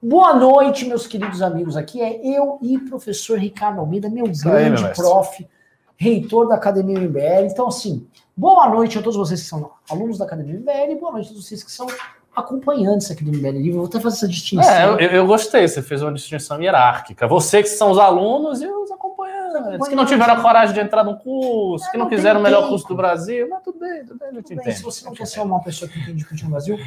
Boa 0.00 0.32
noite, 0.32 0.84
meus 0.84 1.08
queridos 1.08 1.42
amigos. 1.42 1.76
Aqui 1.76 2.00
é 2.00 2.24
eu 2.24 2.56
e 2.62 2.78
professor 2.78 3.36
Ricardo 3.36 3.80
Almeida, 3.80 4.08
meu 4.08 4.26
Isso 4.26 4.44
grande 4.44 4.76
aí, 4.76 4.82
meu 4.84 4.94
prof, 4.94 5.48
reitor 5.96 6.46
da 6.46 6.54
Academia 6.54 7.00
MBL. 7.00 7.50
Então, 7.50 7.66
assim, 7.66 8.06
boa 8.36 8.68
noite 8.68 8.96
a 8.96 9.02
todos 9.02 9.16
vocês 9.16 9.42
que 9.42 9.48
são 9.48 9.72
alunos 9.90 10.16
da 10.16 10.24
Academia 10.24 10.54
MBL 10.54 10.92
e 10.92 10.94
boa 10.94 11.10
noite 11.10 11.26
a 11.26 11.28
todos 11.30 11.44
vocês 11.44 11.64
que 11.64 11.72
são 11.72 11.88
acompanhantes 12.34 13.10
aqui 13.10 13.24
do 13.24 13.32
MBL 13.32 13.58
Livre. 13.58 13.72
Vou 13.72 13.86
até 13.86 13.98
fazer 13.98 14.18
essa 14.18 14.28
distinção. 14.28 14.72
É, 14.72 15.04
eu, 15.04 15.10
eu, 15.10 15.26
gostei, 15.26 15.66
você 15.66 15.82
fez 15.82 16.00
uma 16.00 16.12
distinção 16.12 16.62
hierárquica. 16.62 17.26
Você 17.26 17.60
que 17.64 17.68
são 17.68 17.90
os 17.90 17.98
alunos 17.98 18.62
e 18.62 18.68
os 18.68 18.92
acompanhantes, 18.92 19.88
que 19.88 19.96
não 19.96 20.06
tiveram 20.06 20.34
a 20.34 20.40
coragem 20.40 20.76
de 20.76 20.80
entrar 20.80 21.02
no 21.02 21.18
curso, 21.18 21.84
é, 21.86 21.90
que 21.90 21.96
não, 21.98 22.04
não 22.04 22.10
quiseram 22.10 22.38
o 22.38 22.42
melhor 22.44 22.60
tempo. 22.60 22.70
curso 22.70 22.86
do 22.86 22.94
Brasil, 22.94 23.48
mas 23.50 23.64
tudo 23.64 23.80
bem, 23.80 24.04
tudo 24.04 24.16
bem, 24.16 24.42
tudo 24.42 24.62
bem. 24.62 24.74
Se 24.74 24.82
você 24.84 25.04
não 25.04 25.12
quer 25.12 25.26
ser 25.26 25.40
uma 25.40 25.60
pessoa 25.60 25.90
que 25.90 25.98
entende 25.98 26.18
discutir 26.18 26.44
no 26.44 26.50
Brasil, 26.50 26.78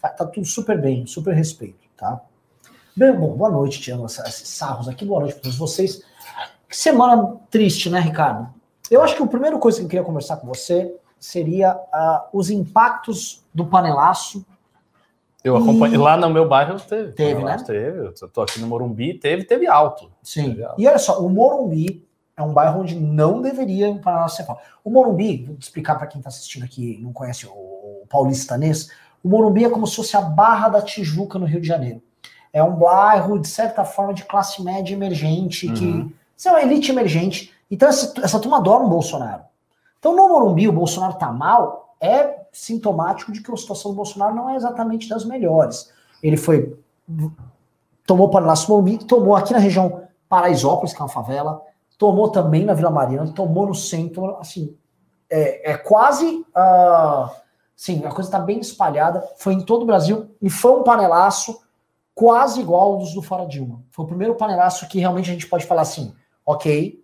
tá, 0.00 0.08
tá, 0.08 0.24
tudo 0.24 0.46
super 0.46 0.80
bem, 0.80 1.06
super 1.06 1.34
respeito, 1.34 1.86
tá? 1.94 2.18
Bom, 2.96 3.36
boa 3.36 3.50
noite, 3.50 3.78
tirando 3.78 4.06
esses 4.06 4.48
sarros 4.48 4.88
aqui, 4.88 5.04
boa 5.04 5.20
noite 5.20 5.34
para 5.34 5.42
todos 5.42 5.58
vocês. 5.58 6.02
Que 6.66 6.74
semana 6.74 7.36
triste, 7.50 7.90
né, 7.90 8.00
Ricardo? 8.00 8.48
Eu 8.90 9.02
acho 9.02 9.14
que 9.14 9.22
a 9.22 9.26
primeira 9.26 9.58
coisa 9.58 9.78
que 9.78 9.84
eu 9.84 9.88
queria 9.88 10.04
conversar 10.04 10.38
com 10.38 10.46
você 10.46 10.96
seria 11.20 11.76
uh, 11.76 12.20
os 12.32 12.48
impactos 12.48 13.44
do 13.52 13.66
panelaço 13.66 14.46
eu 15.44 15.56
acompanhei. 15.56 15.94
E... 15.94 15.98
Lá 15.98 16.16
no 16.16 16.28
meu 16.30 16.48
bairro 16.48 16.80
teve. 16.80 17.12
Teve, 17.12 17.44
né? 17.44 17.56
Teve. 17.64 17.98
Eu 17.98 18.28
tô 18.30 18.40
aqui 18.40 18.58
no 18.60 18.66
Morumbi, 18.66 19.14
teve, 19.14 19.44
teve 19.44 19.68
alto. 19.68 20.10
Sim. 20.22 20.50
Teve 20.50 20.64
alto. 20.64 20.80
E 20.80 20.88
olha 20.88 20.98
só, 20.98 21.20
o 21.20 21.28
Morumbi 21.28 22.04
é 22.36 22.42
um 22.42 22.52
bairro 22.52 22.80
onde 22.80 22.98
não 22.98 23.40
deveria 23.40 23.94
para 23.96 24.26
ser 24.28 24.44
falado. 24.44 24.64
O 24.82 24.90
Morumbi, 24.90 25.44
vou 25.44 25.56
explicar 25.56 25.96
para 25.96 26.06
quem 26.06 26.18
está 26.18 26.30
assistindo 26.30 26.64
aqui 26.64 26.96
e 26.98 27.02
não 27.02 27.12
conhece 27.12 27.46
o 27.46 28.04
paulistanês, 28.08 28.90
o 29.22 29.28
Morumbi 29.28 29.64
é 29.64 29.70
como 29.70 29.86
se 29.86 29.96
fosse 29.96 30.16
a 30.16 30.20
Barra 30.20 30.68
da 30.68 30.82
Tijuca 30.82 31.38
no 31.38 31.46
Rio 31.46 31.60
de 31.60 31.68
Janeiro. 31.68 32.02
É 32.56 32.64
um 32.64 32.74
bairro, 32.74 33.38
de 33.38 33.48
certa 33.48 33.84
forma, 33.84 34.14
de 34.14 34.24
classe 34.24 34.62
média 34.62 34.94
emergente, 34.94 35.66
uhum. 35.66 35.74
que. 35.74 36.16
Isso 36.34 36.48
é 36.48 36.52
uma 36.52 36.62
elite 36.62 36.90
emergente. 36.90 37.52
Então, 37.70 37.86
essa, 37.86 38.14
essa 38.22 38.40
turma 38.40 38.56
adora 38.56 38.82
o 38.82 38.88
Bolsonaro. 38.88 39.42
Então, 39.98 40.16
no 40.16 40.26
Morumbi, 40.26 40.66
o 40.66 40.72
Bolsonaro 40.72 41.18
tá 41.18 41.30
mal, 41.30 41.94
é 42.00 42.46
sintomático 42.50 43.30
de 43.30 43.42
que 43.42 43.52
a 43.52 43.56
situação 43.58 43.90
do 43.90 43.96
Bolsonaro 43.98 44.34
não 44.34 44.48
é 44.48 44.56
exatamente 44.56 45.06
das 45.06 45.22
melhores. 45.26 45.92
Ele 46.22 46.38
foi. 46.38 46.74
Tomou 48.06 48.30
Panelaço 48.30 48.70
Morumbi, 48.70 49.04
tomou 49.04 49.36
aqui 49.36 49.52
na 49.52 49.58
região 49.58 50.04
Paraisópolis, 50.26 50.94
que 50.94 51.02
é 51.02 51.04
uma 51.04 51.10
favela, 51.10 51.60
tomou 51.98 52.30
também 52.30 52.64
na 52.64 52.72
Vila 52.72 52.90
Mariana, 52.90 53.32
tomou 53.32 53.66
no 53.66 53.74
centro, 53.74 54.34
assim, 54.38 54.74
é, 55.28 55.72
é 55.72 55.76
quase. 55.76 56.26
Uh, 56.56 57.28
sim, 57.76 58.02
a 58.06 58.08
coisa 58.08 58.30
está 58.30 58.38
bem 58.38 58.60
espalhada, 58.60 59.22
foi 59.36 59.52
em 59.52 59.60
todo 59.60 59.82
o 59.82 59.86
Brasil 59.86 60.30
e 60.40 60.48
foi 60.48 60.72
um 60.72 60.82
panelaço 60.82 61.65
quase 62.16 62.62
igual 62.62 62.94
aos 62.94 63.12
do 63.12 63.20
Fora 63.20 63.46
Dilma. 63.46 63.84
Foi 63.90 64.06
o 64.06 64.08
primeiro 64.08 64.34
panelaço 64.34 64.88
que 64.88 64.98
realmente 64.98 65.28
a 65.28 65.34
gente 65.34 65.46
pode 65.46 65.66
falar 65.66 65.82
assim, 65.82 66.14
ok, 66.46 66.98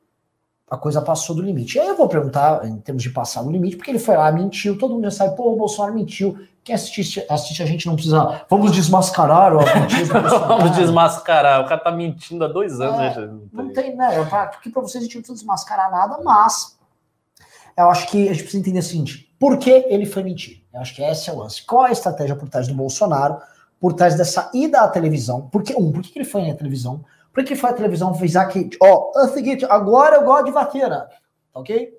a 0.70 0.76
coisa 0.78 1.02
passou 1.02 1.36
do 1.36 1.42
limite. 1.42 1.76
E 1.76 1.80
aí 1.82 1.86
eu 1.86 1.96
vou 1.96 2.08
perguntar, 2.08 2.66
em 2.66 2.78
termos 2.78 3.02
de 3.02 3.10
passar 3.10 3.42
do 3.42 3.50
limite, 3.50 3.76
porque 3.76 3.90
ele 3.90 3.98
foi 3.98 4.16
lá, 4.16 4.32
mentiu, 4.32 4.78
todo 4.78 4.94
mundo 4.94 5.04
já 5.04 5.10
sabe, 5.10 5.36
pô, 5.36 5.52
o 5.52 5.56
Bolsonaro 5.56 5.94
mentiu. 5.94 6.48
Quem 6.64 6.74
assiste, 6.74 7.26
assiste 7.28 7.62
a 7.62 7.66
gente 7.66 7.86
não 7.86 7.94
precisa. 7.94 8.46
Vamos 8.48 8.72
desmascarar 8.72 9.54
o 9.54 9.58
Vamos 10.48 10.76
desmascarar. 10.76 11.60
O 11.60 11.68
cara 11.68 11.80
tá 11.80 11.92
mentindo 11.92 12.44
há 12.44 12.48
dois 12.48 12.80
anos. 12.80 13.16
É, 13.16 13.20
né? 13.20 13.38
Não 13.52 13.70
tem, 13.70 13.94
né? 13.94 14.24
Porque 14.50 14.70
para 14.70 14.80
vocês 14.80 15.02
a 15.02 15.04
gente 15.04 15.16
não 15.16 15.22
precisa 15.22 15.40
desmascarar 15.40 15.90
nada, 15.90 16.20
mas 16.24 16.78
eu 17.76 17.90
acho 17.90 18.06
que 18.06 18.28
a 18.28 18.32
gente 18.32 18.44
precisa 18.44 18.60
entender 18.60 18.78
o 18.78 18.82
seguinte: 18.82 19.34
por 19.38 19.58
que 19.58 19.84
ele 19.88 20.06
foi 20.06 20.22
mentir? 20.22 20.62
Eu 20.72 20.80
acho 20.80 20.94
que 20.94 21.02
esse 21.02 21.28
é 21.28 21.32
o 21.32 21.38
lance. 21.38 21.66
Qual 21.66 21.84
é 21.84 21.90
a 21.90 21.92
estratégia 21.92 22.36
por 22.36 22.48
trás 22.48 22.66
do 22.68 22.74
Bolsonaro, 22.74 23.38
por 23.82 23.94
trás 23.94 24.16
dessa 24.16 24.48
ida 24.54 24.80
à 24.80 24.88
televisão? 24.88 25.48
Porque, 25.50 25.74
um, 25.74 25.90
por 25.90 26.02
que 26.02 26.16
ele 26.16 26.24
foi 26.24 26.46
na 26.46 26.54
televisão? 26.54 27.04
Por 27.32 27.42
que 27.42 27.56
foi 27.56 27.70
a 27.70 27.72
televisão 27.72 28.10
avisar 28.10 28.46
que, 28.48 28.70
ó, 28.80 29.10
é 29.16 29.24
o 29.24 29.28
seguinte, 29.28 29.64
agora 29.64 30.18
eu 30.18 30.24
gosto 30.24 30.44
de 30.44 30.52
vaqueira, 30.52 31.08
tá 31.52 31.58
ok? 31.58 31.92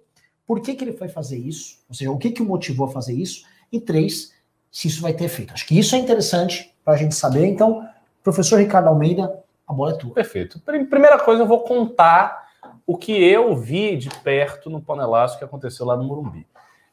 Por 0.47 0.61
que, 0.61 0.75
que 0.75 0.83
ele 0.85 0.93
foi 0.93 1.09
fazer 1.09 1.37
isso? 1.37 1.79
Ou 1.89 1.93
seja, 1.93 2.09
o 2.09 2.17
que, 2.17 2.31
que 2.31 2.41
o 2.41 2.45
motivou 2.45 2.87
a 2.87 2.89
fazer 2.89 3.11
isso? 3.11 3.43
E 3.69 3.81
três, 3.81 4.31
se 4.71 4.87
isso 4.87 5.01
vai 5.01 5.11
ter 5.11 5.25
efeito. 5.25 5.53
Acho 5.53 5.67
que 5.67 5.77
isso 5.77 5.93
é 5.93 5.99
interessante 5.99 6.73
para 6.85 6.93
a 6.93 6.97
gente 6.97 7.15
saber. 7.15 7.45
Então, 7.47 7.85
professor 8.23 8.59
Ricardo 8.59 8.87
Almeida, 8.87 9.37
a 9.67 9.73
bola 9.73 9.91
é 9.91 9.97
tua. 9.97 10.13
Perfeito. 10.13 10.61
Primeira 10.61 11.19
coisa, 11.19 11.43
eu 11.43 11.47
vou 11.47 11.65
contar 11.65 12.47
o 12.87 12.97
que 12.97 13.11
eu 13.11 13.53
vi 13.57 13.97
de 13.97 14.09
perto 14.21 14.69
no 14.69 14.81
panelaço 14.81 15.37
que 15.37 15.43
aconteceu 15.43 15.85
lá 15.85 15.97
no 15.97 16.05
Morumbi. 16.05 16.47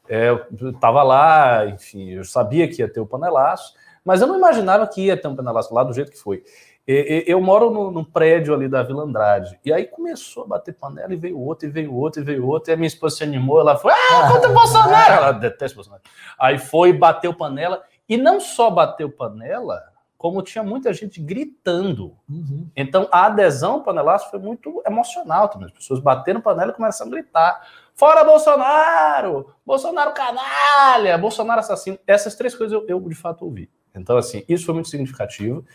É, 0.09 0.29
eu 0.29 0.71
estava 0.71 1.01
lá, 1.01 1.65
enfim, 1.67 2.09
eu 2.09 2.25
sabia 2.25 2.67
que 2.67 2.81
ia 2.81 2.91
ter 2.91 2.99
o 2.99 3.05
panelaço, 3.05 3.73
mas 4.03 4.21
eu 4.21 4.27
não 4.27 4.37
imaginava 4.37 4.87
que 4.87 5.05
ia 5.05 5.17
ter 5.17 5.27
um 5.27 5.35
panelaço 5.35 5.73
lá 5.73 5.83
do 5.83 5.93
jeito 5.93 6.11
que 6.11 6.17
foi. 6.17 6.43
Eu 6.87 7.39
moro 7.39 7.69
no, 7.69 7.91
no, 7.91 8.03
prédio 8.03 8.53
ali 8.53 8.67
da 8.67 8.81
Vila 8.81 9.03
Andrade. 9.03 9.59
E 9.63 9.71
aí 9.71 9.85
começou 9.85 10.43
a 10.43 10.47
bater 10.47 10.73
panela 10.73 11.13
e 11.13 11.17
veio 11.17 11.39
outro, 11.39 11.67
e 11.67 11.71
veio 11.71 11.95
outro, 11.95 12.21
e 12.21 12.25
veio 12.25 12.45
outro. 12.45 12.71
E 12.71 12.73
a 12.73 12.75
minha 12.75 12.87
esposa 12.87 13.17
se 13.17 13.23
animou. 13.23 13.59
Ela 13.59 13.77
foi, 13.77 13.93
ah, 13.93 14.29
contra 14.33 14.49
o 14.49 14.53
Bolsonaro! 14.53 15.13
Ela 15.13 15.31
detesta 15.31 15.75
o 15.75 15.77
Bolsonaro. 15.77 16.01
Aí 16.39 16.57
foi, 16.57 16.91
bateu 16.91 17.33
panela. 17.33 17.83
E 18.09 18.17
não 18.17 18.39
só 18.39 18.69
bateu 18.69 19.09
panela, 19.09 19.81
como 20.17 20.41
tinha 20.41 20.63
muita 20.63 20.91
gente 20.91 21.21
gritando. 21.21 22.17
Uhum. 22.29 22.67
Então 22.75 23.07
a 23.11 23.27
adesão 23.27 23.73
ao 23.73 23.83
panelaço 23.83 24.29
foi 24.29 24.39
muito 24.39 24.81
emocional 24.85 25.47
também. 25.47 25.67
As 25.67 25.73
pessoas 25.73 25.99
bateram 25.99 26.41
panela 26.41 26.71
e 26.71 26.75
começaram 26.75 27.09
a 27.09 27.13
gritar. 27.13 27.67
Fora 27.93 28.23
Bolsonaro! 28.23 29.53
Bolsonaro 29.65 30.13
canalha! 30.13 31.17
Bolsonaro 31.17 31.59
assassino. 31.59 31.97
Essas 32.05 32.35
três 32.35 32.55
coisas 32.55 32.73
eu, 32.73 32.85
eu 32.87 32.99
de 33.07 33.15
fato 33.15 33.45
ouvi. 33.45 33.69
Então, 33.95 34.17
assim, 34.17 34.43
isso 34.47 34.65
foi 34.65 34.73
muito 34.73 34.89
significativo. 34.89 35.65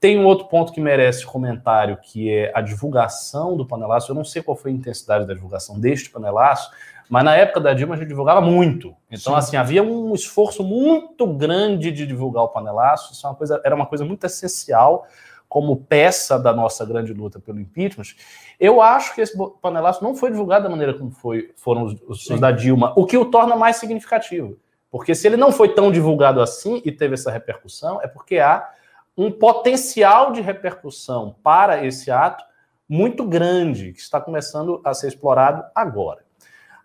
Tem 0.00 0.18
um 0.18 0.26
outro 0.26 0.46
ponto 0.48 0.72
que 0.72 0.80
merece 0.80 1.24
comentário, 1.24 1.96
que 1.96 2.30
é 2.30 2.52
a 2.54 2.60
divulgação 2.60 3.56
do 3.56 3.66
panelaço. 3.66 4.10
Eu 4.10 4.14
não 4.14 4.24
sei 4.24 4.42
qual 4.42 4.56
foi 4.56 4.70
a 4.70 4.74
intensidade 4.74 5.26
da 5.26 5.34
divulgação 5.34 5.80
deste 5.80 6.10
panelaço, 6.10 6.70
mas 7.08 7.24
na 7.24 7.34
época 7.36 7.60
da 7.60 7.72
Dilma 7.72 7.94
a 7.94 7.98
gente 7.98 8.08
divulgava 8.08 8.40
muito. 8.40 8.94
Então, 9.10 9.32
Sim. 9.32 9.38
assim, 9.38 9.56
havia 9.56 9.82
um 9.82 10.14
esforço 10.14 10.62
muito 10.62 11.26
grande 11.26 11.90
de 11.90 12.06
divulgar 12.06 12.44
o 12.44 12.48
panelaço. 12.48 13.12
Isso 13.12 13.26
é 13.26 13.30
uma 13.30 13.36
coisa, 13.36 13.60
era 13.64 13.74
uma 13.74 13.86
coisa 13.86 14.04
muito 14.04 14.24
essencial 14.24 15.06
como 15.48 15.76
peça 15.76 16.38
da 16.38 16.52
nossa 16.52 16.84
grande 16.84 17.12
luta 17.12 17.38
pelo 17.38 17.60
impeachment. 17.60 18.16
Eu 18.58 18.82
acho 18.82 19.14
que 19.14 19.20
esse 19.20 19.36
panelaço 19.62 20.02
não 20.02 20.14
foi 20.14 20.30
divulgado 20.30 20.64
da 20.64 20.70
maneira 20.70 20.94
como 20.94 21.10
foi, 21.12 21.52
foram 21.56 21.84
os, 21.84 22.26
os 22.28 22.40
da 22.40 22.50
Dilma, 22.50 22.92
o 22.96 23.06
que 23.06 23.16
o 23.16 23.24
torna 23.24 23.54
mais 23.54 23.76
significativo. 23.76 24.56
Porque 24.94 25.12
se 25.12 25.26
ele 25.26 25.36
não 25.36 25.50
foi 25.50 25.74
tão 25.74 25.90
divulgado 25.90 26.40
assim 26.40 26.80
e 26.84 26.92
teve 26.92 27.14
essa 27.14 27.28
repercussão, 27.28 28.00
é 28.00 28.06
porque 28.06 28.38
há 28.38 28.70
um 29.16 29.28
potencial 29.28 30.30
de 30.30 30.40
repercussão 30.40 31.34
para 31.42 31.84
esse 31.84 32.12
ato 32.12 32.44
muito 32.88 33.24
grande, 33.24 33.92
que 33.92 33.98
está 33.98 34.20
começando 34.20 34.80
a 34.84 34.94
ser 34.94 35.08
explorado 35.08 35.64
agora. 35.74 36.24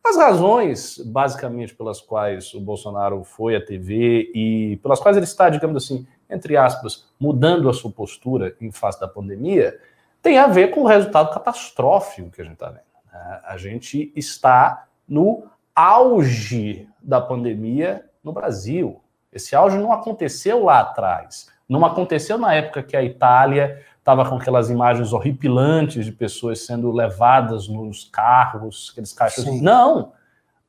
As 0.03 0.17
razões, 0.17 0.97
basicamente, 0.97 1.75
pelas 1.75 2.01
quais 2.01 2.51
o 2.55 2.59
Bolsonaro 2.59 3.23
foi 3.23 3.55
à 3.55 3.63
TV 3.63 4.31
e 4.33 4.79
pelas 4.81 4.99
quais 4.99 5.15
ele 5.15 5.27
está, 5.27 5.47
digamos 5.47 5.83
assim, 5.83 6.07
entre 6.27 6.57
aspas, 6.57 7.05
mudando 7.19 7.69
a 7.69 7.73
sua 7.73 7.91
postura 7.91 8.55
em 8.59 8.71
face 8.71 8.99
da 8.99 9.07
pandemia, 9.07 9.79
tem 10.19 10.39
a 10.39 10.47
ver 10.47 10.71
com 10.71 10.81
o 10.81 10.87
resultado 10.87 11.31
catastrófico 11.31 12.31
que 12.31 12.41
a 12.41 12.43
gente 12.43 12.53
está 12.53 12.69
vendo. 12.69 12.81
Né? 13.13 13.41
A 13.43 13.55
gente 13.55 14.11
está 14.15 14.87
no 15.07 15.43
auge 15.75 16.88
da 17.01 17.19
pandemia 17.21 18.05
no 18.23 18.31
Brasil. 18.31 19.01
Esse 19.31 19.55
auge 19.55 19.77
não 19.77 19.91
aconteceu 19.91 20.63
lá 20.63 20.79
atrás. 20.79 21.49
Não 21.67 21.85
aconteceu 21.85 22.37
na 22.37 22.53
época 22.53 22.81
que 22.81 22.97
a 22.97 23.03
Itália 23.03 23.83
estava 23.99 24.27
com 24.27 24.37
aquelas 24.37 24.69
imagens 24.69 25.13
horripilantes 25.13 26.05
de 26.05 26.11
pessoas 26.11 26.65
sendo 26.65 26.91
levadas 26.91 27.67
nos 27.67 28.05
carros, 28.05 28.89
aqueles 28.91 29.13
caixas. 29.13 29.43
Sim. 29.43 29.61
Não! 29.61 30.13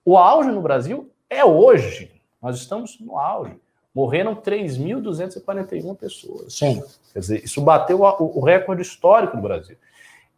O 0.04 0.18
auge 0.18 0.50
no 0.50 0.60
Brasil 0.60 1.10
é 1.28 1.44
hoje. 1.44 2.10
Nós 2.42 2.56
estamos 2.56 2.98
no 3.00 3.18
auge. 3.18 3.56
Morreram 3.94 4.34
3.241 4.36 5.96
pessoas. 5.96 6.54
Sim. 6.54 6.82
Quer 7.12 7.18
dizer, 7.18 7.44
isso 7.44 7.60
bateu 7.62 8.02
o, 8.02 8.40
recorde 8.40 8.82
histórico 8.82 9.36
do 9.36 9.42
Brasil. 9.42 9.76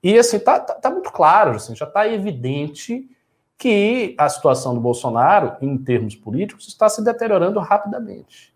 E 0.02 0.18
assim, 0.18 0.38
tá, 0.38 0.58
tá, 0.58 0.74
tá 0.74 0.90
muito 0.90 1.12
claro, 1.12 1.52
assim, 1.52 1.76
já 1.76 1.86
está 1.86 2.08
evidente 2.08 3.08
que 3.58 4.14
a 4.18 4.28
situação 4.28 4.74
do 4.74 4.80
Bolsonaro, 4.80 5.56
em 5.60 5.78
termos 5.78 6.16
políticos, 6.16 6.68
está 6.68 6.88
se 6.88 7.02
deteriorando 7.04 7.60
rapidamente. 7.60 8.52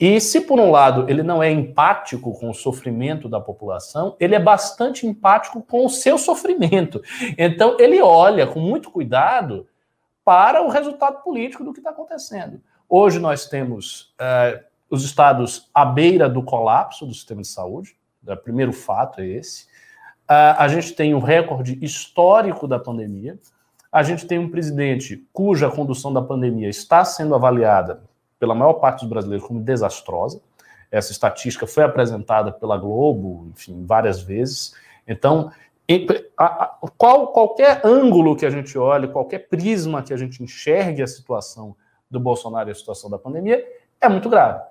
E 0.00 0.18
se, 0.18 0.40
por 0.40 0.58
um 0.58 0.70
lado, 0.70 1.04
ele 1.10 1.22
não 1.22 1.42
é 1.42 1.50
empático 1.50 2.32
com 2.38 2.48
o 2.48 2.54
sofrimento 2.54 3.28
da 3.28 3.38
população, 3.38 4.16
ele 4.18 4.34
é 4.34 4.40
bastante 4.40 5.06
empático 5.06 5.62
com 5.62 5.84
o 5.84 5.90
seu 5.90 6.16
sofrimento. 6.16 7.02
Então, 7.36 7.76
ele 7.78 8.00
olha 8.00 8.46
com 8.46 8.58
muito 8.58 8.90
cuidado 8.90 9.66
para 10.24 10.62
o 10.62 10.68
resultado 10.68 11.22
político 11.22 11.62
do 11.62 11.72
que 11.72 11.80
está 11.80 11.90
acontecendo. 11.90 12.62
Hoje 12.88 13.18
nós 13.18 13.46
temos 13.46 14.14
uh, 14.20 14.64
os 14.88 15.04
estados 15.04 15.68
à 15.74 15.84
beira 15.84 16.28
do 16.28 16.42
colapso 16.42 17.04
do 17.04 17.12
sistema 17.12 17.42
de 17.42 17.48
saúde, 17.48 17.94
o 18.26 18.36
primeiro 18.36 18.72
fato 18.72 19.20
é 19.20 19.26
esse. 19.26 19.64
Uh, 20.24 20.56
a 20.56 20.68
gente 20.68 20.94
tem 20.94 21.14
um 21.14 21.20
recorde 21.20 21.78
histórico 21.82 22.66
da 22.66 22.78
pandemia. 22.78 23.38
A 23.92 24.02
gente 24.02 24.26
tem 24.26 24.38
um 24.38 24.48
presidente 24.48 25.26
cuja 25.32 25.70
condução 25.70 26.12
da 26.12 26.22
pandemia 26.22 26.68
está 26.68 27.04
sendo 27.04 27.34
avaliada 27.34 28.02
pela 28.38 28.54
maior 28.54 28.74
parte 28.74 29.00
dos 29.00 29.08
brasileiros 29.08 29.46
como 29.46 29.60
desastrosa. 29.60 30.40
essa 30.90 31.12
estatística 31.12 31.66
foi 31.66 31.84
apresentada 31.84 32.50
pela 32.50 32.76
Globo, 32.76 33.48
enfim, 33.52 33.84
várias 33.86 34.20
vezes. 34.20 34.74
Então, 35.06 35.52
qual, 36.96 37.28
qualquer 37.28 37.80
ângulo 37.84 38.36
que 38.36 38.46
a 38.46 38.50
gente 38.50 38.76
olhe, 38.76 39.08
qualquer 39.08 39.48
prisma 39.48 40.02
que 40.02 40.12
a 40.12 40.16
gente 40.16 40.42
enxergue 40.42 41.02
a 41.02 41.06
situação 41.06 41.76
do 42.10 42.18
Bolsonaro 42.18 42.68
e 42.68 42.72
a 42.72 42.74
situação 42.74 43.08
da 43.08 43.18
pandemia, 43.18 43.64
é 44.00 44.08
muito 44.08 44.28
grave. 44.28 44.62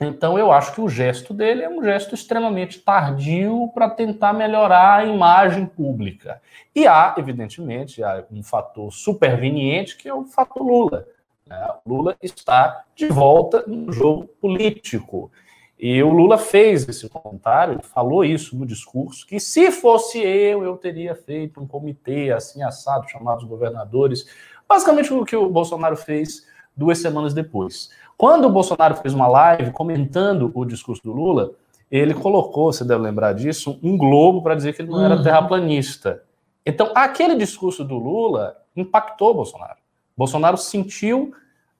Então, 0.00 0.38
eu 0.38 0.50
acho 0.50 0.74
que 0.74 0.80
o 0.80 0.88
gesto 0.88 1.32
dele 1.32 1.62
é 1.62 1.68
um 1.68 1.82
gesto 1.82 2.14
extremamente 2.14 2.80
tardio 2.80 3.70
para 3.72 3.88
tentar 3.88 4.32
melhorar 4.32 5.00
a 5.00 5.04
imagem 5.04 5.66
pública. 5.66 6.42
E 6.74 6.86
há, 6.86 7.14
evidentemente, 7.16 8.02
há 8.02 8.24
um 8.30 8.42
fator 8.42 8.92
superveniente, 8.92 9.96
que 9.96 10.08
é 10.08 10.14
o 10.14 10.24
fator 10.24 10.62
Lula. 10.62 11.06
Né? 11.46 11.68
Lula 11.86 12.16
está 12.20 12.84
de 12.96 13.06
volta 13.06 13.64
no 13.66 13.92
jogo 13.92 14.26
político. 14.40 15.30
E 15.78 16.02
o 16.02 16.10
Lula 16.10 16.38
fez 16.38 16.88
esse 16.88 17.08
comentário, 17.08 17.80
falou 17.82 18.24
isso 18.24 18.56
no 18.56 18.66
discurso, 18.66 19.26
que 19.26 19.38
se 19.38 19.70
fosse 19.70 20.18
eu, 20.18 20.64
eu 20.64 20.76
teria 20.76 21.14
feito 21.14 21.60
um 21.60 21.66
comitê 21.66 22.32
assim 22.32 22.62
assado, 22.62 23.08
chamado 23.08 23.38
os 23.38 23.44
governadores. 23.44 24.26
Basicamente 24.68 25.12
o 25.12 25.24
que 25.24 25.36
o 25.36 25.50
Bolsonaro 25.50 25.96
fez 25.96 26.46
duas 26.76 26.98
semanas 26.98 27.34
depois. 27.34 27.90
Quando 28.16 28.46
o 28.46 28.50
Bolsonaro 28.50 28.96
fez 28.96 29.12
uma 29.14 29.26
live 29.26 29.72
comentando 29.72 30.50
o 30.54 30.64
discurso 30.64 31.02
do 31.02 31.12
Lula, 31.12 31.52
ele 31.90 32.14
colocou, 32.14 32.72
você 32.72 32.84
deve 32.84 33.02
lembrar 33.02 33.34
disso, 33.34 33.78
um 33.82 33.96
globo 33.96 34.42
para 34.42 34.54
dizer 34.54 34.74
que 34.74 34.82
ele 34.82 34.90
não 34.90 35.04
era 35.04 35.16
uhum. 35.16 35.22
terraplanista. 35.22 36.22
Então, 36.64 36.92
aquele 36.94 37.34
discurso 37.34 37.84
do 37.84 37.96
Lula 37.96 38.56
impactou 38.74 39.30
o 39.30 39.34
Bolsonaro. 39.34 39.78
Bolsonaro 40.16 40.56
sentiu 40.56 41.32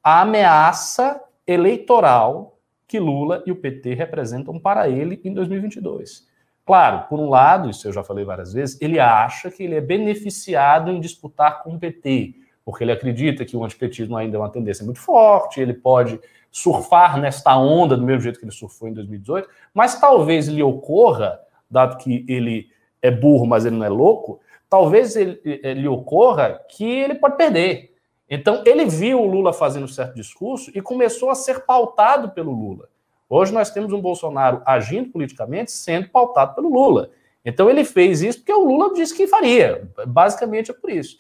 a 0.03 0.21
ameaça 0.21 1.21
eleitoral 1.47 2.59
que 2.87 2.99
Lula 2.99 3.43
e 3.47 3.51
o 3.51 3.57
PT 3.57 3.95
representam 3.95 4.59
para 4.59 4.89
ele 4.89 5.21
em 5.25 5.33
2022. 5.33 6.27
Claro, 6.67 7.09
por 7.09 7.19
um 7.19 7.29
lado, 7.29 7.69
isso 7.69 7.87
eu 7.89 7.93
já 7.93 8.03
falei 8.03 8.25
várias 8.25 8.53
vezes, 8.53 8.81
ele 8.81 8.99
acha 8.99 9.51
que 9.51 9.63
ele 9.63 9.75
é 9.75 9.81
beneficiado 9.81 10.91
em 10.91 11.01
disputar 11.01 11.63
com 11.63 11.75
o 11.75 11.79
PT, 11.79 12.35
porque 12.65 12.83
ele 12.83 12.93
acredita 12.93 13.45
que 13.45 13.57
o 13.57 13.65
antipetismo 13.65 14.17
ainda 14.17 14.37
é 14.37 14.41
uma 14.41 14.51
tendência 14.51 14.85
muito 14.85 15.01
forte, 15.01 15.61
ele 15.61 15.75
pode 15.75 16.19
surfar 16.51 17.21
nesta 17.21 17.57
onda 17.57 17.97
do 17.97 18.05
mesmo 18.05 18.23
jeito 18.23 18.39
que 18.39 18.45
ele 18.45 18.53
surfou 18.53 18.89
em 18.89 18.95
2018, 18.95 19.49
mas 19.75 20.01
talvez 20.01 20.49
lhe 20.49 20.63
ocorra, 20.63 21.41
dado 21.71 21.99
que 21.99 22.25
ele 22.29 22.69
é 23.03 23.11
burro, 23.11 23.47
mas 23.47 23.67
ele 23.67 23.77
não 23.77 23.85
é 23.85 23.89
louco, 23.89 24.41
talvez 24.71 25.15
ele, 25.17 25.41
ele 25.45 25.87
ocorra 25.87 26.61
que 26.69 26.85
ele 26.85 27.17
pode 27.17 27.37
perder. 27.37 27.95
Então, 28.29 28.63
ele 28.65 28.87
viu 28.87 29.21
o 29.21 29.27
Lula 29.27 29.53
fazendo 29.53 29.87
certo 29.87 30.15
discurso 30.15 30.71
e 30.75 30.81
começou 30.81 31.31
a 31.31 31.35
ser 31.35 31.67
pautado 31.67 32.31
pelo 32.31 32.53
Lula. 32.53 32.89
Hoje 33.29 33.53
nós 33.53 33.71
temos 33.71 33.93
um 33.93 34.01
Bolsonaro 34.01 34.63
agindo 34.65 35.11
politicamente 35.11 35.71
sendo 35.71 36.09
pautado 36.09 36.55
pelo 36.55 36.73
Lula. 36.73 37.11
Então, 37.45 37.69
ele 37.69 37.85
fez 37.85 38.23
isso 38.23 38.39
porque 38.39 38.53
o 38.53 38.65
Lula 38.65 38.95
disse 38.95 39.15
que 39.15 39.27
faria. 39.27 39.89
Basicamente 40.07 40.71
é 40.71 40.75
por 40.75 40.91
isso. 40.91 41.19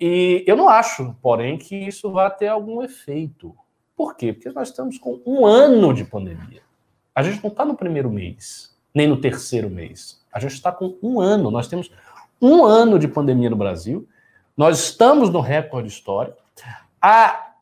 E 0.00 0.42
eu 0.46 0.56
não 0.56 0.68
acho, 0.68 1.14
porém, 1.20 1.58
que 1.58 1.76
isso 1.76 2.10
vá 2.10 2.30
ter 2.30 2.48
algum 2.48 2.82
efeito. 2.82 3.54
Por 3.94 4.16
quê? 4.16 4.32
Porque 4.32 4.48
nós 4.48 4.68
estamos 4.68 4.96
com 4.96 5.20
um 5.26 5.44
ano 5.44 5.92
de 5.92 6.04
pandemia. 6.04 6.62
A 7.14 7.22
gente 7.22 7.42
não 7.42 7.50
está 7.50 7.66
no 7.66 7.74
primeiro 7.74 8.10
mês, 8.10 8.74
nem 8.94 9.06
no 9.06 9.20
terceiro 9.20 9.68
mês. 9.68 10.24
A 10.32 10.40
gente 10.40 10.54
está 10.54 10.72
com 10.72 10.96
um 11.02 11.20
ano. 11.20 11.50
Nós 11.50 11.68
temos 11.68 11.90
um 12.40 12.64
ano 12.64 12.98
de 12.98 13.06
pandemia 13.06 13.50
no 13.50 13.56
Brasil. 13.56 14.08
Nós 14.56 14.78
estamos 14.78 15.28
no 15.28 15.40
recorde 15.40 15.88
histórico. 15.88 16.38
A 17.00 17.54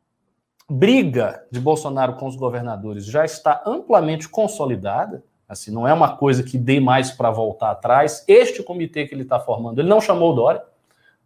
briga 0.70 1.44
de 1.50 1.58
Bolsonaro 1.58 2.14
com 2.14 2.26
os 2.28 2.36
governadores 2.36 3.04
já 3.04 3.24
está 3.24 3.62
amplamente 3.66 4.28
consolidada. 4.28 5.24
Assim, 5.48 5.72
não 5.72 5.88
é 5.88 5.92
uma 5.94 6.16
coisa 6.16 6.42
que 6.42 6.58
dê 6.58 6.78
mais 6.78 7.10
para 7.10 7.30
voltar 7.30 7.70
atrás. 7.70 8.22
Este 8.28 8.62
comitê 8.62 9.06
que 9.06 9.14
ele 9.14 9.22
está 9.22 9.40
formando, 9.40 9.80
ele 9.80 9.88
não 9.88 10.00
chamou 10.00 10.32
o 10.32 10.34
Dória, 10.36 10.62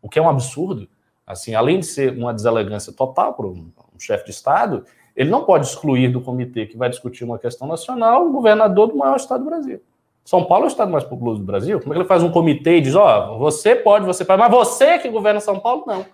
o 0.00 0.09
que 0.09 0.19
é 0.19 0.23
um 0.23 0.29
absurdo. 0.29 0.88
Assim, 1.32 1.55
além 1.55 1.81
de 1.81 1.87
ser 1.87 2.12
uma 2.17 2.32
deselegância 2.32 2.93
total 2.93 3.34
para 3.34 3.46
um, 3.46 3.70
chefe 3.99 4.25
de 4.25 4.31
Estado, 4.31 4.84
ele 5.14 5.31
não 5.31 5.44
pode 5.44 5.67
excluir 5.67 6.08
do 6.08 6.20
comitê 6.20 6.67
que 6.67 6.76
vai 6.76 6.88
discutir 6.88 7.25
uma 7.25 7.38
questão 7.38 7.69
nacional 7.69 8.26
o 8.26 8.32
governador 8.32 8.88
do 8.88 8.96
maior 8.96 9.17
estado 9.17 9.44
do 9.44 9.50
Brasil. 9.50 9.81
São 10.25 10.44
Paulo 10.44 10.64
é 10.64 10.67
o 10.67 10.70
estado 10.70 10.90
mais 10.90 11.05
populoso 11.05 11.40
do 11.40 11.46
Brasil. 11.46 11.81
Como 11.81 11.93
é 11.93 11.96
que 11.96 12.00
ele 12.02 12.08
faz 12.08 12.23
um 12.23 12.31
comitê 12.31 12.76
e 12.76 12.81
diz: 12.81 12.94
Ó, 12.94 13.34
oh, 13.34 13.38
você 13.38 13.75
pode, 13.75 14.05
você 14.05 14.25
pode, 14.25 14.40
mas 14.40 14.50
você 14.50 14.99
que 14.99 15.08
governa 15.08 15.40
São 15.40 15.58
Paulo, 15.58 15.84
não. 15.87 16.05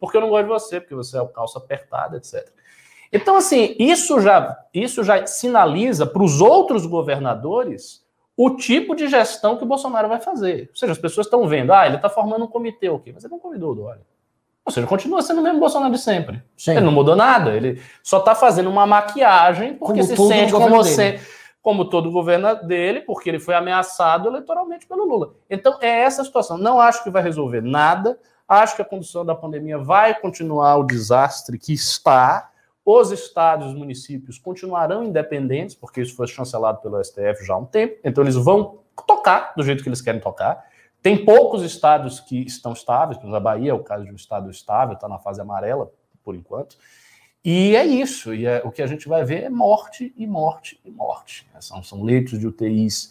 Porque 0.00 0.16
eu 0.16 0.20
não 0.20 0.30
gosto 0.30 0.44
de 0.44 0.50
você, 0.50 0.80
porque 0.80 0.94
você 0.94 1.18
é 1.18 1.22
o 1.22 1.28
calça 1.28 1.58
apertada, 1.58 2.16
etc. 2.16 2.46
Então, 3.12 3.36
assim, 3.36 3.74
isso 3.78 4.20
já, 4.20 4.56
isso 4.72 5.02
já 5.02 5.26
sinaliza 5.26 6.06
para 6.06 6.22
os 6.22 6.40
outros 6.40 6.86
governadores 6.86 8.06
o 8.36 8.50
tipo 8.50 8.94
de 8.94 9.08
gestão 9.08 9.56
que 9.56 9.64
o 9.64 9.66
Bolsonaro 9.66 10.08
vai 10.08 10.20
fazer. 10.20 10.68
Ou 10.70 10.76
seja, 10.76 10.92
as 10.92 10.98
pessoas 10.98 11.26
estão 11.26 11.46
vendo, 11.48 11.72
ah, 11.72 11.86
ele 11.86 11.96
está 11.96 12.08
formando 12.08 12.44
um 12.44 12.48
comitê, 12.48 12.88
ok, 12.88 13.12
mas 13.12 13.24
ele 13.24 13.32
não 13.32 13.40
convidou 13.40 13.72
o 13.72 13.74
Dória. 13.74 14.02
Ou 14.68 14.72
seja, 14.72 14.86
continua 14.86 15.22
sendo 15.22 15.40
o 15.40 15.42
mesmo 15.42 15.58
Bolsonaro 15.58 15.90
de 15.90 15.98
sempre. 15.98 16.42
Sim. 16.54 16.72
Ele 16.72 16.82
não 16.82 16.92
mudou 16.92 17.16
nada. 17.16 17.54
Ele 17.54 17.80
só 18.02 18.18
está 18.18 18.34
fazendo 18.34 18.68
uma 18.68 18.86
maquiagem 18.86 19.72
porque 19.72 20.00
como 20.00 20.04
se 20.04 20.16
sente 20.28 20.52
como 20.52 20.68
você, 20.68 21.18
como 21.62 21.86
todo 21.86 22.10
o 22.10 22.12
governo 22.12 22.54
dele, 22.66 23.00
porque 23.00 23.30
ele 23.30 23.38
foi 23.38 23.54
ameaçado 23.54 24.28
eleitoralmente 24.28 24.86
pelo 24.86 25.06
Lula. 25.06 25.32
Então 25.48 25.78
é 25.80 25.88
essa 25.88 26.20
a 26.20 26.24
situação. 26.26 26.58
Não 26.58 26.78
acho 26.78 27.02
que 27.02 27.08
vai 27.08 27.22
resolver 27.22 27.62
nada. 27.62 28.18
Acho 28.46 28.76
que 28.76 28.82
a 28.82 28.84
condição 28.84 29.24
da 29.24 29.34
pandemia 29.34 29.78
vai 29.78 30.14
continuar 30.20 30.76
o 30.76 30.84
desastre 30.84 31.58
que 31.58 31.72
está. 31.72 32.50
Os 32.84 33.10
estados 33.10 33.66
e 33.66 33.68
os 33.70 33.74
municípios 33.74 34.38
continuarão 34.38 35.02
independentes, 35.02 35.74
porque 35.74 36.02
isso 36.02 36.14
foi 36.14 36.26
chancelado 36.26 36.82
pelo 36.82 37.02
STF 37.02 37.42
já 37.42 37.54
há 37.54 37.58
um 37.58 37.64
tempo. 37.64 37.96
Então 38.04 38.22
eles 38.22 38.34
vão 38.34 38.80
tocar 39.06 39.54
do 39.56 39.62
jeito 39.62 39.82
que 39.82 39.88
eles 39.88 40.02
querem 40.02 40.20
tocar. 40.20 40.67
Tem 41.08 41.24
poucos 41.24 41.62
estados 41.62 42.20
que 42.20 42.40
estão 42.40 42.74
estáveis, 42.74 43.16
por 43.16 43.24
exemplo, 43.24 43.36
a 43.38 43.40
Bahia 43.40 43.70
é 43.70 43.74
o 43.74 43.82
caso 43.82 44.04
de 44.04 44.12
um 44.12 44.14
estado 44.14 44.50
estável, 44.50 44.92
está 44.92 45.08
na 45.08 45.18
fase 45.18 45.40
amarela, 45.40 45.90
por 46.22 46.34
enquanto. 46.34 46.76
E 47.42 47.74
é 47.74 47.82
isso, 47.86 48.34
e 48.34 48.44
é, 48.44 48.60
o 48.62 48.70
que 48.70 48.82
a 48.82 48.86
gente 48.86 49.08
vai 49.08 49.24
ver 49.24 49.44
é 49.44 49.48
morte 49.48 50.12
e 50.18 50.26
morte 50.26 50.78
e 50.84 50.90
morte. 50.90 51.48
São, 51.60 51.82
são 51.82 52.02
leitos 52.02 52.38
de 52.38 52.46
UTIs 52.46 53.10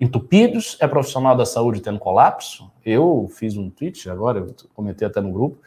entupidos, 0.00 0.76
é 0.80 0.88
profissional 0.88 1.36
da 1.36 1.46
saúde 1.46 1.80
tendo 1.80 2.00
colapso. 2.00 2.72
Eu 2.84 3.30
fiz 3.32 3.56
um 3.56 3.70
tweet 3.70 4.10
agora, 4.10 4.40
eu 4.40 4.56
comentei 4.74 5.06
até 5.06 5.20
no 5.20 5.30
grupo. 5.30 5.60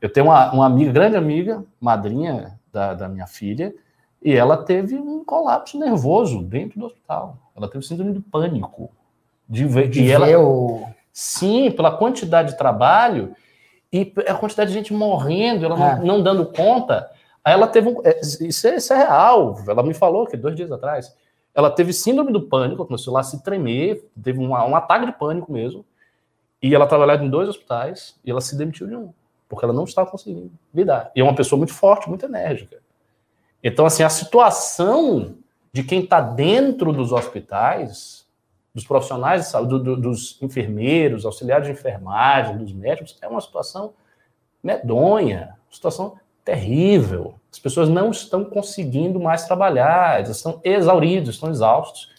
Eu 0.00 0.10
tenho 0.10 0.28
uma, 0.28 0.50
uma 0.50 0.64
amiga, 0.64 0.92
grande 0.92 1.16
amiga, 1.16 1.62
madrinha 1.78 2.58
da, 2.72 2.94
da 2.94 3.06
minha 3.06 3.26
filha, 3.26 3.74
e 4.22 4.32
ela 4.32 4.56
teve 4.56 4.94
um 4.94 5.22
colapso 5.22 5.78
nervoso 5.78 6.42
dentro 6.42 6.80
do 6.80 6.86
hospital. 6.86 7.36
Ela 7.54 7.68
teve 7.68 7.84
síndrome 7.84 8.14
de 8.14 8.20
pânico. 8.20 8.90
De, 9.46 9.66
ver, 9.66 9.90
de 9.90 10.10
ela, 10.10 10.26
o... 10.38 10.88
Sim, 11.12 11.70
pela 11.70 11.96
quantidade 11.96 12.52
de 12.52 12.58
trabalho 12.58 13.34
e 13.92 14.12
a 14.26 14.34
quantidade 14.34 14.70
de 14.72 14.78
gente 14.78 14.92
morrendo, 14.94 15.66
ela 15.66 15.74
é. 15.74 15.96
não, 15.96 16.06
não, 16.06 16.22
dando 16.22 16.46
conta. 16.46 17.10
Aí 17.44 17.52
ela 17.52 17.66
teve 17.66 17.88
um. 17.88 18.00
É, 18.02 18.20
isso, 18.20 18.66
é, 18.66 18.76
isso 18.76 18.92
é 18.92 18.96
real. 18.96 19.58
Ela 19.68 19.82
me 19.82 19.92
falou 19.92 20.26
que 20.26 20.36
dois 20.36 20.56
dias 20.56 20.72
atrás. 20.72 21.14
Ela 21.54 21.70
teve 21.70 21.92
síndrome 21.92 22.32
do 22.32 22.40
pânico, 22.40 22.86
começou 22.86 23.12
lá 23.12 23.20
a 23.20 23.24
se 23.24 23.42
tremer, 23.42 24.08
teve 24.22 24.38
um, 24.38 24.52
um 24.52 24.74
ataque 24.74 25.04
de 25.04 25.12
pânico 25.12 25.52
mesmo. 25.52 25.84
E 26.62 26.74
ela 26.74 26.86
trabalhava 26.86 27.22
em 27.22 27.28
dois 27.28 27.48
hospitais 27.48 28.18
e 28.24 28.30
ela 28.30 28.40
se 28.40 28.56
demitiu 28.56 28.86
de 28.86 28.96
um, 28.96 29.12
porque 29.48 29.64
ela 29.64 29.74
não 29.74 29.84
estava 29.84 30.10
conseguindo 30.10 30.50
lidar. 30.72 31.10
E 31.14 31.20
é 31.20 31.24
uma 31.24 31.34
pessoa 31.34 31.58
muito 31.58 31.74
forte, 31.74 32.08
muito 32.08 32.24
enérgica. 32.24 32.78
Então, 33.62 33.84
assim, 33.84 34.02
a 34.02 34.08
situação 34.08 35.34
de 35.72 35.82
quem 35.82 36.00
está 36.00 36.20
dentro 36.20 36.92
dos 36.92 37.12
hospitais 37.12 38.21
dos 38.74 38.86
profissionais 38.86 39.42
de 39.42 39.48
saúde, 39.48 39.70
do, 39.70 39.78
do, 39.78 39.96
dos 39.96 40.38
enfermeiros, 40.40 41.26
auxiliares 41.26 41.66
de 41.66 41.72
enfermagem, 41.72 42.56
dos 42.56 42.72
médicos, 42.72 43.18
é 43.20 43.28
uma 43.28 43.40
situação 43.40 43.92
medonha, 44.62 45.56
situação 45.70 46.14
terrível. 46.44 47.34
As 47.52 47.58
pessoas 47.58 47.88
não 47.88 48.10
estão 48.10 48.44
conseguindo 48.44 49.20
mais 49.20 49.44
trabalhar, 49.44 50.18
eles 50.18 50.30
estão 50.30 50.60
exauridos, 50.64 51.34
estão 51.34 51.50
exaustos. 51.50 52.10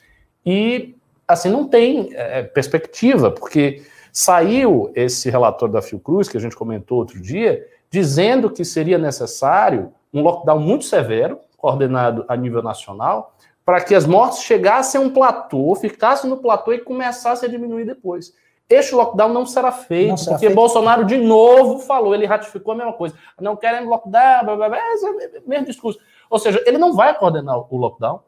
E, 0.46 0.96
assim, 1.28 1.50
não 1.50 1.68
tem 1.68 2.10
é, 2.14 2.44
perspectiva, 2.44 3.32
porque 3.32 3.84
saiu 4.12 4.92
esse 4.96 5.30
relatório 5.30 5.74
da 5.74 5.82
Fiocruz, 5.82 6.30
que 6.30 6.38
a 6.38 6.40
gente 6.40 6.56
comentou 6.56 7.00
outro 7.00 7.20
dia, 7.20 7.68
dizendo 7.90 8.50
que 8.50 8.64
seria 8.64 8.98
necessário 8.98 9.92
um 10.14 10.22
lockdown 10.22 10.60
muito 10.60 10.86
severo, 10.86 11.40
coordenado 11.58 12.24
a 12.28 12.36
nível 12.36 12.62
nacional, 12.62 13.33
para 13.66 13.82
que 13.82 13.96
as 13.96 14.06
mortes 14.06 14.44
chegassem 14.44 15.00
a 15.00 15.04
um 15.04 15.10
platô, 15.10 15.76
ficassem 15.76 16.30
no 16.30 16.38
platô 16.38 16.74
e 16.74 16.80
começassem 16.80 17.48
a 17.48 17.52
diminuir 17.52 17.86
depois. 17.86 18.34
Este 18.70 18.96
lockdown 18.96 19.32
não 19.32 19.46
será 19.46 19.72
feito, 19.72 20.10
não 20.10 20.18
será 20.18 20.36
porque 20.36 20.48
feito. 20.48 20.56
Bolsonaro 20.56 21.06
de 21.06 21.18
novo 21.18 21.80
falou, 21.80 22.16
ele 22.16 22.26
ratificou 22.26 22.74
a 22.74 22.78
mesma 22.78 22.94
coisa. 22.94 23.16
Não 23.40 23.56
querem 23.56 23.88
lockdown, 23.88 24.46
blá, 24.46 24.56
blá, 24.56 24.70
blá, 24.70 24.78
é 24.78 25.42
mesmo 25.46 25.66
discurso. 25.66 26.00
Ou 26.30 26.40
seja, 26.40 26.62
ele 26.66 26.78
não 26.78 26.94
vai 26.94 27.18
coordenar 27.18 27.58
o 27.58 27.78
lockdown. 27.78 28.22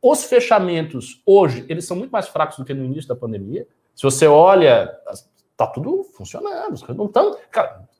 Os 0.00 0.24
fechamentos 0.24 1.22
hoje, 1.24 1.64
eles 1.68 1.84
são 1.84 1.96
muito 1.96 2.10
mais 2.10 2.26
fracos 2.26 2.56
do 2.56 2.64
que 2.64 2.74
no 2.74 2.84
início 2.84 3.08
da 3.08 3.14
pandemia. 3.14 3.66
Se 3.94 4.02
você 4.02 4.26
olha, 4.26 4.92
tá 5.56 5.66
tudo 5.66 6.02
funcionando, 6.02 6.74
não 6.96 7.06
estão, 7.06 7.36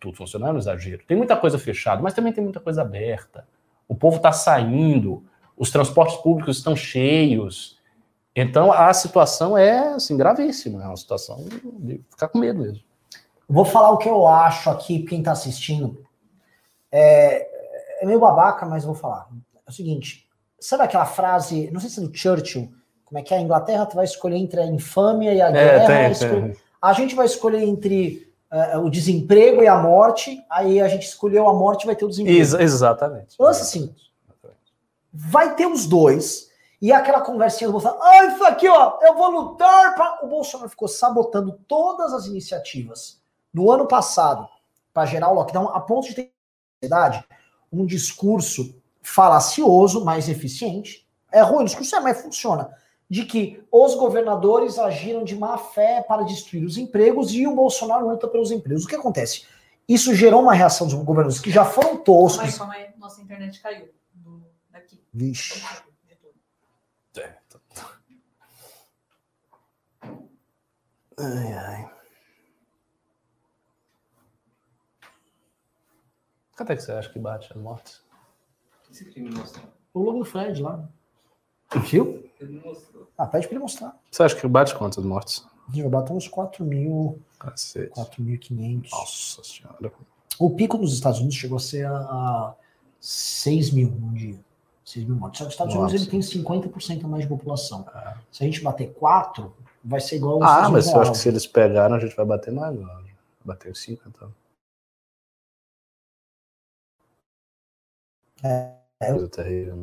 tudo 0.01 0.17
funcionando, 0.17 0.59
exagero. 0.59 1.05
Tem 1.07 1.17
muita 1.17 1.37
coisa 1.37 1.59
fechada, 1.59 2.03
mas 2.03 2.15
também 2.15 2.33
tem 2.33 2.43
muita 2.43 2.59
coisa 2.59 2.83
aberta. 2.83 3.47
O 3.87 3.95
povo 3.95 4.17
está 4.17 4.33
saindo, 4.33 5.25
os 5.57 5.71
transportes 5.71 6.17
públicos 6.17 6.59
estão 6.59 6.75
cheios. 6.75 7.79
Então 8.35 8.73
a 8.73 8.93
situação 8.95 9.57
é 9.57 9.95
assim 9.95 10.17
gravíssima, 10.17 10.83
é 10.83 10.87
uma 10.87 10.97
situação 10.97 11.45
de 11.81 12.01
ficar 12.11 12.29
com 12.29 12.39
medo 12.39 12.61
mesmo. 12.61 12.83
Vou 13.49 13.65
falar 13.65 13.91
o 13.91 13.99
que 13.99 14.09
eu 14.09 14.27
acho 14.27 14.71
aqui, 14.71 15.01
quem 15.01 15.19
está 15.19 15.33
assistindo. 15.33 16.03
É, 16.91 17.47
é 18.03 18.07
meio 18.07 18.19
babaca, 18.19 18.65
mas 18.65 18.85
vou 18.85 18.95
falar. 18.95 19.29
É 19.67 19.71
o 19.71 19.73
seguinte: 19.73 20.27
sabe 20.59 20.85
aquela 20.85 21.05
frase, 21.05 21.71
não 21.71 21.81
sei 21.81 21.91
se 21.91 22.01
é 22.01 22.03
do 22.03 22.17
Churchill, 22.17 22.73
como 23.05 23.19
é 23.19 23.23
que 23.23 23.35
é? 23.35 23.37
A 23.37 23.41
Inglaterra 23.41 23.87
vai 23.95 24.07
escolher 24.07 24.37
entre 24.37 24.61
a 24.61 24.67
infâmia 24.67 25.35
e 25.35 25.43
a 25.43 25.51
guerra. 25.51 25.87
Tem, 25.87 26.15
tem. 26.15 26.57
A 26.81 26.93
gente 26.95 27.15
vai 27.15 27.27
escolher 27.27 27.63
entre 27.63 28.27
uh, 28.51 28.79
o 28.79 28.91
desemprego 28.91 29.63
e 29.63 29.69
a 29.69 29.77
morte, 29.77 30.43
aí 30.51 30.81
a 30.81 30.89
gente 30.89 31.07
escolheu 31.07 31.47
a 31.47 31.53
morte 31.53 31.85
vai 31.85 31.95
ter 31.95 32.07
o 32.07 32.09
desemprego. 32.09 32.39
Ex 32.39 32.55
exatamente. 32.55 33.35
Então, 33.35 33.47
assim, 33.47 33.95
vai 35.13 35.55
ter 35.55 35.67
os 35.67 35.87
dois. 35.87 36.51
E 36.81 36.93
aquela 36.93 37.21
conversinha 37.21 37.69
do 37.69 37.73
Bolsonaro, 37.73 38.03
ah, 38.03 38.27
isso 38.27 38.45
aqui, 38.45 38.69
ó, 38.69 38.99
eu 39.03 39.15
vou 39.15 39.31
lutar 39.31 39.95
para. 39.95 40.25
O 40.25 40.29
Bolsonaro 40.29 40.69
ficou 40.69 40.89
sabotando 40.89 41.61
todas 41.69 42.13
as 42.13 42.27
iniciativas 42.27 43.23
no 43.55 43.71
ano 43.71 43.87
passado 43.87 44.49
para 44.93 45.07
gerar 45.07 45.31
o 45.31 45.35
lockdown, 45.35 45.69
a 45.69 45.81
ponto 45.81 46.09
de 46.09 46.15
ter 46.15 46.33
um 47.73 47.87
discurso 47.87 48.75
falacioso, 49.01 50.05
mais 50.05 50.29
eficiente. 50.29 51.07
É 51.31 51.41
ruim, 51.41 51.63
o 51.63 51.67
discurso 51.67 51.95
é, 51.95 52.01
mas 52.01 52.21
funciona. 52.21 52.71
De 53.09 53.25
que 53.25 53.63
os 53.71 53.95
governadores 53.95 54.79
agiram 54.79 55.23
de 55.23 55.37
má 55.37 55.57
fé 55.59 56.03
para 56.03 56.23
destruir 56.23 56.65
os 56.65 56.77
empregos 56.77 57.33
e 57.33 57.47
o 57.47 57.55
Bolsonaro 57.55 58.09
luta 58.09 58.27
pelos 58.27 58.51
empregos. 58.51 58.85
O 58.85 58.89
que 58.89 58.97
acontece? 58.97 59.45
Isso 59.89 60.15
gerou 60.15 60.43
uma 60.43 60.55
reação 60.55 60.87
dos 60.87 60.97
governadores 60.97 61.41
que 61.41 61.51
já 61.51 61.65
foram 61.65 61.97
toscos. 61.99 62.57
Calma 62.57 62.75
aí, 62.75 62.81
calma 62.81 62.93
aí. 62.95 63.01
Nossa 63.01 63.21
internet 63.21 63.61
caiu. 63.61 63.89
Vixe. 65.13 65.63
Ai, 71.19 71.53
ai. 71.53 71.91
Quanto 76.57 76.73
é 76.73 76.77
que 76.77 76.83
você 76.83 76.93
acha 76.93 77.09
que 77.11 77.19
bate 77.19 77.53
as 77.53 77.59
mortes? 77.61 78.03
Esse 78.91 79.05
crime 79.07 79.31
mostrou. 79.31 79.67
O 79.95 80.01
logo 80.01 80.19
do 80.21 80.25
Fred 80.25 80.63
lá. 80.63 80.89
Viu? 81.85 82.31
Ele 82.41 82.53
não 82.55 82.63
mostrou. 82.63 83.11
Ah, 83.17 83.27
pede 83.27 83.47
pra 83.47 83.55
ele 83.57 83.63
mostrar. 83.63 83.99
Você 84.11 84.23
acha 84.23 84.37
que 84.37 84.47
bate 84.47 84.75
quantas 84.75 85.05
mortes? 85.05 85.47
Eu 85.75 85.89
bato 85.89 86.13
uns 86.13 86.29
4 86.29 86.65
mil. 86.65 87.23
Cacete. 87.39 87.93
4.500. 87.93 88.91
Nossa 88.91 89.45
senhora. 89.45 89.93
O 90.39 90.51
pico 90.51 90.77
nos 90.77 90.93
Estados 90.93 91.21
Unidos 91.21 91.37
chegou 91.37 91.57
a 91.57 91.61
ser 91.61 91.87
a 91.87 92.55
6 93.01 93.71
mil 93.71 93.91
num 93.91 94.13
dia. 94.13 94.39
6 94.85 95.07
mil 95.07 95.17
mortes. 95.17 95.39
Só 95.39 95.45
que 95.45 95.49
os 95.49 95.55
Estados 95.55 95.75
Nossa. 95.75 95.87
Unidos 95.87 96.03
ele 96.03 96.11
tem 96.11 96.21
50% 96.21 97.05
a 97.05 97.09
mais 97.09 97.23
de 97.23 97.29
população. 97.29 97.87
É. 97.95 98.15
Se 98.31 98.43
a 98.43 98.47
gente 98.47 98.63
bater 98.63 98.93
4, 98.95 99.55
vai 99.85 100.01
ser 100.01 100.17
igual 100.17 100.43
aos 100.43 100.51
Ah, 100.51 100.69
mas 100.69 100.89
eu 100.89 101.01
acho 101.01 101.13
que 101.13 101.19
se 101.19 101.29
eles 101.29 101.47
pegaram, 101.47 101.97
a 101.97 101.99
gente 101.99 102.17
vai 102.17 102.27
bater 102.27 102.53
mais. 102.53 102.79
Bater 103.45 103.73
os 103.73 103.81
5, 103.81 104.03
então. 104.07 104.33
É. 108.45 108.83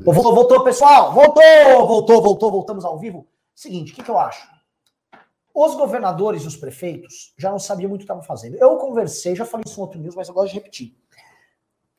Voltou, 0.04 0.34
voltou, 0.34 0.64
pessoal! 0.64 1.14
Voltou, 1.14 1.88
voltou, 1.88 2.22
voltou, 2.22 2.52
voltamos 2.52 2.86
ao 2.86 2.98
vivo. 2.98 3.28
Seguinte, 3.54 3.92
o 3.92 3.96
que, 3.96 4.04
que 4.04 4.10
eu 4.10 4.18
acho? 4.18 4.48
Os 5.54 5.76
governadores 5.76 6.44
e 6.44 6.48
os 6.48 6.56
prefeitos 6.56 7.34
já 7.38 7.52
não 7.52 7.60
sabiam 7.60 7.90
muito 7.90 8.02
o 8.02 8.04
que 8.04 8.06
estavam 8.06 8.24
fazendo. 8.24 8.56
Eu 8.56 8.78
conversei, 8.78 9.36
já 9.36 9.46
falei 9.46 9.66
isso 9.68 9.78
no 9.78 9.86
outro 9.86 10.00
news, 10.00 10.16
mas 10.16 10.30
eu 10.30 10.34
gosto 10.34 10.50
de 10.50 10.56
repetir. 10.56 10.96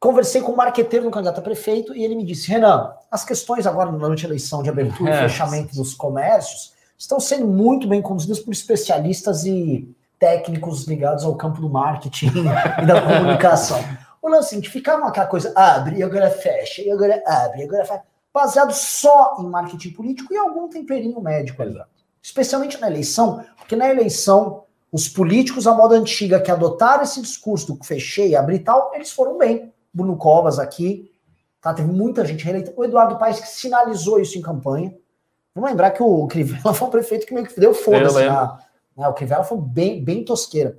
Conversei 0.00 0.40
com 0.40 0.52
o 0.52 0.56
marqueteiro 0.56 1.04
do 1.04 1.10
candidato 1.10 1.40
a 1.40 1.42
prefeito 1.42 1.94
e 1.94 2.02
ele 2.02 2.14
me 2.14 2.24
disse: 2.24 2.48
Renan, 2.48 2.90
as 3.10 3.22
questões 3.22 3.66
agora 3.66 3.92
durante 3.92 4.24
a 4.24 4.28
eleição 4.30 4.62
de 4.62 4.70
abertura 4.70 5.10
é. 5.10 5.16
e 5.18 5.28
fechamento 5.28 5.76
dos 5.76 5.92
comércios 5.92 6.72
estão 6.96 7.20
sendo 7.20 7.46
muito 7.46 7.86
bem 7.86 8.00
conduzidas 8.00 8.40
por 8.40 8.50
especialistas 8.50 9.44
e 9.44 9.94
técnicos 10.18 10.86
ligados 10.86 11.22
ao 11.22 11.34
campo 11.34 11.60
do 11.60 11.68
marketing 11.68 12.28
e 12.82 12.86
da 12.86 13.02
comunicação. 13.02 13.78
O 14.22 14.28
lance 14.28 14.50
seguinte, 14.50 14.70
ficava 14.70 15.06
aquela 15.06 15.26
coisa, 15.26 15.52
abre, 15.54 15.98
e 15.98 16.02
agora 16.02 16.30
fecha, 16.30 16.82
e 16.82 16.90
agora 16.90 17.22
abre, 17.26 17.60
e 17.60 17.64
agora 17.64 17.84
fecha, 17.84 18.02
baseado 18.32 18.72
só 18.72 19.36
em 19.38 19.46
marketing 19.46 19.90
político 19.90 20.32
e 20.32 20.36
algum 20.36 20.68
temperinho 20.68 21.20
médico 21.20 21.62
ali. 21.62 21.78
Especialmente 22.22 22.78
na 22.80 22.86
eleição, 22.86 23.44
porque 23.56 23.76
na 23.76 23.88
eleição, 23.88 24.64
os 24.92 25.08
políticos 25.08 25.66
à 25.66 25.74
moda 25.74 25.94
antiga 25.94 26.40
que 26.40 26.50
adotaram 26.50 27.02
esse 27.02 27.20
discurso 27.20 27.74
do 27.74 27.84
fechei, 27.84 28.36
abrir 28.36 28.56
e 28.56 28.60
tal, 28.60 28.92
eles 28.94 29.10
foram 29.10 29.38
bem. 29.38 29.72
Bruno 29.92 30.16
Covas 30.16 30.58
aqui, 30.58 31.10
tá? 31.60 31.74
Teve 31.74 31.90
muita 31.90 32.24
gente 32.24 32.44
reeleita. 32.44 32.72
O 32.76 32.84
Eduardo 32.84 33.18
Paes 33.18 33.40
que 33.40 33.48
sinalizou 33.48 34.20
isso 34.20 34.38
em 34.38 34.42
campanha. 34.42 34.94
Vamos 35.54 35.70
lembrar 35.70 35.90
que 35.90 36.02
o 36.02 36.26
Crivella 36.26 36.72
foi 36.74 36.88
um 36.88 36.90
prefeito 36.90 37.26
que 37.26 37.34
meio 37.34 37.46
que 37.46 37.58
deu 37.58 37.74
foda-se. 37.74 38.18
Né? 38.96 39.08
O 39.08 39.14
Crivella 39.14 39.44
foi 39.44 39.58
bem, 39.58 40.02
bem 40.02 40.24
tosqueira. 40.24 40.78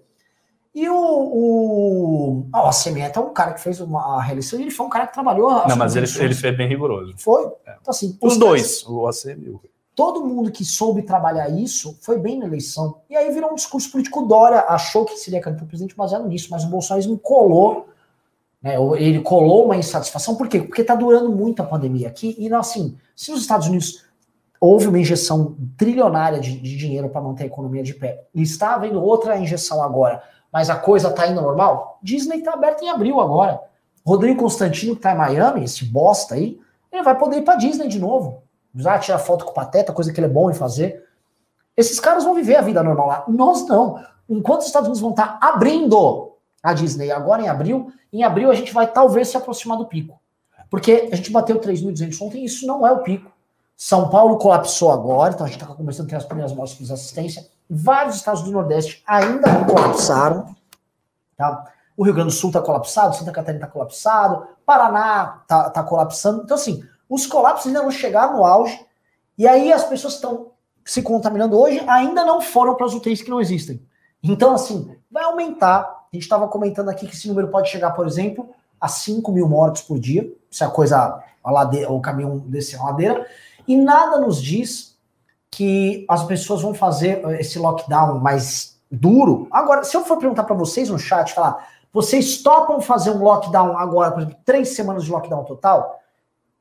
E 0.73 0.87
o, 0.87 0.95
o, 0.95 2.47
o 2.53 2.57
Assemieta 2.65 3.19
é 3.19 3.23
um 3.23 3.33
cara 3.33 3.53
que 3.53 3.61
fez 3.61 3.81
uma 3.81 4.21
reeleição 4.21 4.57
e 4.57 4.61
ele 4.61 4.71
foi 4.71 4.85
um 4.85 4.89
cara 4.89 5.05
que 5.05 5.13
trabalhou. 5.13 5.67
Não, 5.67 5.75
mas 5.75 5.97
ele, 5.97 6.07
ele 6.19 6.33
foi 6.33 6.53
bem 6.53 6.67
rigoroso. 6.67 7.13
Foi? 7.17 7.43
É. 7.65 7.75
Então, 7.81 7.89
assim, 7.91 8.17
os, 8.21 8.33
os 8.33 8.39
dois, 8.39 8.85
o 8.87 9.05
ACM 9.05 9.43
e 9.43 9.49
o 9.49 9.59
Todo 9.93 10.25
mundo 10.25 10.51
que 10.51 10.63
soube 10.63 11.01
trabalhar 11.01 11.49
isso 11.49 11.97
foi 12.01 12.17
bem 12.17 12.39
na 12.39 12.45
eleição. 12.45 13.01
E 13.09 13.15
aí 13.15 13.29
virou 13.31 13.51
um 13.51 13.55
discurso 13.55 13.91
político. 13.91 14.25
Dória 14.25 14.61
achou 14.67 15.03
que 15.03 15.17
seria 15.17 15.41
candidato 15.41 15.65
a 15.65 15.67
presidente 15.67 15.95
baseado 15.95 16.27
nisso, 16.27 16.47
mas 16.49 16.63
o 16.63 16.69
bolsonarismo 16.69 17.19
colou, 17.19 17.89
né, 18.61 18.75
ele 18.97 19.21
colou 19.21 19.65
uma 19.65 19.77
insatisfação. 19.77 20.35
Por 20.35 20.47
quê? 20.47 20.59
Porque 20.59 20.81
está 20.81 20.95
durando 20.95 21.31
muito 21.31 21.61
a 21.61 21.65
pandemia 21.65 22.07
aqui. 22.07 22.35
E 22.37 22.53
assim, 22.53 22.97
se 23.15 23.31
nos 23.31 23.41
Estados 23.41 23.67
Unidos 23.67 24.05
houve 24.59 24.87
uma 24.87 24.99
injeção 24.99 25.57
trilionária 25.75 26.39
de, 26.39 26.59
de 26.59 26.77
dinheiro 26.77 27.09
para 27.09 27.21
manter 27.21 27.43
a 27.43 27.47
economia 27.47 27.81
de 27.81 27.95
pé, 27.95 28.25
e 28.33 28.43
está 28.43 28.75
havendo 28.75 29.01
outra 29.01 29.37
injeção 29.37 29.81
agora 29.81 30.21
mas 30.51 30.69
a 30.69 30.75
coisa 30.75 31.09
tá 31.11 31.27
indo 31.27 31.41
normal? 31.41 31.99
Disney 32.03 32.41
tá 32.41 32.53
aberta 32.53 32.83
em 32.83 32.89
abril 32.89 33.21
agora. 33.21 33.61
Rodrigo 34.05 34.41
Constantino, 34.41 34.95
que 34.95 35.01
tá 35.01 35.13
em 35.13 35.17
Miami, 35.17 35.63
esse 35.63 35.85
bosta 35.85 36.35
aí, 36.35 36.59
ele 36.91 37.03
vai 37.03 37.17
poder 37.17 37.37
ir 37.37 37.43
pra 37.43 37.55
Disney 37.55 37.87
de 37.87 37.99
novo. 37.99 38.43
Já 38.75 38.99
tirar 38.99 39.19
foto 39.19 39.45
com 39.45 39.51
o 39.51 39.53
Pateta, 39.53 39.93
coisa 39.93 40.11
que 40.11 40.19
ele 40.19 40.27
é 40.27 40.29
bom 40.29 40.49
em 40.49 40.53
fazer. 40.53 41.05
Esses 41.77 41.99
caras 41.99 42.23
vão 42.23 42.33
viver 42.33 42.57
a 42.57 42.61
vida 42.61 42.83
normal 42.83 43.07
lá. 43.07 43.23
Nós 43.29 43.65
não. 43.67 44.03
Enquanto 44.27 44.61
os 44.61 44.67
Estados 44.67 44.87
Unidos 44.87 45.01
vão 45.01 45.11
estar 45.11 45.39
tá 45.39 45.47
abrindo 45.47 46.30
a 46.61 46.73
Disney 46.73 47.11
agora 47.11 47.41
em 47.41 47.47
abril, 47.47 47.91
em 48.11 48.23
abril 48.23 48.51
a 48.51 48.55
gente 48.55 48.73
vai 48.73 48.91
talvez 48.91 49.29
se 49.29 49.37
aproximar 49.37 49.77
do 49.77 49.85
pico. 49.85 50.19
Porque 50.69 51.09
a 51.11 51.15
gente 51.15 51.31
bateu 51.31 51.59
3.200 51.59 52.21
ontem 52.21 52.45
isso 52.45 52.65
não 52.65 52.85
é 52.85 52.91
o 52.91 53.03
pico. 53.03 53.31
São 53.75 54.09
Paulo 54.09 54.37
colapsou 54.37 54.91
agora, 54.91 55.33
então 55.33 55.45
a 55.45 55.49
gente 55.49 55.61
está 55.61 55.73
começando 55.73 56.05
a 56.05 56.09
ter 56.09 56.15
as 56.15 56.25
primeiras 56.25 56.53
mortes 56.53 56.77
de 56.77 56.93
assistência. 56.93 57.47
Vários 57.69 58.15
estados 58.15 58.43
do 58.43 58.51
Nordeste 58.51 59.03
ainda 59.07 59.51
não 59.51 59.65
colapsaram. 59.65 60.55
Tá? 61.35 61.65
O 61.97 62.03
Rio 62.03 62.13
Grande 62.13 62.29
do 62.29 62.35
Sul 62.35 62.51
está 62.51 62.61
colapsado, 62.61 63.15
Santa 63.15 63.31
Catarina 63.31 63.63
está 63.63 63.71
colapsado, 63.71 64.47
Paraná 64.65 65.39
está 65.41 65.69
tá 65.71 65.83
colapsando. 65.83 66.43
Então, 66.43 66.55
assim, 66.55 66.83
os 67.09 67.25
colapsos 67.25 67.67
ainda 67.67 67.81
não 67.81 67.91
chegaram 67.91 68.37
no 68.37 68.45
auge. 68.45 68.79
E 69.37 69.47
aí 69.47 69.73
as 69.73 69.83
pessoas 69.83 70.13
estão 70.13 70.51
se 70.85 71.01
contaminando 71.01 71.59
hoje 71.59 71.79
ainda 71.87 72.25
não 72.25 72.41
foram 72.41 72.75
para 72.75 72.85
as 72.85 72.93
UTIs 72.93 73.21
que 73.21 73.29
não 73.29 73.41
existem. 73.41 73.85
Então, 74.23 74.53
assim, 74.53 74.95
vai 75.09 75.23
aumentar. 75.23 76.00
A 76.13 76.17
gente 76.17 76.23
estava 76.23 76.45
comentando 76.49 76.89
aqui 76.89 77.07
que 77.07 77.15
esse 77.15 77.25
número 77.29 77.47
pode 77.47 77.69
chegar, 77.69 77.91
por 77.91 78.05
exemplo, 78.05 78.49
a 78.81 78.89
5 78.89 79.31
mil 79.31 79.47
mortes 79.47 79.83
por 79.83 79.97
dia, 79.97 80.29
se 80.49 80.61
a 80.61 80.69
coisa, 80.69 81.23
a 81.41 81.51
ladeira, 81.51 81.89
o 81.89 82.01
caminhão 82.01 82.37
descer 82.37 82.77
a 82.81 82.83
ladeira. 82.83 83.25
E 83.65 83.77
nada 83.77 84.19
nos 84.19 84.41
diz 84.41 84.97
que 85.49 86.05
as 86.09 86.25
pessoas 86.25 86.63
vão 86.63 86.73
fazer 86.73 87.25
eh, 87.25 87.39
esse 87.39 87.57
lockdown 87.57 88.19
mais 88.19 88.77
duro. 88.91 89.47
Agora, 89.49 89.85
se 89.85 89.95
eu 89.95 90.03
for 90.03 90.17
perguntar 90.17 90.43
para 90.43 90.53
vocês 90.53 90.89
no 90.89 90.99
chat, 90.99 91.33
falar, 91.33 91.65
vocês 91.93 92.43
topam 92.43 92.81
fazer 92.81 93.11
um 93.11 93.23
lockdown 93.23 93.77
agora, 93.77 94.11
por 94.11 94.19
exemplo, 94.19 94.37
três 94.43 94.75
semanas 94.75 95.05
de 95.05 95.11
lockdown 95.11 95.45
total? 95.45 95.97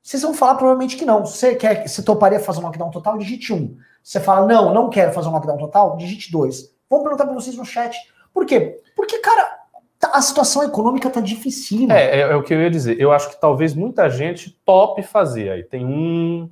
Vocês 0.00 0.22
vão 0.22 0.32
falar 0.32 0.54
provavelmente 0.54 0.96
que 0.96 1.04
não. 1.04 1.26
Você 1.26 1.56
quer, 1.56 1.88
você 1.88 2.04
toparia 2.04 2.38
fazer 2.38 2.60
um 2.60 2.62
lockdown 2.62 2.90
total? 2.92 3.18
Digite 3.18 3.52
um. 3.52 3.76
Você 4.00 4.20
fala, 4.20 4.46
não, 4.46 4.72
não 4.72 4.88
quero 4.88 5.12
fazer 5.12 5.26
um 5.26 5.32
lockdown 5.32 5.58
total? 5.58 5.96
Digite 5.96 6.30
dois. 6.30 6.72
Vamos 6.88 7.02
perguntar 7.02 7.24
para 7.24 7.34
vocês 7.34 7.56
no 7.56 7.64
chat. 7.64 7.96
Por 8.32 8.46
quê? 8.46 8.80
Porque, 8.96 9.18
cara, 9.18 9.58
tá, 9.98 10.10
a 10.12 10.22
situação 10.22 10.62
econômica 10.62 11.10
tá 11.10 11.20
difícil. 11.20 11.90
É, 11.90 12.18
é, 12.18 12.20
é, 12.20 12.36
o 12.36 12.42
que 12.42 12.54
eu 12.54 12.60
ia 12.60 12.70
dizer. 12.70 13.00
Eu 13.00 13.12
acho 13.12 13.30
que 13.30 13.40
talvez 13.40 13.74
muita 13.74 14.08
gente 14.08 14.50
tope 14.64 15.02
fazer. 15.02 15.50
Aí 15.50 15.62
tem 15.62 15.84
um, 15.84 16.50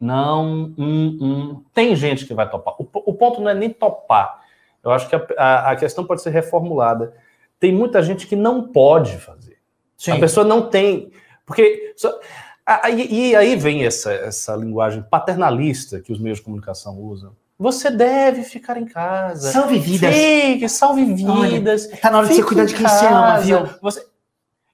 não, 0.00 0.72
um, 0.78 1.18
um. 1.20 1.64
Tem 1.74 1.94
gente 1.94 2.24
que 2.26 2.32
vai 2.32 2.48
topar. 2.48 2.74
O, 2.78 2.88
o, 2.92 3.14
ponto 3.14 3.40
não 3.40 3.50
é 3.50 3.54
nem 3.54 3.68
topar. 3.68 4.40
Eu 4.82 4.90
acho 4.90 5.06
que 5.08 5.14
a, 5.14 5.26
a, 5.36 5.70
a, 5.72 5.76
questão 5.76 6.04
pode 6.04 6.22
ser 6.22 6.30
reformulada. 6.30 7.14
Tem 7.58 7.70
muita 7.70 8.02
gente 8.02 8.26
que 8.26 8.34
não 8.34 8.68
pode 8.68 9.18
fazer. 9.18 9.58
Sim. 9.98 10.12
A 10.12 10.18
pessoa 10.18 10.46
não 10.46 10.70
tem. 10.70 11.12
Porque. 11.44 11.92
Só, 11.96 12.18
a, 12.64 12.88
e, 12.88 13.30
e 13.30 13.36
aí 13.36 13.56
vem 13.56 13.84
essa, 13.84 14.10
essa 14.10 14.56
linguagem 14.56 15.02
paternalista 15.02 16.00
que 16.00 16.12
os 16.12 16.18
meios 16.18 16.38
de 16.38 16.44
comunicação 16.44 16.98
usam. 16.98 17.36
Você 17.60 17.90
deve 17.90 18.42
ficar 18.42 18.78
em 18.78 18.86
casa. 18.86 19.52
Salve 19.52 19.78
vidas. 19.78 20.14
Fique, 20.14 20.66
salve 20.66 21.04
vidas. 21.04 21.88
Olha, 21.88 21.96
tá 21.98 22.10
na 22.10 22.18
hora 22.18 22.26
de 22.26 22.34
você 22.34 22.42
cuidar 22.42 22.64
de 22.64 22.74
quem 22.74 22.88
você 22.88 23.06
ama, 23.06 23.38
viu? 23.38 23.66
Você... 23.82 24.06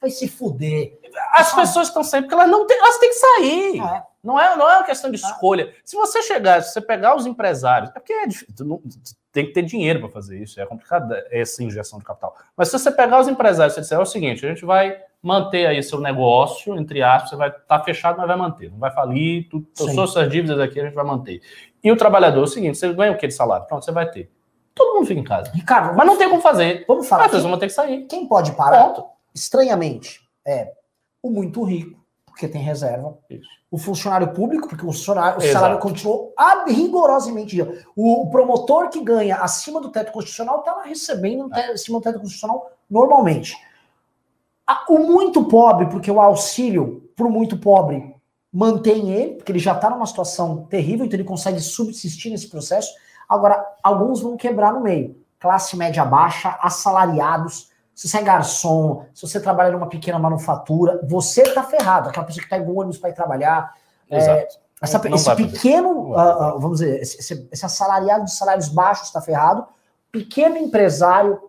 Vai 0.00 0.08
se 0.08 0.28
fuder. 0.28 0.96
As 1.32 1.52
pessoas 1.52 1.88
estão 1.88 2.04
sempre, 2.04 2.28
porque 2.28 2.34
elas 2.34 2.48
não 2.48 2.64
têm, 2.64 2.78
elas 2.78 2.98
têm 2.98 3.08
que 3.08 3.16
sair. 3.16 3.80
É. 3.80 4.02
Não 4.22 4.40
é, 4.40 4.54
não 4.56 4.70
é 4.70 4.76
uma 4.76 4.84
questão 4.84 5.10
de 5.10 5.16
escolha. 5.16 5.72
Se 5.84 5.96
você 5.96 6.22
chegar, 6.22 6.62
se 6.62 6.72
você 6.72 6.80
pegar 6.80 7.16
os 7.16 7.26
empresários, 7.26 7.90
é 7.90 7.92
porque 7.94 8.12
é 8.12 8.26
difícil, 8.26 8.82
tem 9.32 9.46
que 9.46 9.52
ter 9.52 9.62
dinheiro 9.62 10.00
para 10.00 10.08
fazer 10.08 10.40
isso, 10.40 10.60
é 10.60 10.66
complicado 10.66 11.12
essa 11.30 11.64
injeção 11.64 11.98
de 11.98 12.04
capital. 12.04 12.36
Mas 12.56 12.68
se 12.68 12.78
você 12.78 12.90
pegar 12.90 13.20
os 13.20 13.26
empresários 13.26 13.76
e 13.76 13.80
disser, 13.80 13.98
é 13.98 14.00
o 14.00 14.06
seguinte, 14.06 14.46
a 14.46 14.48
gente 14.48 14.64
vai 14.64 14.96
manter 15.22 15.66
aí 15.66 15.82
seu 15.82 16.00
negócio, 16.00 16.76
entre 16.76 17.02
aspas, 17.02 17.30
você 17.30 17.36
vai 17.36 17.48
estar 17.48 17.82
fechado, 17.84 18.18
mas 18.18 18.26
vai 18.26 18.36
manter, 18.36 18.70
não 18.70 18.78
vai 18.78 18.90
falir, 18.92 19.48
tu, 19.48 19.60
todas 19.76 20.10
suas 20.10 20.30
dívidas 20.30 20.58
aqui 20.60 20.80
a 20.80 20.84
gente 20.84 20.94
vai 20.94 21.04
manter. 21.04 21.40
E 21.86 21.92
o 21.92 21.96
trabalhador 21.96 22.40
é 22.40 22.42
o 22.42 22.46
seguinte, 22.48 22.76
você 22.76 22.92
ganha 22.92 23.12
o 23.12 23.16
que 23.16 23.28
de 23.28 23.32
salário? 23.34 23.64
Pronto, 23.64 23.84
você 23.84 23.92
vai 23.92 24.10
ter. 24.10 24.28
Todo 24.74 24.94
mundo 24.96 25.06
fica 25.06 25.20
em 25.20 25.24
casa. 25.24 25.52
Ricardo, 25.52 25.96
Mas 25.96 26.04
não 26.04 26.16
tem 26.16 26.28
como 26.28 26.42
fazer. 26.42 26.84
vamos 26.88 27.04
As 27.04 27.08
falar. 27.08 27.22
pessoas 27.26 27.42
Quem, 27.42 27.50
vão 27.52 27.60
ter 27.60 27.66
que 27.68 27.72
sair. 27.72 28.06
quem 28.06 28.26
pode 28.26 28.50
parar, 28.56 28.88
Ponto. 28.88 29.04
estranhamente, 29.32 30.20
é 30.44 30.72
o 31.22 31.30
muito 31.30 31.62
rico, 31.62 31.96
porque 32.26 32.48
tem 32.48 32.60
reserva. 32.60 33.16
Isso. 33.30 33.48
O 33.70 33.78
funcionário 33.78 34.32
público, 34.32 34.68
porque 34.68 34.82
o, 34.84 34.88
funcionário, 34.90 35.38
o 35.38 35.40
salário 35.42 35.78
continuou 35.78 36.34
rigorosamente. 36.66 37.56
O, 37.94 38.28
promotor 38.30 38.88
que 38.88 39.00
ganha 39.04 39.36
acima 39.36 39.80
do 39.80 39.88
teto 39.90 40.10
constitucional 40.10 40.58
está 40.58 40.82
recebendo 40.82 41.48
te- 41.50 41.60
acima 41.60 42.00
do 42.00 42.02
teto 42.02 42.18
constitucional 42.18 42.68
normalmente. 42.90 43.56
O 44.88 44.98
muito 44.98 45.44
pobre, 45.44 45.86
porque 45.86 46.10
o 46.10 46.20
auxílio 46.20 47.08
para 47.14 47.26
o 47.28 47.30
muito 47.30 47.56
pobre 47.58 48.15
mantém 48.56 49.10
ele, 49.10 49.34
porque 49.34 49.52
ele 49.52 49.58
já 49.58 49.72
está 49.72 49.90
numa 49.90 50.06
situação 50.06 50.64
terrível, 50.64 51.04
então 51.04 51.16
ele 51.18 51.28
consegue 51.28 51.60
subsistir 51.60 52.30
nesse 52.30 52.48
processo. 52.48 52.90
Agora, 53.28 53.62
alguns 53.82 54.20
vão 54.22 54.34
quebrar 54.36 54.72
no 54.72 54.80
meio. 54.80 55.14
Classe 55.38 55.76
média 55.76 56.02
baixa, 56.06 56.56
assalariados. 56.62 57.70
Se 57.94 58.08
você 58.08 58.18
é 58.18 58.22
garçom, 58.22 59.04
se 59.12 59.26
você 59.26 59.38
trabalha 59.40 59.72
numa 59.72 59.88
pequena 59.88 60.18
manufatura, 60.18 61.00
você 61.06 61.42
tá 61.52 61.62
ferrado. 61.62 62.08
Aquela 62.08 62.24
pessoa 62.24 62.42
que 62.44 62.48
pega 62.48 62.64
um 62.70 62.78
ônibus 62.78 62.96
para 62.98 63.10
ir 63.10 63.14
trabalhar. 63.14 63.74
É, 64.10 64.16
essa- 64.80 64.98
esse 65.16 65.24
pequeno, 65.52 66.14
ah, 66.14 66.22
ah, 66.22 66.50
vamos 66.58 66.78
dizer, 66.80 67.00
esse, 67.00 67.18
esse- 67.18 67.48
esse 67.52 67.66
assalariado 67.66 68.24
de 68.24 68.32
salários 68.34 68.68
baixos 68.68 69.08
está 69.08 69.20
ferrado. 69.20 69.66
Pequeno 70.10 70.56
empresário 70.56 71.40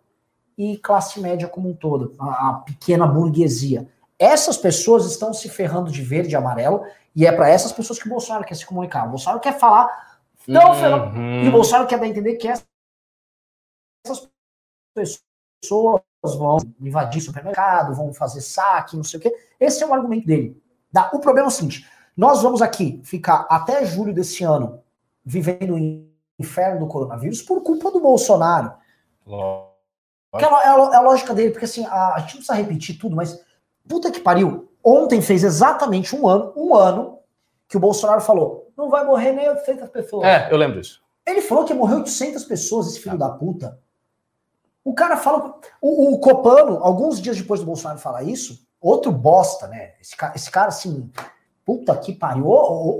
e 0.57 0.77
classe 0.77 1.19
média 1.21 1.47
como 1.47 1.69
um 1.69 1.73
todo, 1.73 2.13
a, 2.19 2.49
a 2.49 2.53
pequena 2.65 3.05
burguesia. 3.07 3.87
Essas 4.19 4.57
pessoas 4.57 5.05
estão 5.05 5.33
se 5.33 5.47
ferrando 5.49 5.91
de 5.91 6.01
verde 6.01 6.31
e 6.33 6.35
amarelo, 6.35 6.83
e 7.15 7.25
é 7.25 7.31
para 7.31 7.49
essas 7.49 7.71
pessoas 7.71 7.99
que 7.99 8.07
o 8.07 8.09
Bolsonaro 8.09 8.45
quer 8.45 8.55
se 8.55 8.65
comunicar. 8.65 9.05
O 9.05 9.09
Bolsonaro 9.09 9.39
quer 9.39 9.57
falar 9.59 10.19
ferrado. 10.37 11.17
Uhum. 11.17 11.43
e 11.43 11.47
o 11.47 11.51
Bolsonaro 11.51 11.87
quer 11.87 11.97
dar 11.99 12.05
a 12.05 12.09
entender 12.09 12.35
que 12.35 12.47
essas 12.47 14.29
pessoas 14.95 16.01
vão 16.23 16.57
invadir 16.79 17.21
supermercado, 17.21 17.93
vão 17.95 18.13
fazer 18.13 18.41
saque, 18.41 18.95
não 18.97 19.03
sei 19.03 19.19
o 19.19 19.21
quê. 19.21 19.35
Esse 19.59 19.83
é 19.83 19.87
o 19.87 19.93
argumento 19.93 20.25
dele. 20.25 20.61
Tá? 20.91 21.09
O 21.13 21.19
problema 21.19 21.47
é 21.47 21.49
o 21.49 21.51
seguinte: 21.51 21.87
nós 22.15 22.41
vamos 22.41 22.61
aqui 22.61 23.01
ficar 23.03 23.45
até 23.49 23.85
julho 23.85 24.13
desse 24.13 24.43
ano 24.43 24.81
vivendo 25.23 25.75
o 25.75 26.07
inferno 26.39 26.79
do 26.79 26.87
coronavírus 26.87 27.41
por 27.41 27.61
culpa 27.61 27.91
do 27.91 27.99
Bolsonaro. 27.99 28.73
Lógico. 29.25 29.67
É, 30.35 30.45
a, 30.45 30.47
é 30.47 30.67
a- 30.69 30.91
é 30.93 30.95
a 30.97 31.01
lógica 31.01 31.33
dele, 31.33 31.51
porque 31.51 31.65
assim, 31.65 31.85
a, 31.85 32.13
a 32.15 32.19
gente 32.19 32.29
não 32.35 32.37
precisa 32.37 32.53
repetir 32.53 32.97
tudo, 32.97 33.15
mas 33.15 33.39
puta 33.87 34.11
que 34.11 34.19
pariu. 34.19 34.69
Ontem 34.83 35.21
fez 35.21 35.43
exatamente 35.43 36.15
um 36.15 36.27
ano, 36.27 36.53
um 36.55 36.73
ano, 36.75 37.19
que 37.67 37.77
o 37.77 37.79
Bolsonaro 37.79 38.21
falou: 38.21 38.71
não 38.77 38.89
vai 38.89 39.05
morrer 39.05 39.31
nem 39.33 39.49
800 39.49 39.89
pessoas. 39.89 40.25
É, 40.25 40.47
eu 40.51 40.57
lembro 40.57 40.79
disso. 40.81 41.01
Ele 41.25 41.41
falou 41.41 41.65
que 41.65 41.73
morreu 41.73 41.97
800 41.97 42.43
pessoas, 42.45 42.87
esse 42.87 42.99
filho 42.99 43.17
da 43.17 43.29
puta. 43.29 43.79
O 44.83 44.93
cara 44.93 45.17
fala. 45.17 45.55
O, 45.81 46.13
o 46.13 46.19
Copano, 46.19 46.79
alguns 46.81 47.19
dias 47.21 47.37
depois 47.37 47.59
do 47.59 47.65
Bolsonaro 47.65 47.99
falar 47.99 48.23
isso, 48.23 48.65
outro 48.79 49.11
bosta, 49.11 49.67
né? 49.67 49.91
Esse, 49.99 50.15
esse 50.35 50.49
cara, 50.49 50.69
assim, 50.69 51.11
puta 51.65 51.93
que 51.97 52.13
pariu, 52.13 52.47
ô, 52.47 52.53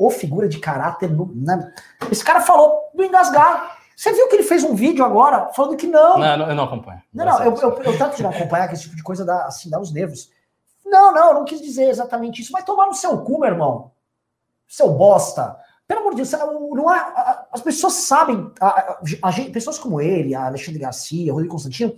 ô- 0.03 0.05
ô 0.05 0.09
figura 0.09 0.49
de 0.49 0.59
caráter. 0.59 1.09
né? 1.35 1.73
Esse 2.11 2.23
cara 2.23 2.41
falou 2.41 2.89
do 2.93 3.03
engasgar. 3.03 3.77
Você 3.95 4.11
viu 4.11 4.27
que 4.27 4.35
ele 4.35 4.43
fez 4.43 4.63
um 4.63 4.75
vídeo 4.75 5.03
agora 5.05 5.49
falando 5.55 5.77
que 5.77 5.87
não. 5.87 6.17
Não, 6.37 6.49
eu 6.49 6.55
não 6.55 6.65
acompanho. 6.65 7.01
Não, 7.13 7.25
não, 7.25 7.43
eu, 7.45 7.55
eu, 7.55 7.81
eu 7.83 7.97
trato 7.97 8.17
de 8.17 8.23
não 8.23 8.29
acompanhar 8.31 8.67
que 8.67 8.73
esse 8.73 8.83
tipo 8.83 8.95
de 8.95 9.01
coisa 9.01 9.23
dá, 9.25 9.45
assim, 9.45 9.69
dá 9.69 9.79
os 9.79 9.91
nervos. 9.93 10.29
Não, 10.89 11.13
não, 11.13 11.27
eu 11.29 11.33
não 11.35 11.45
quis 11.45 11.61
dizer 11.61 11.89
exatamente 11.89 12.41
isso. 12.41 12.51
Vai 12.51 12.63
tomar 12.63 12.87
no 12.87 12.93
seu 12.93 13.17
cu, 13.19 13.39
meu 13.39 13.49
irmão. 13.49 13.91
Seu 14.67 14.89
bosta. 14.91 15.55
Pelo 15.87 16.01
amor 16.01 16.11
de 16.15 16.17
Deus, 16.17 16.31
não 16.31 16.89
há, 16.89 17.45
as 17.51 17.61
pessoas 17.61 17.93
sabem, 17.93 18.51
a- 18.59 18.67
a- 18.67 18.97
a 19.23 19.31
gente- 19.31 19.51
pessoas 19.51 19.79
como 19.79 20.01
ele, 20.01 20.35
Alexandre 20.35 20.79
Garcia, 20.81 21.31
Rodrigo 21.31 21.53
Constantino, 21.53 21.93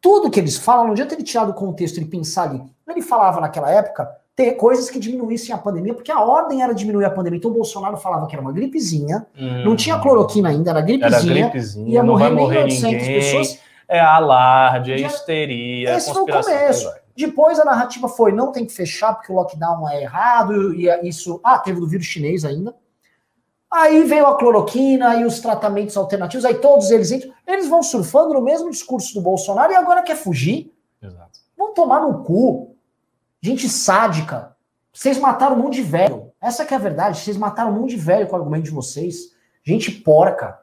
tudo 0.00 0.30
que 0.30 0.38
eles 0.38 0.56
falam, 0.56 0.84
não 0.84 0.92
adianta 0.92 1.14
ele 1.14 1.24
tirar 1.24 1.44
do 1.44 1.54
contexto 1.54 1.98
e 2.00 2.04
pensar 2.04 2.44
ali. 2.44 2.62
Ele 2.88 3.02
falava 3.02 3.40
naquela 3.40 3.70
época 3.70 4.08
ter 4.36 4.52
coisas 4.52 4.88
que 4.90 4.98
diminuíssem 4.98 5.54
a 5.54 5.58
pandemia, 5.58 5.92
porque 5.94 6.10
a 6.12 6.20
ordem 6.20 6.62
era 6.62 6.72
diminuir 6.74 7.04
a 7.04 7.10
pandemia. 7.10 7.38
Então 7.38 7.50
o 7.50 7.54
Bolsonaro 7.54 7.96
falava 7.96 8.26
que 8.28 8.34
era 8.34 8.42
uma 8.42 8.52
gripezinha, 8.52 9.26
não 9.64 9.74
tinha 9.76 9.98
cloroquina 9.98 10.48
ainda, 10.48 10.70
era 10.70 10.78
Era 10.78 10.86
gripezinha, 10.86 11.34
gripezinha, 11.44 11.92
ia 11.94 12.02
não 12.02 12.12
morrer 12.14 12.24
vai 12.26 12.32
morrer 12.34 12.58
800 12.64 12.92
ninguém. 13.02 13.20
pessoas. 13.20 13.58
É 13.88 13.98
alarde, 14.00 14.92
é 14.92 14.98
Já- 14.98 15.06
histeria, 15.08 15.96
Esse 15.96 16.12
foi 16.12 16.22
o 16.22 16.26
começo. 16.26 16.92
Depois 17.16 17.58
a 17.60 17.64
narrativa 17.64 18.08
foi 18.08 18.32
não 18.32 18.52
tem 18.52 18.64
que 18.64 18.72
fechar 18.72 19.14
porque 19.14 19.30
o 19.32 19.34
lockdown 19.34 19.88
é 19.88 20.02
errado 20.02 20.74
e 20.74 20.88
isso. 21.06 21.40
Ah, 21.44 21.58
teve 21.58 21.80
do 21.80 21.86
vírus 21.86 22.06
chinês 22.06 22.44
ainda. 22.44 22.74
Aí 23.70 24.04
veio 24.04 24.26
a 24.26 24.36
cloroquina 24.36 25.16
e 25.16 25.24
os 25.24 25.40
tratamentos 25.40 25.96
alternativos, 25.96 26.44
aí 26.44 26.54
todos 26.56 26.90
eles 26.90 27.10
entram. 27.10 27.32
Eles 27.46 27.68
vão 27.68 27.82
surfando 27.82 28.34
no 28.34 28.42
mesmo 28.42 28.70
discurso 28.70 29.14
do 29.14 29.22
Bolsonaro 29.22 29.72
e 29.72 29.76
agora 29.76 30.02
quer 30.02 30.16
fugir. 30.16 30.70
Exato. 31.02 31.40
Vão 31.56 31.72
tomar 31.72 32.00
no 32.00 32.22
cu. 32.22 32.76
Gente 33.40 33.68
sádica. 33.68 34.54
Vocês 34.92 35.18
mataram 35.18 35.56
um 35.56 35.60
monte 35.60 35.76
de 35.76 35.82
velho. 35.82 36.30
Essa 36.40 36.66
que 36.66 36.74
é 36.74 36.76
a 36.76 36.80
verdade. 36.80 37.18
Vocês 37.18 37.36
mataram 37.36 37.70
um 37.70 37.80
monte 37.80 37.90
de 37.90 37.96
velho 37.96 38.26
com 38.26 38.34
o 38.34 38.38
argumento 38.38 38.64
de 38.64 38.70
vocês. 38.70 39.32
Gente 39.64 39.90
porca. 39.90 40.60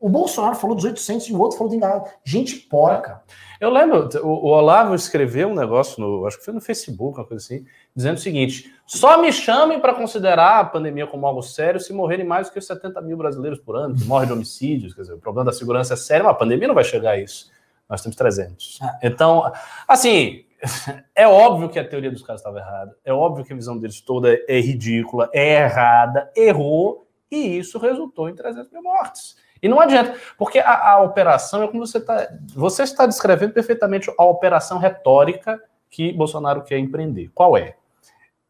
O 0.00 0.08
Bolsonaro 0.08 0.56
falou 0.56 0.76
dos 0.76 0.84
800 0.84 1.28
e 1.28 1.32
o 1.32 1.40
outro 1.40 1.56
falou 1.56 1.70
de 1.70 1.76
enganado. 1.76 2.10
Gente 2.24 2.56
porca. 2.56 3.22
Eu 3.60 3.70
lembro, 3.70 4.08
o, 4.22 4.28
o 4.28 4.46
Olavo 4.48 4.94
escreveu 4.94 5.48
um 5.48 5.54
negócio, 5.54 6.00
no, 6.00 6.26
acho 6.26 6.38
que 6.38 6.44
foi 6.44 6.52
no 6.52 6.60
Facebook, 6.60 7.18
uma 7.18 7.24
coisa 7.26 7.42
assim, 7.42 7.64
dizendo 7.94 8.16
o 8.16 8.20
seguinte: 8.20 8.74
só 8.86 9.20
me 9.20 9.32
chamem 9.32 9.80
para 9.80 9.94
considerar 9.94 10.60
a 10.60 10.64
pandemia 10.64 11.06
como 11.06 11.26
algo 11.26 11.42
sério 11.42 11.80
se 11.80 11.92
morrerem 11.92 12.26
mais 12.26 12.48
do 12.48 12.52
que 12.52 12.58
os 12.58 12.66
70 12.66 13.00
mil 13.00 13.16
brasileiros 13.16 13.58
por 13.58 13.76
ano, 13.76 13.94
que 13.94 14.04
morrem 14.04 14.26
de 14.26 14.34
homicídios. 14.34 14.94
Quer 14.94 15.02
dizer, 15.02 15.14
o 15.14 15.18
problema 15.18 15.46
da 15.46 15.52
segurança 15.52 15.94
é 15.94 15.96
sério, 15.96 16.26
mas 16.26 16.34
a 16.34 16.38
pandemia 16.38 16.68
não 16.68 16.74
vai 16.74 16.84
chegar 16.84 17.12
a 17.12 17.18
isso. 17.18 17.50
Nós 17.88 18.02
temos 18.02 18.16
300. 18.16 18.80
Então, 19.02 19.50
assim, 19.88 20.44
é 21.14 21.26
óbvio 21.26 21.68
que 21.68 21.78
a 21.78 21.88
teoria 21.88 22.10
dos 22.10 22.22
caras 22.22 22.40
estava 22.40 22.58
errada, 22.58 22.96
é 23.04 23.12
óbvio 23.12 23.44
que 23.44 23.52
a 23.52 23.56
visão 23.56 23.78
deles 23.78 24.00
toda 24.00 24.36
é 24.48 24.60
ridícula, 24.60 25.30
é 25.32 25.62
errada, 25.62 26.30
errou, 26.36 27.06
e 27.30 27.58
isso 27.58 27.78
resultou 27.78 28.28
em 28.28 28.34
300 28.34 28.70
mil 28.72 28.82
mortes. 28.82 29.36
E 29.62 29.68
não 29.68 29.80
adianta, 29.80 30.14
porque 30.36 30.58
a, 30.58 30.92
a 30.92 31.02
operação 31.02 31.62
é 31.62 31.68
como 31.68 31.86
você 31.86 31.98
está. 31.98 32.28
Você 32.54 32.82
está 32.82 33.06
descrevendo 33.06 33.52
perfeitamente 33.52 34.12
a 34.18 34.24
operação 34.24 34.78
retórica 34.78 35.60
que 35.90 36.12
Bolsonaro 36.12 36.62
quer 36.62 36.78
empreender. 36.78 37.30
Qual 37.34 37.56
é? 37.56 37.76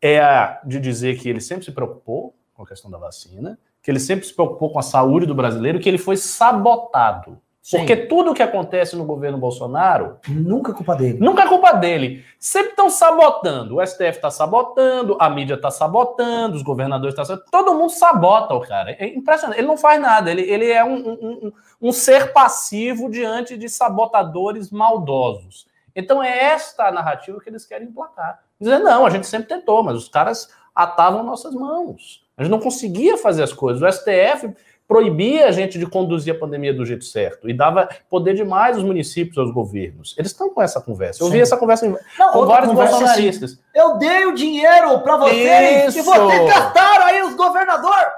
É 0.01 0.21
a 0.21 0.61
de 0.65 0.81
dizer 0.81 1.19
que 1.19 1.29
ele 1.29 1.41
sempre 1.41 1.65
se 1.65 1.73
preocupou 1.73 2.35
com 2.55 2.63
a 2.63 2.67
questão 2.67 2.91
da 2.91 2.99
vacina, 2.99 3.59
que 3.83 3.91
ele 3.91 4.01
sempre 4.01 4.27
se 4.27 4.35
preocupou 4.35 4.71
com 4.71 4.79
a 4.79 4.83
saúde 4.83 5.27
do 5.27 5.35
brasileiro, 5.35 5.79
que 5.79 5.89
ele 5.89 5.99
foi 5.99 6.17
sabotado. 6.17 7.41
Sim. 7.69 7.79
Porque 7.79 7.97
tudo 7.97 8.31
o 8.31 8.35
que 8.35 8.45
acontece 8.45 8.95
no 8.95 9.05
governo 9.05 9.39
Bolsonaro 9.39 10.19
Nunca 10.29 10.71
é 10.71 10.75
culpa 10.75 10.95
dele. 10.95 11.19
Nunca 11.19 11.43
é 11.43 11.49
culpa 11.49 11.73
dele. 11.73 12.25
Sempre 12.39 12.71
estão 12.71 12.89
sabotando. 12.89 13.79
O 13.79 13.85
STF 13.85 14.05
está 14.11 14.31
sabotando, 14.31 15.17
a 15.19 15.29
mídia 15.29 15.55
está 15.55 15.69
sabotando, 15.69 16.55
os 16.55 16.63
governadores 16.63 17.13
estão 17.13 17.25
sabotando. 17.25 17.51
Todo 17.51 17.75
mundo 17.75 17.91
sabota 17.91 18.55
o 18.55 18.61
cara. 18.61 18.93
É 18.93 19.09
impressionante. 19.09 19.59
Ele 19.59 19.67
não 19.67 19.77
faz 19.77 20.01
nada. 20.01 20.31
Ele, 20.31 20.43
ele 20.43 20.71
é 20.71 20.85
um, 20.85 20.95
um, 20.95 21.13
um- 21.49 21.53
um 21.89 21.91
ser 21.93 22.33
passivo 22.33 23.11
diante 23.11 23.59
de 23.59 23.69
sabotadores 23.69 24.71
maldosos. 24.71 25.67
Então 25.95 26.23
é 26.23 26.39
esta 26.45 26.87
a 26.87 26.93
narrativa 26.93 27.41
que 27.41 27.49
eles 27.51 27.67
querem 27.67 27.89
emplacar. 27.89 28.43
Dizer, 28.61 28.79
não, 28.79 29.05
a 29.05 29.11
gente 29.11 29.27
sempre 29.27 29.49
tentou, 29.49 29.83
mas 29.83 29.97
os 29.97 30.09
caras 30.09 30.49
atavam 30.73 31.25
nossas 31.25 31.53
mãos. 31.53 32.25
A 32.37 32.43
gente 32.45 32.53
não 32.53 32.61
conseguia 32.61 33.17
fazer 33.19 33.43
as 33.43 33.53
coisas. 33.53 33.83
O 33.83 33.91
STF 33.93 34.55
proibia 34.89 35.47
a 35.49 35.51
gente 35.51 35.79
de 35.79 35.87
conduzir 35.87 36.35
a 36.35 36.39
pandemia 36.39 36.73
do 36.73 36.85
jeito 36.87 37.05
certo 37.05 37.49
e 37.49 37.53
dava 37.55 37.89
poder 38.09 38.35
demais 38.35 38.77
aos 38.77 38.85
municípios, 38.85 39.37
aos 39.39 39.51
governos. 39.53 40.15
Eles 40.17 40.31
estão 40.31 40.49
com 40.51 40.63
essa 40.63 40.81
conversa. 40.81 41.23
Eu 41.23 41.27
Sim. 41.27 41.33
vi 41.33 41.41
essa 41.41 41.57
conversa 41.57 41.87
em- 41.87 41.97
Não, 42.19 42.33
com 42.33 42.47
vários 42.47 42.71
conversa 42.71 42.93
é 42.93 42.97
assim, 42.97 43.05
bolsonaristas. 43.05 43.61
Eu 43.75 43.99
dei 43.99 44.27
o 44.27 44.35
dinheiro 44.35 45.01
pra 45.01 45.17
vocês 45.17 45.89
Isso. 45.95 45.99
e 45.99 46.03
vocês 46.03 46.49
gastaram 46.49 47.05
aí 47.07 47.23
os 47.23 47.35
governadores. 47.35 48.13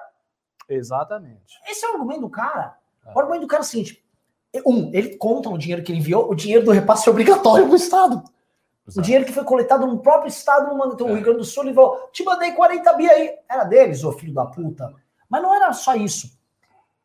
Exatamente. 0.68 1.58
Esse 1.68 1.84
é 1.86 1.88
o 1.90 1.94
argumento 1.94 2.20
do 2.20 2.30
cara. 2.30 2.74
É. 3.06 3.12
O 3.14 3.18
argumento 3.18 3.42
do 3.42 3.48
cara 3.48 3.62
é 3.62 3.64
o 3.64 3.66
seguinte: 3.66 4.04
um, 4.66 4.90
ele 4.92 5.16
conta 5.16 5.48
o 5.48 5.56
dinheiro 5.58 5.82
que 5.82 5.90
ele 5.92 5.98
enviou, 6.00 6.30
o 6.30 6.34
dinheiro 6.34 6.64
do 6.64 6.70
repasse 6.70 7.08
obrigatório 7.08 7.66
pro 7.66 7.76
Estado. 7.76 8.22
O 8.96 9.02
dinheiro 9.02 9.24
que 9.26 9.32
foi 9.32 9.44
coletado 9.44 9.86
no 9.86 9.98
próprio 9.98 10.28
Estado, 10.28 10.74
no 10.74 10.92
então, 10.92 11.06
o 11.08 11.10
É. 11.10 11.14
Rio 11.14 11.22
Grande 11.22 11.38
do 11.38 11.44
Sul, 11.44 11.64
ele 11.64 11.74
falou: 11.74 12.08
te 12.12 12.22
mandei 12.24 12.52
40 12.52 12.92
bi 12.94 13.08
aí. 13.08 13.32
Era 13.48 13.64
deles, 13.64 14.04
ô 14.04 14.12
filho 14.12 14.32
da 14.32 14.46
puta. 14.46 14.92
Mas 15.28 15.42
não 15.42 15.54
era 15.54 15.72
só 15.72 15.94
isso. 15.94 16.37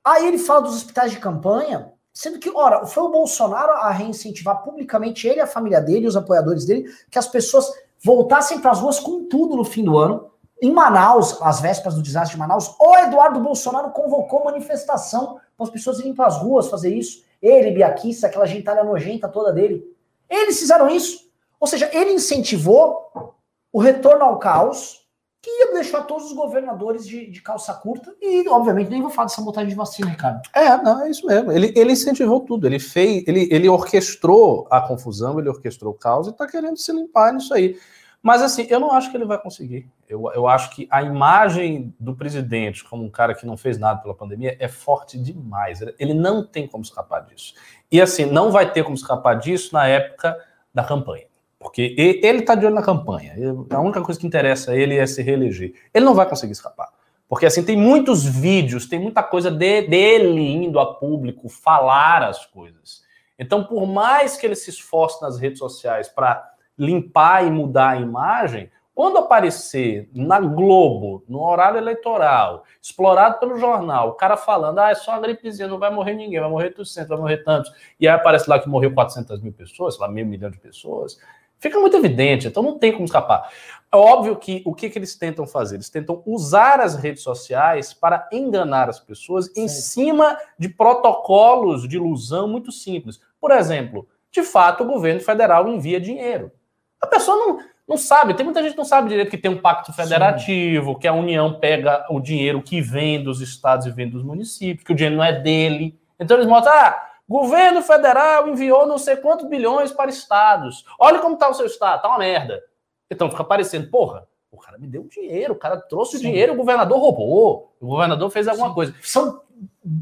Aí 0.03 0.27
ele 0.27 0.37
fala 0.37 0.61
dos 0.61 0.75
hospitais 0.75 1.11
de 1.11 1.19
campanha, 1.19 1.91
sendo 2.13 2.37
que, 2.39 2.49
ora, 2.49 2.85
foi 2.85 3.03
o 3.03 3.09
Bolsonaro 3.09 3.71
a 3.71 3.89
reincentivar 3.89 4.61
publicamente 4.61 5.27
ele, 5.27 5.39
a 5.39 5.47
família 5.47 5.79
dele, 5.79 6.07
os 6.07 6.17
apoiadores 6.17 6.65
dele, 6.65 6.91
que 7.09 7.17
as 7.17 7.27
pessoas 7.27 7.71
voltassem 8.03 8.59
para 8.59 8.71
as 8.71 8.79
ruas 8.79 8.99
com 8.99 9.25
tudo 9.25 9.55
no 9.55 9.63
fim 9.63 9.83
do 9.83 9.97
ano. 9.97 10.29
Em 10.61 10.71
Manaus, 10.71 11.41
às 11.41 11.61
vésperas 11.61 11.95
do 11.95 12.01
desastre 12.01 12.35
de 12.35 12.39
Manaus, 12.39 12.75
o 12.79 12.97
Eduardo 12.97 13.39
Bolsonaro 13.39 13.91
convocou 13.91 14.43
manifestação 14.43 15.39
para 15.57 15.65
as 15.65 15.69
pessoas 15.69 15.99
irem 15.99 16.13
para 16.13 16.27
as 16.27 16.37
ruas 16.37 16.67
fazer 16.67 16.93
isso. 16.93 17.23
Ele, 17.41 17.71
Biaquissa, 17.71 18.27
aquela 18.27 18.45
gentalha 18.45 18.83
nojenta 18.83 19.27
toda 19.27 19.51
dele. 19.51 19.83
Eles 20.29 20.59
fizeram 20.59 20.89
isso. 20.89 21.29
Ou 21.59 21.67
seja, 21.67 21.89
ele 21.93 22.11
incentivou 22.11 23.33
o 23.71 23.79
retorno 23.79 24.23
ao 24.25 24.37
caos, 24.37 25.02
que 25.43 25.51
ia 25.51 25.73
deixar 25.73 26.03
todos 26.03 26.27
os 26.27 26.33
governadores 26.33 27.05
de, 27.05 27.29
de, 27.29 27.41
calça 27.41 27.73
curta. 27.73 28.15
E, 28.21 28.47
obviamente, 28.47 28.89
nem 28.89 29.01
vou 29.01 29.11
falar 29.11 29.27
dessa 29.27 29.41
montagem 29.41 29.67
de 29.67 29.75
vacina, 29.75 30.09
Ricardo. 30.09 30.41
É, 30.53 30.77
não, 30.77 31.03
é 31.03 31.09
isso 31.09 31.27
mesmo. 31.27 31.51
Ele, 31.51 31.73
ele 31.75 31.91
incentivou 31.91 32.39
tudo. 32.39 32.65
Ele 32.65 32.79
fez, 32.79 33.25
ele, 33.27 33.49
ele 33.51 33.67
orquestrou 33.67 34.65
a 34.71 34.79
confusão, 34.79 35.37
ele 35.37 35.49
orquestrou 35.49 35.91
o 35.91 35.97
caos 35.97 36.27
e 36.27 36.29
está 36.29 36.47
querendo 36.47 36.77
se 36.77 36.93
limpar 36.93 37.33
nisso 37.33 37.53
aí. 37.53 37.77
Mas, 38.21 38.41
assim, 38.41 38.65
eu 38.69 38.79
não 38.79 38.93
acho 38.93 39.11
que 39.11 39.17
ele 39.17 39.25
vai 39.25 39.37
conseguir. 39.37 39.85
Eu, 40.07 40.31
eu 40.33 40.47
acho 40.47 40.69
que 40.69 40.87
a 40.89 41.03
imagem 41.03 41.93
do 41.99 42.15
presidente 42.15 42.81
como 42.85 43.03
um 43.03 43.09
cara 43.09 43.35
que 43.35 43.45
não 43.45 43.57
fez 43.57 43.77
nada 43.77 43.99
pela 44.01 44.15
pandemia 44.15 44.55
é 44.61 44.69
forte 44.69 45.19
demais. 45.19 45.81
Ele 45.99 46.13
não 46.13 46.47
tem 46.47 46.65
como 46.65 46.85
escapar 46.85 47.25
disso. 47.25 47.53
E, 47.91 47.99
assim, 47.99 48.25
não 48.25 48.49
vai 48.49 48.71
ter 48.71 48.81
como 48.81 48.95
escapar 48.95 49.33
disso 49.33 49.73
na 49.73 49.85
época 49.85 50.37
da 50.73 50.85
campanha. 50.85 51.25
Porque 51.63 51.95
ele 51.97 52.39
está 52.39 52.55
de 52.55 52.65
olho 52.65 52.75
na 52.75 52.83
campanha. 52.83 53.33
A 53.69 53.79
única 53.79 54.01
coisa 54.01 54.19
que 54.19 54.27
interessa 54.27 54.71
a 54.71 54.75
ele 54.75 54.97
é 54.97 55.07
se 55.07 55.21
reeleger. 55.23 55.73
Ele 55.93 56.03
não 56.03 56.13
vai 56.13 56.27
conseguir 56.27 56.51
escapar. 56.51 56.89
Porque 57.27 57.45
assim, 57.45 57.63
tem 57.63 57.77
muitos 57.77 58.25
vídeos, 58.25 58.85
tem 58.85 58.99
muita 58.99 59.23
coisa 59.23 59.49
de, 59.49 59.81
dele 59.83 60.41
indo 60.41 60.77
a 60.77 60.93
público 60.93 61.47
falar 61.47 62.21
as 62.21 62.45
coisas. 62.45 63.01
Então, 63.39 63.63
por 63.63 63.87
mais 63.87 64.37
que 64.37 64.45
ele 64.45 64.55
se 64.55 64.69
esforce 64.69 65.21
nas 65.21 65.39
redes 65.39 65.57
sociais 65.57 66.09
para 66.09 66.53
limpar 66.77 67.47
e 67.47 67.49
mudar 67.49 67.91
a 67.91 67.99
imagem, 67.99 68.69
quando 68.93 69.17
aparecer 69.17 70.07
na 70.13 70.39
Globo, 70.39 71.23
no 71.27 71.41
horário 71.41 71.79
eleitoral, 71.79 72.63
explorado 72.79 73.39
pelo 73.39 73.57
jornal, 73.57 74.09
o 74.09 74.13
cara 74.13 74.37
falando, 74.37 74.77
ah, 74.79 74.91
é 74.91 74.95
só 74.95 75.11
uma 75.11 75.21
gripezinha, 75.21 75.67
não 75.67 75.79
vai 75.79 75.89
morrer 75.89 76.13
ninguém, 76.13 76.39
vai 76.39 76.49
morrer 76.49 76.67
800, 76.67 77.09
vai 77.09 77.17
morrer 77.17 77.37
tantos, 77.37 77.71
e 77.99 78.07
aí 78.07 78.13
aparece 78.13 78.47
lá 78.47 78.59
que 78.59 78.69
morreu 78.69 78.93
400 78.93 79.41
mil 79.41 79.51
pessoas, 79.51 79.95
sei 79.95 80.05
lá, 80.05 80.11
meio 80.11 80.27
milhão 80.27 80.51
de 80.51 80.59
pessoas, 80.59 81.17
Fica 81.63 81.79
muito 81.79 81.95
evidente, 81.95 82.45
então 82.45 82.61
não 82.61 82.77
tem 82.77 82.91
como 82.91 83.05
escapar. 83.05 83.49
É 83.89 83.95
óbvio 83.95 84.35
que 84.35 84.61
o 84.65 84.75
que, 84.75 84.89
que 84.89 84.99
eles 84.99 85.15
tentam 85.15 85.47
fazer? 85.47 85.75
Eles 85.75 85.89
tentam 85.89 86.21
usar 86.25 86.81
as 86.81 86.97
redes 86.97 87.23
sociais 87.23 87.93
para 87.93 88.27
enganar 88.33 88.89
as 88.89 88.99
pessoas 88.99 89.45
Sim. 89.45 89.63
em 89.63 89.67
cima 89.69 90.37
de 90.59 90.67
protocolos 90.67 91.87
de 91.87 91.95
ilusão 91.95 92.49
muito 92.49 92.69
simples. 92.69 93.21
Por 93.39 93.49
exemplo, 93.51 94.05
de 94.29 94.43
fato, 94.43 94.83
o 94.83 94.87
governo 94.87 95.21
federal 95.21 95.65
envia 95.69 96.01
dinheiro. 96.01 96.51
A 96.99 97.07
pessoa 97.07 97.37
não, 97.37 97.59
não 97.87 97.95
sabe, 97.95 98.33
tem 98.33 98.43
muita 98.43 98.61
gente 98.61 98.73
que 98.73 98.77
não 98.77 98.83
sabe 98.83 99.07
direito 99.07 99.31
que 99.31 99.37
tem 99.37 99.49
um 99.49 99.61
pacto 99.61 99.93
federativo, 99.93 100.91
Sim. 100.91 100.99
que 100.99 101.07
a 101.07 101.13
União 101.13 101.61
pega 101.61 102.05
o 102.09 102.19
dinheiro 102.19 102.61
que 102.61 102.81
vem 102.81 103.23
dos 103.23 103.39
estados 103.39 103.85
e 103.85 103.91
vem 103.91 104.09
dos 104.09 104.21
municípios, 104.21 104.85
que 104.85 104.91
o 104.91 104.95
dinheiro 104.95 105.15
não 105.15 105.23
é 105.23 105.31
dele. 105.31 105.97
Então 106.19 106.35
eles 106.35 106.49
mostram, 106.49 106.73
ah, 106.73 107.12
Governo 107.27 107.81
federal 107.81 108.47
enviou 108.47 108.85
não 108.85 108.97
sei 108.97 109.15
quantos 109.15 109.47
bilhões 109.47 109.91
para 109.91 110.09
estados. 110.09 110.85
Olha 110.99 111.19
como 111.19 111.35
está 111.35 111.49
o 111.49 111.53
seu 111.53 111.65
estado, 111.65 112.01
tá 112.01 112.09
uma 112.09 112.19
merda. 112.19 112.61
Então 113.09 113.29
fica 113.29 113.43
parecendo, 113.43 113.89
porra, 113.89 114.27
o 114.51 114.57
cara 114.57 114.77
me 114.77 114.87
deu 114.87 115.07
dinheiro, 115.07 115.53
o 115.53 115.57
cara 115.57 115.77
trouxe 115.77 116.11
Sim. 116.11 116.17
o 116.17 116.21
dinheiro, 116.21 116.53
o 116.53 116.57
governador 116.57 116.99
roubou, 116.99 117.75
o 117.79 117.87
governador 117.87 118.29
fez 118.29 118.47
alguma 118.47 118.69
Sim. 118.69 118.73
coisa. 118.73 118.95
São 119.01 119.41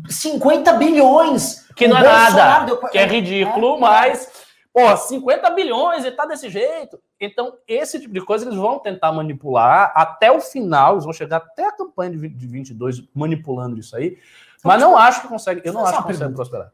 50 0.09 0.73
bilhões. 0.73 1.67
Que 1.75 1.87
não 1.87 1.97
é 1.97 2.03
nada, 2.03 2.65
deu... 2.65 2.77
que 2.89 2.97
é 2.97 3.05
ridículo, 3.05 3.77
é, 3.77 3.79
mas, 3.79 4.31
porra, 4.73 4.97
50 4.97 5.49
bilhões 5.51 6.05
e 6.05 6.11
tá 6.11 6.25
desse 6.25 6.49
jeito. 6.49 6.99
Então, 7.19 7.55
esse 7.67 7.99
tipo 7.99 8.13
de 8.13 8.21
coisa 8.21 8.45
eles 8.45 8.57
vão 8.57 8.79
tentar 8.79 9.11
manipular 9.11 9.93
até 9.95 10.31
o 10.31 10.41
final, 10.41 10.93
eles 10.93 11.03
vão 11.03 11.13
chegar 11.13 11.37
até 11.37 11.67
a 11.67 11.71
campanha 11.71 12.11
de 12.11 12.47
22 12.47 13.03
manipulando 13.13 13.79
isso 13.79 13.95
aí, 13.95 14.17
mas 14.63 14.81
não 14.81 14.97
acho 14.97 15.21
que 15.21 15.27
consegue, 15.27 15.61
eu 15.63 15.73
não 15.73 15.85
acho 15.85 15.97
que 15.97 16.03
consegue 16.03 16.33
prosperar. 16.33 16.71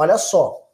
Olha 0.00 0.16
só. 0.16 0.66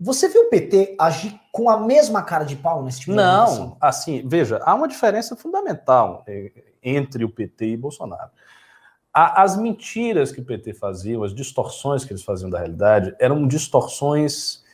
Você 0.00 0.26
viu 0.30 0.44
o 0.44 0.48
PT 0.48 0.96
agir 0.98 1.38
com 1.52 1.68
a 1.68 1.78
mesma 1.78 2.22
cara 2.22 2.44
de 2.44 2.56
pau 2.56 2.82
nesse 2.82 3.00
tipo 3.00 3.10
de 3.10 3.18
Não, 3.18 3.76
assim, 3.78 4.26
veja, 4.26 4.58
há 4.64 4.74
uma 4.74 4.88
diferença 4.88 5.36
fundamental 5.36 6.24
é, 6.26 6.50
entre 6.82 7.22
o 7.26 7.28
PT 7.28 7.66
e 7.66 7.76
Bolsonaro. 7.76 8.30
As 9.12 9.54
mentiras 9.54 10.32
que 10.32 10.40
o 10.40 10.44
PT 10.44 10.72
fazia, 10.72 11.22
as 11.22 11.34
distorções 11.34 12.02
que 12.02 12.12
eles 12.14 12.24
faziam 12.24 12.48
da 12.48 12.56
realidade, 12.56 13.14
eram 13.18 13.46
distorções, 13.46 14.64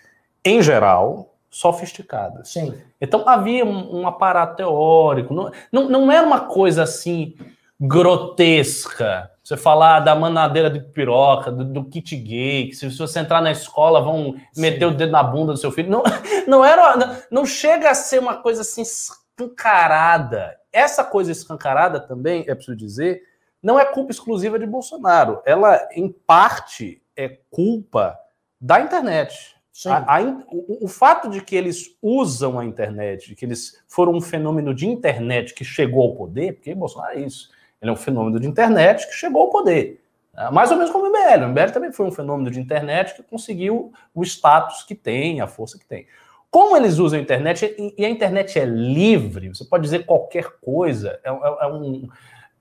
em 0.44 0.62
geral, 0.62 1.34
sofisticadas. 1.50 2.50
Sim. 2.50 2.80
Então 3.00 3.28
havia 3.28 3.64
um, 3.64 4.02
um 4.02 4.06
aparato 4.06 4.58
teórico, 4.58 5.34
não, 5.34 5.50
não, 5.72 5.88
não 5.88 6.12
era 6.12 6.24
uma 6.24 6.42
coisa 6.42 6.84
assim 6.84 7.34
grotesca. 7.80 9.30
Você 9.42 9.56
falar 9.56 10.00
da 10.00 10.14
manadeira 10.14 10.68
de 10.68 10.80
piroca, 10.80 11.52
do, 11.52 11.64
do, 11.64 11.84
kit 11.84 12.16
gay, 12.16 12.68
que 12.68 12.74
se 12.74 12.88
você 12.88 13.20
entrar 13.20 13.40
na 13.40 13.52
escola 13.52 14.00
vão 14.00 14.34
Sim. 14.52 14.60
meter 14.60 14.86
o 14.86 14.90
dedo 14.90 15.12
na 15.12 15.22
bunda 15.22 15.52
do 15.52 15.58
seu 15.58 15.70
filho. 15.70 15.90
Não, 15.90 16.02
não 16.48 16.64
era, 16.64 16.96
não, 16.96 17.16
não 17.30 17.46
chega 17.46 17.90
a 17.90 17.94
ser 17.94 18.18
uma 18.18 18.36
coisa 18.38 18.62
assim 18.62 18.82
escancarada. 18.82 20.58
Essa 20.72 21.04
coisa 21.04 21.30
escancarada 21.30 22.00
também, 22.00 22.44
é 22.48 22.54
preciso 22.54 22.76
dizer, 22.76 23.22
não 23.62 23.78
é 23.78 23.84
culpa 23.84 24.10
exclusiva 24.10 24.58
de 24.58 24.66
Bolsonaro. 24.66 25.40
Ela, 25.44 25.88
em 25.92 26.08
parte, 26.08 27.00
é 27.14 27.38
culpa 27.50 28.18
da 28.60 28.80
internet. 28.80 29.54
A, 29.84 30.16
a, 30.16 30.22
o, 30.50 30.86
o, 30.86 30.88
fato 30.88 31.28
de 31.28 31.42
que 31.42 31.54
eles 31.54 31.94
usam 32.00 32.58
a 32.58 32.64
internet, 32.64 33.28
de 33.28 33.34
que 33.34 33.44
eles 33.44 33.82
foram 33.86 34.14
um 34.14 34.22
fenômeno 34.22 34.74
de 34.74 34.86
internet 34.86 35.52
que 35.52 35.64
chegou 35.64 36.02
ao 36.02 36.14
poder, 36.14 36.54
porque 36.54 36.74
Bolsonaro 36.74 37.18
é 37.18 37.20
isso. 37.20 37.50
Ele 37.80 37.90
é 37.90 37.92
um 37.92 37.96
fenômeno 37.96 38.40
de 38.40 38.46
internet 38.46 39.06
que 39.06 39.14
chegou 39.14 39.42
ao 39.42 39.50
poder. 39.50 40.00
É, 40.36 40.50
mais 40.50 40.70
ou 40.70 40.76
menos 40.76 40.92
como 40.92 41.06
o 41.06 41.08
MBL. 41.08 41.44
O 41.44 41.48
MBL 41.48 41.72
também 41.72 41.92
foi 41.92 42.06
um 42.06 42.12
fenômeno 42.12 42.50
de 42.50 42.60
internet 42.60 43.14
que 43.14 43.22
conseguiu 43.22 43.92
o 44.14 44.22
status 44.22 44.82
que 44.82 44.94
tem, 44.94 45.40
a 45.40 45.46
força 45.46 45.78
que 45.78 45.86
tem. 45.86 46.06
Como 46.50 46.76
eles 46.76 46.98
usam 46.98 47.18
a 47.18 47.22
internet, 47.22 47.74
e 47.98 48.04
a 48.04 48.08
internet 48.08 48.58
é 48.58 48.64
livre, 48.64 49.48
você 49.48 49.64
pode 49.64 49.82
dizer 49.82 50.06
qualquer 50.06 50.58
coisa, 50.60 51.18
é, 51.24 51.30
é, 51.30 51.32
é 51.32 51.66
um, 51.66 52.08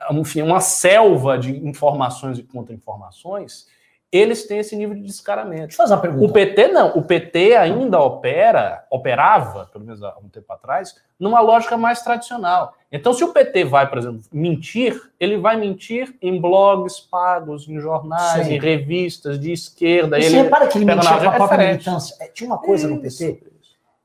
é, 0.02 0.14
enfim, 0.14 0.42
uma 0.42 0.60
selva 0.60 1.38
de 1.38 1.56
informações 1.66 2.38
e 2.38 2.44
contra-informações, 2.44 3.68
eles 4.16 4.46
têm 4.48 4.60
esse 4.60 4.76
nível 4.76 4.96
de 4.96 5.02
descaramento. 5.02 5.68
Deixa 5.68 5.74
eu 5.74 5.78
fazer 5.78 5.94
uma 5.94 6.02
pergunta. 6.02 6.26
O 6.26 6.32
PT 6.32 6.68
não. 6.70 6.90
O 6.98 7.04
PT 7.04 7.56
ainda 7.56 8.00
opera, 8.00 8.86
operava, 8.90 9.66
pelo 9.72 9.84
menos 9.84 10.02
há 10.02 10.16
um 10.24 10.30
tempo 10.30 10.52
atrás, 10.54 10.96
numa 11.20 11.42
lógica 11.42 11.76
mais 11.76 12.02
tradicional. 12.02 12.74
Então, 12.92 13.14
se 13.14 13.24
o 13.24 13.34
PT 13.34 13.66
vai, 13.66 13.90
por 13.90 13.98
exemplo, 13.98 14.22
mentir, 14.32 15.02
ele 15.20 15.38
vai 15.38 15.58
mentir 15.58 16.16
em 16.22 16.40
blogs 16.40 17.00
pagos, 17.00 17.68
em 17.68 17.80
jornais, 17.80 18.48
Sim. 18.48 18.54
em 18.54 18.60
revistas 18.60 19.40
de 19.40 19.52
esquerda. 19.52 20.18
E 20.18 20.22
ele 20.22 20.30
você 20.30 20.42
repara 20.44 20.68
que 20.68 20.78
ele 20.78 20.86
mentia 20.86 21.18
com 21.18 21.30
a 21.30 21.32
própria 21.32 21.68
militância. 21.68 22.16
É, 22.22 22.28
tinha 22.28 22.50
uma 22.50 22.58
coisa 22.58 22.86
isso, 22.86 22.96
no 22.96 23.02
PT 23.02 23.56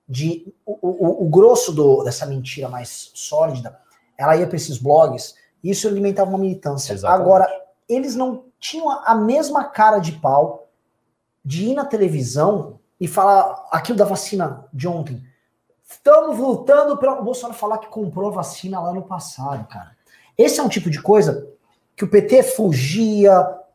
de 0.08 0.52
o, 0.66 0.76
o, 0.82 1.24
o 1.24 1.28
grosso 1.30 1.72
do, 1.72 2.02
dessa 2.02 2.26
mentira 2.26 2.68
mais 2.68 3.12
sólida, 3.14 3.78
ela 4.18 4.36
ia 4.36 4.46
para 4.46 4.56
esses 4.56 4.76
blogs 4.76 5.36
e 5.62 5.70
isso 5.70 5.86
alimentava 5.86 6.28
uma 6.28 6.38
militância. 6.38 6.92
Exatamente. 6.92 7.22
Agora, 7.22 7.48
eles 7.88 8.16
não 8.16 8.49
tinham 8.60 8.90
a 8.90 9.14
mesma 9.14 9.64
cara 9.64 9.98
de 9.98 10.12
pau 10.12 10.68
de 11.42 11.70
ir 11.70 11.74
na 11.74 11.86
televisão 11.86 12.78
e 13.00 13.08
falar 13.08 13.66
aquilo 13.72 13.96
da 13.96 14.04
vacina 14.04 14.66
de 14.72 14.86
ontem. 14.86 15.22
Estamos 15.82 16.36
voltando 16.36 16.96
para 16.98 17.18
o 17.18 17.24
Bolsonaro 17.24 17.58
falar 17.58 17.78
que 17.78 17.88
comprou 17.88 18.28
a 18.28 18.34
vacina 18.34 18.78
lá 18.78 18.92
no 18.92 19.02
passado, 19.02 19.66
cara. 19.66 19.96
Esse 20.36 20.60
é 20.60 20.62
um 20.62 20.68
tipo 20.68 20.90
de 20.90 21.00
coisa 21.00 21.48
que 21.96 22.04
o 22.04 22.08
PT 22.08 22.42
fugia, 22.42 23.32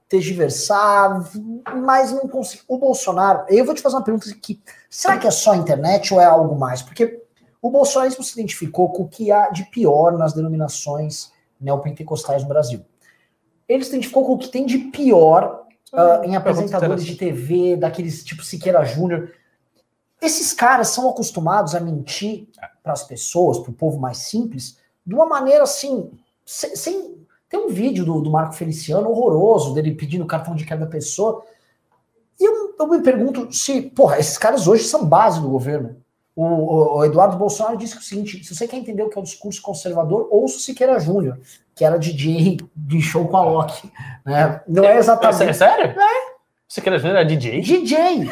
tergiversava, 0.08 1.28
mas 1.76 2.12
não 2.12 2.28
conseguiu. 2.28 2.66
O 2.68 2.78
Bolsonaro, 2.78 3.46
eu 3.50 3.66
vou 3.66 3.74
te 3.74 3.82
fazer 3.82 3.96
uma 3.96 4.04
pergunta 4.04 4.30
aqui: 4.30 4.62
será 4.90 5.18
que 5.18 5.28
é 5.28 5.32
só 5.32 5.52
a 5.52 5.58
internet 5.58 6.14
ou 6.14 6.22
é 6.22 6.26
algo 6.26 6.56
mais? 6.56 6.82
Porque 6.82 7.22
o 7.62 7.70
bolsonarismo 7.70 8.24
se 8.24 8.34
identificou 8.34 8.92
com 8.92 9.04
o 9.04 9.08
que 9.08 9.32
há 9.32 9.50
de 9.50 9.66
pior 9.66 10.18
nas 10.18 10.34
denominações 10.34 11.32
neopentecostais 11.60 12.44
no 12.44 12.50
Brasil 12.50 12.86
ele 13.68 13.84
se 13.84 13.90
identificou 13.90 14.26
com 14.26 14.34
o 14.34 14.38
que 14.38 14.50
tem 14.50 14.66
de 14.66 14.78
pior 14.78 15.66
uh, 15.94 16.24
em 16.24 16.36
apresentadores 16.36 17.06
de 17.06 17.16
TV, 17.16 17.76
daqueles 17.76 18.24
tipo 18.24 18.44
Siqueira 18.44 18.84
Júnior. 18.84 19.32
Esses 20.22 20.54
caras 20.54 20.90
são 20.90 21.10
acostumados 21.10 21.76
a 21.76 21.80
mentir 21.80 22.48
para 22.84 22.94
as 22.94 23.04
pessoas, 23.04 23.60
para 23.60 23.72
o 23.72 23.74
povo 23.74 24.00
mais 24.00 24.18
simples, 24.18 24.78
de 25.06 25.14
uma 25.14 25.26
maneira 25.26 25.64
assim, 25.64 26.12
sem. 26.46 26.76
sem 26.76 27.16
tem 27.48 27.60
um 27.60 27.70
vídeo 27.70 28.04
do, 28.04 28.22
do 28.22 28.32
Marco 28.32 28.56
Feliciano 28.56 29.08
horroroso, 29.08 29.74
dele 29.74 29.94
pedindo 29.94 30.26
cartão 30.26 30.56
de 30.56 30.66
cada 30.66 30.88
pessoa. 30.88 31.44
E 32.40 32.44
eu, 32.44 32.76
eu 32.78 32.88
me 32.88 33.02
pergunto 33.02 33.54
se, 33.54 33.84
porra, 33.84 34.20
esses 34.20 34.38
caras 34.38 34.68
hoje 34.68 34.84
são 34.84 35.06
base 35.06 35.40
do 35.40 35.48
governo. 35.48 35.96
O, 36.36 36.98
o, 36.98 37.06
Eduardo 37.06 37.38
Bolsonaro 37.38 37.78
disse 37.78 37.98
o 37.98 38.02
seguinte: 38.02 38.44
se 38.44 38.54
você 38.54 38.68
quer 38.68 38.76
entender 38.76 39.04
o 39.04 39.10
que 39.10 39.18
é 39.18 39.22
o 39.22 39.24
discurso 39.24 39.62
conservador, 39.62 40.28
ouça 40.30 40.58
o 40.58 40.60
Siqueira 40.60 41.00
Júnior, 41.00 41.40
que 41.74 41.86
era 41.86 41.98
DJ 41.98 42.58
de 42.76 43.02
show 43.02 43.26
com 43.28 43.38
a 43.38 43.44
Loki. 43.44 43.90
Né? 44.26 44.62
Não 44.68 44.84
é 44.84 44.98
exatamente. 44.98 45.50
É 45.50 45.54
sério? 45.54 46.00
É. 46.00 46.36
Você 46.68 46.82
quer 46.82 47.06
era 47.06 47.24
DJ? 47.24 47.62
DJ! 47.62 48.30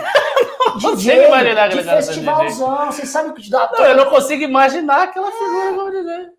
DJ 0.80 1.28
imaginar 1.28 1.70
de 1.70 1.84
festivalzão, 1.84 2.88
vocês 2.88 3.08
sabem 3.08 3.32
o 3.32 3.34
que 3.34 3.44
te 3.44 3.52
dá 3.52 3.70
Não, 3.72 3.86
eu 3.86 3.96
não 3.96 4.10
consigo 4.10 4.44
imaginar 4.44 5.04
aquela 5.04 5.32
figura 5.32 5.74
como 5.74 5.92
DJ. 5.92 6.32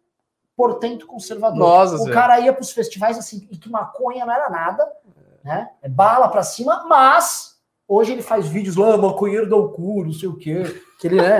portento 0.57 1.07
conservador. 1.07 1.59
Nossa 1.59 1.95
o 1.95 1.99
Senhora. 1.99 2.15
cara 2.15 2.41
ia 2.41 2.53
pros 2.53 2.73
festivais 2.73 3.17
assim, 3.17 3.49
e 3.51 3.57
que 3.57 3.71
maconha 3.71 4.27
não 4.27 4.35
era 4.35 4.51
nada, 4.51 4.87
né? 5.43 5.71
É 5.81 5.89
bala 5.89 6.29
pra 6.29 6.43
cima, 6.43 6.85
mas 6.89 7.54
hoje 7.89 8.13
ele 8.13 8.23
faz 8.23 8.47
vídeos 8.47 8.77
lá, 8.77 8.97
maconheiro 8.97 9.49
do 9.49 9.69
cu, 9.71 10.05
não 10.05 10.13
sei 10.13 10.29
o 10.29 10.37
quê. 10.37 10.63
Que 10.99 11.07
ele 11.09 11.21
é. 11.25 11.39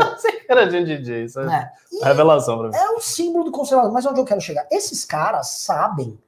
Era 0.49 0.67
de 0.67 0.85
DJ, 0.85 1.25
isso 1.25 1.41
é? 1.41 1.73
E 1.93 2.05
revelação 2.05 2.59
pra 2.59 2.69
mim. 2.69 2.77
é 2.77 2.91
um 2.91 3.01
símbolo 3.01 3.45
do 3.45 3.51
conservador. 3.51 3.93
Mas 3.93 4.05
onde 4.07 4.21
eu 4.21 4.25
quero 4.25 4.41
chegar? 4.41 4.67
Esses 4.71 5.05
caras 5.05 5.49
sabem 5.49 6.19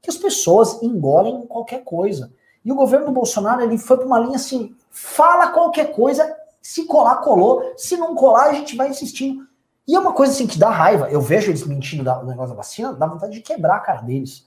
que 0.00 0.10
as 0.10 0.16
pessoas 0.16 0.82
engolem 0.82 1.46
qualquer 1.46 1.82
coisa. 1.84 2.32
E 2.64 2.72
o 2.72 2.74
governo 2.74 3.06
do 3.06 3.12
Bolsonaro, 3.12 3.62
ele 3.62 3.78
foi 3.78 3.96
para 3.96 4.06
uma 4.06 4.18
linha 4.18 4.36
assim, 4.36 4.74
fala 4.90 5.48
qualquer 5.48 5.92
coisa, 5.92 6.34
se 6.60 6.84
colar, 6.84 7.16
colou, 7.16 7.74
se 7.76 7.96
não 7.96 8.14
colar, 8.14 8.50
a 8.50 8.52
gente 8.54 8.76
vai 8.76 8.88
insistindo. 8.88 9.46
E 9.86 9.94
é 9.94 9.98
uma 9.98 10.12
coisa 10.12 10.32
assim 10.32 10.46
que 10.46 10.58
dá 10.58 10.68
raiva. 10.70 11.08
Eu 11.08 11.20
vejo 11.20 11.50
eles 11.50 11.64
mentindo 11.64 12.02
do 12.02 12.26
negócio 12.26 12.50
da 12.50 12.56
vacina, 12.56 12.92
dá 12.92 13.06
vontade 13.06 13.34
de 13.34 13.40
quebrar 13.40 13.76
a 13.76 13.80
cara 13.80 14.00
deles. 14.02 14.46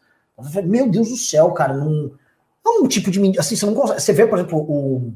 Meu 0.66 0.90
Deus 0.90 1.10
do 1.10 1.18
céu, 1.18 1.52
cara, 1.52 1.74
não, 1.74 2.08
é 2.08 2.12
um 2.70 2.88
tipo 2.88 3.12
de. 3.12 3.40
Assim, 3.40 3.56
você 3.56 3.66
não 3.66 3.74
consegue. 3.74 4.02
Você 4.02 4.14
vê, 4.14 4.28
por 4.28 4.38
exemplo, 4.40 4.60
o, 4.60 5.14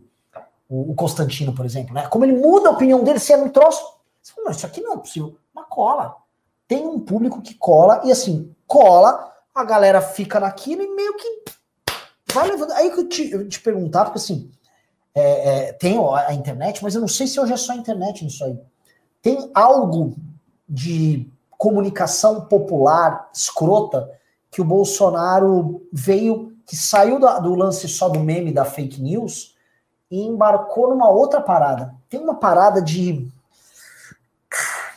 o, 0.69 0.95
Constantino, 0.95 1.53
por 1.53 1.65
exemplo, 1.65 1.93
né? 1.93 2.07
Como 2.07 2.25
ele 2.25 2.37
muda 2.37 2.69
a 2.69 2.71
opinião 2.71 3.03
dele, 3.03 3.19
se 3.19 3.33
é 3.33 3.37
um 3.37 3.49
troço. 3.49 3.83
Você 4.21 4.33
fala, 4.33 4.51
isso 4.51 4.65
aqui 4.65 4.81
não 4.81 4.93
é 4.93 4.97
possível. 4.97 5.37
Mas 5.53 5.65
cola. 5.69 6.15
Tem 6.67 6.87
um 6.87 6.99
público 6.99 7.41
que 7.41 7.53
cola, 7.55 8.01
e 8.05 8.11
assim, 8.11 8.53
cola, 8.65 9.31
a 9.53 9.63
galera 9.63 10.01
fica 10.01 10.39
naquilo 10.39 10.81
e 10.81 10.95
meio 10.95 11.15
que 11.15 11.43
vai 12.33 12.47
levando. 12.47 12.71
Aí 12.71 12.89
que 12.89 12.99
eu 12.99 13.07
te, 13.07 13.31
eu 13.31 13.47
te 13.47 13.59
perguntar, 13.59 14.05
porque 14.05 14.17
assim, 14.17 14.49
é, 15.13 15.67
é, 15.69 15.73
tem 15.73 15.97
a 15.99 16.33
internet, 16.33 16.81
mas 16.81 16.95
eu 16.95 17.01
não 17.01 17.07
sei 17.07 17.27
se 17.27 17.39
hoje 17.39 17.53
é 17.53 17.57
só 17.57 17.73
a 17.73 17.77
internet 17.77 18.23
nisso 18.23 18.43
aí. 18.43 18.57
Tem 19.21 19.51
algo 19.53 20.15
de 20.67 21.29
comunicação 21.57 22.41
popular 22.41 23.29
escrota 23.33 24.09
que 24.49 24.61
o 24.61 24.65
Bolsonaro 24.65 25.85
veio, 25.91 26.52
que 26.73 26.77
saiu 26.77 27.19
do 27.19 27.53
lance 27.53 27.87
só 27.87 28.09
do 28.09 28.19
meme 28.19 28.51
da 28.51 28.65
fake 28.65 28.99
news 28.99 29.55
e 30.09 30.23
embarcou 30.23 30.89
numa 30.89 31.07
outra 31.07 31.39
parada. 31.39 31.93
Tem 32.09 32.19
uma 32.19 32.33
parada 32.33 32.81
de, 32.81 33.27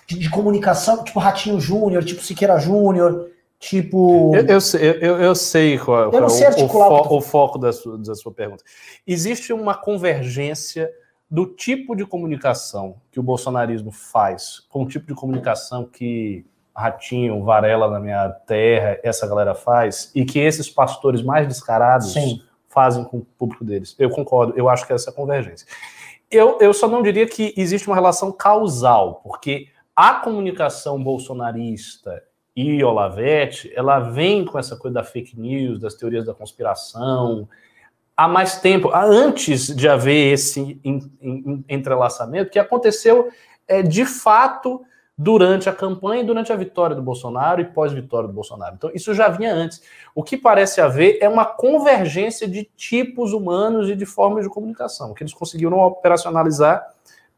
de, 0.07 0.19
de 0.19 0.31
comunicação, 0.31 1.05
tipo 1.05 1.19
Ratinho 1.21 1.61
Júnior, 1.61 2.03
tipo 2.03 2.23
Siqueira 2.23 2.59
Júnior, 2.59 3.29
tipo. 3.59 4.35
Eu, 4.35 4.47
eu 4.47 4.59
sei, 4.59 4.91
eu, 5.03 5.21
eu 5.21 5.35
sei 5.35 5.79
qual, 5.79 6.11
Eu 6.11 6.19
não 6.19 6.31
sei 6.31 6.47
é 6.47 6.49
o, 6.49 6.53
o, 6.53 6.55
articular 6.55 6.89
o 6.91 6.97
eu 6.97 7.05
fo- 7.05 7.17
o 7.17 7.21
foco 7.21 7.59
da 7.59 7.75
sua, 7.75 7.99
da 7.99 8.15
sua 8.15 8.33
pergunta. 8.33 8.65
Existe 9.07 9.53
uma 9.53 9.75
convergência 9.75 10.91
do 11.31 11.45
tipo 11.45 11.95
de 11.95 12.07
comunicação 12.07 12.97
que 13.13 13.21
o 13.21 13.23
bolsonarismo 13.23 13.93
faz 13.93 14.61
com 14.71 14.85
o 14.85 14.89
tipo 14.89 15.07
de 15.09 15.15
comunicação 15.15 15.85
que 15.85 16.43
Ratinho, 16.77 17.43
Varela 17.43 17.91
na 17.91 17.99
minha 17.99 18.29
terra, 18.29 18.99
essa 19.03 19.27
galera 19.27 19.55
faz, 19.55 20.11
e 20.15 20.25
que 20.25 20.39
esses 20.39 20.69
pastores 20.69 21.23
mais 21.23 21.49
descarados 21.49 22.13
Sim. 22.13 22.43
fazem 22.69 23.03
com 23.05 23.19
o 23.19 23.25
público 23.25 23.65
deles. 23.65 23.97
Eu 23.99 24.11
concordo, 24.11 24.53
eu 24.57 24.69
acho 24.69 24.87
que 24.87 24.93
essa 24.93 25.11
é 25.11 25.13
a 25.13 25.17
convergência. 25.17 25.67
Eu, 26.31 26.59
eu 26.61 26.75
só 26.75 26.87
não 26.87 27.03
diria 27.03 27.27
que 27.27 27.55
existe 27.57 27.87
uma 27.89 27.95
relação 27.95 28.31
causal, 28.31 29.21
porque 29.23 29.69
a 29.95 30.15
comunicação 30.15 31.03
bolsonarista 31.03 32.23
e 32.55 32.83
Olavete, 32.85 33.73
ela 33.75 33.99
vem 34.01 34.45
com 34.45 34.59
essa 34.59 34.77
coisa 34.77 34.95
da 34.95 35.05
fake 35.05 35.39
news, 35.39 35.79
das 35.79 35.95
teorias 35.95 36.25
da 36.27 36.35
conspiração, 36.35 37.49
há 38.17 38.27
mais 38.27 38.61
tempo, 38.61 38.91
antes 38.95 39.75
de 39.75 39.89
haver 39.89 40.33
esse 40.33 40.81
en- 40.85 41.11
en- 41.21 41.65
entrelaçamento, 41.69 42.51
que 42.51 42.59
aconteceu 42.59 43.31
é, 43.69 43.83
de 43.83 44.05
fato 44.05 44.83
durante 45.19 45.69
a 45.69 45.73
campanha 45.73 46.23
durante 46.23 46.53
a 46.53 46.57
vitória 46.57 46.95
do 46.95 47.01
Bolsonaro 47.01 47.61
e 47.61 47.65
pós-vitória 47.65 48.29
do 48.29 48.35
Bolsonaro. 48.35 48.75
Então, 48.75 48.91
isso 48.93 49.15
já 49.15 49.29
vinha 49.29 49.55
antes. 49.55 49.81
O 50.15 50.23
que 50.23 50.37
parece 50.37 50.81
haver 50.81 51.19
é 51.23 51.29
uma 51.29 51.47
convergência 51.47 52.47
de 52.47 52.69
tipos 52.77 53.33
humanos 53.33 53.89
e 53.89 53.97
de 53.97 54.05
formas 54.05 54.45
de 54.45 54.51
comunicação, 54.51 55.15
que 55.15 55.23
eles 55.23 55.33
conseguiram 55.33 55.79
operacionalizar 55.79 56.87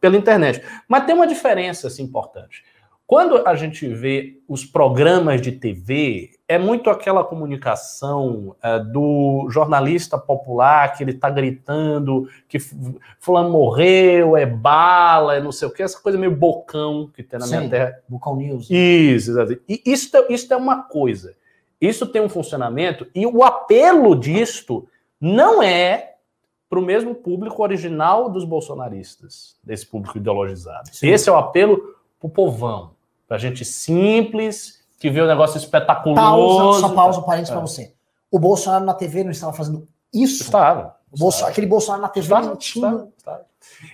pela 0.00 0.16
internet. 0.16 0.62
Mas 0.88 1.06
tem 1.06 1.14
uma 1.14 1.26
diferença 1.26 1.86
assim, 1.86 2.02
importante. 2.02 2.64
Quando 3.08 3.38
a 3.48 3.54
gente 3.54 3.88
vê 3.88 4.38
os 4.46 4.66
programas 4.66 5.40
de 5.40 5.50
TV, 5.50 6.32
é 6.46 6.58
muito 6.58 6.90
aquela 6.90 7.24
comunicação 7.24 8.54
eh, 8.62 8.80
do 8.80 9.48
jornalista 9.48 10.18
popular 10.18 10.94
que 10.94 11.02
ele 11.04 11.12
está 11.12 11.30
gritando 11.30 12.28
que 12.46 12.58
fu- 12.58 13.00
fulano 13.18 13.48
morreu, 13.48 14.36
é 14.36 14.44
bala, 14.44 15.36
é 15.36 15.40
não 15.40 15.50
sei 15.50 15.66
o 15.66 15.70
que, 15.70 15.82
essa 15.82 15.98
coisa 15.98 16.18
meio 16.18 16.36
bocão 16.36 17.10
que 17.14 17.22
tem 17.22 17.40
na 17.40 17.46
minha 17.46 17.62
Sim. 17.62 17.70
terra. 17.70 17.98
Bucal 18.06 18.36
News. 18.36 18.68
Isso, 18.68 19.30
exato. 19.30 19.58
E 19.66 19.82
isso, 19.86 20.14
é- 20.14 20.26
isso 20.30 20.52
é 20.52 20.56
uma 20.58 20.82
coisa. 20.82 21.34
Isso 21.80 22.04
tem 22.06 22.20
um 22.20 22.28
funcionamento 22.28 23.06
e 23.14 23.24
o 23.26 23.42
apelo 23.42 24.14
disto 24.14 24.86
não 25.18 25.62
é 25.62 26.16
para 26.68 26.78
o 26.78 26.82
mesmo 26.82 27.14
público 27.14 27.62
original 27.62 28.28
dos 28.28 28.44
bolsonaristas, 28.44 29.56
desse 29.64 29.86
público 29.86 30.18
ideologizado. 30.18 30.90
Sim. 30.92 31.08
Esse 31.08 31.30
é 31.30 31.32
o 31.32 31.36
apelo 31.36 31.78
para 32.20 32.26
o 32.26 32.30
povão, 32.30 32.90
para 33.28 33.38
gente 33.38 33.64
simples, 33.64 34.84
que 34.98 35.08
vê 35.10 35.20
o 35.20 35.26
negócio 35.28 35.56
espetaculoso. 35.58 36.20
Pausa, 36.20 36.80
só 36.80 36.88
pausa 36.94 37.20
um 37.20 37.22
parênteses 37.22 37.50
É. 37.50 37.52
pra 37.54 37.60
você. 37.60 37.94
O 38.30 38.38
Bolsonaro 38.38 38.84
na 38.84 38.94
TV 38.94 39.22
não 39.22 39.30
estava 39.30 39.52
fazendo 39.52 39.86
isso? 40.12 40.42
Estava. 40.42 40.96
O 41.12 41.18
Bolso- 41.18 41.44
aquele 41.46 41.66
Bolsonaro 41.66 42.02
na 42.02 42.08
TV 42.08 42.26
Estava, 42.26 42.48
mentindo. 42.50 42.86
estava, 42.86 43.08
estava. 43.16 43.46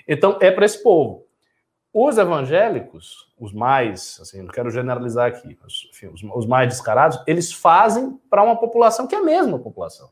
Então, 0.08 0.38
é 0.40 0.50
para 0.50 0.64
esse 0.64 0.82
povo. 0.82 1.24
Os 1.92 2.18
evangélicos, 2.18 3.28
os 3.38 3.52
mais, 3.52 4.18
assim, 4.20 4.42
não 4.42 4.48
quero 4.48 4.68
generalizar 4.70 5.28
aqui, 5.28 5.56
mas, 5.62 5.74
enfim, 5.90 6.06
os, 6.08 6.22
os 6.34 6.46
mais 6.46 6.68
descarados, 6.68 7.20
eles 7.26 7.52
fazem 7.52 8.18
para 8.28 8.42
uma 8.42 8.56
população 8.56 9.06
que 9.06 9.14
é 9.14 9.18
a 9.18 9.22
mesma 9.22 9.58
população. 9.58 10.08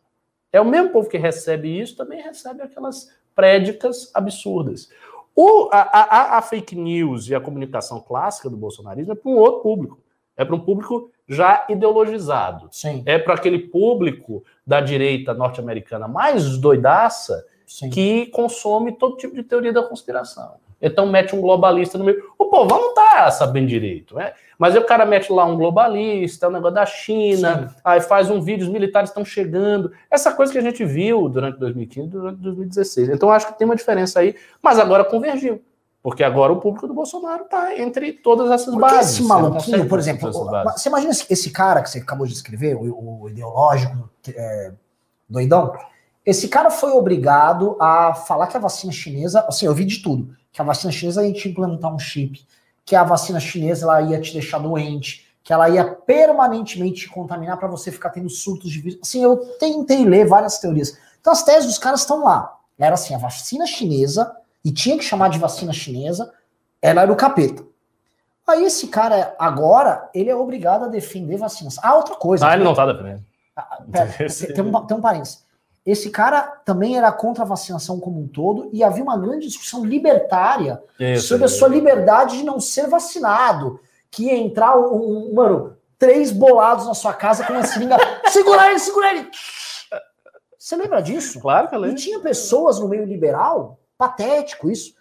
É 0.53 0.61
o 0.61 0.65
mesmo 0.65 0.91
povo 0.91 1.09
que 1.09 1.19
recebe 1.19 1.81
isso, 1.81 1.97
também 1.97 2.23
recebe 2.23 2.63
aquelas 2.63 3.09
prédicas 3.35 4.11
absurdas. 4.15 4.89
O, 5.35 5.69
a, 5.73 5.79
a- 5.81 6.39
a 6.39 6.43
fake 6.43 6.77
news 6.77 7.29
e 7.29 7.35
a 7.35 7.41
comunicação 7.41 8.01
clássica 8.01 8.51
do 8.51 8.57
bolsonarismo 8.57 9.13
é 9.13 9.17
para 9.17 9.31
um 9.31 9.37
outro 9.37 9.61
público. 9.63 9.99
É 10.37 10.45
para 10.45 10.55
um 10.55 10.61
público 10.61 11.11
já 11.29 11.67
ideologizado 11.69 12.69
Sim, 12.71 13.03
é 13.07 13.19
para 13.19 13.35
aquele 13.35 13.59
público 13.59 14.43
da 14.67 14.81
direita 14.81 15.33
norte-americana 15.35 16.09
mais 16.09 16.57
doidaça 16.59 17.47
sim. 17.67 17.91
que 17.91 18.27
consome 18.27 18.93
todo 18.93 19.17
tipo 19.17 19.35
de 19.35 19.43
teoria 19.43 19.73
da 19.73 19.83
conspiração. 19.83 20.55
Então 20.83 21.07
mete 21.07 21.35
um 21.37 21.41
globalista 21.41 21.97
no 21.97 22.05
meio. 22.05 22.21
O 22.37 22.47
povão 22.47 22.81
não 22.81 22.95
tá 22.95 23.31
sabendo 23.31 23.69
direito, 23.69 24.17
né? 24.17 24.33
Mas 24.59 24.75
aí 24.75 24.83
o 24.83 24.87
cara 24.87 25.07
mete 25.07 25.33
lá 25.33 25.45
um 25.45 25.57
globalista, 25.57 26.49
um 26.49 26.53
negócio 26.53 26.75
da 26.75 26.85
China, 26.85 27.75
aí 27.85 28.01
faz 28.01 28.29
um 28.29 28.41
vídeo, 28.41 28.67
os 28.67 28.73
militares 28.73 29.11
estão 29.11 29.25
chegando. 29.25 29.93
Essa 30.11 30.33
coisa 30.33 30.53
que 30.53 30.59
a 30.59 30.63
gente 30.63 30.85
viu 30.85 31.29
durante 31.29 31.59
2015 31.59 32.09
e 32.09 32.11
durante 32.11 32.41
2016. 32.41 33.11
Então 33.11 33.31
acho 33.31 33.47
que 33.47 33.59
tem 33.59 33.65
uma 33.65 33.77
diferença 33.77 34.19
aí, 34.19 34.35
mas 34.61 34.79
agora 34.79 35.05
convergiu. 35.05 35.63
Porque 36.03 36.25
agora 36.25 36.53
o 36.53 36.57
público 36.57 36.89
do 36.89 36.95
Bolsonaro 36.95 37.45
tá 37.45 37.79
entre 37.79 38.13
todas 38.13 38.51
essas 38.51 38.75
Porque 38.75 38.93
bases. 38.93 39.13
esse 39.13 39.23
não 39.23 39.29
maluquinho, 39.29 39.89
por 39.89 40.01
exemplo, 40.01 40.33
você 40.33 40.89
imagina 40.89 41.13
esse, 41.13 41.25
esse 41.31 41.51
cara 41.51 41.81
que 41.81 41.89
você 41.89 41.99
acabou 41.99 42.27
de 42.27 42.33
escrever, 42.33 42.75
o, 42.75 43.23
o 43.23 43.29
ideológico, 43.29 44.11
é, 44.35 44.73
doidão? 45.29 45.73
Esse 46.25 46.49
cara 46.49 46.71
foi 46.71 46.93
obrigado 46.93 47.77
a 47.81 48.15
falar 48.15 48.47
que 48.47 48.57
a 48.57 48.61
vacina 48.61 48.93
chinesa, 48.93 49.45
assim, 49.49 49.67
eu 49.67 49.75
vi 49.75 49.85
de 49.85 50.03
tudo, 50.03 50.35
que 50.53 50.63
a 50.63 50.65
vacina 50.65 50.93
chinesa 50.93 51.27
ia 51.27 51.33
te 51.33 51.49
implantar 51.49 51.93
um 51.93 51.99
chip, 51.99 52.47
que 52.85 52.95
a 52.95 53.03
vacina 53.03 53.41
chinesa 53.41 53.85
ela 53.85 54.03
ia 54.03 54.21
te 54.21 54.33
deixar 54.33 54.59
doente, 54.59 55.27
que 55.43 55.53
ela 55.53 55.69
ia 55.69 55.85
permanentemente 55.85 57.03
te 57.03 57.09
contaminar 57.09 57.59
para 57.59 57.69
você 57.69 57.91
ficar 57.91 58.11
tendo 58.11 58.31
surtos 58.31 58.71
de 58.71 58.81
vírus. 58.81 59.01
Assim, 59.03 59.23
eu 59.23 59.37
tentei 59.59 60.05
ler 60.05 60.27
várias 60.27 60.59
teorias. 60.59 60.97
Então 61.21 61.33
as 61.33 61.43
teses 61.43 61.67
dos 61.67 61.79
caras 61.79 62.01
estão 62.01 62.23
lá. 62.23 62.57
Era 62.79 62.95
assim, 62.95 63.15
a 63.15 63.19
vacina 63.19 63.67
chinesa, 63.67 64.37
e 64.65 64.73
tinha 64.73 64.97
que 64.97 65.05
chamar 65.05 65.29
de 65.29 65.39
vacina 65.39 65.73
chinesa, 65.73 66.33
ela 66.81 67.03
era 67.03 67.13
o 67.13 67.17
capeta. 67.17 67.65
Aí 68.47 68.65
esse 68.65 68.89
cara, 68.89 69.35
agora, 69.39 70.09
ele 70.15 70.31
é 70.31 70.37
obrigado 70.37 70.85
a 70.85 70.89
defender 70.89 71.37
vacinas. 71.37 71.79
Ah, 71.83 71.95
outra 71.95 72.17
coisa. 72.17 72.47
Ah, 72.47 72.55
ele 72.55 72.65
não 72.65 72.75
tá 72.75 72.87
defendendo. 72.87 73.25
Ah, 73.57 73.83
pera, 73.91 74.13
tem, 74.13 74.29
tem 74.55 74.65
um, 74.65 74.87
tem 74.87 74.97
um 74.97 75.01
parênteses. 75.01 75.42
Esse 75.85 76.11
cara 76.11 76.43
também 76.65 76.97
era 76.97 77.11
contra 77.11 77.43
a 77.43 77.47
vacinação 77.47 77.99
como 77.99 78.21
um 78.21 78.29
todo 78.29 78.71
e 78.73 78.85
havia 78.85 79.03
uma 79.03 79.19
grande 79.19 79.49
discussão 79.49 79.85
libertária 79.85 80.81
Isso, 80.99 81.27
sobre 81.29 81.45
a 81.45 81.49
sua 81.49 81.67
liberdade 81.69 82.39
de 82.39 82.45
não 82.45 82.61
ser 82.61 82.87
vacinado. 82.87 83.81
Que 84.11 84.27
ia 84.27 84.37
entrar 84.37 84.79
um, 84.79 84.95
um- 85.31 85.35
mano, 85.35 85.77
três 85.99 86.31
bolados 86.31 86.87
na 86.87 86.95
sua 86.95 87.13
casa 87.13 87.45
com 87.45 87.55
uma 87.55 87.65
seringa. 87.65 87.97
segura 88.31 88.69
ele, 88.71 88.79
segura 88.79 89.11
ele! 89.13 89.29
Você 90.59 90.77
lembra 90.77 91.01
disso? 91.03 91.41
Claro 91.41 91.69
que 91.69 91.75
E 91.75 91.77
eu 91.77 91.81
lembro. 91.81 91.97
tinha 91.97 92.21
pessoas 92.21 92.79
no 92.79 92.89
meio 92.89 93.05
liberal, 93.05 93.81
patético 93.99 94.71
isso, 94.71 94.95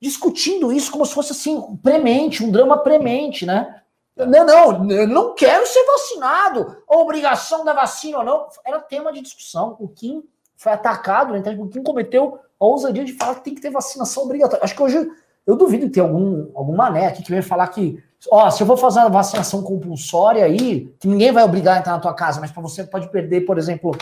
discutindo 0.00 0.72
isso 0.72 0.90
como 0.90 1.06
se 1.06 1.14
fosse 1.14 1.32
assim, 1.32 1.62
premente, 1.82 2.42
um 2.44 2.50
drama 2.50 2.78
premente, 2.78 3.46
né? 3.46 3.80
Não, 4.16 4.46
não, 4.46 4.90
eu 4.90 5.06
não 5.06 5.34
quero 5.34 5.66
ser 5.66 5.84
vacinado. 5.84 6.82
A 6.88 6.96
obrigação 6.96 7.64
da 7.64 7.74
vacina 7.74 8.18
ou 8.18 8.24
não. 8.24 8.46
Era 8.64 8.80
tema 8.80 9.12
de 9.12 9.20
discussão. 9.20 9.76
O 9.78 9.88
Kim 9.88 10.24
foi 10.56 10.72
atacado 10.72 11.32
na 11.32 11.38
internet 11.38 11.62
por 11.62 11.70
quem 11.70 11.82
cometeu 11.82 12.38
a 12.58 12.64
ousadia 12.64 13.04
de 13.04 13.12
falar 13.12 13.34
que 13.34 13.44
tem 13.44 13.54
que 13.54 13.60
ter 13.60 13.70
vacinação 13.70 14.24
obrigatória. 14.24 14.64
Acho 14.64 14.74
que 14.74 14.82
hoje 14.82 15.06
eu 15.46 15.54
duvido 15.54 15.90
ter 15.90 16.00
algum, 16.00 16.50
algum 16.54 16.74
mané 16.74 17.06
aqui 17.06 17.22
que 17.22 17.30
vem 17.30 17.42
falar 17.42 17.68
que, 17.68 18.02
ó, 18.30 18.50
se 18.50 18.62
eu 18.62 18.66
vou 18.66 18.76
fazer 18.76 19.00
a 19.00 19.08
vacinação 19.08 19.62
compulsória 19.62 20.44
aí, 20.44 20.86
que 20.98 21.06
ninguém 21.06 21.30
vai 21.30 21.44
obrigar 21.44 21.76
a 21.76 21.80
entrar 21.80 21.92
na 21.92 22.00
tua 22.00 22.14
casa, 22.14 22.40
mas 22.40 22.50
para 22.50 22.62
você 22.62 22.84
pode 22.84 23.08
perder, 23.10 23.42
por 23.42 23.58
exemplo, 23.58 23.92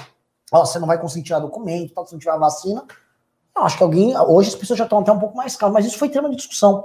ó, 0.53 0.65
você 0.65 0.79
não 0.79 0.87
vai 0.87 0.99
conseguir 0.99 1.25
tirar 1.25 1.41
documento, 1.41 1.93
tal, 1.93 2.07
se 2.07 2.13
não 2.13 2.21
tiver 2.21 2.31
a 2.31 2.39
vacina. 2.39 2.85
Não, 3.55 3.65
acho 3.65 3.77
que 3.77 3.83
alguém, 3.83 4.17
hoje 4.17 4.51
as 4.51 4.55
pessoas 4.55 4.79
já 4.79 4.85
estão 4.85 5.01
até 5.01 5.11
um 5.11 5.19
pouco 5.19 5.37
mais 5.37 5.57
calmas, 5.57 5.75
mas 5.75 5.87
isso 5.87 5.99
foi 5.99 6.09
tema 6.09 6.31
de 6.31 6.37
discussão. 6.37 6.85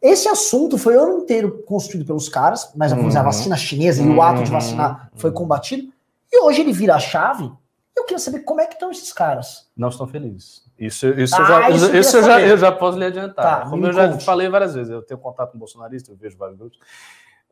Esse 0.00 0.28
assunto 0.28 0.78
foi 0.78 0.96
o 0.96 1.00
ano 1.02 1.18
inteiro 1.20 1.62
construído 1.66 2.06
pelos 2.06 2.28
caras, 2.28 2.72
mas 2.76 2.90
vamos 2.92 3.06
dizer, 3.08 3.18
a 3.18 3.22
Uhum. 3.22 3.26
vacina 3.26 3.56
chinesa 3.56 4.02
e 4.02 4.08
o 4.08 4.22
ato 4.22 4.44
de 4.44 4.50
vacinar 4.50 5.10
foi 5.16 5.32
combatido. 5.32 5.92
E 6.32 6.40
hoje 6.40 6.60
ele 6.60 6.72
vira 6.72 6.94
a 6.94 6.98
chave. 7.00 7.50
Eu 7.96 8.04
queria 8.04 8.18
saber 8.20 8.40
como 8.40 8.60
é 8.60 8.66
que 8.66 8.74
estão 8.74 8.92
esses 8.92 9.12
caras. 9.12 9.66
Não 9.76 9.88
estão 9.88 10.06
felizes. 10.06 10.62
Isso, 10.78 11.08
isso, 11.08 11.34
Ah, 11.34 11.40
eu, 11.40 11.46
já, 11.46 11.70
isso 11.70 11.86
eu 11.86 12.00
isso 12.00 12.16
eu, 12.18 12.22
já, 12.22 12.40
eu 12.40 12.56
já 12.56 12.70
posso 12.70 12.96
lhe 12.96 13.04
adiantar. 13.06 13.64
Tá, 13.64 13.68
Como 13.70 13.84
eu 13.84 13.92
já 13.92 14.08
conte. 14.08 14.24
falei 14.24 14.48
várias 14.48 14.74
vezes, 14.74 14.92
eu 14.92 15.02
tenho 15.02 15.18
contato 15.18 15.50
com 15.50 15.58
bolsonarista, 15.58 16.12
eu 16.12 16.16
vejo 16.16 16.36
vários 16.38 16.56
grupos. 16.56 16.78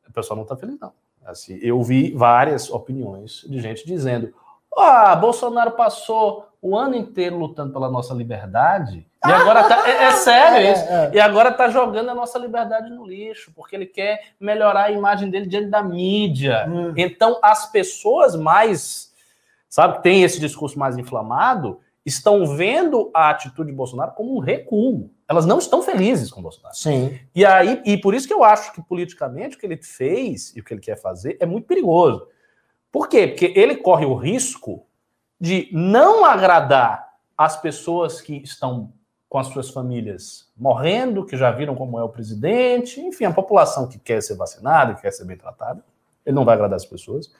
O 0.09 0.13
pessoal 0.13 0.37
não 0.37 0.45
está 0.45 0.57
feliz, 0.57 0.79
não. 0.79 0.93
Assim, 1.25 1.59
eu 1.61 1.83
vi 1.83 2.13
várias 2.15 2.71
opiniões 2.71 3.45
de 3.49 3.59
gente 3.61 3.85
dizendo: 3.85 4.33
ah, 4.79 5.17
Bolsonaro 5.17 5.73
passou 5.73 6.47
o 6.63 6.77
ano 6.77 6.95
inteiro 6.95 7.37
lutando 7.37 7.73
pela 7.73 7.91
nossa 7.91 8.15
liberdade 8.15 9.05
e 9.29 9.33
agora 9.33 9.65
tá. 9.65 9.89
É, 9.89 10.05
é 10.05 10.11
sério 10.13 10.57
É, 10.67 10.73
isso. 10.73 10.85
é. 10.85 11.11
E 11.15 11.21
agora 11.21 11.53
tá 11.53 11.69
jogando 11.69 12.11
a 12.11 12.15
nossa 12.15 12.39
liberdade 12.39 12.91
no 12.91 13.07
lixo, 13.07 13.53
porque 13.55 13.77
ele 13.77 13.87
quer 13.87 14.21
melhorar 14.41 14.85
a 14.85 14.91
imagem 14.91 15.31
dele 15.31 15.47
diante 15.47 15.69
da 15.69 15.83
mídia. 15.83 16.67
Hum. 16.69 16.93
Então, 16.97 17.39
as 17.43 17.71
pessoas 17.71 18.35
mais, 18.37 19.13
sabe, 19.69 19.97
que 19.97 20.03
tem 20.03 20.23
esse 20.23 20.41
discurso 20.41 20.79
mais 20.79 20.97
inflamado, 20.97 21.81
estão 22.05 22.47
vendo 22.47 23.11
a 23.13 23.31
atitude 23.31 23.71
de 23.71 23.77
Bolsonaro 23.77 24.13
como 24.13 24.37
um 24.37 24.39
recuo. 24.39 25.11
Elas 25.29 25.45
não 25.45 25.59
estão 25.59 25.83
felizes 25.83 26.31
com 26.31 26.41
Bolsonaro. 26.41 26.77
Sim. 26.77 27.19
E 27.35 27.45
aí, 27.45 27.83
e 27.85 27.99
por 27.99 28.15
isso 28.15 28.29
que 28.29 28.33
eu 28.33 28.45
acho 28.45 28.73
que 28.73 28.81
politicamente 28.81 29.57
o 29.57 29.59
que 29.59 29.67
ele 29.67 29.77
fez 29.77 30.55
e 30.55 30.61
o 30.61 30.65
que 30.65 30.73
ele 30.73 30.81
quer 30.81 30.97
fazer 30.97 31.37
é 31.41 31.47
muito 31.47 31.67
perigoso. 31.67 32.29
Por 32.93 33.09
quê? 33.09 33.27
Porque 33.27 33.53
ele 33.57 33.77
corre 33.77 34.07
o 34.07 34.15
risco 34.15 34.87
de 35.41 35.69
não 35.73 36.25
agradar 36.25 37.07
as 37.37 37.61
pessoas 37.61 38.21
que 38.21 38.37
estão 38.37 38.93
com 39.29 39.39
as 39.39 39.49
suas 39.49 39.71
famílias 39.71 40.51
morrendo, 40.57 41.25
que 41.25 41.37
já 41.37 41.51
viram 41.51 41.75
como 41.75 41.99
é 41.99 42.03
o 42.03 42.09
presidente, 42.09 43.01
enfim, 43.01 43.25
a 43.25 43.33
população 43.33 43.89
que 43.89 43.99
quer 43.99 44.23
ser 44.23 44.37
vacinada, 44.37 44.95
que 44.95 45.03
quer 45.03 45.13
ser 45.13 45.25
bem 45.25 45.37
tratada. 45.37 45.85
Ele 46.25 46.35
não 46.35 46.45
vai 46.45 46.55
agradar 46.55 46.77
as 46.77 46.87
pessoas. 46.87 47.33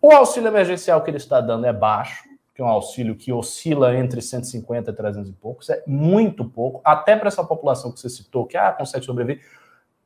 O 0.00 0.12
auxílio 0.12 0.48
emergencial 0.48 1.02
que 1.02 1.10
ele 1.10 1.16
está 1.16 1.40
dando 1.40 1.66
é 1.66 1.72
baixo, 1.72 2.24
que 2.54 2.62
é 2.62 2.64
um 2.64 2.68
auxílio 2.68 3.14
que 3.14 3.32
oscila 3.32 3.94
entre 3.96 4.22
150 4.22 4.90
e 4.90 4.94
300 4.94 5.30
e 5.30 5.32
poucos, 5.34 5.68
é 5.68 5.82
muito 5.86 6.44
pouco, 6.44 6.80
até 6.84 7.14
para 7.14 7.28
essa 7.28 7.44
população 7.44 7.92
que 7.92 8.00
você 8.00 8.08
citou, 8.08 8.46
que 8.46 8.56
ah, 8.56 8.72
consegue 8.72 9.04
sobreviver. 9.04 9.44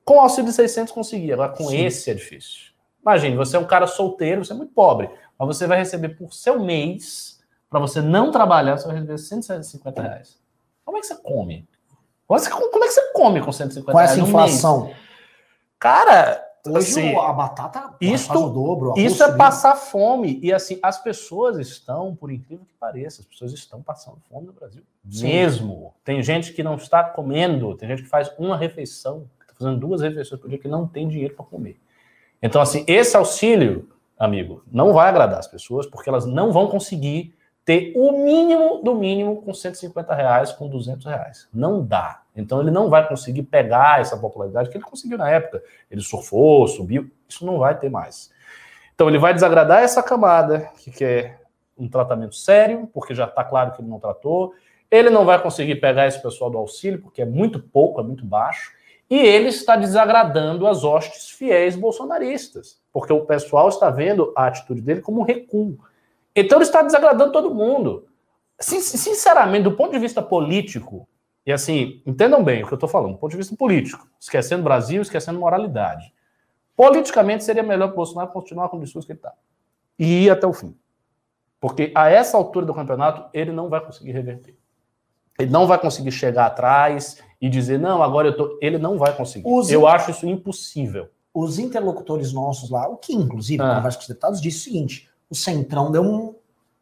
Com 0.04 0.16
o 0.16 0.20
auxílio 0.20 0.50
de 0.50 0.56
600 0.56 0.92
conseguia, 0.92 1.34
agora 1.34 1.50
com 1.52 1.68
Sim. 1.68 1.84
esse 1.84 2.10
é 2.10 2.14
difícil. 2.14 2.72
Imagine, 3.02 3.36
você 3.36 3.56
é 3.56 3.58
um 3.58 3.66
cara 3.66 3.86
solteiro, 3.86 4.44
você 4.44 4.52
é 4.52 4.56
muito 4.56 4.72
pobre, 4.72 5.08
mas 5.38 5.46
você 5.46 5.66
vai 5.66 5.78
receber 5.78 6.10
por 6.10 6.32
seu 6.34 6.58
mês, 6.58 7.40
para 7.68 7.78
você 7.78 8.00
não 8.00 8.32
trabalhar, 8.32 8.76
você 8.76 8.86
vai 8.86 8.96
receber 8.96 9.18
150 9.18 10.02
reais. 10.02 10.40
Como 10.84 10.98
é 10.98 11.00
que 11.00 11.06
você 11.06 11.16
come? 11.16 11.68
Como 12.26 12.38
é 12.38 12.42
que 12.86 12.88
você- 12.88 13.12
come 13.12 13.40
com 13.40 13.50
150 13.52 13.92
Com 13.92 13.98
reais 13.98 14.12
essa 14.12 14.20
no 14.20 14.28
inflação. 14.28 14.84
mês? 14.84 14.96
Cara, 15.78 16.44
Hoje 16.66 16.76
assim, 16.90 17.16
a 17.16 17.32
batata 17.32 17.80
faz 17.98 18.30
o 18.30 18.50
dobro. 18.50 18.94
isso 18.98 19.22
é 19.24 19.32
passar 19.34 19.74
fome. 19.76 20.38
E 20.42 20.52
assim, 20.52 20.78
as 20.82 21.02
pessoas 21.02 21.58
estão, 21.58 22.14
por 22.14 22.30
incrível 22.30 22.66
que 22.66 22.74
pareça, 22.74 23.22
as 23.22 23.26
pessoas 23.26 23.52
estão 23.52 23.80
passando 23.82 24.18
fome 24.28 24.46
no 24.46 24.52
Brasil. 24.52 24.82
Sim. 25.08 25.26
Mesmo. 25.28 25.94
Tem 26.04 26.22
gente 26.22 26.52
que 26.52 26.62
não 26.62 26.74
está 26.74 27.02
comendo, 27.02 27.74
tem 27.76 27.88
gente 27.88 28.02
que 28.02 28.08
faz 28.08 28.30
uma 28.38 28.56
refeição, 28.56 29.26
que 29.38 29.44
está 29.46 29.54
fazendo 29.58 29.80
duas 29.80 30.02
refeições 30.02 30.40
por 30.40 30.48
dia, 30.50 30.58
que 30.58 30.68
não 30.68 30.86
tem 30.86 31.08
dinheiro 31.08 31.34
para 31.34 31.44
comer. 31.46 31.80
Então, 32.42 32.60
assim, 32.60 32.84
esse 32.86 33.16
auxílio, 33.16 33.88
amigo, 34.18 34.62
não 34.70 34.92
vai 34.92 35.08
agradar 35.08 35.38
as 35.38 35.48
pessoas, 35.48 35.86
porque 35.86 36.08
elas 36.10 36.26
não 36.26 36.52
vão 36.52 36.68
conseguir 36.68 37.34
ter 37.70 37.92
o 37.94 38.24
mínimo 38.24 38.82
do 38.82 38.96
mínimo 38.96 39.40
com 39.42 39.54
150 39.54 40.12
reais, 40.12 40.50
com 40.50 40.68
200 40.68 41.06
reais. 41.06 41.48
Não 41.54 41.84
dá. 41.86 42.22
Então, 42.34 42.60
ele 42.60 42.72
não 42.72 42.90
vai 42.90 43.06
conseguir 43.06 43.44
pegar 43.44 44.00
essa 44.00 44.16
popularidade 44.16 44.68
que 44.68 44.76
ele 44.76 44.82
conseguiu 44.82 45.16
na 45.16 45.30
época. 45.30 45.62
Ele 45.88 46.00
surfou, 46.00 46.66
subiu. 46.66 47.08
Isso 47.28 47.46
não 47.46 47.58
vai 47.58 47.78
ter 47.78 47.88
mais. 47.88 48.32
Então, 48.92 49.08
ele 49.08 49.18
vai 49.18 49.32
desagradar 49.32 49.84
essa 49.84 50.02
camada 50.02 50.68
que 50.78 50.90
quer 50.90 51.42
um 51.78 51.88
tratamento 51.88 52.34
sério, 52.34 52.90
porque 52.92 53.14
já 53.14 53.26
está 53.26 53.44
claro 53.44 53.70
que 53.70 53.80
ele 53.80 53.88
não 53.88 54.00
tratou. 54.00 54.52
Ele 54.90 55.08
não 55.08 55.24
vai 55.24 55.40
conseguir 55.40 55.76
pegar 55.76 56.08
esse 56.08 56.20
pessoal 56.20 56.50
do 56.50 56.58
auxílio, 56.58 57.00
porque 57.00 57.22
é 57.22 57.26
muito 57.26 57.60
pouco, 57.60 58.00
é 58.00 58.02
muito 58.02 58.26
baixo. 58.26 58.72
E 59.08 59.16
ele 59.16 59.48
está 59.48 59.76
desagradando 59.76 60.66
as 60.66 60.82
hostes 60.82 61.30
fiéis 61.30 61.76
bolsonaristas, 61.76 62.80
porque 62.92 63.12
o 63.12 63.24
pessoal 63.24 63.68
está 63.68 63.90
vendo 63.90 64.32
a 64.36 64.46
atitude 64.46 64.80
dele 64.80 65.00
como 65.00 65.20
um 65.20 65.24
recuo. 65.24 65.78
Então 66.34 66.58
ele 66.58 66.64
está 66.64 66.82
desagradando 66.82 67.32
todo 67.32 67.54
mundo. 67.54 68.06
Sin- 68.60 68.80
Sinceramente, 68.80 69.64
do 69.64 69.72
ponto 69.72 69.92
de 69.92 69.98
vista 69.98 70.22
político, 70.22 71.08
e 71.46 71.52
assim, 71.52 72.02
entendam 72.06 72.42
bem 72.44 72.62
o 72.62 72.66
que 72.66 72.72
eu 72.72 72.76
estou 72.76 72.88
falando, 72.88 73.12
do 73.12 73.18
ponto 73.18 73.30
de 73.30 73.36
vista 73.36 73.56
político, 73.56 74.06
esquecendo 74.18 74.62
Brasil, 74.62 75.00
esquecendo 75.02 75.40
moralidade. 75.40 76.12
Politicamente 76.76 77.44
seria 77.44 77.62
melhor 77.62 77.86
para 77.88 77.94
o 77.94 77.96
Bolsonaro 77.96 78.30
continuar 78.30 78.68
com 78.68 78.76
o 78.78 78.80
discurso 78.80 79.06
que 79.06 79.12
ele 79.12 79.18
está. 79.18 79.32
E 79.98 80.24
ir 80.24 80.30
até 80.30 80.46
o 80.46 80.52
fim. 80.52 80.74
Porque 81.60 81.92
a 81.94 82.08
essa 82.08 82.36
altura 82.38 82.64
do 82.64 82.72
campeonato, 82.72 83.28
ele 83.34 83.52
não 83.52 83.68
vai 83.68 83.80
conseguir 83.84 84.12
reverter. 84.12 84.56
Ele 85.38 85.50
não 85.50 85.66
vai 85.66 85.78
conseguir 85.78 86.10
chegar 86.12 86.46
atrás 86.46 87.22
e 87.40 87.48
dizer, 87.50 87.78
não, 87.78 88.02
agora 88.02 88.28
eu 88.28 88.36
tô. 88.36 88.58
Ele 88.62 88.78
não 88.78 88.96
vai 88.98 89.14
conseguir. 89.14 89.46
Os- 89.46 89.70
Eu 89.70 89.86
acho 89.86 90.10
isso 90.10 90.26
impossível. 90.26 91.08
Os 91.34 91.58
interlocutores 91.58 92.32
nossos 92.32 92.70
lá, 92.70 92.88
o 92.88 92.96
que 92.96 93.14
inclusive, 93.14 93.62
Ah. 93.62 93.76
conversa 93.76 93.98
com 93.98 94.02
os 94.02 94.08
deputados, 94.08 94.40
disse 94.40 94.58
o 94.60 94.62
seguinte: 94.64 95.09
o 95.30 95.34
Centrão 95.34 95.90
deu 95.90 96.02
um, 96.02 96.34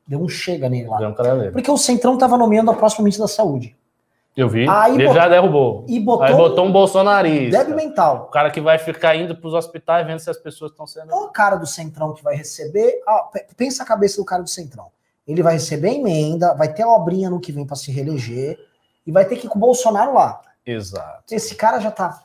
deu 0.07 0.21
um 0.21 0.29
chega 0.29 0.69
nele 0.69 0.89
lá. 0.89 0.99
Deu 0.99 1.11
um. 1.11 1.53
Porque 1.53 1.71
o 1.71 1.77
Centrão 1.77 2.15
estava 2.15 2.37
nomeando 2.39 2.71
a 2.71 2.75
próxima 2.75 3.05
ministra 3.05 3.25
da 3.27 3.33
Saúde. 3.33 3.77
Eu 4.37 4.49
vi. 4.49 4.69
Aí 4.69 4.93
ele 4.95 5.05
botou- 5.05 5.15
já 5.21 5.29
derrubou. 5.29 5.85
E 5.89 5.99
botou, 5.99 6.25
Aí 6.25 6.35
botou 6.35 6.65
um 6.65 6.71
bolsonarista. 6.71 7.59
débil 7.59 7.75
mental. 7.75 8.27
O 8.29 8.31
cara 8.31 8.51
que 8.51 8.61
vai 8.61 8.79
ficar 8.79 9.17
indo 9.17 9.35
para 9.37 9.49
os 9.49 9.53
hospitais 9.55 10.07
vendo 10.07 10.21
se 10.21 10.31
as 10.31 10.37
pessoas 10.37 10.71
estão 10.71 10.87
sendo. 10.87 11.09
Qual 11.09 11.25
o 11.25 11.29
cara 11.33 11.57
do 11.57 11.67
Centrão 11.67 12.15
que 12.15 12.23
vai 12.23 12.37
receber? 12.37 13.01
ah, 13.07 13.29
pe- 13.33 13.47
pensa 13.57 13.83
a 13.83 13.87
cabeça 13.87 14.17
do 14.19 14.25
cara 14.25 14.43
do 14.43 14.49
Centrão. 14.49 14.87
Ele 15.27 15.43
vai 15.43 15.55
receber 15.55 15.91
emenda, 15.91 16.55
vai 16.55 16.73
ter 16.73 16.83
a 16.85 16.89
obrinha 16.89 17.29
no 17.29 17.41
que 17.41 17.51
vem 17.53 17.67
para 17.67 17.75
se 17.77 17.91
reeleger 17.91 18.57
e 19.07 19.11
vai 19.11 19.25
ter 19.25 19.37
que 19.37 19.47
ir 19.47 19.51
com 19.51 19.59
o 19.59 19.61
Bolsonaro 19.61 20.15
lá. 20.15 20.41
Exato. 20.65 21.25
Esse 21.35 21.55
cara 21.57 21.81
já 21.81 21.91
tá. 21.91 22.23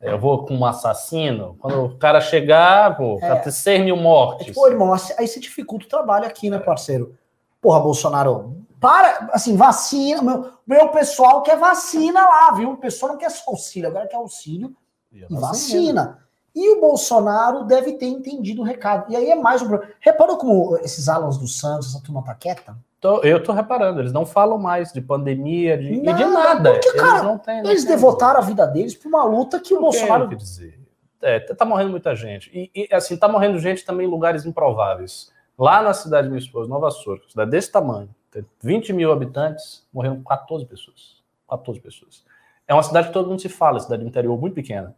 É, 0.00 0.12
Eu 0.12 0.18
vou 0.18 0.44
com 0.44 0.54
um 0.56 0.64
assassino. 0.66 1.56
Quando 1.60 1.84
o 1.84 1.98
cara 1.98 2.20
chegar, 2.20 2.96
pô, 2.96 3.18
É. 3.22 3.36
ter 3.36 3.52
6 3.52 3.84
mil 3.84 3.96
É 3.96 4.00
mortes. 4.00 4.46
tipo, 4.46 4.60
ô, 4.60 4.66
irmão, 4.68 4.92
aí 4.92 5.26
você 5.26 5.40
dificulta 5.40 5.86
o 5.86 5.88
trabalho 5.88 6.26
aqui, 6.26 6.50
né, 6.50 6.58
parceiro? 6.58 7.16
Porra, 7.60 7.80
Bolsonaro, 7.80 8.56
para, 8.80 9.30
assim, 9.32 9.56
vacina. 9.56 10.20
Meu, 10.22 10.50
meu 10.66 10.88
pessoal 10.88 11.42
quer 11.42 11.56
vacina 11.58 12.20
lá, 12.20 12.52
viu? 12.52 12.72
O 12.72 12.76
pessoal 12.76 13.12
não 13.12 13.18
quer 13.18 13.30
só 13.30 13.50
auxílio, 13.50 13.88
agora 13.88 14.06
quer 14.06 14.16
auxílio 14.16 14.76
E 15.10 15.24
vacina. 15.34 16.18
E 16.54 16.70
o 16.76 16.80
Bolsonaro 16.80 17.64
deve 17.64 17.94
ter 17.94 18.06
entendido 18.06 18.62
o 18.62 18.64
recado. 18.64 19.10
E 19.10 19.16
aí 19.16 19.30
é 19.30 19.34
mais 19.34 19.62
um 19.62 19.68
problema. 19.68 19.92
Reparou 20.00 20.36
como 20.36 20.76
esses 20.78 21.08
Alans 21.08 21.36
dos 21.38 21.58
Santos, 21.58 21.88
essa 21.88 22.02
turma 22.04 22.22
tá 22.22 22.34
quieta? 22.34 22.76
Tô- 23.04 23.20
eu 23.22 23.42
tô 23.42 23.52
reparando, 23.52 24.00
eles 24.00 24.14
não 24.14 24.24
falam 24.24 24.56
mais 24.56 24.90
de 24.90 25.02
pandemia 25.02 25.76
de, 25.76 25.92
e 25.92 26.00
de 26.00 26.02
Nada, 26.06 26.26
nada. 26.26 26.72
porque, 26.72 26.88
eles 26.88 27.00
cara, 27.02 27.22
não 27.22 27.36
têm. 27.36 27.62
não 27.62 27.70
Eles 27.70 27.84
têm- 27.84 27.94
devotaram 27.94 28.38
a 28.40 28.42
vida 28.42 28.66
deles 28.66 28.94
pra 28.94 29.08
uma 29.10 29.22
luta 29.24 29.60
que 29.60 29.74
o 29.74 29.78
Não 29.78 29.90
tem 29.90 30.00
Bolsonaro. 30.00 30.24
o 30.24 30.28
que 30.30 30.36
dizer. 30.36 30.80
É, 31.20 31.38
tá 31.38 31.66
morrendo 31.66 31.90
muita 31.90 32.16
gente. 32.16 32.50
E, 32.54 32.70
e, 32.74 32.88
assim, 32.94 33.14
tá 33.18 33.28
morrendo 33.28 33.58
gente 33.58 33.84
também 33.84 34.06
em 34.06 34.10
lugares 34.10 34.46
improváveis. 34.46 35.30
Lá 35.58 35.82
na 35.82 35.92
cidade 35.92 36.22
de 36.22 36.30
minha 36.30 36.38
esposa, 36.38 36.66
Nova 36.66 36.90
Sorca, 36.90 37.28
cidade 37.28 37.50
desse 37.50 37.70
tamanho, 37.70 38.08
tem 38.30 38.42
20 38.62 38.90
mil 38.94 39.12
habitantes, 39.12 39.86
morreram 39.92 40.22
14 40.22 40.64
pessoas. 40.64 41.22
14 41.46 41.80
pessoas. 41.80 42.24
É 42.66 42.72
uma 42.72 42.82
cidade 42.82 43.08
que 43.08 43.12
todo 43.12 43.28
mundo 43.28 43.40
se 43.42 43.50
fala, 43.50 43.80
cidade 43.80 44.02
do 44.02 44.08
interior 44.08 44.40
muito 44.40 44.54
pequena. 44.54 44.96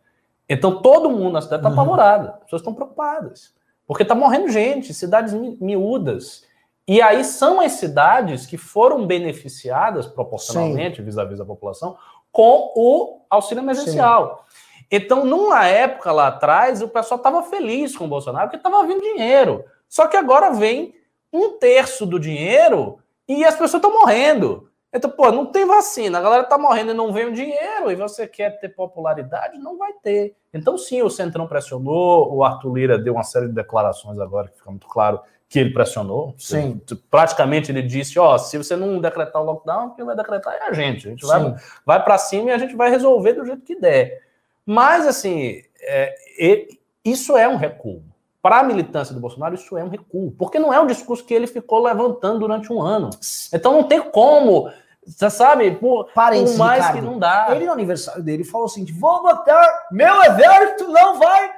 Então 0.48 0.80
todo 0.80 1.10
mundo 1.10 1.32
na 1.32 1.40
cidade 1.42 1.58
está 1.60 1.68
Uhum. 1.68 1.74
apavorado. 1.74 2.28
As 2.28 2.44
pessoas 2.44 2.60
estão 2.62 2.72
preocupadas. 2.72 3.52
Porque 3.84 4.04
está 4.04 4.14
morrendo 4.14 4.48
gente, 4.48 4.94
cidades 4.94 5.34
mi- 5.34 5.58
miúdas. 5.60 6.44
E 6.88 7.02
aí 7.02 7.24
são 7.24 7.60
as 7.60 7.72
cidades 7.72 8.46
que 8.46 8.56
foram 8.56 9.06
beneficiadas 9.06 10.06
proporcionalmente, 10.06 11.02
vis-à-vis 11.02 11.38
da 11.38 11.44
população, 11.44 11.96
com 12.30 12.72
o 12.76 13.22
auxílio 13.28 13.62
emergencial. 13.62 14.44
Então, 14.90 15.24
numa 15.24 15.66
época 15.66 16.12
lá 16.12 16.28
atrás, 16.28 16.80
o 16.80 16.88
pessoal 16.88 17.18
estava 17.18 17.42
feliz 17.42 17.96
com 17.96 18.04
o 18.04 18.08
Bolsonaro, 18.08 18.48
porque 18.48 18.56
estava 18.56 18.86
vindo 18.86 19.00
dinheiro. 19.00 19.64
Só 19.88 20.06
que 20.06 20.16
agora 20.16 20.50
vem 20.50 20.94
um 21.32 21.58
terço 21.58 22.06
do 22.06 22.20
dinheiro 22.20 22.98
e 23.28 23.44
as 23.44 23.54
pessoas 23.54 23.74
estão 23.74 23.92
morrendo. 23.92 24.70
Então, 24.92 25.10
pô, 25.10 25.30
não 25.32 25.46
tem 25.46 25.66
vacina, 25.66 26.18
a 26.18 26.22
galera 26.22 26.44
tá 26.44 26.56
morrendo 26.56 26.92
e 26.92 26.94
não 26.94 27.12
vem 27.12 27.26
o 27.26 27.32
dinheiro, 27.32 27.90
e 27.90 27.96
você 27.96 28.26
quer 28.26 28.58
ter 28.60 28.70
popularidade, 28.70 29.58
não 29.58 29.76
vai 29.76 29.92
ter. 29.92 30.34
Então, 30.54 30.78
sim, 30.78 31.02
o 31.02 31.10
Centrão 31.10 31.46
pressionou, 31.46 32.32
o 32.32 32.44
Arthur 32.44 32.72
Lira 32.74 32.98
deu 32.98 33.12
uma 33.12 33.24
série 33.24 33.48
de 33.48 33.52
declarações 33.52 34.18
agora, 34.18 34.48
que 34.48 34.56
fica 34.56 34.70
muito 34.70 34.86
claro 34.86 35.20
que 35.48 35.58
ele 35.58 35.72
pressionou. 35.72 36.34
Sim. 36.38 36.80
Praticamente 37.10 37.70
ele 37.70 37.82
disse: 37.82 38.18
ó, 38.18 38.36
se 38.38 38.58
você 38.58 38.76
não 38.76 39.00
decretar 39.00 39.40
o 39.40 39.44
lockdown, 39.44 39.90
quem 39.90 40.04
vai 40.04 40.16
decretar 40.16 40.54
é 40.54 40.68
a 40.68 40.72
gente. 40.72 41.06
A 41.06 41.10
gente 41.10 41.26
vai, 41.26 41.54
vai 41.84 42.02
para 42.02 42.18
cima 42.18 42.50
e 42.50 42.52
a 42.52 42.58
gente 42.58 42.74
vai 42.74 42.90
resolver 42.90 43.34
do 43.34 43.44
jeito 43.44 43.62
que 43.62 43.78
der. 43.78 44.22
Mas, 44.64 45.06
assim, 45.06 45.62
é, 45.80 46.68
isso 47.04 47.36
é 47.36 47.48
um 47.48 47.56
recuo. 47.56 48.02
Para 48.42 48.60
a 48.60 48.62
militância 48.62 49.14
do 49.14 49.20
Bolsonaro, 49.20 49.54
isso 49.54 49.76
é 49.76 49.84
um 49.84 49.88
recuo. 49.88 50.32
Porque 50.32 50.58
não 50.58 50.72
é 50.72 50.80
um 50.80 50.86
discurso 50.86 51.24
que 51.24 51.34
ele 51.34 51.46
ficou 51.46 51.82
levantando 51.82 52.40
durante 52.40 52.72
um 52.72 52.80
ano. 52.80 53.10
Então 53.52 53.72
não 53.72 53.84
tem 53.84 54.00
como. 54.00 54.70
Você 55.04 55.30
sabe, 55.30 55.70
por, 55.72 56.06
por 56.06 56.58
mais 56.58 56.84
Ricardo, 56.84 56.94
que 56.94 57.00
não 57.00 57.18
dá. 57.18 57.48
Ele, 57.50 57.66
no 57.66 57.72
aniversário 57.72 58.22
dele, 58.22 58.44
falou 58.44 58.66
assim: 58.66 58.84
vou 58.84 59.22
botar. 59.22 59.86
Meu 59.92 60.22
exército 60.24 60.88
não 60.88 61.18
vai 61.18 61.52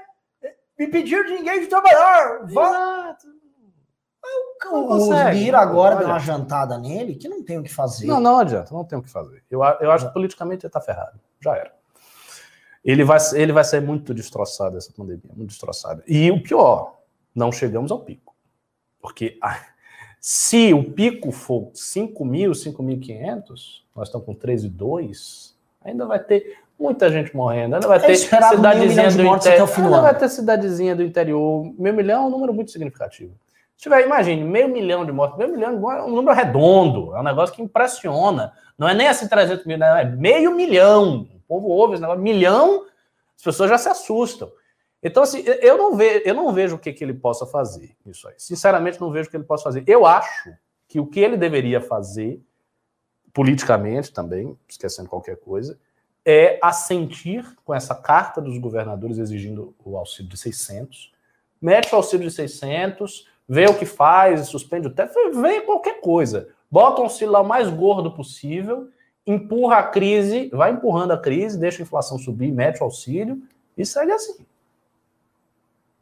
me 0.78 0.86
pedir 0.86 1.24
de 1.24 1.32
ninguém 1.32 1.60
de 1.60 1.66
trabalhar. 1.66 2.40
Vai. 2.44 2.68
Exato. 2.68 3.37
O 4.70 5.30
Lira 5.30 5.58
agora 5.58 5.96
deu 5.96 6.08
uma 6.08 6.18
jantada 6.18 6.76
nele 6.78 7.14
que 7.14 7.28
não 7.28 7.42
tem 7.42 7.58
o 7.58 7.62
que 7.62 7.72
fazer. 7.72 8.06
Não, 8.06 8.20
não 8.20 8.38
adianta, 8.38 8.74
não 8.74 8.84
tem 8.84 8.98
o 8.98 9.02
que 9.02 9.08
fazer. 9.08 9.42
Eu, 9.50 9.62
eu 9.80 9.90
acho 9.90 10.08
que 10.08 10.12
politicamente 10.12 10.66
ele 10.66 10.72
tá 10.72 10.80
ferrado. 10.80 11.18
Já 11.40 11.56
era. 11.56 11.72
Ele 12.84 13.04
vai, 13.04 13.18
ele 13.34 13.52
vai 13.52 13.64
ser 13.64 13.80
muito 13.80 14.12
destroçado 14.12 14.76
essa 14.76 14.92
pandemia, 14.92 15.30
muito 15.34 15.50
destroçado. 15.50 16.02
E 16.06 16.30
o 16.30 16.42
pior, 16.42 16.98
não 17.34 17.52
chegamos 17.52 17.90
ao 17.90 18.00
pico. 18.00 18.34
Porque 19.00 19.38
ah, 19.42 19.60
se 20.20 20.72
o 20.74 20.84
pico 20.92 21.30
for 21.30 21.70
5 21.74 22.24
mil, 22.24 22.52
5.500, 22.52 23.82
nós 23.94 24.08
estamos 24.08 24.26
com 24.26 24.34
13,2, 24.34 25.54
ainda 25.82 26.06
vai 26.06 26.18
ter 26.18 26.58
muita 26.78 27.10
gente 27.10 27.34
morrendo. 27.34 27.76
Ainda 27.76 27.88
vai 27.88 28.00
ter 28.00 28.16
cidadezinha 28.16 29.10
do 29.10 29.26
interior. 29.26 29.70
Ainda 29.76 30.00
vai 30.00 30.18
ter 30.18 30.28
cidadezinha 30.28 30.96
do 30.96 31.02
interior. 31.02 31.72
Meio 31.78 31.94
milhão 31.94 32.24
é 32.24 32.26
um 32.26 32.30
número 32.30 32.52
muito 32.52 32.70
significativo. 32.70 33.34
Tiver, 33.78 34.04
imagine, 34.04 34.42
meio 34.42 34.68
milhão 34.68 35.06
de 35.06 35.12
mortos, 35.12 35.38
meio 35.38 35.52
milhão 35.52 35.92
é 35.92 36.02
um 36.02 36.10
número 36.10 36.36
redondo, 36.36 37.14
é 37.14 37.20
um 37.20 37.22
negócio 37.22 37.54
que 37.54 37.62
impressiona. 37.62 38.52
Não 38.76 38.88
é 38.88 38.92
nem 38.92 39.06
assim 39.06 39.28
300 39.28 39.64
mil, 39.64 39.78
não, 39.78 39.96
é 39.96 40.04
meio 40.04 40.52
milhão. 40.52 41.28
O 41.32 41.40
povo 41.46 41.68
ouve 41.68 41.94
esse 41.94 42.02
negócio, 42.02 42.20
milhão, 42.20 42.86
as 43.36 43.42
pessoas 43.42 43.70
já 43.70 43.78
se 43.78 43.88
assustam. 43.88 44.50
Então, 45.00 45.22
assim, 45.22 45.44
eu 45.62 45.78
não, 45.78 45.94
vejo, 45.96 46.22
eu 46.24 46.34
não 46.34 46.52
vejo 46.52 46.74
o 46.74 46.78
que, 46.78 46.92
que 46.92 47.04
ele 47.04 47.14
possa 47.14 47.46
fazer 47.46 47.96
isso 48.04 48.26
aí. 48.26 48.34
Sinceramente, 48.36 49.00
não 49.00 49.12
vejo 49.12 49.28
o 49.28 49.30
que 49.30 49.36
ele 49.36 49.44
possa 49.44 49.62
fazer. 49.62 49.84
Eu 49.86 50.04
acho 50.04 50.52
que 50.88 50.98
o 50.98 51.06
que 51.06 51.20
ele 51.20 51.36
deveria 51.36 51.80
fazer, 51.80 52.42
politicamente 53.32 54.12
também, 54.12 54.58
esquecendo 54.68 55.08
qualquer 55.08 55.36
coisa, 55.36 55.78
é 56.24 56.58
assentir 56.60 57.54
com 57.64 57.72
essa 57.72 57.94
carta 57.94 58.40
dos 58.40 58.58
governadores 58.58 59.18
exigindo 59.18 59.72
o 59.84 59.96
auxílio 59.96 60.28
de 60.28 60.36
600, 60.36 61.12
mete 61.62 61.92
o 61.92 61.96
auxílio 61.96 62.28
de 62.28 62.34
600, 62.34 63.28
vê 63.48 63.66
o 63.66 63.74
que 63.74 63.86
faz, 63.86 64.46
suspende 64.48 64.88
o 64.88 64.90
teto, 64.90 65.14
vê 65.40 65.62
qualquer 65.62 66.00
coisa. 66.00 66.48
Bota 66.70 67.00
um 67.00 67.04
auxílio 67.04 67.32
lá 67.32 67.40
o 67.40 67.48
mais 67.48 67.70
gordo 67.70 68.10
possível, 68.10 68.88
empurra 69.26 69.78
a 69.78 69.82
crise, 69.82 70.50
vai 70.52 70.70
empurrando 70.70 71.12
a 71.12 71.18
crise, 71.18 71.58
deixa 71.58 71.82
a 71.82 71.84
inflação 71.84 72.18
subir, 72.18 72.52
mete 72.52 72.80
o 72.80 72.84
auxílio 72.84 73.40
e 73.76 73.86
segue 73.86 74.12
assim. 74.12 74.36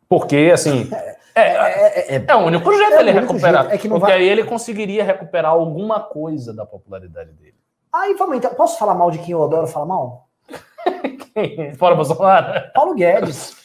Porque, 0.09 0.51
assim, 0.53 0.88
é, 1.34 1.42
é, 1.42 2.16
é, 2.16 2.24
é 2.26 2.34
o 2.34 2.38
único 2.40 2.72
jeito 2.76 2.94
é 2.94 3.01
ele 3.01 3.12
recuperar. 3.12 3.72
É 3.72 3.78
que 3.78 3.88
não 3.88 3.99
porque 3.99 4.12
vai... 4.12 4.20
aí 4.20 4.28
ele 4.28 4.44
conseguiria 4.44 5.05
recuperar 5.05 5.53
alguma 5.53 6.01
coisa 6.01 6.53
da 6.53 6.66
popularidade 6.66 7.32
dele. 7.32 7.55
Aí 7.92 8.14
vamos 8.14 8.36
então. 8.36 8.55
Posso 8.55 8.78
falar 8.78 8.94
mal 8.94 9.11
de 9.11 9.18
quem 9.18 9.30
eu 9.30 9.42
adoro 9.42 9.66
falar 9.66 9.86
mal? 9.86 10.28
Fora 11.76 11.94
Bolsonaro? 11.94 12.72
Paulo 12.72 12.94
Guedes. 12.94 13.57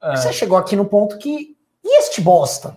Você 0.14 0.32
chegou 0.32 0.58
aqui 0.58 0.76
no 0.76 0.84
ponto 0.84 1.18
que. 1.18 1.56
E 1.84 1.98
este 1.98 2.20
bosta? 2.20 2.76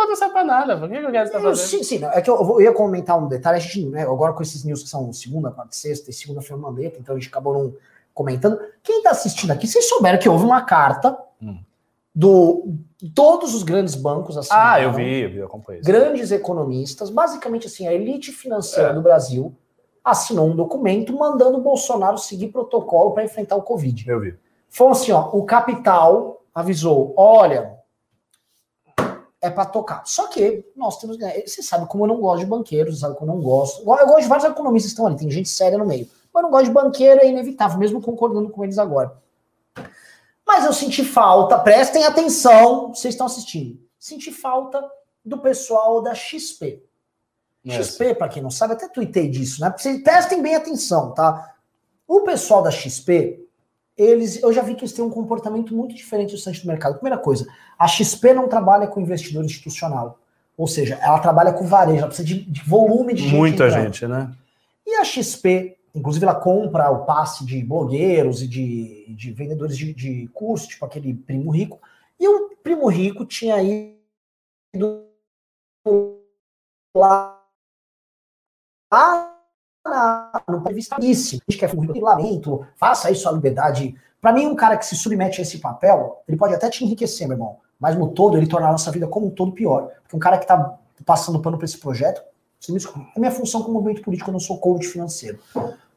Botam 0.00 0.12
essa 0.12 0.30
pra 0.30 0.42
nada. 0.42 0.78
Por 0.78 0.88
que, 0.88 0.98
o 0.98 1.10
Guedes 1.10 1.30
tá 1.30 1.40
fazendo? 1.40 1.66
Sim, 1.66 1.82
sim. 1.82 2.00
É 2.04 2.22
que 2.22 2.30
eu, 2.30 2.36
eu, 2.36 2.60
ia 2.62 2.72
comentar 2.72 3.18
um 3.18 3.28
detalhe. 3.28 3.58
A 3.58 3.60
gente, 3.60 3.84
né, 3.86 4.02
agora 4.02 4.32
com 4.32 4.42
esses 4.42 4.64
news 4.64 4.82
que 4.82 4.88
são 4.88 5.12
segunda, 5.12 5.50
quarta, 5.50 5.74
sexta 5.74 6.08
e 6.08 6.12
segunda-feira 6.12 6.56
mandeta, 6.56 6.98
então 6.98 7.14
a 7.14 7.18
gente 7.18 7.28
acabou 7.28 7.52
não 7.52 7.74
comentando. 8.14 8.58
Quem 8.82 9.02
tá 9.02 9.10
assistindo 9.10 9.50
aqui, 9.50 9.66
vocês 9.66 9.88
souberam 9.88 10.18
que 10.18 10.28
houve 10.28 10.44
uma 10.44 10.62
carta 10.62 11.18
hum. 11.40 11.58
do 12.14 12.74
todos 13.14 13.54
os 13.54 13.62
grandes 13.62 13.94
bancos 13.94 14.38
assinaram. 14.38 14.72
Ah, 14.72 14.82
eu 14.82 14.92
vi, 14.92 15.20
eu 15.20 15.30
vi, 15.30 15.36
eu 15.38 15.46
acompanhei. 15.46 15.82
Grandes 15.82 16.32
economistas, 16.32 17.10
basicamente 17.10 17.66
assim, 17.66 17.86
a 17.86 17.92
elite 17.92 18.32
financeira 18.32 18.90
é. 18.90 18.94
do 18.94 19.02
Brasil 19.02 19.54
assinou 20.02 20.48
um 20.48 20.56
documento 20.56 21.14
mandando 21.14 21.58
o 21.58 21.62
Bolsonaro 21.62 22.16
seguir 22.16 22.48
protocolo 22.48 23.12
para 23.12 23.24
enfrentar 23.24 23.56
o 23.56 23.62
Covid. 23.62 24.08
Eu 24.08 24.20
vi. 24.20 24.34
Foi 24.68 24.88
assim, 24.88 25.12
ó, 25.12 25.28
o 25.32 25.44
capital 25.44 26.42
avisou, 26.54 27.12
olha, 27.16 27.79
é 29.40 29.48
para 29.48 29.64
tocar. 29.64 30.02
Só 30.06 30.26
que 30.26 30.64
nós 30.76 30.98
temos. 30.98 31.18
Né, 31.18 31.42
você 31.46 31.62
sabe 31.62 31.86
como 31.86 32.04
eu 32.04 32.08
não 32.08 32.20
gosto 32.20 32.40
de 32.40 32.46
banqueiros, 32.46 33.00
sabe 33.00 33.16
como 33.16 33.32
eu 33.32 33.36
não 33.36 33.42
gosto. 33.42 33.80
Eu 33.80 33.84
gosto 33.84 34.22
de 34.22 34.28
vários 34.28 34.48
economistas 34.48 34.90
que 34.90 34.94
estão 34.94 35.06
ali, 35.06 35.16
tem 35.16 35.30
gente 35.30 35.48
séria 35.48 35.78
no 35.78 35.86
meio. 35.86 36.08
Mas 36.32 36.42
eu 36.42 36.42
não 36.42 36.50
gosto 36.50 36.66
de 36.66 36.72
banqueiro, 36.72 37.20
é 37.20 37.28
inevitável, 37.28 37.78
mesmo 37.78 38.00
concordando 38.00 38.50
com 38.50 38.62
eles 38.62 38.78
agora. 38.78 39.16
Mas 40.46 40.64
eu 40.64 40.72
senti 40.72 41.04
falta, 41.04 41.58
prestem 41.58 42.04
atenção, 42.04 42.94
vocês 42.94 43.14
estão 43.14 43.26
assistindo. 43.26 43.80
Senti 43.98 44.32
falta 44.32 44.84
do 45.24 45.38
pessoal 45.38 46.02
da 46.02 46.14
XP. 46.14 46.82
XP, 47.66 48.14
para 48.14 48.28
quem 48.28 48.42
não 48.42 48.50
sabe, 48.50 48.72
até 48.72 48.88
tuitei 48.88 49.28
disso, 49.28 49.60
né? 49.60 49.72
Vocês 49.76 50.02
prestem 50.02 50.42
bem 50.42 50.56
atenção, 50.56 51.12
tá? 51.12 51.54
O 52.08 52.22
pessoal 52.22 52.62
da 52.62 52.70
XP, 52.70 53.39
eles, 54.00 54.42
eu 54.42 54.50
já 54.50 54.62
vi 54.62 54.74
que 54.74 54.80
eles 54.80 54.94
têm 54.94 55.04
um 55.04 55.10
comportamento 55.10 55.74
muito 55.76 55.94
diferente 55.94 56.30
do 56.30 56.36
restante 56.36 56.62
do 56.62 56.68
mercado. 56.68 56.94
Primeira 56.94 57.18
coisa, 57.18 57.46
a 57.78 57.86
XP 57.86 58.32
não 58.32 58.48
trabalha 58.48 58.86
com 58.86 59.00
investidor 59.00 59.44
institucional. 59.44 60.18
Ou 60.56 60.66
seja, 60.66 60.98
ela 61.02 61.18
trabalha 61.18 61.52
com 61.52 61.66
varejo, 61.66 61.98
ela 61.98 62.06
precisa 62.06 62.26
de, 62.26 62.42
de 62.42 62.62
volume 62.62 63.12
de 63.12 63.24
gente. 63.24 63.34
Muita 63.34 63.66
entrando. 63.66 63.84
gente, 63.84 64.06
né? 64.06 64.34
E 64.86 64.94
a 64.94 65.04
XP, 65.04 65.76
inclusive, 65.94 66.24
ela 66.24 66.34
compra 66.34 66.90
o 66.90 67.04
passe 67.04 67.44
de 67.44 67.62
blogueiros 67.62 68.42
e 68.42 68.48
de, 68.48 69.14
de 69.14 69.32
vendedores 69.32 69.76
de, 69.76 69.92
de 69.92 70.28
curso, 70.32 70.68
tipo 70.68 70.84
aquele 70.86 71.12
primo 71.12 71.50
rico. 71.50 71.78
E 72.18 72.26
o 72.26 72.56
primo 72.62 72.88
rico 72.88 73.26
tinha 73.26 73.62
ido 73.62 75.04
lá 76.96 77.38
na, 79.84 80.42
no 80.48 80.60
vista 80.72 80.96
isso. 81.00 81.36
A 81.36 81.50
gente 81.50 81.58
quer 81.58 81.74
um 81.74 81.80
regulamento, 81.80 82.66
faça 82.76 83.10
isso 83.10 83.28
a 83.28 83.32
liberdade. 83.32 83.94
Para 84.20 84.32
mim, 84.32 84.46
um 84.46 84.54
cara 84.54 84.76
que 84.76 84.84
se 84.84 84.96
submete 84.96 85.40
a 85.40 85.42
esse 85.42 85.58
papel, 85.58 86.22
ele 86.28 86.36
pode 86.36 86.54
até 86.54 86.68
te 86.68 86.84
enriquecer, 86.84 87.26
meu 87.26 87.36
irmão, 87.36 87.56
mas 87.78 87.96
no 87.96 88.08
todo, 88.08 88.36
ele 88.36 88.46
torna 88.46 88.68
a 88.68 88.72
nossa 88.72 88.90
vida 88.90 89.06
como 89.06 89.26
um 89.26 89.30
todo 89.30 89.52
pior. 89.52 89.90
Porque 90.02 90.16
um 90.16 90.20
cara 90.20 90.36
que 90.36 90.44
está 90.44 90.78
passando 91.04 91.40
pano 91.40 91.56
para 91.56 91.64
esse 91.64 91.78
projeto, 91.78 92.22
você 92.58 92.72
me 92.72 92.78
desculpa, 92.78 93.08
é 93.16 93.18
minha 93.18 93.32
função 93.32 93.62
como 93.62 93.74
movimento 93.74 94.02
político, 94.02 94.28
eu 94.28 94.32
não 94.32 94.40
sou 94.40 94.58
coach 94.58 94.86
financeiro. 94.86 95.38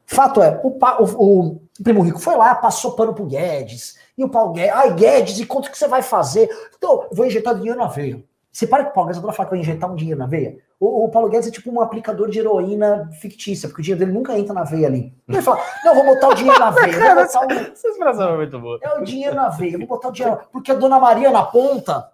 Fato 0.06 0.42
é, 0.42 0.60
o, 0.62 0.68
o, 0.68 1.46
o, 1.46 1.60
Primo 1.82 2.02
Rico 2.02 2.18
foi 2.18 2.36
lá, 2.36 2.54
passou 2.54 2.92
pano 2.92 3.14
pro 3.14 3.26
Guedes, 3.26 3.98
e 4.16 4.24
o 4.24 4.28
Paulo 4.28 4.52
Guedes, 4.52 4.74
ai 4.74 4.94
Guedes, 4.94 5.38
e 5.38 5.46
quanto 5.46 5.70
que 5.70 5.76
você 5.78 5.88
vai 5.88 6.02
fazer? 6.02 6.48
Então, 6.76 7.06
eu 7.10 7.16
vou 7.16 7.26
injetar 7.26 7.54
dinheiro 7.54 7.78
na 7.78 7.86
veia. 7.86 8.22
Você 8.54 8.68
para 8.68 8.84
que 8.84 8.90
o 8.90 8.92
Paulo 8.92 9.08
Guedes 9.08 9.18
adora 9.18 9.32
falar 9.32 9.48
que 9.48 9.54
vai 9.56 9.60
injetar 9.60 9.90
um 9.90 9.96
dinheiro 9.96 10.20
na 10.20 10.28
veia? 10.28 10.56
O, 10.78 11.06
o, 11.06 11.08
Paulo 11.08 11.28
Guedes 11.28 11.48
é 11.48 11.50
tipo 11.50 11.72
um 11.72 11.80
aplicador 11.80 12.30
de 12.30 12.38
heroína 12.38 13.10
fictícia, 13.20 13.68
porque 13.68 13.80
o 13.80 13.84
dinheiro 13.84 13.98
dele 13.98 14.16
nunca 14.16 14.38
entra 14.38 14.54
na 14.54 14.62
veia 14.62 14.86
ali. 14.86 15.12
Ele 15.28 15.42
fala, 15.42 15.60
não, 15.84 15.92
vou 15.92 16.04
botar 16.04 16.28
o 16.28 16.34
dinheiro 16.34 16.60
na 16.60 16.70
veia. 16.70 17.14
Botar 17.16 17.40
o... 17.40 17.52
Essa 17.52 17.88
expressão 17.88 18.34
é 18.34 18.36
muito 18.36 18.60
boa. 18.60 18.78
É 18.80 18.96
o 18.96 19.02
dinheiro 19.02 19.34
na 19.34 19.48
veia, 19.48 19.76
vou 19.76 19.88
botar 19.88 20.08
o 20.08 20.12
dinheiro. 20.12 20.38
Porque 20.52 20.70
a 20.70 20.74
Dona 20.76 21.00
Maria 21.00 21.32
na 21.32 21.42
ponta, 21.42 22.08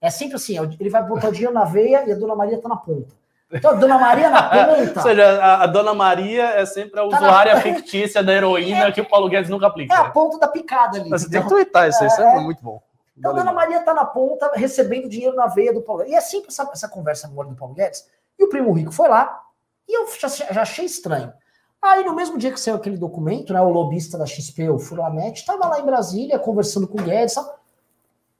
é 0.00 0.10
sempre 0.10 0.34
assim, 0.34 0.58
é 0.58 0.62
ele 0.80 0.90
vai 0.90 1.04
botar 1.04 1.28
o 1.28 1.32
dinheiro 1.32 1.54
na 1.54 1.64
veia 1.64 2.04
e 2.04 2.10
a 2.10 2.16
Dona 2.16 2.34
Maria 2.34 2.60
tá 2.60 2.68
na 2.68 2.76
ponta. 2.76 3.14
Então, 3.52 3.70
a 3.70 3.74
Dona 3.74 3.96
Maria 3.96 4.28
na 4.28 4.42
ponta. 4.66 4.98
Ou 4.98 5.02
seja, 5.02 5.40
a, 5.40 5.62
a 5.62 5.66
Dona 5.68 5.94
Maria 5.94 6.46
é 6.46 6.66
sempre 6.66 6.98
a 6.98 7.08
tá 7.08 7.16
usuária 7.16 7.54
na... 7.54 7.60
fictícia 7.60 8.24
da 8.24 8.32
heroína 8.32 8.86
é, 8.86 8.92
que 8.92 9.00
o 9.00 9.08
Paulo 9.08 9.28
Guedes 9.28 9.48
nunca 9.48 9.68
aplica. 9.68 9.94
É 9.94 9.98
a 9.98 10.10
ponta 10.10 10.36
da 10.40 10.48
picada 10.48 10.98
ali. 10.98 11.08
Você 11.10 11.30
tem 11.30 11.40
que 11.40 11.48
twittar 11.48 11.88
isso, 11.88 12.02
é, 12.02 12.08
isso 12.08 12.20
é 12.20 12.40
muito 12.40 12.60
bom. 12.60 12.82
Então, 13.16 13.30
a 13.30 13.34
Dona 13.34 13.52
Maria 13.52 13.80
tá 13.82 13.94
na 13.94 14.04
ponta, 14.04 14.50
recebendo 14.54 15.08
dinheiro 15.08 15.34
na 15.34 15.46
veia 15.46 15.72
do 15.72 15.80
Paulo 15.80 16.02
Guedes. 16.02 16.14
E 16.14 16.16
é 16.16 16.20
sempre 16.20 16.48
essa, 16.48 16.68
essa 16.70 16.88
conversa 16.88 17.26
no 17.28 17.38
olho 17.38 17.50
do 17.50 17.56
Paulo 17.56 17.74
Guedes. 17.74 18.06
E 18.38 18.44
o 18.44 18.48
primo 18.48 18.72
rico 18.72 18.92
foi 18.92 19.08
lá, 19.08 19.42
e 19.88 19.96
eu 19.96 20.06
já, 20.18 20.28
já 20.28 20.62
achei 20.62 20.84
estranho. 20.84 21.32
Aí, 21.80 22.04
no 22.04 22.14
mesmo 22.14 22.36
dia 22.36 22.52
que 22.52 22.60
saiu 22.60 22.76
aquele 22.76 22.96
documento, 22.96 23.52
né, 23.52 23.60
o 23.60 23.70
lobista 23.70 24.18
da 24.18 24.26
XP, 24.26 24.68
o 24.68 24.78
Furamet, 24.78 25.38
estava 25.38 25.66
lá 25.68 25.80
em 25.80 25.84
Brasília 25.84 26.38
conversando 26.38 26.88
com 26.88 27.00
o 27.00 27.02
Guedes. 27.02 27.36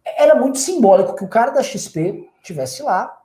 Era 0.04 0.34
muito 0.34 0.58
simbólico 0.58 1.14
que 1.14 1.24
o 1.24 1.28
cara 1.28 1.52
da 1.52 1.62
XP 1.62 2.28
tivesse 2.42 2.82
lá, 2.82 3.16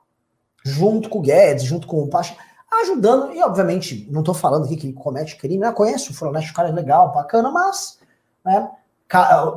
junto 0.64 1.08
com 1.08 1.18
o 1.18 1.22
Guedes, 1.22 1.64
junto 1.64 1.86
com 1.86 2.02
o 2.02 2.08
Pacha, 2.08 2.36
ajudando. 2.82 3.32
E, 3.32 3.42
obviamente, 3.42 4.08
não 4.10 4.20
estou 4.20 4.34
falando 4.34 4.64
aqui 4.64 4.76
que 4.76 4.86
ele 4.86 4.94
comete 4.94 5.36
crime, 5.36 5.58
né? 5.58 5.72
Conhece 5.72 6.10
o 6.10 6.14
Furamet, 6.14 6.50
o 6.50 6.54
cara 6.54 6.68
é 6.68 6.72
legal, 6.72 7.12
bacana, 7.12 7.50
mas 7.50 7.98
né, 8.44 8.70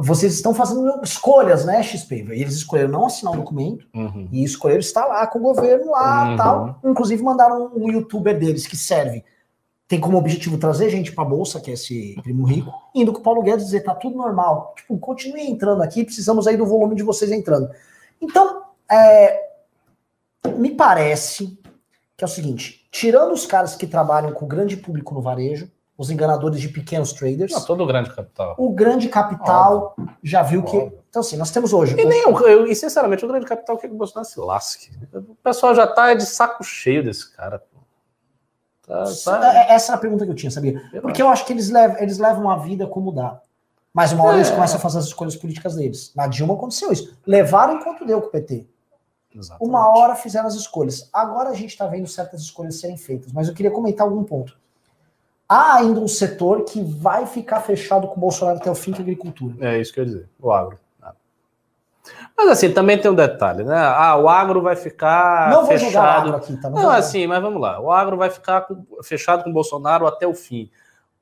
vocês 0.01 0.33
estão 0.33 0.53
fazendo 0.53 1.01
escolhas, 1.03 1.65
né, 1.65 1.81
XP? 1.81 2.27
Eles 2.29 2.55
escolheram 2.55 2.91
não 2.91 3.05
assinar 3.05 3.33
o 3.33 3.37
um 3.37 3.39
documento 3.39 3.87
uhum. 3.93 4.27
e 4.31 4.43
escolheram 4.43 4.79
estar 4.79 5.05
lá 5.05 5.25
com 5.27 5.39
o 5.39 5.41
governo 5.41 5.91
lá 5.91 6.29
uhum. 6.29 6.35
tal. 6.35 6.79
Inclusive 6.83 7.23
mandaram 7.23 7.71
um 7.75 7.89
youtuber 7.89 8.37
deles 8.37 8.67
que 8.67 8.75
serve, 8.75 9.23
tem 9.87 9.99
como 9.99 10.17
objetivo 10.17 10.57
trazer 10.57 10.89
gente 10.89 11.11
para 11.11 11.23
bolsa, 11.23 11.61
que 11.61 11.71
é 11.71 11.75
esse 11.75 12.19
primo 12.23 12.45
rico, 12.45 12.73
indo 12.93 13.13
com 13.13 13.19
o 13.19 13.23
Paulo 13.23 13.43
Guedes 13.43 13.65
dizer 13.65 13.81
tá 13.81 13.93
tudo 13.93 14.17
normal, 14.17 14.73
tipo, 14.75 14.97
continue 14.97 15.49
entrando 15.49 15.83
aqui, 15.83 16.03
precisamos 16.03 16.47
aí 16.47 16.57
do 16.57 16.65
volume 16.65 16.95
de 16.95 17.03
vocês 17.03 17.31
entrando. 17.31 17.69
Então, 18.19 18.63
é, 18.91 19.41
me 20.57 20.71
parece 20.71 21.57
que 22.17 22.23
é 22.23 22.27
o 22.27 22.29
seguinte: 22.29 22.87
tirando 22.91 23.31
os 23.31 23.45
caras 23.45 23.75
que 23.75 23.87
trabalham 23.87 24.33
com 24.33 24.45
o 24.45 24.47
grande 24.47 24.75
público 24.75 25.13
no 25.13 25.21
varejo, 25.21 25.69
os 25.97 26.09
enganadores 26.09 26.59
de 26.59 26.67
pequenos 26.69 27.13
traders, 27.13 27.51
Não, 27.53 27.63
todo 27.63 27.85
grande 27.85 28.13
capital. 28.13 28.55
o 28.57 28.69
grande 28.71 29.07
capital 29.09 29.95
já 30.21 30.41
viu 30.43 30.61
que. 30.63 30.75
Óbvio. 30.77 30.99
Então, 31.09 31.21
assim, 31.21 31.37
nós 31.37 31.51
temos 31.51 31.71
hoje. 31.71 31.95
E 31.97 32.03
nem 32.05 32.25
o, 32.27 32.37
eu, 32.41 32.67
e 32.67 32.75
sinceramente, 32.75 33.23
o 33.23 33.27
grande 33.27 33.45
capital 33.45 33.77
quer 33.77 33.87
que 33.87 33.93
o 33.93 33.97
Bolsonaro 33.97 34.27
se 34.27 34.37
lasque. 34.39 34.91
O 35.13 35.35
pessoal 35.35 35.73
já 35.73 35.87
tá 35.87 36.13
de 36.13 36.25
saco 36.25 36.63
cheio 36.63 37.03
desse 37.03 37.31
cara. 37.33 37.63
Tá, 38.85 39.03
tá- 39.23 39.53
É- 39.55 39.73
Essa 39.73 39.93
é 39.93 39.95
a 39.95 39.97
pergunta 39.97 40.25
que 40.25 40.31
eu 40.31 40.35
tinha, 40.35 40.51
sabia? 40.51 40.81
Porque 41.01 41.21
eu 41.21 41.29
acho 41.29 41.45
que 41.45 41.53
eles 41.53 41.69
levam, 41.69 41.97
eles 41.99 42.17
levam 42.17 42.49
a 42.49 42.57
vida 42.57 42.85
como 42.85 43.11
dá. 43.11 43.39
Mas 43.93 44.11
uma 44.11 44.25
hora 44.25 44.35
eles 44.37 44.49
É. 44.51 44.53
começam 44.53 44.77
a 44.77 44.79
fazer 44.81 44.99
as 44.99 45.05
escolhas 45.05 45.35
políticas 45.37 45.75
deles. 45.75 46.11
Na 46.15 46.27
Dilma 46.27 46.53
aconteceu 46.55 46.91
isso. 46.91 47.17
Levaram 47.25 47.75
enquanto 47.77 48.05
deu 48.05 48.21
com 48.21 48.27
o 48.27 48.31
PT. 48.31 48.67
Exatamente. 49.33 49.67
Uma 49.69 49.87
hora 49.97 50.15
fizeram 50.15 50.47
as 50.47 50.53
escolhas. 50.55 51.09
Agora 51.13 51.49
a 51.49 51.53
gente 51.53 51.69
está 51.69 51.87
vendo 51.87 52.05
certas 52.07 52.41
escolhas 52.41 52.79
serem 52.79 52.97
feitas, 52.97 53.31
mas 53.31 53.47
eu 53.47 53.53
queria 53.53 53.71
comentar 53.71 54.05
algum 54.05 54.23
ponto. 54.23 54.57
Há 55.47 55.75
ainda 55.77 55.99
um 55.99 56.07
setor 56.07 56.63
que 56.65 56.81
vai 56.81 57.25
ficar 57.27 57.61
fechado 57.61 58.07
com 58.07 58.15
o 58.15 58.19
Bolsonaro 58.19 58.57
até 58.57 58.69
o 58.71 58.75
fim, 58.75 58.91
que 58.91 58.97
é 58.97 59.01
a 59.01 59.03
agricultura. 59.03 59.55
É 59.75 59.79
isso 59.79 59.93
que 59.93 59.99
eu 59.99 60.03
ia 60.03 60.09
dizer, 60.09 60.29
o 60.41 60.51
agro. 60.51 60.79
Ah. 61.01 61.13
Mas 62.35 62.49
assim, 62.49 62.71
também 62.71 62.97
tem 62.99 63.11
um 63.11 63.15
detalhe, 63.15 63.63
né? 63.63 63.77
Ah, 63.77 64.15
o 64.17 64.27
agro 64.27 64.61
vai 64.61 64.75
ficar 64.75 65.51
não 65.51 65.65
vou 65.65 65.77
fechado. 65.77 66.27
agro 66.27 66.35
aqui, 66.37 66.57
tá? 66.59 66.69
Não, 66.69 66.81
vou- 66.83 66.89
assim, 66.89 67.27
mas 67.27 67.41
vamos 67.41 67.61
lá. 67.61 67.79
O 67.79 67.91
agro 67.91 68.17
vai 68.17 68.29
ficar 68.29 68.61
com- 68.61 68.83
fechado 69.03 69.43
com 69.43 69.51
o 69.51 69.53
Bolsonaro 69.53 70.07
até 70.07 70.25
o 70.27 70.33
fim. 70.33 70.69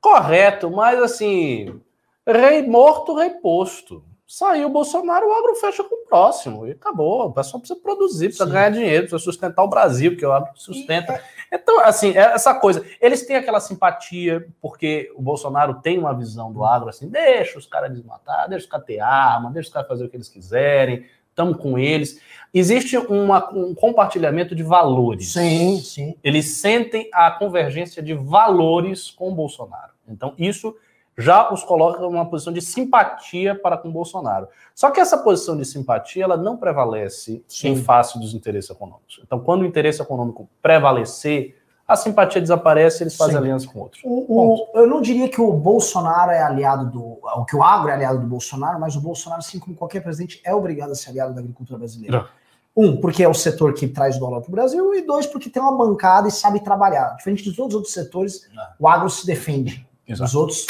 Correto, 0.00 0.70
mas 0.70 1.02
assim, 1.02 1.80
rei 2.26 2.66
morto, 2.66 3.14
rei 3.16 3.30
posto. 3.30 4.02
Saiu 4.26 4.66
o 4.68 4.70
Bolsonaro, 4.70 5.28
o 5.28 5.32
agro 5.34 5.54
fecha 5.56 5.84
com 5.84 5.94
o 5.94 6.06
próximo. 6.08 6.66
E 6.66 6.72
acabou. 6.72 7.26
O 7.26 7.32
pessoal 7.32 7.60
precisa 7.60 7.78
produzir, 7.78 8.26
precisa 8.28 8.46
Sim. 8.46 8.52
ganhar 8.52 8.70
dinheiro, 8.70 9.02
precisa 9.06 9.22
sustentar 9.22 9.62
o 9.62 9.68
Brasil, 9.68 10.12
porque 10.12 10.24
o 10.26 10.32
agro 10.32 10.50
sustenta. 10.54 11.20
Então, 11.54 11.80
assim, 11.80 12.10
é 12.10 12.32
essa 12.32 12.52
coisa. 12.54 12.84
Eles 13.00 13.24
têm 13.26 13.36
aquela 13.36 13.60
simpatia, 13.60 14.46
porque 14.60 15.12
o 15.14 15.22
Bolsonaro 15.22 15.74
tem 15.74 15.98
uma 15.98 16.12
visão 16.12 16.52
do 16.52 16.64
agro 16.64 16.88
assim: 16.88 17.08
deixa 17.08 17.58
os 17.58 17.66
caras 17.66 17.92
desmatar, 17.92 18.48
deixa 18.48 18.64
os 18.64 18.70
caras 18.70 18.86
ter 18.86 18.98
arma, 18.98 19.50
deixa 19.52 19.68
os 19.68 19.72
caras 19.72 19.88
fazer 19.88 20.04
o 20.04 20.08
que 20.08 20.16
eles 20.16 20.28
quiserem, 20.28 21.04
estamos 21.30 21.56
com 21.58 21.78
eles. 21.78 22.20
Existe 22.52 22.96
uma- 22.96 23.50
um 23.52 23.74
compartilhamento 23.74 24.54
de 24.54 24.62
valores. 24.62 25.32
Sim, 25.32 25.78
sim. 25.80 26.16
Eles 26.24 26.56
sentem 26.56 27.08
a 27.12 27.30
convergência 27.30 28.02
de 28.02 28.14
valores 28.14 29.10
com 29.10 29.28
o 29.30 29.34
Bolsonaro. 29.34 29.92
Então, 30.08 30.34
isso 30.36 30.76
já 31.16 31.52
os 31.52 31.62
coloca 31.62 32.00
numa 32.00 32.26
posição 32.28 32.52
de 32.52 32.60
simpatia 32.60 33.54
para 33.54 33.76
com 33.78 33.88
o 33.88 33.92
Bolsonaro. 33.92 34.48
Só 34.74 34.90
que 34.90 35.00
essa 35.00 35.16
posição 35.18 35.56
de 35.56 35.64
simpatia 35.64 36.24
ela 36.24 36.36
não 36.36 36.56
prevalece 36.56 37.44
Sim. 37.46 37.68
em 37.68 37.76
face 37.82 38.18
dos 38.18 38.34
interesses 38.34 38.70
econômicos. 38.70 39.20
Então, 39.22 39.38
quando 39.40 39.62
o 39.62 39.64
interesse 39.66 40.02
econômico 40.02 40.48
prevalecer, 40.60 41.56
a 41.86 41.96
simpatia 41.96 42.40
desaparece 42.40 43.02
e 43.02 43.04
eles 43.04 43.16
fazem 43.16 43.34
Sim. 43.34 43.38
aliança 43.40 43.68
com 43.68 43.78
outros. 43.80 44.02
O- 44.04 44.24
o- 44.28 44.68
eu 44.74 44.86
não 44.86 45.00
diria 45.02 45.28
que 45.28 45.40
o 45.40 45.52
Bolsonaro 45.52 46.30
é 46.30 46.42
aliado 46.42 46.90
do. 46.90 47.18
O 47.36 47.44
que 47.44 47.54
o 47.54 47.62
agro 47.62 47.90
é 47.90 47.92
aliado 47.92 48.18
do 48.20 48.26
Bolsonaro, 48.26 48.80
mas 48.80 48.96
o 48.96 49.00
Bolsonaro, 49.00 49.40
assim 49.40 49.58
como 49.58 49.76
qualquer 49.76 50.00
presidente, 50.02 50.40
é 50.44 50.54
obrigado 50.54 50.92
a 50.92 50.94
ser 50.94 51.10
aliado 51.10 51.34
da 51.34 51.40
agricultura 51.40 51.78
brasileira. 51.78 52.18
Não. 52.18 52.44
Um, 52.76 52.96
porque 53.00 53.22
é 53.22 53.28
o 53.28 53.34
setor 53.34 53.72
que 53.74 53.86
traz 53.86 54.18
dólar 54.18 54.40
para 54.40 54.48
o 54.48 54.52
Brasil, 54.52 54.94
e 54.94 55.02
dois, 55.02 55.26
porque 55.26 55.48
tem 55.48 55.62
uma 55.62 55.76
bancada 55.76 56.26
e 56.26 56.30
sabe 56.32 56.58
trabalhar. 56.58 57.14
Diferente 57.16 57.44
de 57.44 57.52
todos 57.54 57.72
os 57.72 57.76
outros 57.76 57.92
setores, 57.94 58.48
Não. 58.52 58.64
o 58.80 58.88
agro 58.88 59.08
se 59.08 59.24
defende. 59.24 59.86
Exato. 60.08 60.28
Os 60.28 60.34
outros. 60.34 60.66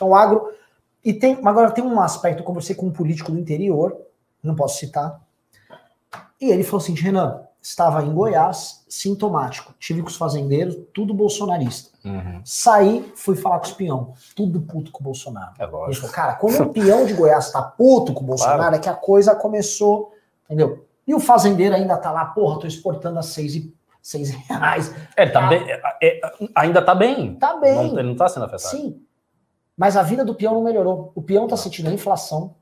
Então, 0.00 0.08
o 0.08 0.14
agro. 0.14 0.50
E 1.04 1.12
tem. 1.12 1.38
Agora 1.44 1.70
tem 1.70 1.84
um 1.84 2.00
aspecto, 2.00 2.40
eu 2.40 2.44
conversei 2.44 2.74
com 2.74 2.86
um 2.86 2.90
político 2.90 3.30
do 3.32 3.38
interior, 3.38 3.96
não 4.42 4.54
posso 4.54 4.78
citar. 4.78 5.20
E 6.40 6.50
ele 6.50 6.62
falou 6.64 6.82
assim: 6.82 6.94
Renan, 6.94 7.40
estava 7.60 8.02
em 8.02 8.12
Goiás, 8.12 8.84
sintomático. 8.88 9.74
Tive 9.78 10.02
com 10.02 10.08
os 10.08 10.16
fazendeiros, 10.16 10.76
tudo 10.94 11.12
bolsonarista. 11.14 11.90
Uhum. 12.04 12.40
Saí, 12.44 13.12
fui 13.14 13.36
falar 13.36 13.58
com 13.58 13.66
os 13.66 13.72
peão, 13.72 14.14
tudo 14.34 14.60
puto 14.60 14.90
com 14.90 15.00
o 15.00 15.04
Bolsonaro. 15.04 15.52
É 15.58 15.64
Ele 15.64 15.72
lógico. 15.72 16.00
falou, 16.06 16.14
cara, 16.14 16.34
quando 16.34 16.60
o 16.62 16.72
peão 16.72 17.04
de 17.04 17.12
Goiás 17.12 17.52
tá 17.52 17.60
puto 17.62 18.14
com 18.14 18.22
o 18.22 18.26
Bolsonaro, 18.26 18.58
Claro. 18.58 18.76
é 18.76 18.78
que 18.78 18.88
a 18.88 18.94
coisa 18.94 19.34
começou, 19.34 20.14
entendeu? 20.46 20.86
E 21.06 21.14
o 21.14 21.20
fazendeiro 21.20 21.74
ainda 21.74 21.96
tá 21.98 22.10
lá, 22.10 22.24
porra, 22.26 22.60
tô 22.60 22.66
exportando 22.66 23.18
a 23.18 23.22
seis, 23.22 23.54
e, 23.54 23.74
seis 24.00 24.30
reais. 24.30 24.94
É, 25.16 25.26
tá 25.26 25.46
bem, 25.46 25.62
é, 25.70 25.80
é, 26.02 26.20
ainda 26.54 26.80
tá 26.82 26.94
bem. 26.94 27.34
Tá 27.36 27.56
bem, 27.56 27.74
Não, 27.74 27.98
ele 27.98 28.08
não 28.08 28.16
tá 28.16 28.28
sendo 28.28 28.44
afetado. 28.44 28.76
sim. 28.76 29.02
Mas 29.80 29.96
a 29.96 30.02
vida 30.02 30.22
do 30.22 30.34
peão 30.34 30.52
não 30.52 30.62
melhorou. 30.62 31.10
O 31.14 31.22
peão 31.22 31.48
tá 31.48 31.56
sentindo 31.56 31.88
a 31.88 31.92
inflação. 31.94 32.54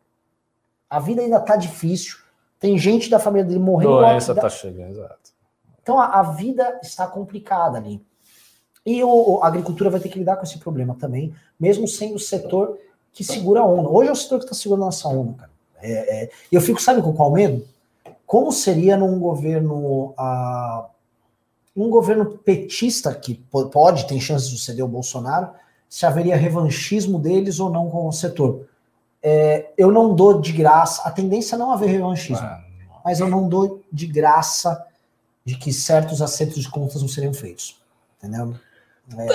A 0.88 1.00
vida 1.00 1.20
ainda 1.20 1.40
tá 1.40 1.56
difícil. 1.56 2.16
Tem 2.60 2.78
gente 2.78 3.10
da 3.10 3.18
família 3.18 3.44
dele 3.44 3.58
morrendo. 3.58 3.90
Doença 3.96 4.32
Da- 4.32 4.42
tá 4.42 4.48
chegando, 4.48 4.90
exato. 4.92 5.32
Então 5.82 5.98
a, 5.98 6.20
a 6.20 6.22
vida 6.22 6.78
está 6.80 7.08
complicada 7.08 7.76
ali. 7.76 8.00
E 8.86 9.02
o, 9.02 9.40
a 9.42 9.48
agricultura 9.48 9.90
vai 9.90 9.98
ter 9.98 10.08
que 10.10 10.18
lidar 10.20 10.36
com 10.36 10.44
esse 10.44 10.58
problema 10.58 10.94
também, 10.94 11.34
mesmo 11.58 11.88
sendo 11.88 12.14
o 12.14 12.20
setor 12.20 12.78
que 13.12 13.24
segura 13.24 13.62
a 13.62 13.64
onda. 13.66 13.88
Hoje 13.88 14.10
é 14.10 14.12
o 14.12 14.16
setor 14.16 14.38
que 14.38 14.44
está 14.44 14.54
segurando 14.54 14.84
a 14.84 14.86
nossa 14.86 15.08
onda, 15.08 15.32
cara. 15.34 15.50
É, 15.82 16.24
é, 16.24 16.30
e 16.52 16.54
eu 16.54 16.60
fico, 16.60 16.80
sabe 16.80 17.02
com 17.02 17.12
qual 17.12 17.32
medo? 17.32 17.66
Como 18.24 18.52
seria 18.52 18.96
num 18.96 19.18
governo. 19.18 20.14
ah, 20.16 20.86
num 21.74 21.90
governo 21.90 22.38
petista, 22.38 23.12
que 23.12 23.34
po- 23.34 23.66
pode, 23.70 24.06
tem 24.06 24.20
chance 24.20 24.44
de 24.48 24.56
suceder 24.56 24.84
o 24.84 24.88
Bolsonaro, 24.88 25.50
se 25.88 26.04
haveria 26.04 26.36
revanchismo 26.36 27.18
deles 27.18 27.60
ou 27.60 27.70
não 27.70 27.88
com 27.90 28.06
o 28.06 28.12
setor. 28.12 28.66
É, 29.22 29.70
eu 29.76 29.90
não 29.90 30.14
dou 30.14 30.40
de 30.40 30.52
graça, 30.52 31.02
a 31.02 31.10
tendência 31.10 31.56
é 31.56 31.58
não 31.58 31.72
haver 31.72 31.88
revanchismo 31.88 32.46
Ah, 32.46 32.62
mas 33.04 33.20
eu 33.20 33.28
não 33.28 33.48
dou 33.48 33.82
de 33.90 34.06
graça 34.06 34.86
de 35.44 35.56
que 35.56 35.72
certos 35.72 36.20
acertos 36.22 36.62
de 36.62 36.70
contas 36.70 37.00
não 37.00 37.08
seriam 37.08 37.32
feitos. 37.32 37.80
Entendeu? 38.18 38.54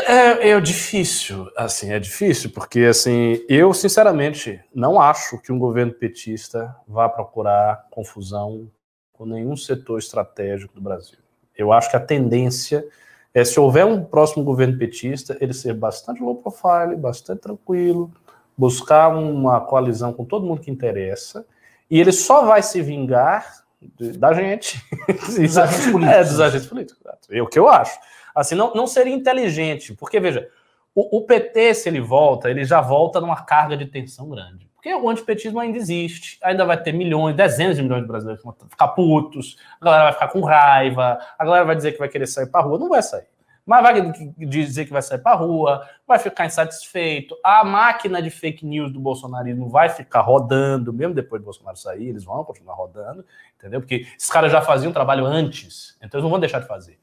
É, 0.06 0.50
é 0.50 0.62
difícil, 0.62 1.50
assim, 1.58 1.92
é 1.92 2.00
difícil, 2.00 2.52
porque 2.52 2.82
assim, 2.82 3.44
eu 3.50 3.74
sinceramente 3.74 4.62
não 4.74 5.02
acho 5.02 5.40
que 5.40 5.52
um 5.52 5.58
governo 5.58 5.92
petista 5.92 6.76
vá 6.88 7.10
procurar 7.10 7.88
confusão 7.90 8.70
com 9.12 9.26
nenhum 9.26 9.58
setor 9.58 9.98
estratégico 9.98 10.76
do 10.76 10.82
Brasil. 10.82 11.18
Eu 11.58 11.74
acho 11.74 11.90
que 11.90 11.96
a 11.96 12.00
tendência 12.00 12.86
é, 13.34 13.44
se 13.44 13.60
houver 13.60 13.86
um 13.86 14.04
próximo 14.04 14.44
governo 14.44 14.78
petista, 14.78 15.38
ele 15.42 15.54
ser 15.54 15.74
bastante 15.74 16.22
low 16.22 16.36
profile, 16.36 16.96
bastante 16.96 17.42
tranquilo, 17.42 18.12
buscar 18.58 19.10
uma 19.10 19.60
coalizão 19.62 20.14
com 20.14 20.24
todo 20.24 20.46
mundo 20.46 20.62
que 20.62 20.70
interessa, 20.72 21.46
e 21.90 22.00
ele 22.00 22.12
só 22.12 22.46
vai 22.46 22.62
se 22.62 22.82
vingar 22.82 23.64
de- 23.98 24.18
da 24.18 24.34
gente. 24.34 24.82
Dos 25.08 25.58
agentes 25.58 25.86
políticos. 25.92 26.16
É, 26.16 26.24
dos 26.24 26.40
agentes 26.40 26.68
políticos. 26.68 27.02
É 27.30 27.42
o 27.42 27.48
que 27.48 27.60
eu 27.60 27.68
acho. 27.68 27.98
Assim, 28.36 28.56
não, 28.56 28.74
não 28.74 28.88
seria 28.88 29.14
inteligente, 29.14 29.94
porque, 29.94 30.20
veja, 30.20 30.48
o, 30.96 31.18
o 31.18 31.22
PT, 31.26 31.74
se 31.74 31.90
ele 31.90 32.00
volta, 32.00 32.50
ele 32.50 32.64
já 32.64 32.82
volta 32.82 33.20
numa 33.20 33.44
carga 33.44 33.76
de 33.76 33.86
tensão 33.86 34.30
grande. 34.30 34.68
Porque 34.84 34.94
o 34.94 35.10
antipetismo 35.10 35.62
ainda 35.62 35.78
existe, 35.78 36.38
ainda 36.44 36.66
vai 36.66 36.76
ter 36.76 36.92
milhões, 36.92 37.34
dezenas 37.38 37.78
de 37.78 37.82
milhões 37.82 38.02
de 38.02 38.08
brasileiros 38.08 38.44
que 38.44 38.46
vão 38.46 38.70
ficar 38.70 38.90
putos, 38.90 39.56
a 39.80 39.86
galera 39.86 40.04
vai 40.04 40.12
ficar 40.12 40.28
com 40.28 40.42
raiva, 40.42 41.20
a 41.40 41.46
galera 41.46 41.64
vai 41.64 41.74
dizer 41.74 41.94
que 41.94 42.00
vai 42.00 42.10
querer 42.10 42.28
sair 42.28 42.48
pra 42.48 42.60
rua, 42.60 42.78
não 42.78 42.90
vai 42.90 43.02
sair. 43.02 43.26
Mas 43.66 43.82
vai 43.82 44.12
dizer 44.40 44.84
que 44.84 44.92
vai 44.92 45.02
sair 45.02 45.20
pra 45.20 45.36
rua, 45.36 45.88
vai 46.06 46.20
ficar 46.20 46.48
insatisfeito, 46.48 47.34
a 47.42 47.64
máquina 47.64 48.22
de 48.22 48.30
fake 48.30 48.66
news 48.66 48.92
do 48.92 49.00
bolsonarismo 49.00 49.70
vai 49.70 49.88
ficar 49.88 50.20
rodando, 50.20 50.92
mesmo 50.92 51.14
depois 51.14 51.42
do 51.42 51.46
Bolsonaro 51.46 51.78
sair, 51.78 52.10
eles 52.10 52.26
vão 52.26 52.44
continuar 52.44 52.76
rodando, 52.76 53.26
entendeu? 53.58 53.80
Porque 53.80 54.06
esses 54.18 54.30
caras 54.30 54.52
já 54.52 54.62
faziam 54.62 54.92
trabalho 54.92 55.26
antes, 55.26 55.96
então 56.00 56.18
eles 56.18 56.24
não 56.24 56.30
vão 56.30 56.42
deixar 56.42 56.60
de 56.60 56.68
fazer. 56.68 57.00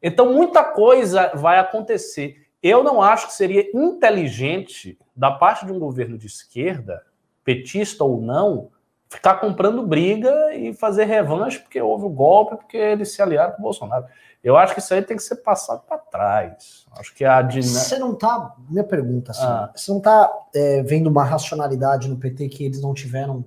Então, 0.00 0.32
muita 0.32 0.62
coisa 0.62 1.32
vai 1.34 1.58
acontecer. 1.58 2.46
Eu 2.62 2.84
não 2.84 3.02
acho 3.02 3.26
que 3.26 3.32
seria 3.32 3.68
inteligente, 3.74 4.96
da 5.14 5.32
parte 5.32 5.66
de 5.66 5.72
um 5.72 5.78
governo 5.80 6.16
de 6.16 6.28
esquerda, 6.28 7.02
petista 7.46 8.02
ou 8.04 8.20
não, 8.20 8.68
ficar 9.08 9.36
comprando 9.36 9.86
briga 9.86 10.52
e 10.54 10.74
fazer 10.74 11.04
revanche 11.04 11.60
porque 11.60 11.80
houve 11.80 12.04
o 12.04 12.10
golpe, 12.10 12.56
porque 12.56 12.76
eles 12.76 13.12
se 13.12 13.22
aliaram 13.22 13.52
com 13.52 13.60
o 13.60 13.62
Bolsonaro. 13.62 14.04
Eu 14.42 14.56
acho 14.56 14.74
que 14.74 14.80
isso 14.80 14.92
aí 14.92 15.00
tem 15.02 15.16
que 15.16 15.22
ser 15.22 15.36
passado 15.36 15.82
para 15.88 15.96
trás. 15.98 16.84
Acho 16.98 17.14
que 17.14 17.24
a 17.24 17.40
dinâmica. 17.42 17.78
Você 17.80 17.98
não 17.98 18.14
tá. 18.14 18.54
Minha 18.68 18.84
pergunta, 18.84 19.30
assim, 19.30 19.42
Ah. 19.44 19.70
você 19.74 19.90
não 19.92 20.00
tá 20.00 20.30
é, 20.54 20.82
vendo 20.82 21.06
uma 21.08 21.24
racionalidade 21.24 22.08
no 22.08 22.16
PT 22.16 22.48
que 22.48 22.64
eles 22.64 22.80
não 22.82 22.92
tiveram 22.94 23.44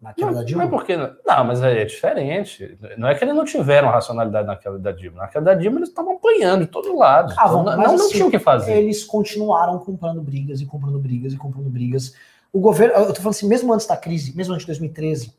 na 0.00 0.12
queda 0.14 0.30
da 0.30 0.38
Não, 0.38 0.44
Dilma? 0.44 0.62
mas 0.64 0.70
por 0.70 0.84
que 0.84 0.96
não? 0.96 1.10
Não, 1.26 1.44
mas 1.44 1.62
é 1.62 1.84
diferente. 1.84 2.78
Não 2.96 3.08
é 3.08 3.14
que 3.14 3.24
eles 3.24 3.34
não 3.34 3.44
tiveram 3.44 3.88
racionalidade 3.88 4.46
na 4.46 4.56
queda 4.56 4.78
da 4.78 4.92
Dilma. 4.92 5.18
Na 5.22 5.28
queda 5.28 5.44
da 5.46 5.54
Dilma 5.54 5.78
eles 5.78 5.88
estavam 5.88 6.16
apanhando 6.16 6.60
de 6.62 6.66
todos 6.70 6.94
lados. 6.96 7.34
Ah, 7.38 7.44
Então, 7.46 7.64
não, 7.64 7.76
não 7.76 7.94
assim, 7.94 8.10
tinham 8.10 8.28
o 8.28 8.30
que 8.30 8.38
fazer. 8.38 8.74
Eles 8.76 9.04
continuaram 9.04 9.78
comprando 9.78 10.20
brigas 10.22 10.60
e 10.60 10.66
comprando 10.66 10.98
brigas 10.98 11.32
e 11.32 11.36
comprando 11.36 11.68
brigas. 11.70 12.14
O 12.52 12.60
governo, 12.60 12.94
eu 12.94 13.06
tô 13.08 13.16
falando 13.16 13.30
assim, 13.34 13.46
mesmo 13.48 13.72
antes 13.72 13.86
da 13.86 13.96
crise, 13.96 14.34
mesmo 14.36 14.54
antes 14.54 14.64
de 14.64 14.72
2013, 14.72 15.34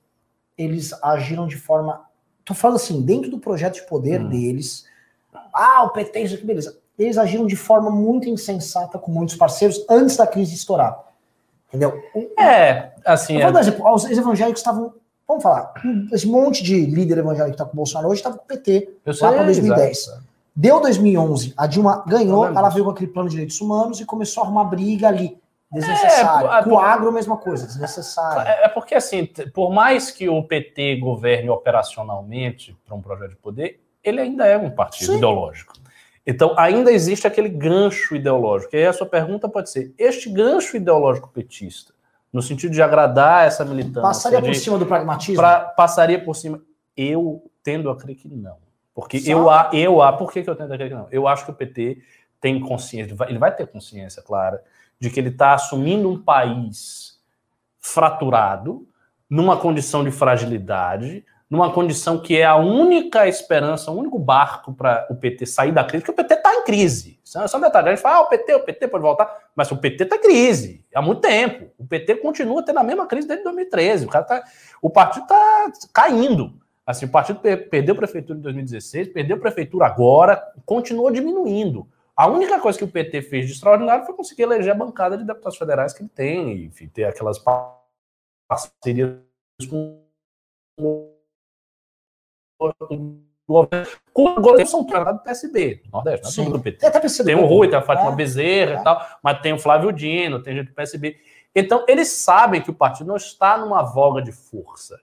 eles 0.58 0.94
agiram 1.04 1.48
de 1.48 1.58
forma. 1.58 2.02
Tô 2.46 2.54
falando 2.54 2.78
assim, 2.78 3.02
dentro 3.02 3.30
do 3.30 3.40
projeto 3.40 3.76
de 3.76 3.88
poder 3.88 4.22
Hum. 4.22 4.30
deles. 4.30 4.86
Ah, 5.54 5.84
o 5.84 5.90
PT, 5.90 6.20
isso 6.22 6.36
aqui, 6.36 6.46
beleza. 6.46 6.78
Eles 6.98 7.18
agiram 7.18 7.46
de 7.48 7.56
forma 7.56 7.90
muito 7.90 8.28
insensata 8.28 8.98
com 9.00 9.12
muitos 9.12 9.36
parceiros 9.36 9.84
antes 9.90 10.18
da 10.18 10.28
crise 10.28 10.54
estourar. 10.56 11.00
Entendeu? 11.70 12.02
É, 12.38 12.92
assim, 13.06 13.38
Eu 13.40 13.48
é, 13.48 13.52
dar 13.52 13.60
exemplo. 13.62 13.88
Os 13.94 14.06
evangélicos 14.06 14.60
estavam 14.60 14.94
Vamos 15.28 15.44
falar, 15.44 15.72
esse 16.12 16.26
monte 16.26 16.64
de 16.64 16.88
líder 16.88 17.20
evangélico 17.20 17.52
que 17.52 17.58
tá 17.58 17.64
com 17.64 17.74
o 17.74 17.76
Bolsonaro 17.76 18.10
hoje 18.10 18.18
estava 18.20 18.36
com 18.36 18.46
o 18.46 18.48
PT, 18.48 18.90
Eu 19.06 19.14
lá 19.22 19.28
para 19.32 19.38
sei, 19.38 19.46
2010. 19.46 19.98
exato. 20.00 20.24
Deu 20.56 20.82
2011, 20.82 21.54
a 21.56 21.68
Dilma 21.68 22.04
ganhou, 22.08 22.38
Eu 22.38 22.42
lembro 22.48 22.58
ela 22.58 22.70
veio 22.70 22.84
com 22.84 22.90
aquele 22.90 23.12
plano 23.12 23.30
de 23.30 23.34
direitos 23.36 23.62
humanos 23.62 24.00
e 24.02 24.06
começou 24.06 24.42
a 24.42 24.48
arrumar 24.48 24.64
briga 24.64 25.08
ali, 25.08 25.38
desnecessária. 25.72 26.48
É, 26.60 26.64
com 26.64 26.72
o 26.72 26.80
agro, 26.80 27.12
mesma 27.12 27.38
coisa, 27.38 27.66
desnecessária. 27.68 28.50
É 28.50 28.66
é 28.66 28.68
porque, 28.70 28.96
assim, 28.96 29.26
por 29.54 29.72
mais 29.72 30.12
que 30.12 30.28
o 30.30 30.44
PT 30.44 30.98
governe 30.98 31.50
operacionalmente 31.50 32.76
para 32.86 32.96
um 32.96 33.02
projeto 33.02 33.32
de 33.32 33.36
poder, 33.38 33.82
ele 34.04 34.20
ainda 34.22 34.46
é 34.48 34.58
um 34.58 34.70
partido 34.72 35.12
Sim. 35.12 35.18
ideológico. 35.18 35.74
Então, 36.26 36.54
ainda 36.58 36.92
existe 36.92 37.26
aquele 37.28 37.50
gancho 37.50 38.16
ideológico. 38.16 38.76
E 38.76 38.80
aí 38.80 38.86
a 38.86 38.94
sua 38.94 39.08
pergunta 39.08 39.48
pode 39.50 39.70
ser: 39.70 39.94
este 39.98 40.30
gancho 40.30 40.78
ideológico 40.78 41.30
petista, 41.30 41.94
no 42.32 42.42
sentido 42.42 42.72
de 42.72 42.82
agradar 42.82 43.48
essa 43.48 43.66
militância, 43.66 44.02
Passaria 44.02 44.42
por 44.42 44.52
de- 44.52 44.60
cima 44.60 44.78
do 44.78 44.86
pragmatismo? 44.86 45.36
pra- 45.42 45.60
passaria 45.62 46.24
por 46.24 46.36
cima? 46.36 46.62
Eu 46.96 47.44
tendo 47.64 47.90
a 47.90 47.96
crer 47.96 48.16
que 48.16 48.28
não. 48.28 48.58
Porque 48.94 49.20
Só- 49.20 49.32
eu, 49.32 49.50
a- 49.50 49.70
eu, 49.74 50.02
a- 50.02 50.14
por 50.14 50.32
que, 50.32 50.44
que 50.44 50.50
eu 50.50 50.56
tendo 50.56 50.74
a 50.74 50.78
crer 50.78 50.90
que 50.90 50.96
não? 50.96 51.08
Eu 51.12 51.28
acho 51.28 51.46
que 51.46 51.52
o 51.52 51.54
PT 51.54 52.00
tem 52.42 52.60
consciência, 52.60 53.16
ele 53.28 53.40
vai 53.40 53.54
ter 53.56 53.66
consciência, 53.68 54.22
clara, 54.22 54.62
de 55.00 55.10
que 55.10 55.20
ele 55.20 55.30
está 55.30 55.54
assumindo 55.54 56.10
um 56.10 56.22
país 56.22 57.20
fraturado, 57.80 58.88
numa 59.30 59.58
condição 59.58 60.04
de 60.04 60.12
fragilidade, 60.12 61.24
numa 61.50 61.72
condição 61.72 62.20
que 62.20 62.38
é 62.38 62.46
a 62.46 62.56
única 62.56 63.28
esperança, 63.28 63.90
o 63.90 63.98
único 63.98 64.20
barco 64.20 64.74
para 64.74 65.08
o 65.10 65.16
PT 65.16 65.46
sair 65.46 65.72
da 65.72 65.84
crise, 65.84 66.04
porque 66.04 66.12
o 66.22 66.24
PT 66.24 66.36
está 66.36 66.54
em 66.54 66.64
crise. 66.64 67.20
É 67.36 67.48
só 67.48 67.58
um 67.58 67.62
detalhe. 67.62 67.90
A 67.90 67.92
gente 67.92 68.02
fala, 68.02 68.18
ah, 68.18 68.22
o 68.22 68.28
PT, 68.28 68.56
o 68.56 68.60
PT 68.60 68.88
pode 68.88 69.02
voltar, 69.02 69.36
mas 69.56 69.72
o 69.72 69.78
PT 69.78 70.04
está 70.04 70.16
em 70.16 70.22
crise 70.22 70.86
há 70.94 71.02
muito 71.02 71.22
tempo. 71.22 71.72
O 71.78 71.86
PT 71.86 72.16
continua 72.18 72.64
tendo 72.64 72.80
a 72.80 72.84
mesma 72.84 73.08
crise 73.08 73.28
desde 73.28 73.44
2013. 73.44 74.06
O, 74.06 74.10
cara 74.10 74.26
tá, 74.26 74.44
o 74.82 74.90
partido 74.90 75.24
está 75.24 75.72
caindo. 75.94 76.54
Assim, 76.86 77.06
o 77.06 77.10
partido 77.10 77.40
per- 77.40 77.70
perdeu 77.70 77.94
a 77.94 77.98
prefeitura 77.98 78.38
em 78.38 78.42
2016, 78.42 79.10
perdeu 79.10 79.38
a 79.38 79.40
prefeitura 79.40 79.86
agora, 79.86 80.42
continuou 80.66 81.12
diminuindo. 81.12 81.88
A 82.20 82.28
única 82.28 82.60
coisa 82.60 82.78
que 82.78 82.84
o 82.84 82.88
PT 82.92 83.22
fez 83.22 83.46
de 83.48 83.54
extraordinário 83.54 84.06
foi 84.06 84.14
conseguir 84.14 84.42
eleger 84.42 84.74
a 84.74 84.76
bancada 84.76 85.18
de 85.18 85.24
deputados 85.24 85.58
federais 85.58 85.94
que 85.94 86.02
ele 86.02 86.10
tem, 86.10 86.52
e, 86.52 86.66
enfim, 86.66 86.90
ter 86.90 87.06
aquelas 87.06 87.40
pa- 87.40 87.82
parcerias 88.46 89.20
com 89.70 90.04
o 90.90 91.14
governo. 93.48 94.68
São 94.68 94.86
Paulo 94.86 95.14
do 95.14 95.20
PSB, 95.20 95.82
do 95.86 95.92
Nordeste, 95.92 96.24
não 96.24 96.30
é 96.30 96.34
Sim. 96.34 96.52
do 96.52 96.60
PT. 96.60 96.86
Até 96.86 97.00
percebido. 97.00 97.38
Tem 97.38 97.46
o 97.46 97.48
Rui, 97.48 97.70
tem 97.70 97.80
a 97.80 97.82
Fátima 97.82 98.12
É, 98.12 98.16
Bezerra 98.16 98.74
é. 98.74 98.82
e 98.82 98.84
tal, 98.84 99.02
mas 99.24 99.40
tem 99.42 99.54
o 99.54 99.58
Flávio 99.60 99.94
Dino, 99.94 100.44
tem 100.44 100.56
gente 100.58 100.68
do 100.68 100.74
PSB. 100.74 101.18
Então, 101.56 101.86
eles 101.88 102.10
sabem 102.12 102.62
que 102.62 102.70
o 102.70 102.76
partido 102.76 103.08
não 103.08 103.16
está 103.16 103.58
numa 103.58 103.82
voga 103.82 104.22
de 104.22 104.34
força. 104.34 105.00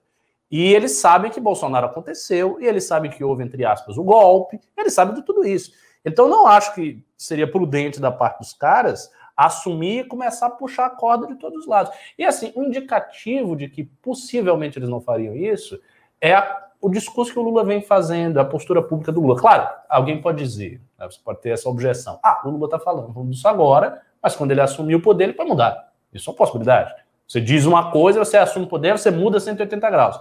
E 0.51 0.71
eles 0.71 0.91
sabem 0.97 1.31
que 1.31 1.39
Bolsonaro 1.41 1.87
aconteceu, 1.87 2.61
e 2.61 2.65
eles 2.67 2.83
sabem 2.83 3.09
que 3.09 3.23
houve, 3.23 3.43
entre 3.43 3.65
aspas, 3.65 3.97
o 3.97 4.03
golpe, 4.03 4.59
eles 4.77 4.93
sabem 4.93 5.15
de 5.15 5.23
tudo 5.23 5.43
isso. 5.43 5.73
Então, 6.05 6.27
não 6.29 6.45
acho 6.45 6.75
que 6.75 7.03
seria 7.17 7.49
prudente 7.49 7.99
da 7.99 8.11
parte 8.11 8.39
dos 8.39 8.53
caras 8.53 9.11
assumir 9.35 9.99
e 9.99 10.03
começar 10.03 10.47
a 10.47 10.49
puxar 10.49 10.87
a 10.87 10.89
corda 10.89 11.27
de 11.27 11.35
todos 11.35 11.59
os 11.59 11.67
lados. 11.67 11.91
E, 12.17 12.25
assim, 12.25 12.51
o 12.55 12.63
indicativo 12.63 13.55
de 13.55 13.69
que 13.69 13.83
possivelmente 13.83 14.79
eles 14.79 14.89
não 14.89 14.99
fariam 14.99 15.35
isso 15.35 15.79
é 16.19 16.33
a- 16.33 16.67
o 16.81 16.89
discurso 16.89 17.33
que 17.33 17.39
o 17.39 17.43
Lula 17.43 17.63
vem 17.63 17.81
fazendo, 17.81 18.39
a 18.39 18.45
postura 18.45 18.81
pública 18.81 19.11
do 19.11 19.21
Lula. 19.21 19.39
Claro, 19.39 19.67
alguém 19.89 20.21
pode 20.21 20.43
dizer, 20.43 20.81
né, 20.97 21.05
você 21.05 21.19
pode 21.23 21.41
ter 21.41 21.49
essa 21.49 21.69
objeção. 21.69 22.19
Ah, 22.23 22.41
o 22.45 22.49
Lula 22.49 22.65
está 22.65 22.79
falando 22.79 23.13
disso 23.29 23.47
agora, 23.47 24.01
mas 24.21 24.35
quando 24.35 24.51
ele 24.51 24.61
assumir 24.61 24.95
o 24.95 25.01
poder, 25.01 25.25
ele 25.25 25.33
pode 25.33 25.49
mudar. 25.49 25.91
Isso 26.13 26.29
é 26.29 26.33
uma 26.33 26.37
possibilidade. 26.37 26.93
Você 27.27 27.41
diz 27.41 27.65
uma 27.65 27.91
coisa, 27.91 28.23
você 28.23 28.37
assume 28.37 28.65
o 28.65 28.69
poder, 28.69 28.97
você 28.97 29.11
muda 29.11 29.39
180 29.39 29.89
graus. 29.89 30.19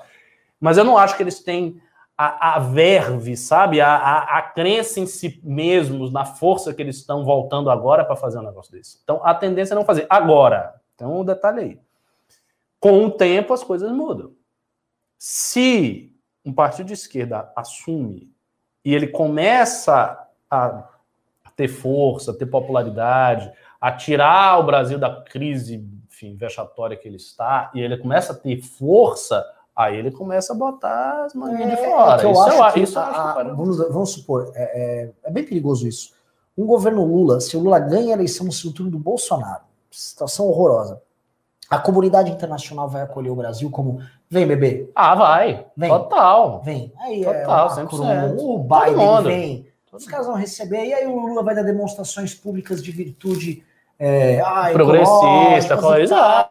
Mas 0.60 0.76
eu 0.76 0.84
não 0.84 0.98
acho 0.98 1.16
que 1.16 1.22
eles 1.22 1.40
têm 1.40 1.80
a, 2.16 2.54
a 2.54 2.58
verve, 2.58 3.36
sabe? 3.36 3.80
A, 3.80 3.94
a, 3.94 4.38
a 4.38 4.42
crença 4.42 5.00
em 5.00 5.06
si 5.06 5.40
mesmos, 5.44 6.10
na 6.10 6.24
força 6.24 6.72
que 6.72 6.80
eles 6.80 6.96
estão 6.96 7.24
voltando 7.24 7.70
agora 7.70 8.04
para 8.04 8.16
fazer 8.16 8.38
um 8.38 8.42
negócio 8.42 8.72
desse. 8.72 8.98
Então, 9.02 9.20
a 9.22 9.34
tendência 9.34 9.74
é 9.74 9.76
não 9.76 9.84
fazer. 9.84 10.06
Agora, 10.08 10.74
tem 10.96 11.06
um 11.06 11.24
detalhe 11.24 11.60
aí. 11.60 11.80
Com 12.80 13.04
o 13.04 13.10
tempo, 13.10 13.52
as 13.52 13.62
coisas 13.62 13.90
mudam. 13.92 14.32
Se 15.18 16.14
um 16.44 16.52
partido 16.52 16.86
de 16.86 16.94
esquerda 16.94 17.52
assume 17.54 18.32
e 18.84 18.94
ele 18.94 19.08
começa 19.08 20.26
a 20.50 20.88
ter 21.56 21.68
força, 21.68 22.36
ter 22.36 22.46
popularidade, 22.46 23.50
a 23.80 23.90
tirar 23.92 24.58
o 24.58 24.64
Brasil 24.64 24.98
da 24.98 25.22
crise, 25.22 25.84
enfim, 26.06 26.36
vexatória 26.36 26.96
que 26.96 27.08
ele 27.08 27.16
está, 27.16 27.70
e 27.74 27.80
ele 27.80 27.96
começa 27.96 28.32
a 28.32 28.36
ter 28.36 28.60
força, 28.62 29.44
aí 29.76 29.96
ele 29.98 30.10
começa 30.10 30.52
a 30.52 30.56
botar 30.56 31.24
as 31.26 31.34
manhas 31.34 31.58
de 31.68 31.72
É, 31.74 31.76
fora. 31.76 32.18
que 32.20 32.26
eu 32.26 32.32
isso 32.32 32.40
acho 32.42 32.56
eu, 32.68 32.72
que 32.72 32.80
isso 32.80 32.98
a- 32.98 33.02
a- 33.40 33.42
vamos, 33.44 33.76
vamos 33.78 34.10
supor, 34.10 34.50
é, 34.54 34.62
é- 35.04 35.10
é 35.24 35.30
bem 35.30 35.44
perigoso 35.44 35.86
isso. 35.86 36.12
Um 36.56 36.64
governo 36.66 37.04
Lula, 37.04 37.38
se 37.40 37.56
o 37.56 37.60
Lula 37.60 37.78
ganha 37.78 38.14
a 38.14 38.16
eleição 38.16 38.46
no 38.46 38.52
segundo 38.52 38.76
turno 38.76 38.90
do 38.90 38.98
Bolsonaro, 38.98 39.60
situação 39.90 40.48
horrorosa. 40.48 41.02
A 41.68 41.78
comunidade 41.78 42.30
internacional 42.30 42.88
vai 42.88 43.02
acolher 43.02 43.28
o 43.30 43.34
Brasil 43.36 43.68
como 43.70 44.00
vem, 44.30 44.46
bebê, 44.46 44.88
Ah, 44.94 45.14
vai. 45.14 45.66
Vem. 45.76 45.90
Total. 45.90 46.62
vem. 46.62 46.92
Aí 46.98 47.24
é 47.24 47.40
Total, 47.42 47.66
o 47.66 47.70
100%. 47.70 48.04
Macron, 48.04 48.36
o 48.54 48.58
Biden 48.60 49.22
vem. 49.24 49.66
Os 49.92 50.06
caras 50.06 50.26
vão 50.26 50.36
receber, 50.36 50.84
e 50.84 50.94
aí 50.94 51.06
o 51.06 51.18
Lula 51.18 51.42
vai 51.42 51.54
dar 51.54 51.62
demonstrações 51.62 52.34
públicas 52.34 52.82
de 52.82 52.90
virtude 52.92 53.64
é, 53.98 54.40
ah, 54.40 54.68
Progressista, 54.74 55.76
tal, 55.78 56.50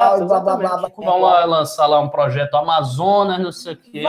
Ah, 0.00 0.16
e 0.18 0.24
blá, 0.24 0.40
blá, 0.40 0.56
blá, 0.56 0.76
blá. 0.78 0.88
Vão 0.96 1.20
lá 1.20 1.44
lançar 1.44 1.86
lá 1.86 2.00
um 2.00 2.08
projeto 2.08 2.54
Amazonas, 2.54 3.38
não 3.38 3.52
sei 3.52 3.74
o 3.74 3.76
quê. 3.76 4.04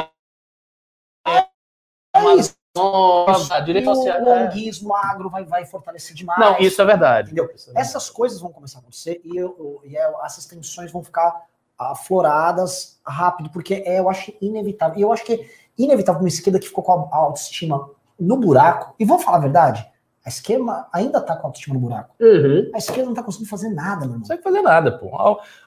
É 2.15 2.35
isso. 2.35 2.55
Amazonas, 2.75 3.51
a 3.51 3.59
direita 3.59 3.91
E 3.91 3.95
social. 3.95 4.21
o 4.23 4.29
é. 4.29 4.43
longuismo 4.45 4.95
agro 4.95 5.29
vai, 5.29 5.43
vai 5.43 5.65
fortalecer 5.65 6.15
demais. 6.15 6.39
Não, 6.39 6.57
isso 6.59 6.81
é 6.81 6.85
verdade. 6.85 7.27
Entendeu? 7.27 7.45
Isso 7.53 7.65
é 7.69 7.73
verdade. 7.73 7.87
Essas 7.87 8.09
coisas 8.09 8.39
vão 8.39 8.51
começar 8.51 8.77
a 8.79 8.81
acontecer 8.81 9.19
e, 9.25 9.35
eu- 9.35 9.81
e 9.83 9.97
é- 9.97 10.13
essas 10.23 10.45
tensões 10.45 10.91
vão 10.91 11.03
ficar 11.03 11.45
afloradas 11.77 12.99
rápido, 13.05 13.49
porque 13.49 13.83
é, 13.85 13.99
eu 13.99 14.09
acho 14.09 14.31
inevitável. 14.41 14.97
E 14.97 15.01
eu 15.01 15.11
acho 15.11 15.23
que 15.25 15.33
é 15.33 15.45
inevitável 15.77 16.21
uma 16.21 16.27
esquerda 16.29 16.59
que 16.59 16.67
ficou 16.67 16.83
com 16.83 17.09
a 17.11 17.15
autoestima 17.17 17.89
no 18.19 18.37
buraco. 18.37 18.95
E 18.99 19.03
vamos 19.03 19.23
falar 19.23 19.37
a 19.37 19.41
verdade, 19.41 19.90
a 20.23 20.29
esquerda 20.29 20.87
ainda 20.93 21.19
tá 21.19 21.35
com 21.35 21.47
a 21.47 21.49
autoestima 21.49 21.73
no 21.73 21.79
buraco. 21.81 22.15
Uhum. 22.19 22.69
A 22.73 22.77
esquerda 22.77 23.05
não 23.05 23.13
tá 23.13 23.23
conseguindo 23.23 23.49
fazer 23.49 23.69
nada, 23.69 24.01
meu 24.01 24.07
Não 24.09 24.13
irmão. 24.15 24.19
consegue 24.21 24.43
fazer 24.43 24.61
nada, 24.61 24.97
pô. 24.97 25.15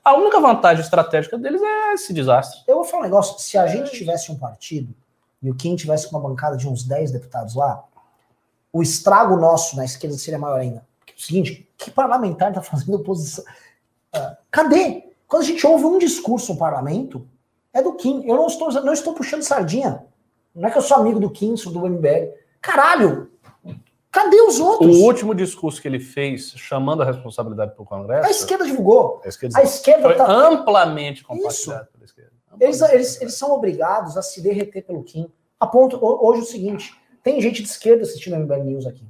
A- 0.04 0.14
única 0.16 0.40
vantagem 0.40 0.82
estratégica 0.84 1.36
deles 1.36 1.60
é 1.60 1.94
esse 1.94 2.12
desastre. 2.12 2.60
Eu 2.68 2.76
vou 2.76 2.84
falar 2.84 3.02
um 3.02 3.04
negócio, 3.06 3.38
se 3.40 3.58
a 3.58 3.66
gente 3.66 3.90
tivesse 3.92 4.30
um 4.30 4.36
partido 4.38 4.94
e 5.42 5.50
o 5.50 5.54
Kim 5.54 5.74
tivesse 5.74 6.08
uma 6.10 6.20
bancada 6.20 6.56
de 6.56 6.68
uns 6.68 6.84
10 6.84 7.10
deputados 7.10 7.54
lá, 7.56 7.82
o 8.72 8.80
estrago 8.82 9.36
nosso 9.36 9.76
na 9.76 9.84
esquerda 9.84 10.16
seria 10.16 10.38
maior 10.38 10.60
ainda. 10.60 10.84
Porque 11.00 11.12
é 11.12 11.16
o 11.16 11.20
seguinte, 11.20 11.68
que 11.76 11.90
parlamentar 11.90 12.52
tá 12.52 12.62
fazendo 12.62 12.94
oposição? 12.94 13.44
Ah, 14.12 14.36
cadê? 14.50 15.12
Quando 15.26 15.42
a 15.42 15.46
gente 15.46 15.66
ouve 15.66 15.84
um 15.84 15.98
discurso 15.98 16.52
no 16.52 16.58
parlamento, 16.58 17.26
é 17.72 17.82
do 17.82 17.94
Kim. 17.94 18.22
Eu 18.24 18.36
não 18.36 18.46
estou, 18.46 18.70
não 18.82 18.92
estou 18.92 19.14
puxando 19.14 19.42
sardinha. 19.42 20.04
Não 20.54 20.68
é 20.68 20.70
que 20.70 20.78
eu 20.78 20.82
sou 20.82 20.96
amigo 20.98 21.18
do 21.18 21.28
Kim, 21.28 21.56
sou 21.56 21.72
do 21.72 21.80
MBL. 21.88 22.30
Caralho! 22.60 23.32
Cadê 24.14 24.40
os 24.42 24.60
O 24.60 24.66
outros? 24.66 24.96
último 24.98 25.34
discurso 25.34 25.82
que 25.82 25.88
ele 25.88 25.98
fez, 25.98 26.52
chamando 26.56 27.02
a 27.02 27.04
responsabilidade 27.04 27.72
para 27.74 27.82
o 27.82 27.84
Congresso, 27.84 28.26
A 28.26 28.30
esquerda 28.30 28.64
divulgou. 28.64 29.20
a 29.24 29.28
esquerda 29.28 29.58
A 29.58 29.62
esquerda 29.64 30.14
tá. 30.14 30.24
amplamente 30.30 31.24
compartilhado 31.24 31.88
pela 31.92 32.04
esquerda. 32.04 32.30
Eles, 32.60 32.80
eles, 32.80 33.20
eles 33.20 33.34
são 33.34 33.50
obrigados 33.52 34.16
a 34.16 34.22
se 34.22 34.40
derreter 34.40 34.82
pelo 34.86 35.02
Kim. 35.02 35.26
A 35.58 35.66
ponto, 35.66 35.96
ho- 35.96 36.28
hoje, 36.28 36.40
é 36.40 36.42
o 36.44 36.46
seguinte: 36.46 36.94
tem 37.24 37.40
gente 37.40 37.60
de 37.62 37.68
esquerda 37.68 38.02
assistindo 38.02 38.34
a 38.34 38.38
MBL 38.38 38.62
News 38.62 38.86
aqui. 38.86 39.04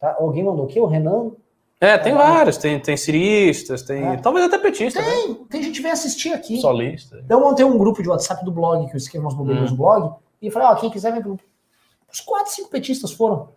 Tá? 0.00 0.16
Alguém 0.18 0.42
mandou 0.42 0.64
o 0.64 0.68
quê? 0.68 0.80
O 0.80 0.86
Renan? 0.86 1.30
É, 1.80 1.96
tem 1.96 2.12
vários. 2.12 2.56
Tem, 2.56 2.80
tem 2.80 2.96
ciristas, 2.96 3.82
tem. 3.82 4.04
É. 4.04 4.16
Talvez 4.16 4.44
até 4.46 4.58
petistas, 4.58 5.04
né? 5.04 5.12
Tem, 5.12 5.34
tem 5.44 5.62
gente 5.62 5.76
que 5.76 5.82
vem 5.82 5.92
assistir 5.92 6.32
aqui. 6.32 6.60
Solistas. 6.60 7.24
Eu 7.28 7.38
montei 7.38 7.64
um 7.64 7.78
grupo 7.78 8.02
de 8.02 8.08
WhatsApp 8.08 8.44
do 8.44 8.50
blog, 8.50 8.84
que 8.88 8.94
eu 8.94 8.98
escrevo 8.98 9.26
umas 9.26 9.34
bobeirinhas 9.34 9.70
Hum. 9.70 9.76
blog, 9.76 10.12
e 10.42 10.50
falei: 10.50 10.66
ó, 10.66 10.74
quem 10.74 10.90
quiser 10.90 11.12
vem 11.12 11.22
pro. 11.22 11.38
Os 12.12 12.18
quatro, 12.20 12.52
cinco 12.52 12.68
petistas 12.70 13.12
foram. 13.12 13.50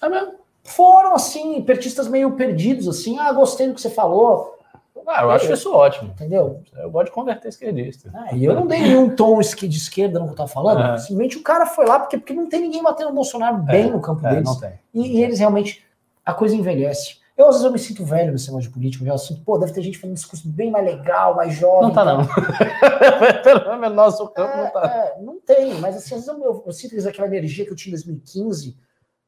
É 0.00 0.08
mesmo. 0.08 0.34
Foram, 0.64 1.14
assim, 1.14 1.60
petistas 1.62 2.08
meio 2.08 2.32
perdidos, 2.32 2.88
assim. 2.88 3.18
Ah, 3.18 3.32
gostei 3.32 3.68
do 3.68 3.74
que 3.74 3.80
você 3.80 3.90
falou. 3.90 4.58
Ah, 5.06 5.22
eu 5.22 5.30
acho 5.30 5.52
isso 5.52 5.70
ótimo. 5.72 6.10
Entendeu? 6.10 6.62
Eu 6.76 6.90
gosto 6.90 7.06
de 7.06 7.12
converter 7.12 7.48
esquerdista. 7.48 8.10
Ah, 8.14 8.34
e 8.34 8.44
eu 8.44 8.54
não 8.54 8.66
dei 8.66 8.80
nenhum 8.80 9.14
tom 9.14 9.38
de 9.40 9.76
esquerda 9.76 10.18
no 10.18 10.26
que 10.26 10.32
eu 10.32 10.36
tava 10.36 10.48
falando. 10.48 10.82
É. 10.82 10.98
Simplesmente 10.98 11.36
o 11.36 11.42
cara 11.42 11.66
foi 11.66 11.86
lá 11.86 11.98
porque, 11.98 12.16
porque 12.16 12.32
não 12.32 12.48
tem 12.48 12.62
ninguém 12.62 12.82
batendo 12.82 13.10
o 13.10 13.14
Bolsonaro 13.14 13.58
bem 13.58 13.90
no 13.90 14.00
campo 14.00 14.26
É, 14.26 14.30
deles. 14.30 14.44
não 14.46 14.58
tem. 14.58 14.72
E, 14.94 15.18
e 15.18 15.22
eles 15.22 15.38
realmente, 15.38 15.84
a 16.24 16.32
coisa 16.32 16.56
envelhece. 16.56 17.18
Eu, 17.36 17.46
às 17.46 17.54
vezes, 17.56 17.66
eu 17.66 17.72
me 17.72 17.78
sinto 17.80 18.04
velho 18.04 18.30
nesse 18.32 18.46
negócio 18.46 18.68
de 18.68 18.74
política. 18.74 19.04
Eu 19.04 19.08
já 19.08 19.18
sinto, 19.18 19.42
pô, 19.42 19.58
deve 19.58 19.72
ter 19.72 19.82
gente 19.82 19.98
fazendo 19.98 20.12
um 20.12 20.14
discurso 20.14 20.48
bem 20.48 20.70
mais 20.70 20.84
legal, 20.86 21.34
mais 21.34 21.54
jovem. 21.54 21.82
Não 21.88 21.90
tá, 21.90 22.02
e 22.02 22.04
tal. 22.04 22.18
não. 22.18 22.26
Pelo 23.42 23.76
menos 23.76 23.88
no 23.90 23.94
nosso 23.94 24.28
campo 24.28 24.56
não 24.56 24.70
tá. 24.70 24.90
É, 24.94 25.18
é, 25.18 25.22
não 25.22 25.40
tem, 25.40 25.74
mas 25.80 25.96
assim, 25.96 26.14
às 26.14 26.24
vezes 26.24 26.28
eu, 26.28 26.62
eu 26.64 26.72
sinto 26.72 26.94
que 26.94 27.08
aquela 27.08 27.26
energia 27.26 27.64
que 27.64 27.72
eu 27.72 27.76
tinha 27.76 27.90
em 27.90 27.96
2015 27.96 28.76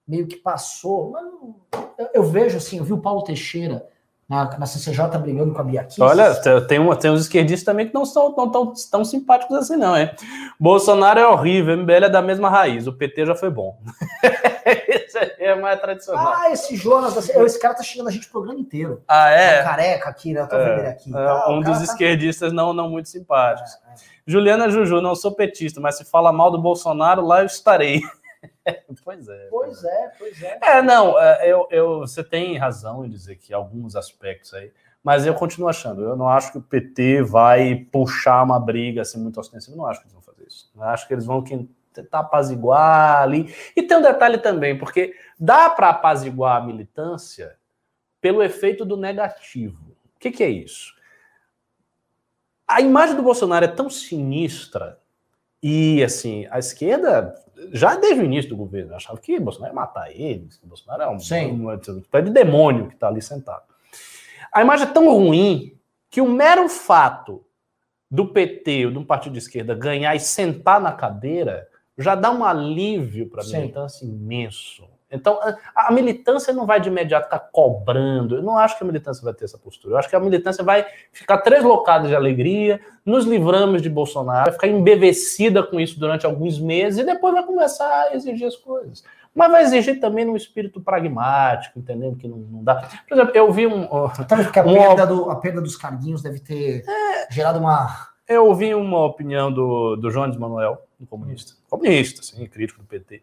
meio 0.07 0.26
que 0.26 0.36
passou. 0.36 1.11
Mas 1.11 1.24
eu, 1.98 2.09
eu 2.14 2.22
vejo 2.24 2.57
assim, 2.57 2.78
eu 2.78 2.84
vi 2.84 2.92
o 2.92 2.98
Paulo 2.98 3.22
Teixeira 3.22 3.86
na, 4.28 4.59
na 4.59 4.66
CCJ 4.66 5.18
brigando 5.18 5.54
com 5.54 5.61
a 5.61 5.64
Bia 5.64 5.84
Kicis. 5.84 6.00
Olha, 6.00 6.34
tem, 6.66 6.78
uma, 6.78 6.96
tem 6.96 7.11
uns 7.11 7.22
esquerdistas 7.22 7.64
também 7.64 7.86
que 7.86 7.94
não 7.94 8.04
são 8.04 8.34
não 8.36 8.50
tão, 8.50 8.72
tão 8.90 9.04
simpáticos 9.04 9.57
assim, 9.57 9.76
não, 9.76 9.94
é? 9.94 10.14
Bolsonaro 10.59 11.20
é 11.20 11.26
horrível, 11.26 11.76
MBL 11.76 12.07
é 12.07 12.09
da 12.09 12.20
mesma 12.20 12.50
raiz, 12.50 12.86
o 12.86 12.92
PT 12.92 13.26
já 13.26 13.34
foi 13.34 13.50
bom. 13.50 13.78
Esse 14.66 15.18
é 15.38 15.54
mais 15.54 15.80
tradicional. 15.80 16.34
Ah, 16.36 16.50
esse 16.50 16.74
Jonas, 16.74 17.16
esse 17.16 17.61
cara 17.61 17.74
tá 17.74 17.84
xingando 17.84 18.09
a 18.09 18.12
gente 18.12 18.26
o 18.26 18.30
programa 18.30 18.59
inteiro. 18.59 19.02
Ah, 19.07 19.30
é? 19.30 19.59
é 19.59 19.62
careca 19.62 20.11
aqui, 20.11 20.32
né? 20.32 20.40
Eu 20.40 20.48
tô 20.48 20.57
é, 20.57 20.88
aqui. 20.88 21.11
É, 21.11 21.12
tá, 21.12 21.50
um 21.50 21.61
dos 21.61 21.78
tá... 21.78 21.84
esquerdistas 21.84 22.52
não, 22.52 22.72
não 22.72 22.90
muito 22.90 23.09
simpáticos. 23.09 23.78
É, 23.88 23.92
é. 23.92 23.94
Juliana 24.26 24.68
Juju, 24.68 25.00
não 25.00 25.14
sou 25.14 25.32
petista, 25.32 25.80
mas 25.80 25.96
se 25.96 26.04
fala 26.04 26.32
mal 26.32 26.50
do 26.50 26.61
Bolsonaro, 26.61 27.24
lá 27.24 27.42
eu 27.42 27.46
estarei. 27.46 28.02
pois 29.05 29.29
é. 29.29 29.49
Pois 29.49 29.85
é, 29.85 30.12
pois 30.19 30.43
é. 30.43 30.59
É, 30.62 30.83
não, 30.83 31.19
é, 31.21 31.51
eu, 31.51 31.67
eu, 31.71 31.99
você 32.01 32.23
tem 32.23 32.57
razão 32.57 33.05
em 33.05 33.09
dizer 33.09 33.37
que 33.37 33.53
alguns 33.53 33.97
aspectos 33.97 34.53
aí, 34.55 34.73
mas 35.03 35.25
eu 35.25 35.35
continuo 35.35 35.69
achando, 35.69 36.03
eu 36.03 36.17
não 36.17 36.29
acho 36.29 36.53
que 36.53 36.59
o 36.59 36.62
PT 36.62 37.23
vai 37.23 37.77
puxar 37.93 38.43
uma 38.43 38.59
briga 38.59 39.03
assim 39.03 39.21
muito 39.21 39.39
ostensiva, 39.39 39.77
não 39.77 39.87
acho 39.87 40.01
que 40.01 40.07
eles 40.07 40.12
vão 40.12 40.23
fazer 40.23 40.45
isso. 40.47 40.71
Eu 40.75 40.83
acho 40.83 41.07
que 41.07 41.14
eles 41.14 41.25
vão 41.25 41.45
tentar 41.97 42.21
apaziguar 42.21 43.23
ali. 43.23 43.55
E 43.75 43.83
tem 43.83 43.97
um 43.97 44.03
detalhe 44.03 44.39
também, 44.39 44.77
porque 44.79 45.14
dá 45.39 45.71
para 45.71 45.91
apaziguar 45.91 46.61
a 46.61 46.67
militância 46.67 47.57
pelo 48.21 48.43
efeito 48.43 48.85
do 48.85 48.97
negativo. 48.97 49.97
O 50.17 50.19
que, 50.19 50.31
que 50.31 50.43
é 50.43 50.51
isso? 50.51 50.95
A 52.67 52.81
imagem 52.81 53.14
do 53.14 53.23
Bolsonaro 53.23 53.64
é 53.64 53.69
tão 53.69 53.89
sinistra 53.89 54.99
e, 55.62 56.03
assim, 56.03 56.47
a 56.51 56.59
esquerda, 56.59 57.35
já 57.72 57.96
desde 57.96 58.20
o 58.20 58.24
início 58.24 58.50
do 58.50 58.57
governo, 58.57 58.94
achava 58.94 59.18
que 59.18 59.38
Bolsonaro 59.38 59.72
ia 59.72 59.74
matar 59.74 60.11
ele, 60.11 60.48
que 60.61 60.66
Bolsonaro 60.66 61.02
é 61.02 61.09
um, 61.09 61.18
um, 61.52 61.70
um, 61.72 62.22
de 62.22 62.30
demônio 62.30 62.88
que 62.88 62.94
está 62.94 63.09
ali 63.09 63.22
sentado. 63.22 63.64
A 64.52 64.62
imagem 64.62 64.86
é 64.86 64.90
tão 64.90 65.09
ruim 65.12 65.78
que 66.11 66.20
o 66.20 66.28
mero 66.28 66.68
fato 66.68 67.44
do 68.11 68.28
PT 68.28 68.86
ou 68.86 68.92
de 68.92 68.98
um 68.98 69.04
partido 69.04 69.32
de 69.32 69.38
esquerda 69.38 69.74
ganhar 69.74 70.14
e 70.14 70.20
sentar 70.20 70.80
na 70.80 70.92
cadeira 70.92 71.68
já 71.98 72.14
dá 72.14 72.30
um 72.30 72.44
alívio 72.44 73.28
para 73.28 73.42
a 73.42 73.46
militância 73.46 74.04
imenso. 74.04 74.86
Então, 75.11 75.38
a, 75.74 75.92
militância 75.92 76.52
não 76.52 76.66
vai 76.66 76.80
de 76.80 76.88
imediato 76.88 77.26
estar 77.26 77.38
cobrando. 77.38 78.36
Eu 78.36 78.42
não 78.42 78.59
acho 78.59 78.76
que 78.76 78.82
a 78.82 78.86
militância 78.86 79.22
vai 79.22 79.32
ter 79.32 79.44
essa 79.44 79.57
postura. 79.57 79.94
Eu 79.94 79.98
acho 79.98 80.09
que 80.09 80.16
a 80.16 80.20
militância 80.20 80.64
vai 80.64 80.84
ficar 81.12 81.38
treslocada 81.38 82.09
de 82.09 82.16
alegria, 82.16 82.80
nos 83.04 83.24
livramos 83.24 83.82
de 83.82 83.88
Bolsonaro, 83.88 84.46
vai 84.46 84.52
ficar 84.52 84.66
embevecida 84.66 85.62
com 85.62 85.78
isso 85.78 85.98
durante 86.00 86.26
alguns 86.26 86.59
meses 86.59 86.98
e 86.98 87.04
depois 87.04 87.32
vai 87.34 87.44
começar 87.44 87.88
a 87.88 88.16
exigir 88.16 88.48
as 88.48 88.57
coisas. 88.57 89.04
Mas 89.32 89.52
vai 89.52 89.62
exigir 89.62 90.00
também 90.00 90.24
num 90.24 90.34
espírito 90.34 90.80
pragmático, 90.80 91.78
entendendo 91.78 92.16
que 92.16 92.26
não, 92.26 92.38
não 92.38 92.64
dá. 92.64 92.88
Por 93.07 93.14
exemplo, 93.14 93.32
eu 93.36 93.52
vi 93.52 93.66
um. 93.66 93.84
Então, 94.18 94.42
porque 94.42 94.59
a, 94.59 94.64
um, 94.64 94.74
perda 94.74 95.07
do, 95.07 95.30
a 95.30 95.36
perda 95.36 95.61
dos 95.61 95.76
carguinhos 95.76 96.22
deve 96.22 96.40
ter 96.40 96.82
é, 96.88 97.32
gerado 97.32 97.61
uma. 97.61 98.09
Eu 98.26 98.46
ouvi 98.46 98.74
uma 98.74 99.04
opinião 99.04 99.52
do, 99.52 99.94
do 99.94 100.11
Jones 100.11 100.36
Manuel, 100.36 100.82
um 101.00 101.07
comunista. 101.07 101.52
Comunista, 101.68 102.22
sim, 102.22 102.44
crítico 102.46 102.80
do 102.80 102.88
PT 102.88 103.22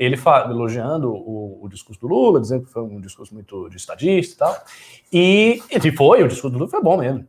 ele 0.00 0.18
elogiando 0.48 1.12
o, 1.12 1.62
o, 1.62 1.68
discurso 1.68 2.00
do 2.00 2.08
Lula, 2.08 2.40
dizendo 2.40 2.64
que 2.64 2.72
foi 2.72 2.82
um 2.82 3.02
discurso 3.02 3.34
muito 3.34 3.68
de 3.68 3.76
estadista 3.76 4.34
e 4.34 4.38
tal. 4.38 4.64
E, 5.12 5.62
e 5.70 5.92
foi, 5.92 6.22
o 6.22 6.28
discurso 6.28 6.48
do 6.48 6.58
Lula 6.58 6.70
foi 6.70 6.82
bom 6.82 6.96
mesmo. 6.96 7.28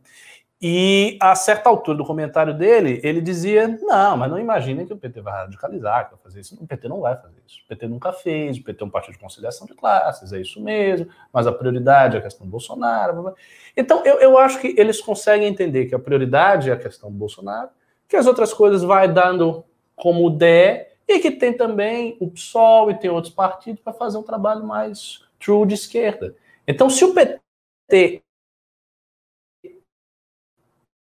E 0.64 1.18
a 1.20 1.34
certa 1.34 1.68
altura 1.68 1.98
do 1.98 2.04
comentário 2.04 2.54
dele, 2.56 2.98
ele 3.04 3.20
dizia: 3.20 3.68
não, 3.82 4.16
mas 4.16 4.30
não 4.30 4.38
imaginem 4.38 4.86
que 4.86 4.92
o 4.92 4.96
PT 4.96 5.20
vai 5.20 5.34
radicalizar, 5.34 6.06
que 6.06 6.12
vai 6.12 6.20
fazer 6.22 6.40
isso. 6.40 6.56
O 6.58 6.66
PT 6.66 6.88
não 6.88 7.00
vai 7.00 7.14
fazer 7.14 7.42
isso. 7.46 7.58
O 7.62 7.68
PT 7.68 7.88
nunca 7.88 8.10
fez, 8.10 8.56
o 8.56 8.64
PT 8.64 8.82
é 8.82 8.86
um 8.86 8.90
partido 8.90 9.12
de 9.14 9.18
conciliação 9.18 9.66
de 9.66 9.74
classes, 9.74 10.32
é 10.32 10.40
isso 10.40 10.62
mesmo, 10.62 11.08
mas 11.30 11.46
a 11.46 11.52
prioridade 11.52 12.16
é 12.16 12.20
a 12.20 12.22
questão 12.22 12.46
do 12.46 12.50
Bolsonaro. 12.50 13.34
Então, 13.76 14.02
eu, 14.06 14.18
eu 14.18 14.38
acho 14.38 14.60
que 14.60 14.74
eles 14.78 14.98
conseguem 15.02 15.46
entender 15.46 15.86
que 15.86 15.94
a 15.94 15.98
prioridade 15.98 16.70
é 16.70 16.72
a 16.72 16.78
questão 16.78 17.10
do 17.10 17.18
Bolsonaro, 17.18 17.68
que 18.08 18.16
as 18.16 18.26
outras 18.26 18.54
coisas 18.54 18.82
vai 18.82 19.12
dando 19.12 19.62
como 19.94 20.30
der 20.30 20.91
e 21.12 21.20
que 21.20 21.30
tem 21.30 21.52
também 21.56 22.16
o 22.20 22.30
PSOL 22.30 22.90
e 22.90 22.98
tem 22.98 23.10
outros 23.10 23.32
partidos 23.32 23.80
para 23.82 23.92
fazer 23.92 24.18
um 24.18 24.22
trabalho 24.22 24.64
mais 24.64 25.24
true 25.38 25.66
de 25.66 25.74
esquerda. 25.74 26.36
Então, 26.66 26.88
se 26.88 27.04
o 27.04 27.14
PT 27.14 28.22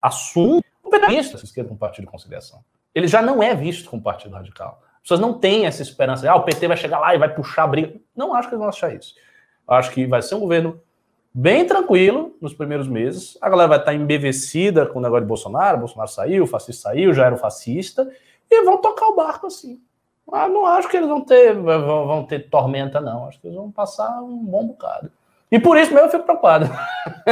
assume 0.01 0.63
o 0.83 0.91
PT 0.91 1.07
é 1.07 1.19
esquerda 1.21 1.69
como 1.69 1.79
partido 1.79 2.05
de 2.05 2.11
conciliação, 2.11 2.65
ele 2.95 3.09
já 3.09 3.21
não 3.23 3.43
é 3.43 3.55
visto 3.55 3.89
como 3.89 4.03
partido 4.03 4.35
radical. 4.35 4.83
As 4.97 5.03
pessoas 5.03 5.21
não 5.21 5.39
têm 5.39 5.67
essa 5.67 5.83
esperança, 5.83 6.31
ah, 6.31 6.37
o 6.37 6.45
PT 6.45 6.69
vai 6.69 6.77
chegar 6.77 6.99
lá 6.99 7.15
e 7.15 7.19
vai 7.19 7.35
puxar 7.35 7.65
a 7.65 7.67
briga. 7.67 8.01
Não 8.17 8.35
acho 8.35 8.49
que 8.49 8.55
eles 8.55 8.61
vão 8.61 8.69
achar 8.69 8.95
isso. 8.95 9.15
Acho 9.67 9.91
que 9.91 10.07
vai 10.07 10.23
ser 10.23 10.35
um 10.35 10.41
governo 10.41 10.81
bem 11.33 11.67
tranquilo 11.67 12.37
nos 12.41 12.55
primeiros 12.55 12.87
meses. 12.87 13.37
A 13.41 13.49
galera 13.49 13.69
vai 13.69 13.79
estar 13.79 13.95
embevecida 13.95 14.87
com 14.87 14.99
o 14.99 15.03
negócio 15.03 15.23
de 15.23 15.29
Bolsonaro. 15.29 15.79
Bolsonaro 15.79 16.11
saiu, 16.11 16.45
o 16.45 16.47
fascista 16.47 16.91
saiu, 16.91 17.13
já 17.13 17.27
era 17.27 17.35
o 17.35 17.39
fascista 17.39 18.09
e 18.51 18.63
vão 18.63 18.79
tocar 18.79 19.07
o 19.07 19.15
barco 19.15 19.47
assim. 19.47 19.81
Mas 20.27 20.51
não 20.51 20.65
acho 20.65 20.89
que 20.89 20.97
eles 20.97 21.09
vão 21.09 21.21
ter, 21.21 21.55
vão, 21.55 22.25
ter 22.25 22.49
tormenta, 22.49 23.01
não. 23.01 23.29
Acho 23.29 23.41
que 23.41 23.47
eles 23.47 23.57
vão 23.57 23.71
passar 23.71 24.23
um 24.23 24.39
bom 24.39 24.67
bocado. 24.67 25.11
E 25.51 25.59
por 25.59 25.77
isso 25.77 25.93
mesmo 25.93 26.07
eu 26.07 26.11
fico 26.11 26.25
preocupado. 26.25 26.67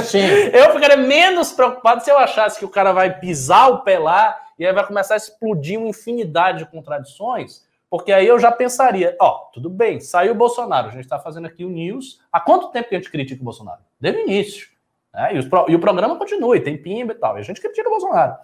Sim. 0.02 0.20
eu 0.52 0.72
ficaria 0.72 0.96
menos 0.96 1.52
preocupado 1.52 2.04
se 2.04 2.10
eu 2.10 2.18
achasse 2.18 2.58
que 2.58 2.64
o 2.64 2.70
cara 2.70 2.92
vai 2.92 3.18
pisar 3.18 3.70
o 3.70 3.80
pé 3.80 3.98
lá 3.98 4.38
e 4.58 4.66
aí 4.66 4.72
vai 4.72 4.86
começar 4.86 5.14
a 5.14 5.16
explodir 5.16 5.78
uma 5.78 5.88
infinidade 5.88 6.58
de 6.58 6.66
contradições, 6.66 7.66
porque 7.90 8.12
aí 8.12 8.26
eu 8.26 8.38
já 8.38 8.52
pensaria, 8.52 9.16
ó, 9.20 9.50
tudo 9.52 9.68
bem, 9.68 9.98
saiu 9.98 10.32
o 10.32 10.36
Bolsonaro, 10.36 10.88
a 10.88 10.90
gente 10.92 11.02
está 11.02 11.18
fazendo 11.18 11.46
aqui 11.46 11.64
o 11.64 11.70
news. 11.70 12.20
Há 12.30 12.40
quanto 12.40 12.68
tempo 12.68 12.88
que 12.88 12.94
a 12.94 12.98
gente 12.98 13.10
critica 13.10 13.40
o 13.40 13.44
Bolsonaro? 13.44 13.80
Desde 13.98 14.20
o 14.20 14.22
início. 14.22 14.68
Né? 15.12 15.34
E, 15.34 15.38
os, 15.38 15.46
e, 15.68 15.74
o 15.74 15.80
programa 15.80 16.16
continua, 16.16 16.56
e 16.56 16.60
tem 16.60 16.76
pimba 16.76 17.12
e 17.12 17.16
tal. 17.16 17.36
E 17.36 17.40
a 17.40 17.42
gente 17.42 17.60
critica 17.60 17.88
o 17.88 17.90
Bolsonaro. 17.90 18.36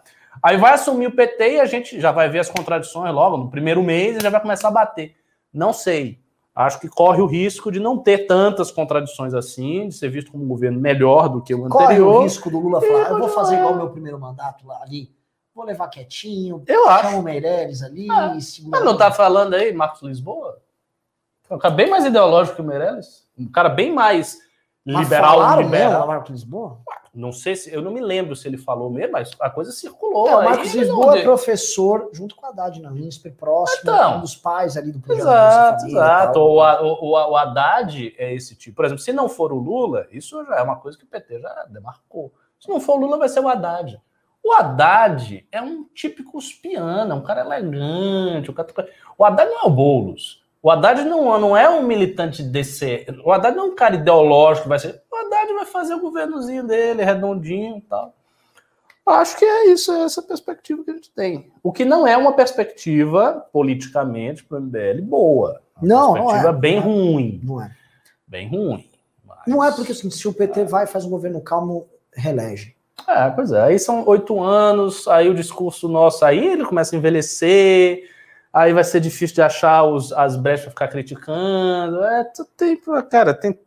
Aí 0.42 0.56
vai 0.56 0.74
assumir 0.74 1.06
o 1.06 1.14
PT 1.14 1.54
e 1.54 1.60
a 1.60 1.66
gente 1.66 2.00
já 2.00 2.12
vai 2.12 2.28
ver 2.28 2.40
as 2.40 2.50
contradições 2.50 3.12
logo 3.12 3.36
no 3.36 3.50
primeiro 3.50 3.82
mês 3.82 4.16
e 4.16 4.20
já 4.20 4.30
vai 4.30 4.40
começar 4.40 4.68
a 4.68 4.72
bater. 4.72 5.16
Não 5.52 5.72
sei. 5.72 6.20
Acho 6.54 6.80
que 6.80 6.88
corre 6.88 7.22
o 7.22 7.26
risco 7.26 7.70
de 7.70 7.78
não 7.78 7.96
ter 7.96 8.26
tantas 8.26 8.72
contradições 8.72 9.32
assim, 9.32 9.88
de 9.88 9.94
ser 9.94 10.08
visto 10.08 10.32
como 10.32 10.42
um 10.44 10.48
governo 10.48 10.80
melhor 10.80 11.28
do 11.28 11.40
que 11.40 11.54
o 11.54 11.64
anterior. 11.64 11.86
Corre 11.86 12.00
o 12.00 12.22
risco 12.22 12.50
do 12.50 12.58
Lula 12.58 12.80
falar, 12.80 13.10
eu 13.10 13.18
vou 13.20 13.28
fazer 13.28 13.58
igual 13.58 13.74
o 13.74 13.76
meu 13.76 13.90
primeiro 13.90 14.18
mandato 14.18 14.66
lá 14.66 14.82
ali, 14.82 15.14
vou 15.54 15.64
levar 15.64 15.86
quietinho, 15.86 16.60
eu 16.66 16.88
acho. 16.88 17.16
o 17.16 17.22
Meirelles 17.22 17.80
ali. 17.80 18.08
Ah, 18.10 18.36
mas 18.66 18.84
não 18.84 18.96
tá 18.96 19.12
falando 19.12 19.54
aí, 19.54 19.72
Marcos 19.72 20.02
Lisboa? 20.02 20.60
Um 21.48 21.58
cara 21.58 21.74
bem 21.74 21.88
mais 21.88 22.04
ideológico 22.04 22.56
que 22.56 22.62
o 22.62 22.64
Meirelles, 22.64 23.24
um 23.38 23.46
cara 23.48 23.68
bem 23.68 23.94
mais 23.94 24.38
liberal, 24.84 25.62
liberal. 25.62 26.08
Marcos 26.08 26.30
Lisboa? 26.30 26.80
Não 27.18 27.32
sei 27.32 27.56
se 27.56 27.74
eu 27.74 27.82
não 27.82 27.90
me 27.90 28.00
lembro 28.00 28.36
se 28.36 28.46
ele 28.46 28.56
falou 28.56 28.88
mesmo, 28.88 29.12
mas 29.12 29.32
a 29.40 29.50
coisa 29.50 29.72
circulou. 29.72 30.28
É, 30.28 30.36
o 30.36 30.44
Marcos 30.44 30.72
Lisboa 30.72 31.18
é 31.18 31.22
professor, 31.22 32.10
junto 32.12 32.36
com 32.36 32.46
a 32.46 32.50
Haddad 32.50 32.80
na 32.80 32.92
INSPER, 32.92 33.34
próximo, 33.34 33.80
então, 33.82 34.18
um 34.18 34.20
dos 34.20 34.36
pais 34.36 34.76
ali 34.76 34.92
do 34.92 35.00
projeto. 35.00 35.22
Exato, 35.22 35.86
exato. 35.86 36.38
O, 36.38 36.60
o, 36.60 37.30
o, 37.32 37.36
Haddad 37.36 38.14
é 38.16 38.32
esse 38.32 38.54
tipo. 38.54 38.76
Por 38.76 38.84
exemplo, 38.84 39.02
se 39.02 39.12
não 39.12 39.28
for 39.28 39.52
o 39.52 39.58
Lula, 39.58 40.06
isso 40.12 40.44
já 40.44 40.58
é 40.58 40.62
uma 40.62 40.76
coisa 40.76 40.96
que 40.96 41.02
o 41.02 41.08
PT 41.08 41.40
já 41.40 41.66
demarcou. 41.68 42.32
Se 42.60 42.68
não 42.68 42.80
for 42.80 42.96
o 42.96 43.00
Lula, 43.00 43.18
vai 43.18 43.28
ser 43.28 43.40
o 43.40 43.48
Haddad. 43.48 44.00
O 44.44 44.52
Haddad 44.52 45.44
é 45.50 45.60
um 45.60 45.84
típico 45.92 46.38
espiano, 46.38 47.12
é 47.12 47.14
um 47.16 47.22
cara 47.22 47.40
elegante. 47.40 48.48
O, 48.48 48.54
cara... 48.54 48.68
o 49.18 49.24
Haddad 49.24 49.50
não 49.50 49.62
é 49.62 49.64
o 49.64 49.70
Boulos. 49.70 50.40
O 50.68 50.70
Haddad 50.70 51.02
não, 51.04 51.40
não 51.40 51.56
é 51.56 51.66
um 51.66 51.82
militante 51.82 52.42
desse. 52.42 53.06
O 53.24 53.32
Haddad 53.32 53.56
não 53.56 53.68
é 53.68 53.70
um 53.70 53.74
cara 53.74 53.94
ideológico 53.94 54.64
que 54.64 54.68
vai 54.68 54.78
ser. 54.78 55.00
O 55.10 55.16
Haddad 55.16 55.50
vai 55.54 55.64
fazer 55.64 55.94
o 55.94 56.00
governozinho 56.00 56.62
dele, 56.62 57.02
redondinho 57.02 57.78
e 57.78 57.80
tal. 57.80 58.14
Acho 59.06 59.38
que 59.38 59.46
é 59.46 59.72
isso, 59.72 59.90
é 59.90 60.02
essa 60.02 60.20
perspectiva 60.20 60.84
que 60.84 60.90
a 60.90 60.94
gente 60.94 61.10
tem. 61.10 61.50
O 61.62 61.72
que 61.72 61.86
não 61.86 62.06
é 62.06 62.14
uma 62.18 62.34
perspectiva, 62.34 63.46
politicamente, 63.50 64.44
para 64.44 64.58
o 64.58 64.60
MBL, 64.60 65.00
boa. 65.00 65.62
Uma 65.80 65.88
não, 65.88 66.12
perspectiva 66.12 66.52
não 66.52 66.58
é. 66.58 66.60
bem 66.60 66.78
ruim. 66.78 67.40
Não 67.42 67.62
é. 67.62 67.70
Bem 68.26 68.48
ruim. 68.50 68.90
Mas... 69.26 69.38
Não 69.46 69.64
é 69.64 69.72
porque 69.72 69.92
assim, 69.92 70.10
se 70.10 70.28
o 70.28 70.34
PT 70.34 70.66
vai 70.66 70.86
faz 70.86 71.06
um 71.06 71.10
governo 71.10 71.40
calmo, 71.40 71.88
relege. 72.12 72.76
É, 73.08 73.30
pois 73.30 73.52
é. 73.52 73.62
Aí 73.62 73.78
são 73.78 74.06
oito 74.06 74.38
anos, 74.38 75.08
aí 75.08 75.30
o 75.30 75.34
discurso 75.34 75.88
nosso 75.88 76.26
aí 76.26 76.46
ele 76.46 76.66
começa 76.66 76.94
a 76.94 76.98
envelhecer 76.98 78.17
aí 78.58 78.72
vai 78.72 78.82
ser 78.82 79.00
difícil 79.00 79.36
de 79.36 79.42
achar 79.42 79.84
os, 79.84 80.12
as 80.12 80.36
brechas 80.36 80.64
para 80.64 80.70
ficar 80.70 80.88
criticando. 80.88 82.02
É, 82.04 82.24
tem, 82.56 82.80
cara, 83.08 83.32
tem, 83.32 83.58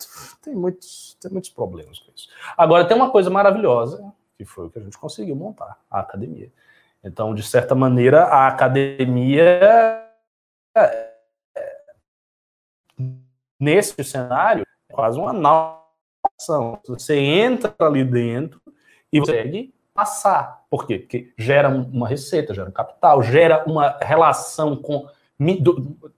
tem, 0.42 0.54
muitos, 0.54 1.18
tem 1.22 1.32
muitos 1.32 1.50
problemas 1.50 2.00
com 2.00 2.12
isso. 2.14 2.28
Agora, 2.58 2.86
tem 2.86 2.98
uma 2.98 3.10
coisa 3.10 3.30
maravilhosa, 3.30 4.04
que 4.38 4.44
foi 4.44 4.66
o 4.66 4.70
que 4.70 4.80
a 4.80 4.82
gente 4.82 4.98
conseguiu 4.98 5.36
montar, 5.36 5.80
a 5.90 6.00
academia. 6.00 6.52
Então, 7.04 7.34
de 7.34 7.42
certa 7.42 7.74
maneira, 7.74 8.26
a 8.26 8.48
academia, 8.48 10.06
é, 10.76 11.12
nesse 13.60 14.04
cenário, 14.04 14.66
é 14.90 14.94
quase 14.94 15.18
uma 15.18 15.34
nação. 15.34 16.80
Você 16.86 17.18
entra 17.18 17.74
ali 17.80 18.04
dentro 18.04 18.62
e 19.12 19.20
consegue 19.20 19.74
passar. 19.94 20.64
Por 20.70 20.88
quê? 20.88 21.00
Porque 21.00 21.34
gera 21.38 21.70
uma 21.70 22.08
receita, 22.08 22.54
gera 22.54 22.70
um 22.70 22.74
capital, 22.74 23.22
gera 23.22 23.64
uma 23.66 23.98
relação 24.02 24.76
com 24.76 25.08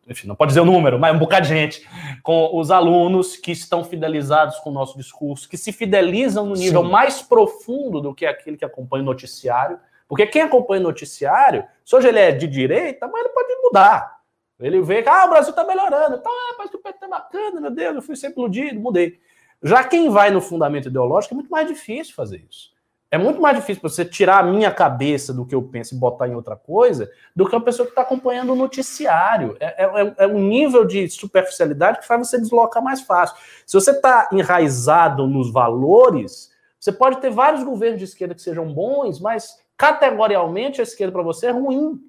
enfim, 0.06 0.28
não 0.28 0.36
pode 0.36 0.50
dizer 0.50 0.60
o 0.60 0.66
número, 0.66 1.00
mas 1.00 1.16
um 1.16 1.20
bocado 1.20 1.44
de 1.44 1.54
gente, 1.54 1.88
com 2.22 2.58
os 2.58 2.70
alunos 2.70 3.38
que 3.38 3.54
estão 3.54 3.82
fidelizados 3.84 4.58
com 4.60 4.70
o 4.70 4.74
nosso 4.74 4.98
discurso, 4.98 5.48
que 5.48 5.58
se 5.58 5.72
fidelizam 5.72 6.46
no 6.46 6.56
nível 6.56 6.84
Sim. 6.84 6.92
mais 6.92 7.22
profundo 7.22 8.02
do 8.02 8.14
que 8.14 8.26
aquele 8.26 8.58
que 8.58 8.66
acompanha 8.66 9.02
o 9.02 9.06
noticiário. 9.06 9.80
Porque 10.10 10.28
quem 10.28 10.42
acompanha 10.42 10.82
o 10.82 10.84
noticiário, 10.84 11.64
se 11.86 11.96
hoje 11.96 12.10
ele 12.10 12.20
é 12.20 12.32
de 12.34 12.48
direita, 12.48 13.08
mas 13.08 13.22
ele 13.22 13.34
pode 13.34 13.56
mudar. 13.64 14.20
Ele 14.60 14.82
vê 14.82 15.02
que 15.02 15.10
ah, 15.10 15.26
o 15.26 15.30
Brasil 15.30 15.52
está 15.52 15.64
melhorando, 15.64 16.18
então, 16.18 16.32
ah, 16.32 16.54
parece 16.58 16.72
que 16.72 16.78
o 16.78 16.82
PT 16.82 17.06
é 17.06 17.08
bacana, 17.08 17.62
meu 17.62 17.72
Deus, 17.72 17.96
eu 17.96 18.02
fui 18.02 18.16
sempre 18.16 18.42
iludido, 18.42 18.80
mudei. 18.80 19.20
Já 19.62 19.84
quem 19.86 20.10
vai 20.10 20.32
no 20.32 20.42
fundamento 20.42 20.90
ideológico 20.90 21.34
é 21.34 21.36
muito 21.36 21.50
mais 21.50 21.68
difícil 21.68 22.14
fazer 22.14 22.46
isso. 22.50 22.73
É 23.14 23.18
muito 23.20 23.40
mais 23.40 23.56
difícil 23.56 23.80
você 23.80 24.04
tirar 24.04 24.40
a 24.40 24.44
minha 24.44 24.72
cabeça 24.72 25.32
do 25.32 25.46
que 25.46 25.54
eu 25.54 25.62
penso 25.62 25.94
e 25.94 25.98
botar 26.00 26.28
em 26.28 26.34
outra 26.34 26.56
coisa 26.56 27.12
do 27.36 27.48
que 27.48 27.56
uma 27.56 27.64
pessoa 27.64 27.86
que 27.86 27.92
está 27.92 28.02
acompanhando 28.02 28.54
o 28.54 28.56
noticiário. 28.56 29.56
É, 29.60 29.84
é, 29.86 30.16
é, 30.18 30.26
um 30.26 30.40
nível 30.40 30.84
de 30.84 31.08
superficialidade 31.08 32.00
que 32.00 32.08
faz 32.08 32.28
você 32.28 32.40
deslocar 32.40 32.84
mais 32.84 33.02
fácil. 33.02 33.38
Se 33.68 33.80
você 33.80 33.92
está 33.92 34.30
enraizado 34.32 35.28
nos 35.28 35.54
valores, 35.54 36.52
você 36.80 36.92
pode 36.92 37.22
ter 37.22 37.30
vários 37.30 37.64
governos 37.64 38.00
de 38.00 38.06
esquerda 38.06 38.34
que 38.34 38.42
sejam 38.42 38.74
bons, 38.74 39.20
mas 39.20 39.60
categorialmente 39.78 40.82
a 40.82 40.84
esquerda 40.84 41.14
para 41.14 41.22
você 41.22 41.46
é 41.46 41.52
ruim. 41.52 42.02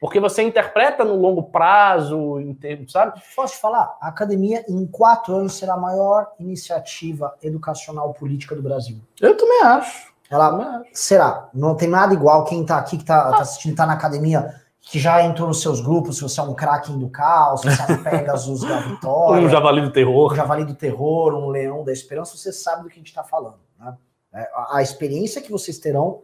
Porque 0.00 0.18
você 0.18 0.40
interpreta 0.40 1.04
no 1.04 1.16
longo 1.16 1.42
prazo, 1.42 2.40
em 2.40 2.54
termos, 2.54 2.92
sabe? 2.92 3.20
Posso 3.34 3.56
te 3.56 3.60
falar? 3.60 3.94
A 4.00 4.08
academia, 4.08 4.64
em 4.70 4.86
quatro 4.86 5.34
anos, 5.34 5.52
será 5.52 5.74
a 5.74 5.78
maior 5.78 6.32
iniciativa 6.40 7.36
educacional 7.42 8.14
política 8.14 8.56
do 8.56 8.62
Brasil. 8.62 8.98
Eu 9.20 9.36
também 9.36 9.60
acho. 9.60 10.15
Ela 10.30 10.82
será, 10.92 11.48
não 11.54 11.74
tem 11.74 11.88
nada 11.88 12.12
igual 12.12 12.44
quem 12.44 12.64
tá 12.64 12.78
aqui, 12.78 12.98
que 12.98 13.04
tá, 13.04 13.30
tá 13.30 13.38
assistindo, 13.38 13.76
tá 13.76 13.86
na 13.86 13.92
academia, 13.92 14.54
que 14.80 14.98
já 14.98 15.22
entrou 15.22 15.48
nos 15.48 15.60
seus 15.60 15.80
grupos, 15.80 16.16
se 16.16 16.22
você 16.22 16.40
é 16.40 16.42
um 16.42 16.54
Kraken 16.54 16.98
do 16.98 17.08
caos, 17.08 17.60
se 17.60 17.70
você 17.70 17.92
é 17.92 17.94
um 17.94 18.02
Pegasus 18.02 18.60
da 18.60 18.80
vitória. 18.80 19.42
Um 19.46 19.48
javali 19.48 19.80
do 19.80 19.92
terror. 19.92 20.32
Um 20.32 20.36
javali 20.36 20.64
do 20.64 20.74
terror, 20.74 21.34
um 21.34 21.48
leão 21.48 21.84
da 21.84 21.92
esperança, 21.92 22.36
você 22.36 22.52
sabe 22.52 22.84
do 22.84 22.88
que 22.88 22.94
a 22.94 22.98
gente 22.98 23.08
está 23.08 23.22
falando. 23.22 23.58
Né? 23.78 23.96
É, 24.32 24.48
a, 24.70 24.82
experiência 24.82 25.42
que 25.42 25.50
vocês 25.50 25.78
terão 25.78 26.22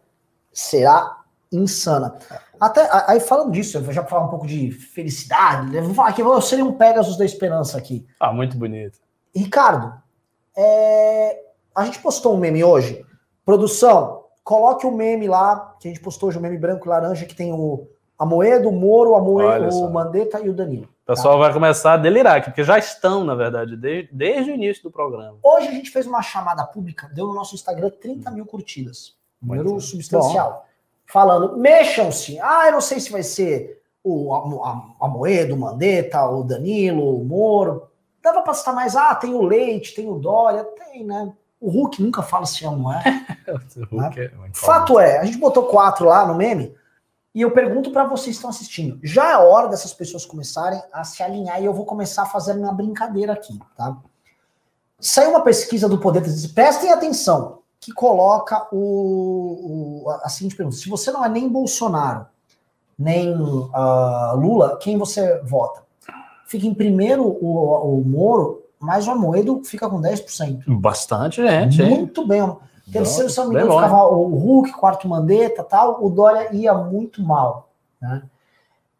será 0.52 1.18
insana. 1.50 2.18
Até 2.60 2.88
aí 3.08 3.20
falando 3.20 3.52
disso, 3.52 3.76
eu 3.76 3.82
vou 3.82 3.92
já 3.92 4.04
falar 4.04 4.26
um 4.26 4.30
pouco 4.30 4.46
de 4.46 4.70
felicidade, 4.70 5.70
né? 5.70 5.80
vou 5.80 5.94
falar 5.94 6.12
que 6.12 6.22
eu 6.22 6.40
seria 6.40 6.64
um 6.64 6.72
Pegasus 6.72 7.16
da 7.16 7.24
esperança 7.24 7.76
aqui. 7.76 8.06
Ah, 8.18 8.32
muito 8.32 8.56
bonito. 8.56 8.98
Ricardo, 9.34 9.92
é... 10.56 11.40
a 11.74 11.84
gente 11.84 11.98
postou 11.98 12.34
um 12.34 12.38
meme 12.38 12.62
hoje 12.62 13.04
Produção, 13.44 14.24
coloque 14.44 14.86
o 14.86 14.92
meme 14.92 15.26
lá, 15.26 15.76
que 15.80 15.88
a 15.88 15.90
gente 15.90 16.02
postou 16.02 16.28
hoje, 16.28 16.38
o 16.38 16.40
meme 16.40 16.58
branco 16.58 16.86
e 16.86 16.88
laranja, 16.88 17.26
que 17.26 17.34
tem 17.34 17.52
o 17.52 17.88
Amoedo, 18.18 18.68
o 18.68 18.72
Moro, 18.72 19.16
a 19.16 19.20
Moedo, 19.20 19.76
o 19.76 19.92
Mandetta 19.92 20.40
e 20.40 20.48
o 20.48 20.54
Danilo. 20.54 20.84
O 20.84 21.06
pessoal 21.06 21.34
tá? 21.34 21.40
vai 21.40 21.52
começar 21.52 21.94
a 21.94 21.96
delirar 21.96 22.36
aqui, 22.36 22.50
porque 22.50 22.62
já 22.62 22.78
estão, 22.78 23.24
na 23.24 23.34
verdade, 23.34 23.76
desde, 23.76 24.08
desde 24.12 24.52
o 24.52 24.54
início 24.54 24.84
do 24.84 24.90
programa. 24.90 25.36
Hoje 25.42 25.68
a 25.68 25.72
gente 25.72 25.90
fez 25.90 26.06
uma 26.06 26.22
chamada 26.22 26.64
pública, 26.64 27.10
deu 27.12 27.26
no 27.26 27.34
nosso 27.34 27.56
Instagram 27.56 27.90
30 27.90 28.30
mil 28.30 28.46
curtidas. 28.46 29.16
Número 29.42 29.80
substancial. 29.80 30.52
Bom. 30.52 30.62
Falando, 31.04 31.56
mexam-se. 31.56 32.38
Ah, 32.40 32.66
eu 32.66 32.72
não 32.72 32.80
sei 32.80 33.00
se 33.00 33.10
vai 33.10 33.24
ser 33.24 33.82
o 34.04 34.32
Amoedo, 35.00 35.54
o 35.54 35.58
Mandetta, 35.58 36.24
o 36.24 36.44
Danilo, 36.44 37.20
o 37.20 37.24
Moro. 37.24 37.88
Dava 38.22 38.42
para 38.42 38.54
citar 38.54 38.74
mais, 38.74 38.94
ah, 38.94 39.14
tem 39.16 39.34
o 39.34 39.42
Leite, 39.42 39.94
tem 39.94 40.08
o 40.08 40.14
Dória, 40.14 40.62
tem, 40.64 41.04
né? 41.04 41.32
O 41.62 41.70
Hulk 41.70 42.02
nunca 42.02 42.22
fala 42.22 42.44
se 42.44 42.64
é 42.64 42.68
ou 42.68 42.76
não 42.76 42.92
é. 42.92 43.02
Hulk 43.88 44.18
né? 44.18 44.24
é 44.26 44.50
Fato 44.52 44.98
é, 44.98 45.18
a 45.18 45.24
gente 45.24 45.38
botou 45.38 45.66
quatro 45.66 46.06
lá 46.06 46.26
no 46.26 46.34
meme, 46.34 46.74
e 47.32 47.40
eu 47.40 47.52
pergunto 47.52 47.92
para 47.92 48.04
vocês 48.04 48.26
que 48.26 48.32
estão 48.32 48.50
assistindo, 48.50 48.98
já 49.02 49.30
é 49.30 49.36
hora 49.36 49.68
dessas 49.68 49.94
pessoas 49.94 50.26
começarem 50.26 50.82
a 50.92 51.04
se 51.04 51.22
alinhar 51.22 51.62
e 51.62 51.64
eu 51.64 51.72
vou 51.72 51.86
começar 51.86 52.24
a 52.24 52.26
fazer 52.26 52.54
uma 52.54 52.72
brincadeira 52.72 53.32
aqui, 53.32 53.58
tá? 53.76 53.96
Saiu 55.00 55.30
uma 55.30 55.42
pesquisa 55.42 55.88
do 55.88 55.98
Poder, 55.98 56.22
prestem 56.52 56.90
atenção, 56.90 57.60
que 57.80 57.92
coloca 57.92 58.68
o, 58.72 60.04
o, 60.04 60.10
a 60.22 60.28
seguinte 60.28 60.56
pergunta: 60.56 60.76
se 60.76 60.88
você 60.88 61.10
não 61.10 61.24
é 61.24 61.28
nem 61.28 61.48
Bolsonaro, 61.48 62.26
nem 62.98 63.32
uh, 63.34 64.36
Lula, 64.36 64.78
quem 64.78 64.98
você 64.98 65.40
vota? 65.42 65.82
Fica 66.46 66.66
em 66.66 66.74
primeiro 66.74 67.24
o, 67.24 67.98
o 67.98 68.04
Moro 68.04 68.61
mas 68.82 69.06
o 69.06 69.12
Amoedo 69.12 69.62
fica 69.64 69.88
com 69.88 70.00
10%. 70.00 70.64
Bastante 70.66 71.40
gente, 71.40 71.82
Muito 71.82 72.22
hein? 72.22 72.28
bem. 72.28 72.56
Terceiro, 72.92 73.30
se 73.30 73.38
não 73.38 73.48
me 73.48 73.54
engano, 73.54 73.72
ficava 73.72 74.04
o 74.08 74.34
Hulk, 74.34 74.72
quarto 74.72 75.08
Mandetta 75.08 75.62
tal, 75.62 76.04
o 76.04 76.10
Dória 76.10 76.52
ia 76.52 76.74
muito 76.74 77.22
mal. 77.22 77.70
Né? 78.00 78.22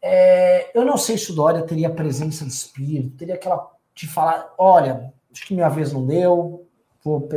É, 0.01 0.71
eu 0.73 0.85
não 0.85 0.97
sei 0.97 1.17
se 1.17 1.31
o 1.31 1.35
Dória 1.35 1.61
teria 1.61 1.89
presença 1.89 2.45
de 2.45 2.51
espírito, 2.51 3.17
teria 3.17 3.35
aquela 3.35 3.71
de 3.93 4.07
falar, 4.07 4.53
olha, 4.57 5.13
acho 5.31 5.45
que 5.45 5.53
minha 5.53 5.69
vez 5.69 5.91
não 5.91 6.05
deu, 6.05 6.65
vou, 7.03 7.29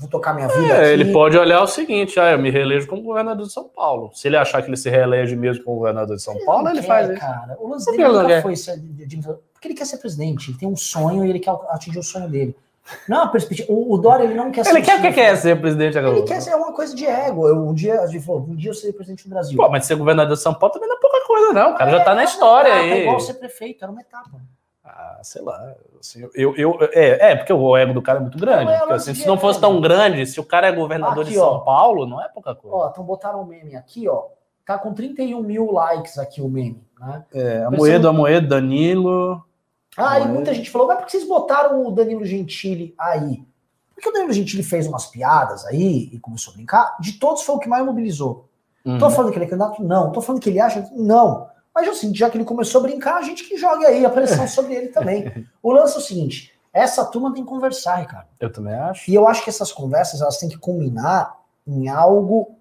vou 0.00 0.08
tocar 0.08 0.34
minha 0.34 0.48
vida. 0.48 0.74
É, 0.74 0.92
ele 0.92 1.12
pode 1.12 1.36
olhar 1.36 1.62
o 1.62 1.66
seguinte: 1.66 2.18
ah, 2.18 2.32
eu 2.32 2.38
me 2.38 2.50
reelejo 2.50 2.86
como 2.86 3.02
governador 3.02 3.46
de 3.46 3.52
São 3.52 3.68
Paulo. 3.68 4.10
Se 4.14 4.26
ele 4.26 4.36
achar 4.36 4.62
que 4.62 4.68
ele 4.68 4.76
se 4.76 4.88
reelege 4.88 5.36
mesmo 5.36 5.62
como 5.62 5.78
governador 5.78 6.16
de 6.16 6.22
São 6.22 6.34
ele 6.34 6.44
Paulo, 6.44 6.68
ele 6.68 6.80
quer, 6.80 6.86
faz 6.86 7.10
isso. 7.10 7.20
Cara. 7.20 7.56
O 7.60 7.68
lance 7.68 7.90
dele 7.90 8.08
nunca 8.08 8.42
foi 8.42 8.54
de, 8.54 9.06
de, 9.06 9.20
porque 9.52 9.68
ele 9.68 9.74
quer 9.74 9.84
ser 9.84 9.98
presidente, 9.98 10.50
ele 10.50 10.58
tem 10.58 10.68
um 10.68 10.76
sonho 10.76 11.24
e 11.24 11.30
ele 11.30 11.38
quer 11.38 11.54
atingir 11.68 11.98
o 11.98 12.02
sonho 12.02 12.28
dele. 12.28 12.56
Não, 13.06 13.24
a 13.24 13.28
perspectiva. 13.28 13.70
O, 13.70 13.94
o 13.94 13.98
Dória 13.98 14.24
ele 14.24 14.34
não 14.34 14.50
quer 14.50 14.64
ser. 14.64 14.70
Ele 14.70 14.82
quer 14.82 15.00
que 15.02 15.12
quer 15.12 15.36
ser 15.36 15.60
presidente 15.60 15.98
agora. 15.98 16.16
Ele 16.16 16.26
quer 16.26 16.40
ser 16.40 16.54
uma 16.54 16.72
coisa 16.72 16.96
de 16.96 17.06
ego. 17.06 17.46
Eu, 17.46 17.68
um 17.68 17.74
dia, 17.74 18.00
a 18.00 18.06
gente 18.06 18.24
falou, 18.24 18.42
um 18.48 18.56
dia 18.56 18.70
eu 18.70 18.74
serei 18.74 18.92
presidente 18.92 19.24
do 19.24 19.30
Brasil. 19.30 19.56
Pô, 19.56 19.68
mas 19.68 19.84
ser 19.84 19.94
governador 19.96 20.34
de 20.34 20.42
São 20.42 20.54
Paulo 20.54 20.72
também 20.72 20.88
não 20.88 20.96
é 20.96 21.00
pouca 21.00 21.26
coisa, 21.26 21.52
não. 21.52 21.72
O 21.72 21.76
cara 21.76 21.90
é, 21.90 21.98
já 21.98 22.04
tá 22.04 22.14
na 22.14 22.24
história 22.24 22.68
etapa, 22.68 22.82
aí. 22.82 22.90
É 22.90 23.02
igual 23.02 23.20
ser 23.20 23.34
prefeito, 23.34 23.84
era 23.84 23.92
uma 23.92 24.00
etapa. 24.00 24.30
Ah, 24.92 25.20
sei 25.22 25.42
lá. 25.42 25.74
Assim, 25.98 26.28
eu, 26.34 26.54
eu, 26.56 26.78
é, 26.92 27.32
é, 27.32 27.36
porque 27.36 27.52
o 27.52 27.76
ego 27.76 27.94
do 27.94 28.02
cara 28.02 28.18
é 28.18 28.22
muito 28.22 28.38
grande. 28.38 28.76
Porque, 28.78 28.92
assim, 28.94 29.14
se 29.14 29.26
não 29.26 29.38
fosse 29.38 29.60
tão 29.60 29.80
grande, 29.80 30.26
se 30.26 30.40
o 30.40 30.44
cara 30.44 30.66
é 30.66 30.72
governador 30.72 31.22
aqui, 31.22 31.32
de 31.32 31.38
São 31.38 31.46
ó, 31.46 31.58
Paulo, 31.60 32.06
não 32.06 32.22
é 32.22 32.28
pouca 32.28 32.54
coisa. 32.54 32.76
Ó, 32.76 32.88
então 32.90 33.04
botaram 33.04 33.42
um 33.42 33.46
meme 33.46 33.76
aqui, 33.76 34.08
ó. 34.08 34.24
Tá 34.66 34.78
com 34.78 34.92
31 34.92 35.42
mil 35.42 35.70
likes 35.70 36.18
aqui 36.18 36.40
o 36.40 36.48
meme. 36.48 36.82
Né? 36.98 37.24
É, 37.34 37.64
Amoedo, 37.64 38.08
Amoedo, 38.08 38.48
Danilo. 38.48 39.44
Ah, 39.96 40.20
e 40.20 40.28
muita 40.28 40.54
gente 40.54 40.70
falou, 40.70 40.86
mas 40.86 40.98
por 40.98 41.06
que 41.06 41.12
vocês 41.12 41.26
botaram 41.26 41.86
o 41.86 41.90
Danilo 41.90 42.24
Gentili 42.24 42.94
aí? 42.98 43.44
Porque 43.94 44.08
o 44.08 44.12
Danilo 44.12 44.32
Gentili 44.32 44.62
fez 44.62 44.86
umas 44.86 45.06
piadas 45.06 45.66
aí 45.66 46.08
e 46.12 46.18
começou 46.18 46.52
a 46.52 46.56
brincar. 46.56 46.96
De 47.00 47.12
todos 47.12 47.42
foi 47.42 47.56
o 47.56 47.58
que 47.58 47.68
mais 47.68 47.84
mobilizou. 47.84 48.48
Uhum. 48.84 48.98
Tô 48.98 49.10
falando 49.10 49.30
que 49.30 49.38
ele 49.38 49.44
é 49.44 49.48
candidato? 49.48 49.82
Não. 49.82 50.10
Tô 50.10 50.22
falando 50.22 50.40
que 50.40 50.48
ele 50.48 50.60
acha? 50.60 50.88
Não. 50.92 51.49
Mas 51.74 51.88
assim, 51.88 52.14
já 52.14 52.28
que 52.28 52.36
ele 52.36 52.44
começou 52.44 52.80
a 52.80 52.82
brincar, 52.82 53.16
a 53.16 53.22
gente 53.22 53.44
que 53.44 53.56
joga 53.56 53.88
aí 53.88 54.04
a 54.04 54.10
pressão 54.10 54.46
sobre 54.48 54.74
ele 54.74 54.88
também. 54.88 55.46
O 55.62 55.72
lance 55.72 55.94
é 55.94 55.98
o 55.98 56.02
seguinte: 56.02 56.52
essa 56.72 57.04
turma 57.04 57.32
tem 57.32 57.42
que 57.42 57.48
conversar, 57.48 57.96
Ricardo. 57.96 58.28
Eu 58.38 58.52
também 58.52 58.74
acho. 58.74 59.10
E 59.10 59.14
eu 59.14 59.26
acho 59.26 59.42
que 59.42 59.50
essas 59.50 59.72
conversas 59.72 60.20
elas 60.20 60.38
têm 60.38 60.48
que 60.48 60.58
culminar 60.58 61.36
em 61.66 61.88
algo 61.88 62.56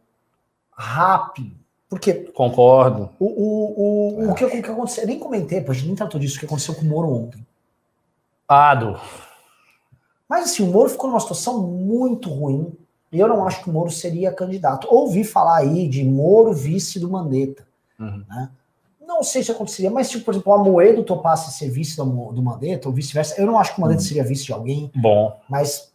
rápido. 0.72 1.56
Porque. 1.90 2.14
Concordo. 2.14 3.10
O, 3.20 3.26
o, 3.26 4.26
o, 4.26 4.32
o, 4.32 4.36
que, 4.36 4.46
o 4.46 4.50
que 4.50 4.58
aconteceu. 4.58 5.04
Eu 5.04 5.08
nem 5.08 5.20
comentei, 5.20 5.60
gente 5.60 5.88
nem 5.88 5.96
tratou 5.96 6.20
disso, 6.20 6.38
o 6.38 6.40
que 6.40 6.46
aconteceu 6.46 6.76
com 6.76 6.82
o 6.82 6.86
Moro 6.86 7.12
ontem. 7.12 7.46
Ah, 8.48 8.76
do. 8.76 9.00
Mas 10.28 10.46
assim, 10.46 10.64
o 10.64 10.72
Moro 10.72 10.90
ficou 10.90 11.10
numa 11.10 11.20
situação 11.20 11.62
muito 11.62 12.30
ruim. 12.30 12.72
E 13.12 13.20
eu 13.20 13.28
não 13.28 13.46
acho 13.46 13.64
que 13.64 13.70
o 13.70 13.74
Moro 13.74 13.90
seria 13.90 14.32
candidato. 14.32 14.88
Ouvi 14.90 15.24
falar 15.24 15.58
aí 15.58 15.88
de 15.88 16.04
Moro 16.04 16.54
vice 16.54 17.00
do 17.00 17.10
Mandetta. 17.10 17.68
Uhum. 18.00 18.24
Né? 18.30 18.50
Não 19.10 19.24
sei 19.24 19.42
se 19.42 19.52
aconteceria, 19.52 19.90
mas 19.90 20.06
se, 20.06 20.20
por 20.20 20.32
exemplo, 20.32 20.54
o 20.54 20.56
Amoedo 20.56 21.04
topasse 21.04 21.52
ser 21.52 21.68
vice 21.68 21.98
do, 21.98 22.06
do 22.32 22.44
Mandetta, 22.44 22.88
ou 22.88 22.94
vice-versa, 22.94 23.42
eu 23.42 23.48
não 23.48 23.58
acho 23.58 23.74
que 23.74 23.80
o 23.80 23.82
Mandetta 23.82 24.04
uhum. 24.04 24.08
seria 24.08 24.24
vice 24.24 24.46
de 24.46 24.54
alguém. 24.54 24.92
Bom. 24.96 25.36
Mas 25.50 25.92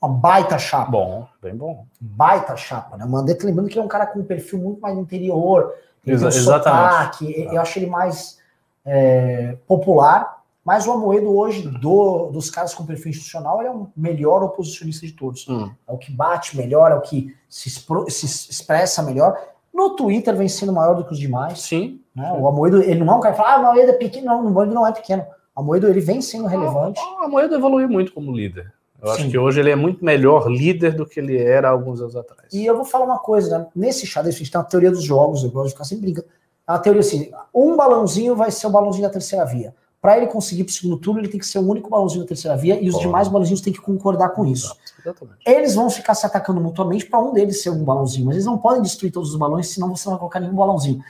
uma 0.00 0.10
baita 0.10 0.58
chapa. 0.58 0.90
Bom, 0.90 1.28
bem 1.42 1.54
bom. 1.54 1.84
Baita 2.00 2.56
chapa, 2.56 2.96
né? 2.96 3.04
O 3.04 3.08
Mandetta, 3.08 3.46
lembrando 3.46 3.68
que 3.68 3.74
ele 3.74 3.82
é 3.82 3.84
um 3.84 3.88
cara 3.88 4.06
com 4.06 4.20
um 4.20 4.24
perfil 4.24 4.60
muito 4.60 4.80
mais 4.80 4.96
interior. 4.96 5.74
Exa 6.06 6.28
exatamente. 6.28 7.18
Sotaque, 7.18 7.48
eu 7.52 7.60
acho 7.60 7.78
ele 7.78 7.86
mais 7.86 8.38
é, 8.82 9.58
popular, 9.66 10.42
mas 10.64 10.86
o 10.86 10.92
Amoedo 10.92 11.36
hoje, 11.36 11.68
do, 11.68 12.30
dos 12.30 12.48
caras 12.48 12.72
com 12.72 12.86
perfil 12.86 13.10
institucional, 13.10 13.60
ele 13.60 13.68
é 13.68 13.72
o 13.72 13.88
melhor 13.94 14.42
oposicionista 14.42 15.06
de 15.06 15.12
todos. 15.12 15.46
Hum. 15.46 15.70
É 15.86 15.92
o 15.92 15.98
que 15.98 16.10
bate 16.10 16.56
melhor, 16.56 16.92
é 16.92 16.94
o 16.94 17.02
que 17.02 17.36
se, 17.46 17.68
se 17.68 18.26
expressa 18.50 19.02
melhor. 19.02 19.38
No 19.72 19.90
Twitter 19.90 20.34
vem 20.34 20.48
sendo 20.48 20.72
maior 20.72 20.94
do 20.94 21.04
que 21.04 21.12
os 21.12 21.18
demais. 21.18 21.60
Sim. 21.60 22.00
Né? 22.14 22.32
O 22.38 22.48
Amoedo, 22.48 22.82
ele 22.82 23.04
não 23.04 23.14
é 23.14 23.16
um 23.16 23.20
cara 23.20 23.34
que 23.34 23.40
fala, 23.40 23.54
ah, 23.54 23.60
o 23.62 23.66
Amoedo 23.66 23.90
é 23.90 23.94
pequeno. 23.94 24.26
Não, 24.26 24.44
o 24.44 24.48
Amoedo 24.48 24.74
não 24.74 24.86
é 24.86 24.92
pequeno. 24.92 25.24
O 25.54 25.60
Amoedo, 25.60 25.88
ele 25.88 26.00
vem 26.00 26.20
sendo 26.20 26.46
relevante. 26.46 27.00
O 27.00 27.24
Amoedo 27.24 27.54
evoluiu 27.54 27.88
muito 27.88 28.12
como 28.12 28.32
líder. 28.32 28.72
Eu 29.00 29.08
Sim. 29.08 29.14
acho 29.14 29.30
que 29.30 29.38
hoje 29.38 29.60
ele 29.60 29.70
é 29.70 29.76
muito 29.76 30.04
melhor 30.04 30.50
líder 30.50 30.94
do 30.94 31.06
que 31.06 31.20
ele 31.20 31.40
era 31.40 31.68
alguns 31.68 32.00
anos 32.00 32.16
atrás. 32.16 32.52
E 32.52 32.66
eu 32.66 32.74
vou 32.74 32.84
falar 32.84 33.04
uma 33.04 33.18
coisa, 33.18 33.58
né? 33.58 33.66
Nesse 33.74 34.06
xadrez, 34.06 34.34
a 34.34 34.38
gente 34.38 34.50
tem 34.50 34.60
a 34.60 34.64
teoria 34.64 34.90
dos 34.90 35.04
jogos, 35.04 35.44
eu 35.44 35.50
gosto 35.50 35.66
de 35.66 35.72
ficar 35.72 35.84
sempre 35.84 36.02
brincando. 36.02 36.26
É 36.68 36.72
a 36.72 36.78
teoria 36.78 37.00
assim: 37.00 37.30
um 37.54 37.76
balãozinho 37.76 38.34
vai 38.34 38.50
ser 38.50 38.66
o 38.66 38.70
balãozinho 38.70 39.06
da 39.06 39.12
terceira 39.12 39.44
via. 39.44 39.74
Para 40.00 40.16
ele 40.16 40.28
conseguir 40.28 40.62
para 40.64 40.70
o 40.70 40.74
segundo 40.74 40.96
turno, 40.96 41.20
ele 41.20 41.28
tem 41.28 41.40
que 41.40 41.46
ser 41.46 41.58
o 41.58 41.68
único 41.68 41.90
balãozinho 41.90 42.22
da 42.22 42.28
terceira 42.28 42.56
via 42.56 42.80
e 42.80 42.88
os 42.88 42.94
demais 43.00 43.26
balãozinhos 43.26 43.60
têm 43.60 43.72
que 43.72 43.80
concordar 43.80 44.28
com 44.30 44.46
isso. 44.46 44.76
Exatamente. 45.04 45.38
Eles 45.44 45.74
vão 45.74 45.90
ficar 45.90 46.14
se 46.14 46.24
atacando 46.24 46.60
mutuamente 46.60 47.04
para 47.06 47.18
um 47.18 47.32
deles 47.32 47.62
ser 47.62 47.70
um 47.70 47.82
balãozinho, 47.84 48.26
mas 48.26 48.36
eles 48.36 48.46
não 48.46 48.56
podem 48.58 48.80
destruir 48.80 49.10
todos 49.12 49.30
os 49.32 49.36
balões, 49.36 49.68
senão 49.68 49.94
você 49.94 50.04
não 50.06 50.12
vai 50.12 50.20
colocar 50.20 50.38
nenhum 50.40 50.54
balãozinho. 50.54 51.02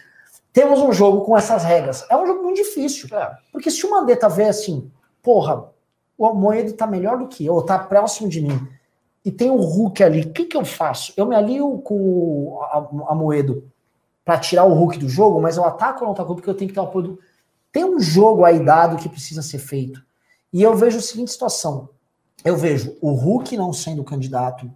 temos 0.53 0.81
um 0.81 0.91
jogo 0.93 1.21
com 1.25 1.37
essas 1.37 1.63
regras. 1.65 2.05
É 2.11 2.17
um 2.17 2.27
jogo 2.27 2.43
muito 2.43 2.57
difícil. 2.57 3.09
É. 3.15 3.37
Porque 3.53 3.71
se 3.71 3.85
o 3.87 3.91
Mandetta 3.91 4.29
vê 4.29 4.45
assim, 4.45 4.91
porra, 5.23 5.65
o 6.17 6.33
Moedo 6.33 6.73
tá 6.73 6.87
melhor 6.87 7.19
do 7.19 7.29
que 7.29 7.45
eu, 7.45 7.61
tá 7.63 7.79
próximo 7.79 8.29
de 8.29 8.41
mim, 8.41 8.59
e 9.25 9.31
tem 9.31 9.51
o 9.51 9.57
Hulk 9.61 10.03
ali, 10.03 10.23
o 10.23 10.33
que, 10.33 10.47
que 10.47 10.57
eu 10.57 10.65
faço? 10.65 11.13
Eu 11.17 11.27
me 11.27 11.37
alio 11.37 11.79
com 11.85 11.95
o- 11.95 12.59
a, 12.63 13.13
a 13.13 13.15
Moedo 13.15 13.65
pra 14.25 14.39
tirar 14.39 14.65
o 14.65 14.73
Hulk 14.73 14.99
do 14.99 15.09
jogo, 15.09 15.41
mas 15.41 15.57
eu 15.59 15.65
ataco 15.65 16.01
ou 16.01 16.07
não 16.07 16.13
ataco 16.13 16.35
porque 16.35 16.49
eu 16.49 16.55
tenho 16.55 16.69
que 16.69 16.75
ter 16.75 16.81
o 16.81 16.85
apoio 16.85 17.05
do. 17.09 17.19
Tem 17.73 17.85
um 17.85 18.01
jogo 18.01 18.45
aí 18.45 18.65
dado 18.65 18.97
que 18.97 19.09
precisa 19.09 19.43
ser 19.43 19.59
feito. 19.59 20.03
E 20.53 20.63
eu 20.63 20.77
vejo 20.77 20.99
a 20.99 21.03
seguinte 21.03 21.31
situação. 21.31 21.89
Eu 22.45 22.57
vejo 22.57 22.97
o 23.01 23.13
Hulk 23.13 23.57
não 23.57 23.73
sendo 23.73 24.03
candidato, 24.05 24.71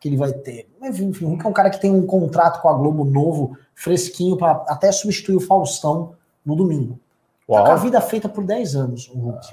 que 0.00 0.08
ele 0.08 0.16
vai 0.16 0.32
ter. 0.32 0.68
Enfim, 0.82 1.24
o 1.24 1.28
Hulk 1.28 1.44
é 1.44 1.48
um 1.48 1.52
cara 1.52 1.70
que 1.70 1.80
tem 1.80 1.90
um 1.90 2.06
contrato 2.06 2.62
com 2.62 2.68
a 2.68 2.74
Globo 2.74 3.04
novo, 3.04 3.56
fresquinho, 3.74 4.36
para 4.36 4.52
até 4.68 4.90
substituir 4.92 5.36
o 5.36 5.40
Faustão 5.40 6.14
no 6.44 6.54
domingo. 6.54 6.98
Tá 7.46 7.46
com 7.46 7.56
a 7.56 7.68
Uau. 7.70 7.78
vida 7.78 8.00
feita 8.00 8.28
por 8.28 8.44
10 8.44 8.76
anos, 8.76 9.08
o 9.08 9.18
Hulk. 9.18 9.46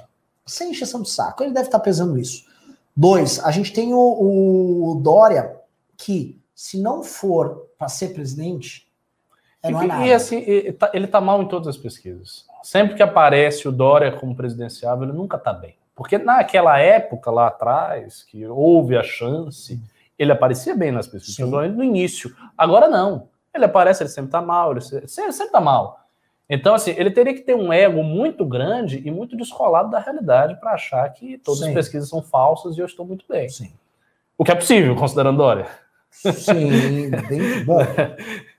Sem 0.46 0.70
encheção 0.70 1.02
de 1.02 1.10
saco. 1.10 1.42
Ele 1.42 1.52
deve 1.52 1.66
estar 1.66 1.80
pesando 1.80 2.18
isso. 2.18 2.44
Dois, 2.96 3.40
a 3.44 3.50
gente 3.50 3.72
tem 3.72 3.92
o, 3.92 3.98
o 3.98 5.00
Dória, 5.02 5.56
que 5.96 6.40
se 6.54 6.80
não 6.80 7.02
for 7.02 7.66
para 7.78 7.88
ser 7.88 8.14
presidente, 8.14 8.86
é, 9.62 9.70
é 9.70 10.04
E, 10.04 10.08
e, 10.08 10.12
assim, 10.12 10.72
tá- 10.72 10.90
ele 10.94 11.06
tá 11.06 11.20
mal 11.20 11.42
em 11.42 11.48
todas 11.48 11.68
as 11.68 11.76
pesquisas. 11.76 12.46
Sempre 12.66 12.96
que 12.96 13.02
aparece 13.04 13.68
o 13.68 13.70
Dória 13.70 14.10
como 14.10 14.34
presidenciável, 14.34 15.04
ele 15.04 15.16
nunca 15.16 15.38
tá 15.38 15.52
bem. 15.52 15.76
Porque 15.94 16.18
naquela 16.18 16.76
época 16.80 17.30
lá 17.30 17.46
atrás, 17.46 18.24
que 18.24 18.44
houve 18.44 18.96
a 18.96 19.04
chance, 19.04 19.80
ele 20.18 20.32
aparecia 20.32 20.74
bem 20.74 20.90
nas 20.90 21.06
pesquisas, 21.06 21.36
principalmente 21.36 21.76
no 21.76 21.84
início. 21.84 22.34
Agora 22.58 22.88
não. 22.88 23.28
Ele 23.54 23.66
aparece, 23.66 24.02
ele 24.02 24.10
sempre 24.10 24.32
tá 24.32 24.42
mal, 24.42 24.72
ele 24.72 24.80
se- 24.80 24.96
ele 24.96 25.06
sempre 25.06 25.52
tá 25.52 25.60
mal. 25.60 26.00
Então, 26.50 26.74
assim, 26.74 26.90
ele 26.96 27.12
teria 27.12 27.34
que 27.34 27.42
ter 27.42 27.54
um 27.54 27.72
ego 27.72 28.02
muito 28.02 28.44
grande 28.44 29.00
e 29.06 29.12
muito 29.12 29.36
descolado 29.36 29.88
da 29.88 30.00
realidade 30.00 30.56
para 30.58 30.72
achar 30.72 31.08
que 31.12 31.38
todas 31.38 31.60
Sim. 31.60 31.68
as 31.68 31.74
pesquisas 31.74 32.08
são 32.08 32.20
falsas 32.20 32.76
e 32.76 32.80
eu 32.80 32.86
estou 32.86 33.06
muito 33.06 33.24
bem. 33.28 33.48
Sim. 33.48 33.72
O 34.36 34.42
que 34.42 34.50
é 34.50 34.56
possível, 34.56 34.96
considerando 34.96 35.38
Dória. 35.38 35.66
Sim, 36.10 37.10
bem 37.28 37.64
bom. 37.64 37.78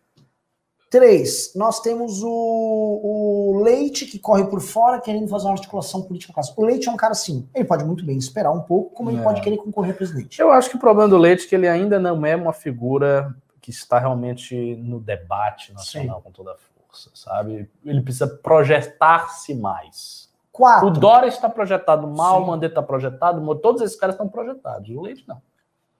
Três, 0.90 1.52
nós 1.54 1.82
temos 1.82 2.24
o, 2.24 2.30
o 2.30 3.62
Leite 3.62 4.06
que 4.06 4.18
corre 4.18 4.46
por 4.46 4.62
fora 4.62 5.02
querendo 5.02 5.28
fazer 5.28 5.46
uma 5.46 5.52
articulação 5.54 6.02
política. 6.02 6.32
com 6.32 6.40
a 6.40 6.44
classe. 6.44 6.54
O 6.58 6.64
Leite 6.66 6.88
é 6.88 6.92
um 6.92 6.96
cara 6.96 7.12
assim, 7.12 7.48
ele 7.54 7.66
pode 7.66 7.84
muito 7.84 8.06
bem 8.06 8.18
esperar 8.18 8.52
um 8.52 8.62
pouco, 8.62 8.92
como 8.96 9.10
ele 9.10 9.20
É. 9.20 9.24
pode 9.24 9.42
querer 9.42 9.58
concorrer 9.58 9.92
a 9.94 9.98
presidente. 9.98 10.40
Eu 10.40 10.50
acho 10.52 10.70
que 10.70 10.78
o 10.78 10.80
problema 10.80 11.10
do 11.10 11.18
Leite 11.18 11.46
é 11.46 11.50
que 11.50 11.56
ele 11.56 11.68
ainda 11.68 12.00
não 12.00 12.26
é 12.26 12.36
uma 12.38 12.54
figura 12.54 13.36
que 13.62 13.70
está 13.70 14.00
realmente 14.00 14.78
no 14.78 15.00
debate 15.02 15.74
nacional 15.74 16.22
com 16.22 16.32
toda 16.32 16.52
a 16.54 16.56
força, 16.56 17.12
sabe? 17.14 17.70
Ele 17.84 18.02
precisa 18.02 18.26
projetar-se 18.28 19.54
mais. 19.56 20.30
Quatro, 20.54 20.88
O 20.88 20.92
Dória 20.92 21.28
está 21.28 21.50
projetado 21.50 22.08
mal, 22.08 22.38
Sim. 22.38 22.44
o 22.44 22.48
Mandetta 22.48 22.72
está 22.72 22.82
projetado, 22.82 23.56
todos 23.58 23.82
esses 23.82 23.98
caras 24.00 24.16
estão 24.16 24.28
projetados. 24.30 24.90
O 24.90 25.02
Leite 25.02 25.26
não. 25.28 25.42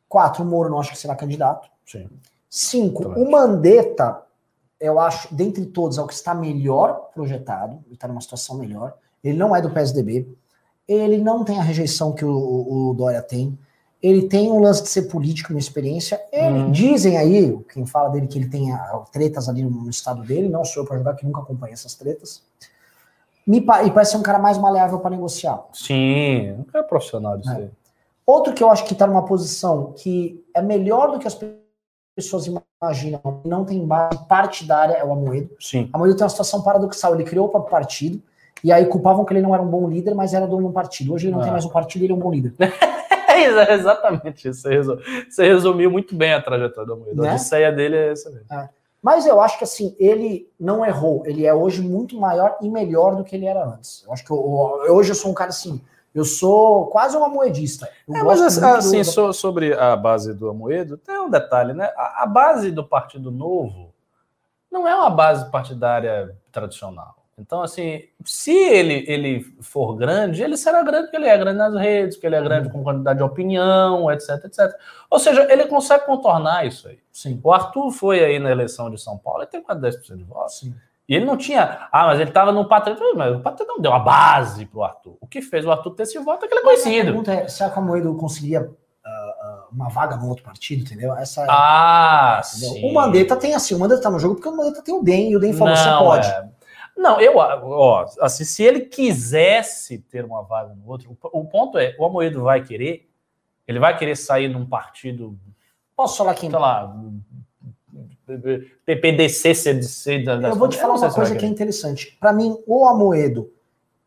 quatro, 0.08 0.44
o 0.44 0.48
Moro 0.48 0.70
não 0.70 0.80
acho 0.80 0.92
que 0.92 0.98
será 0.98 1.14
candidato. 1.16 1.70
Sim. 1.86 2.10
Cinco, 2.50 3.04
Também 3.04 3.24
o 3.24 3.30
Mandetta, 3.30 4.24
eu 4.80 5.00
acho, 5.00 5.34
dentre 5.34 5.66
todos, 5.66 5.98
é 5.98 6.02
o 6.02 6.08
que 6.08 6.14
está 6.14 6.34
melhor 6.36 7.10
projetado, 7.14 7.80
ele 7.86 7.96
está 7.96 8.08
numa 8.08 8.22
situação 8.22 8.58
melhor. 8.58 8.94
Ele 9.24 9.38
não 9.38 9.56
é 9.56 9.62
do 9.62 9.70
PSDB, 9.72 10.28
ele 10.88 11.18
não 11.18 11.44
tem 11.44 11.60
a 11.60 11.64
rejeição 11.64 12.14
que 12.14 12.24
o, 12.24 12.32
o- 12.90 12.94
Dória 12.94 13.22
tem, 13.22 13.58
ele 14.02 14.28
tem 14.30 14.52
um 14.52 14.60
lance 14.60 14.84
de 14.84 14.90
ser 14.90 15.04
político, 15.04 15.52
uma 15.52 15.60
experiência. 15.60 16.22
Ele, 16.32 16.64
Uhum. 16.64 16.72
Dizem 16.72 17.18
aí, 17.18 17.58
quem 17.74 17.86
fala 17.86 18.10
dele, 18.10 18.28
que 18.28 18.38
ele 18.38 18.48
tem 18.50 18.72
ah, 18.72 19.04
tretas 19.12 19.50
ali 19.50 19.64
no 19.64 19.90
estado 19.90 20.22
dele, 20.24 20.48
não 20.50 20.64
sou 20.64 20.84
eu 20.84 20.88
para 20.88 20.98
jogar, 20.98 21.16
que 21.16 21.26
nunca 21.26 21.42
acompanha 21.42 21.74
essas 21.74 21.96
tretas. 21.96 22.44
Me, 23.46 23.58
e 23.60 23.92
parece 23.92 24.12
ser 24.12 24.18
um 24.18 24.22
cara 24.22 24.38
mais 24.40 24.58
maleável 24.58 25.00
para 25.00 25.10
negociar. 25.12 25.64
Sim, 25.74 26.64
é 26.74 26.84
profissional 26.84 27.38
disso 27.38 27.52
É. 27.54 27.56
aí. 27.56 27.70
Outro 28.26 28.54
que 28.54 28.62
eu 28.62 28.70
acho 28.70 28.84
que 28.86 28.92
está 28.94 29.08
numa 29.08 29.26
posição 29.26 29.94
que 29.94 30.46
é 30.54 30.62
melhor 30.62 31.12
do 31.12 31.18
que 31.20 31.26
as 31.28 31.34
pe- 31.34 31.58
pessoas 32.14 32.46
imaginam, 32.46 32.67
não 33.46 33.66
tem 33.66 33.86
base 33.86 34.20
partidária, 34.28 34.94
é 34.94 35.04
o 35.04 35.12
Amoedo. 35.12 35.50
Sim. 35.60 35.90
Amoedo 35.92 36.16
tem 36.16 36.24
uma 36.24 36.30
situação 36.30 36.62
paradoxal, 36.62 37.16
ele 37.16 37.24
criou 37.24 37.48
o 37.48 37.50
próprio 37.50 37.72
partido, 37.72 38.22
e 38.64 38.72
aí 38.72 38.86
culpavam 38.86 39.26
que 39.26 39.34
ele 39.34 39.42
não 39.42 39.54
era 39.54 39.64
um 39.64 39.68
bom 39.68 39.88
líder, 39.88 40.14
mas 40.14 40.34
era 40.34 40.46
dono 40.48 40.64
de 40.64 40.68
um 40.70 40.72
partido. 40.72 41.14
Hoje 41.14 41.28
ele 41.28 41.34
não 41.34 41.42
Ah. 41.42 41.44
tem 41.44 41.52
mais 41.52 41.66
um 41.66 41.70
partido, 41.70 42.04
ele 42.06 42.12
é 42.14 42.16
um 42.16 42.20
bom 42.20 42.32
líder. 42.32 42.54
É 43.30 43.44
exa- 43.44 43.72
exatamente 43.72 44.48
isso. 44.48 44.62
Você 44.62 44.70
resu- 44.70 45.00
você 45.30 45.46
resumiu 45.46 45.92
muito 45.92 46.16
bem 46.16 46.34
a 46.34 46.42
trajetória 46.42 46.88
do 46.88 46.98
Moedo. 46.98 47.22
Né? 47.22 47.30
A 47.30 47.34
odisseia 47.34 47.72
dele 47.72 47.96
é 47.96 48.12
essa 48.12 48.32
mesmo. 48.32 48.46
Mas 49.04 49.28
eu 49.28 49.40
acho 49.40 49.60
que 49.60 49.64
assim, 49.64 49.96
ele 50.00 50.50
não 50.60 50.84
errou, 50.84 51.22
ele 51.24 51.46
é 51.46 51.54
hoje 51.54 51.82
muito 51.84 52.18
maior 52.20 52.58
e 52.62 52.70
melhor 52.70 53.16
do 53.16 53.24
que 53.24 53.36
ele 53.36 53.46
era 53.46 53.64
antes. 53.64 54.04
Eu 54.08 54.12
acho 54.14 54.26
que 54.26 54.32
eu- 54.32 54.40
hoje 54.96 55.12
eu 55.12 55.16
sou 55.16 55.30
um 55.30 55.36
cara 55.36 55.52
assim, 55.52 55.80
eu 56.20 56.26
sou 56.26 56.88
quase 56.88 57.16
um 57.18 57.24
amoedista. 57.24 57.90
Eu 58.08 58.16
É, 58.16 58.24
mas 58.24 58.42
assim, 58.42 59.00
do- 59.00 59.06
so- 59.06 59.34
sobre 59.34 59.74
a 59.74 59.96
base 59.96 60.34
do 60.34 60.50
Amoedo, 60.50 60.98
tem 60.98 61.18
um 61.20 61.30
detalhe, 61.30 61.74
né? 61.74 61.92
A, 61.96 62.24
a 62.24 62.26
base 62.26 62.72
do 62.72 62.84
Partido 62.84 63.32
Novo 63.32 63.94
não 64.72 64.88
é 64.88 64.96
uma 64.96 65.10
base 65.10 65.50
partidária 65.52 66.36
tradicional. 66.52 67.16
Então, 67.40 67.62
assim, 67.62 68.02
se 68.26 68.52
ele, 68.52 69.06
ele 69.08 69.44
for 69.62 69.96
grande, 69.96 70.42
ele 70.42 70.58
será 70.58 70.82
grande 70.82 71.04
porque 71.04 71.18
ele 71.18 71.28
é 71.28 71.38
grande 71.38 71.60
nas 71.60 71.76
redes, 71.76 72.16
porque 72.16 72.26
ele 72.26 72.36
é 72.36 72.42
grande 72.42 72.68
com 72.72 72.84
quantidade 72.84 73.20
de 73.20 73.24
opinião, 73.24 74.12
etc, 74.12 74.44
etc. 74.46 74.74
Ou 75.08 75.20
seja, 75.20 75.46
ele 75.54 75.68
consegue 75.68 76.04
contornar 76.08 76.66
isso 76.66 76.88
aí. 76.88 76.98
Sim, 77.14 77.40
O 77.44 77.54
Arthur 77.54 77.92
foi 77.92 78.24
aí 78.26 78.40
na 78.40 78.50
eleição 78.50 78.90
de 78.90 79.00
São 79.00 79.20
Paulo 79.20 79.44
e 79.44 79.46
tem 79.46 79.62
quase 79.62 79.80
10% 79.82 80.18
de 80.18 80.24
votos. 80.24 80.58
sim. 80.60 80.74
E 81.08 81.16
ele 81.16 81.26
não 81.26 81.38
tinha. 81.38 81.88
Ah, 81.92 82.08
mas 82.08 82.20
ele 82.20 82.30
estava 82.30 82.52
no 82.52 82.68
Patriota. 82.68 83.02
Mas 83.16 83.36
o 83.36 83.40
Patriota 83.40 83.72
não 83.74 83.82
deu 83.82 83.94
a 83.94 84.00
base 84.00 84.66
pro 84.66 84.84
Arthur. 84.84 85.18
O 85.22 85.28
que 85.28 85.42
fez 85.42 85.66
o 85.66 85.72
Arthur 85.72 85.92
ter 85.92 86.04
esse 86.04 86.20
voto 86.20 86.44
é 86.46 86.48
que 86.48 86.54
ele 86.54 86.60
é 86.60 86.64
A 86.64 86.66
conhecido. 86.66 87.06
pergunta 87.06 87.34
é, 87.34 87.48
será 87.48 87.70
que 87.70 87.78
o 87.78 87.82
Amoedo 87.82 88.14
conseguiria 88.16 88.70
ah, 89.06 89.66
uma 89.72 89.88
vaga 89.90 90.18
no 90.18 90.28
outro 90.28 90.44
partido, 90.44 90.82
entendeu? 90.84 91.14
Essa 91.16 91.44
é- 91.44 91.48
Ah, 91.50 92.42
entendeu? 92.54 92.70
sim. 92.74 92.90
O 92.90 92.94
Mandetta 92.94 93.36
tem 93.38 93.56
assim, 93.56 93.74
o 93.74 93.80
Mandetta 93.80 94.02
tá 94.02 94.10
no 94.10 94.20
jogo 94.20 94.36
porque 94.36 94.50
o 94.50 94.56
Mandetta 94.58 94.82
tem 94.84 94.94
o 94.96 95.02
DEM, 95.04 95.32
e 95.32 95.36
o 95.38 95.40
DEM 95.40 95.54
falou, 95.54 95.76
você 95.76 95.90
pode. 95.90 96.28
é. 96.28 96.48
Não, 96.98 97.22
eu, 97.22 97.38
ó, 97.38 98.06
assim, 98.22 98.44
se 98.44 98.64
ele 98.64 98.82
quisesse 98.82 100.00
ter 100.00 100.26
uma 100.26 100.42
vaga 100.44 100.74
no 100.74 100.88
outro, 100.90 101.16
o, 101.32 101.40
o 101.42 101.46
ponto 101.46 101.78
é, 101.78 101.96
o 102.00 102.04
Amoedo 102.06 102.42
vai 102.44 102.64
querer, 102.64 103.08
ele 103.68 103.80
vai 103.80 103.96
querer 103.96 104.16
sair 104.18 104.48
num 104.50 104.66
partido, 104.66 105.38
Posso 105.96 106.18
falar 106.18 106.34
quem? 106.34 106.50
sei 106.50 106.60
lá, 106.60 106.94
PPDC, 108.86 109.56
CDC, 109.56 110.24
da, 110.24 110.36
das 110.36 110.54
Eu 110.54 110.60
vou 110.60 110.68
te 110.68 110.78
falar 110.78 110.96
uma 110.96 111.14
coisa 111.14 111.36
que 111.36 111.46
é 111.46 111.48
interessante. 111.48 112.18
Para 112.20 112.34
mim, 112.34 112.58
o 112.68 112.86
Amoedo 112.86 113.50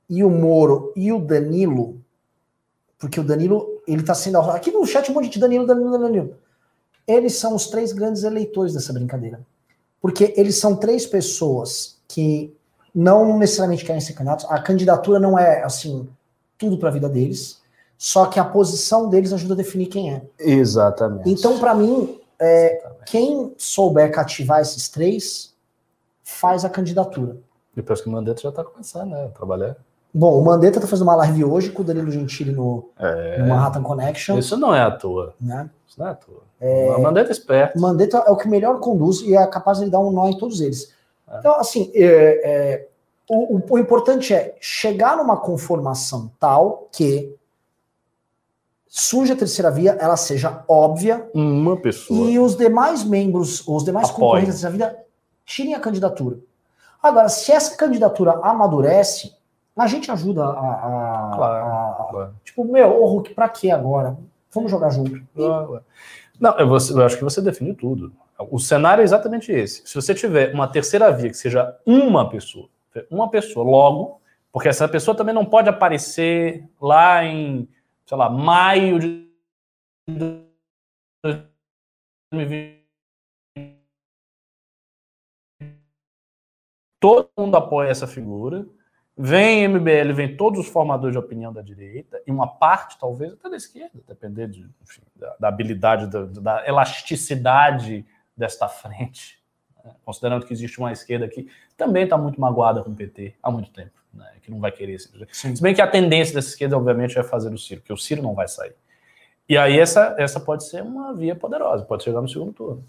e 0.08 0.22
o 0.22 0.28
Moro 0.28 0.92
e 0.94 1.12
o 1.12 1.18
Danilo, 1.18 2.00
porque 2.98 3.18
o 3.18 3.24
Danilo, 3.24 3.80
ele 3.86 4.02
tá 4.02 4.14
sendo. 4.14 4.38
Aqui 4.38 4.70
no 4.70 4.86
chat 4.86 5.10
um 5.10 5.14
monte 5.14 5.30
de 5.30 5.38
Danilo, 5.38 5.66
Danilo, 5.66 5.98
Danilo. 5.98 6.34
Eles 7.06 7.36
são 7.36 7.54
os 7.54 7.68
três 7.68 7.92
grandes 7.92 8.22
eleitores 8.22 8.74
dessa 8.74 8.92
brincadeira. 8.92 9.40
Porque 10.00 10.34
eles 10.36 10.58
são 10.58 10.76
três 10.76 11.06
pessoas 11.06 11.98
que 12.06 12.54
não 12.94 13.38
necessariamente 13.38 13.84
querem 13.84 14.00
ser 14.00 14.12
candidatos. 14.12 14.46
A 14.50 14.60
candidatura 14.60 15.18
não 15.18 15.38
é, 15.38 15.62
assim, 15.62 16.08
tudo 16.58 16.76
para 16.78 16.90
a 16.90 16.92
vida 16.92 17.08
deles. 17.08 17.60
Só 17.96 18.26
que 18.26 18.38
a 18.38 18.44
posição 18.44 19.08
deles 19.08 19.32
ajuda 19.32 19.54
a 19.54 19.56
definir 19.56 19.86
quem 19.86 20.14
é. 20.14 20.22
Exatamente. 20.38 21.30
Então, 21.30 21.58
para 21.58 21.74
mim, 21.74 22.19
é, 22.40 22.82
quem 23.06 23.54
souber 23.58 24.10
cativar 24.12 24.60
esses 24.60 24.88
três, 24.88 25.54
faz 26.24 26.64
a 26.64 26.70
candidatura. 26.70 27.36
Depois 27.74 28.00
que 28.00 28.08
o 28.08 28.12
Mandetta 28.12 28.40
já 28.42 28.48
está 28.48 28.64
começando, 28.64 29.10
né? 29.10 29.30
Trabalhar. 29.34 29.76
Bom, 30.12 30.40
o 30.40 30.44
Mandetta 30.44 30.80
tá 30.80 30.86
fazendo 30.88 31.06
uma 31.06 31.14
live 31.16 31.44
hoje 31.44 31.70
com 31.70 31.82
o 31.82 31.84
Danilo 31.84 32.10
Gentili 32.10 32.50
no, 32.52 32.88
É, 32.98 33.38
no 33.38 33.48
Manhattan 33.48 33.82
Connection. 33.82 34.38
Isso 34.38 34.56
não 34.56 34.74
é 34.74 34.80
à 34.80 34.90
toa. 34.90 35.34
Né? 35.40 35.70
Isso 35.86 36.00
não 36.00 36.08
é 36.08 36.10
à 36.10 36.14
toa. 36.14 36.40
O 36.60 37.00
Mandetta 37.02 37.30
é 37.30 37.32
esperto. 37.32 37.78
O 37.78 37.80
Mandetta 37.80 38.18
é 38.26 38.30
o 38.30 38.36
que 38.36 38.48
melhor 38.48 38.80
conduz 38.80 39.20
e 39.22 39.36
é 39.36 39.46
capaz 39.46 39.78
de 39.78 39.88
dar 39.88 40.00
um 40.00 40.10
nó 40.10 40.28
em 40.28 40.36
todos 40.36 40.60
eles. 40.60 40.92
É. 41.30 41.38
Então, 41.38 41.54
assim, 41.60 41.92
é, 41.94 42.04
é, 42.04 42.88
o, 43.30 43.56
o- 43.56 43.62
o 43.70 43.78
importante 43.78 44.34
é 44.34 44.56
chegar 44.60 45.16
numa 45.16 45.36
conformação 45.36 46.28
tal 46.40 46.88
que 46.90 47.32
surge 48.92 49.32
a 49.32 49.36
terceira 49.36 49.70
via, 49.70 49.92
ela 50.00 50.16
seja 50.16 50.64
óbvia 50.68 51.30
Uma 51.32 51.76
pessoa. 51.76 52.28
e 52.28 52.38
os 52.40 52.56
demais 52.56 53.04
membros, 53.04 53.66
os 53.66 53.84
demais 53.84 54.08
Apoio. 54.10 54.20
concorrentes 54.20 54.54
dessa 54.56 54.68
vida, 54.70 54.98
tirem 55.46 55.74
a 55.74 55.80
candidatura. 55.80 56.38
Agora, 57.00 57.28
se 57.28 57.52
essa 57.52 57.76
candidatura 57.76 58.32
amadurece, 58.42 59.32
a 59.76 59.86
gente 59.86 60.10
ajuda 60.10 60.44
a. 60.44 60.50
a- 60.50 61.32
Claro. 61.36 61.66
a- 61.66 62.06
Claro. 62.10 62.34
tipo, 62.44 62.64
meu, 62.64 63.00
ô 63.02 63.06
Hulk, 63.06 63.32
pra 63.32 63.48
que 63.48 63.70
agora? 63.70 64.18
Vamos 64.52 64.70
jogar 64.70 64.90
junto. 64.90 65.12
Não, 66.38 66.58
eu, 66.58 66.68
eu 66.68 67.04
acho 67.06 67.16
que 67.16 67.24
você 67.24 67.40
definiu 67.40 67.74
tudo. 67.74 68.12
O 68.50 68.58
cenário 68.58 69.02
é 69.02 69.04
exatamente 69.04 69.52
esse. 69.52 69.82
Se 69.86 69.94
você 69.94 70.14
tiver 70.14 70.52
uma 70.52 70.66
terceira 70.66 71.10
via 71.12 71.28
que 71.30 71.36
seja 71.36 71.76
uma 71.86 72.28
pessoa, 72.28 72.68
uma 73.10 73.28
pessoa, 73.30 73.64
logo, 73.64 74.20
porque 74.52 74.68
essa 74.68 74.88
pessoa 74.88 75.16
também 75.16 75.34
não 75.34 75.44
pode 75.44 75.68
aparecer 75.68 76.64
lá 76.80 77.22
em, 77.24 77.68
sei 78.10 78.18
lá, 78.18 78.28
maio 78.28 78.98
de 78.98 79.30
2020. 81.22 82.80
todo 86.98 87.30
mundo 87.38 87.56
apoia 87.56 87.88
essa 87.88 88.08
figura. 88.08 88.66
Vem 89.16 89.68
MBL, 89.68 90.12
vem 90.12 90.36
todos 90.36 90.58
os 90.58 90.66
formadores 90.66 91.12
de 91.12 91.20
opinião 91.20 91.52
da 91.52 91.62
direita, 91.62 92.20
e 92.26 92.32
uma 92.32 92.48
parte, 92.48 92.98
talvez, 92.98 93.32
até 93.32 93.48
da 93.48 93.56
esquerda, 93.56 94.02
depender 94.08 94.48
de, 94.48 94.68
enfim, 94.82 95.02
da, 95.14 95.36
da, 95.38 95.48
habilidade, 95.48 96.08
da, 96.08 96.24
da, 96.24 96.66
elasticidade 96.66 98.04
desta 98.36 98.68
frente, 98.68 99.40
né? 99.84 99.94
considerando 100.04 100.44
que 100.44 100.52
existe 100.52 100.80
uma 100.80 100.90
esquerda 100.90 101.28
que 101.28 101.48
também 101.76 102.04
está 102.04 102.18
muito 102.18 102.40
magoada 102.40 102.82
com 102.82 102.90
o 102.90 102.96
PT 102.96 103.36
há 103.40 103.52
muito 103.52 103.70
tempo, 103.70 103.99
né? 104.12 104.26
que 104.42 104.50
não 104.50 104.60
vai 104.60 104.72
querer 104.72 104.94
esse. 104.94 105.08
Se 105.32 105.62
bem 105.62 105.74
que 105.74 105.82
a 105.82 105.86
tendência 105.86 106.34
dessa 106.34 106.48
esquerda, 106.48 106.76
obviamente, 106.76 107.18
é 107.18 107.22
fazer 107.22 107.52
o 107.52 107.58
Ciro, 107.58 107.80
porque 107.80 107.92
o 107.92 107.96
Ciro 107.96 108.22
não 108.22 108.34
vai 108.34 108.48
sair. 108.48 108.74
E 109.48 109.56
aí 109.56 109.78
essa, 109.78 110.14
essa 110.18 110.38
pode 110.38 110.64
ser 110.64 110.82
uma 110.82 111.12
via 111.12 111.34
poderosa, 111.34 111.84
pode 111.84 112.04
chegar 112.04 112.20
no 112.20 112.28
segundo 112.28 112.52
turno. 112.52 112.84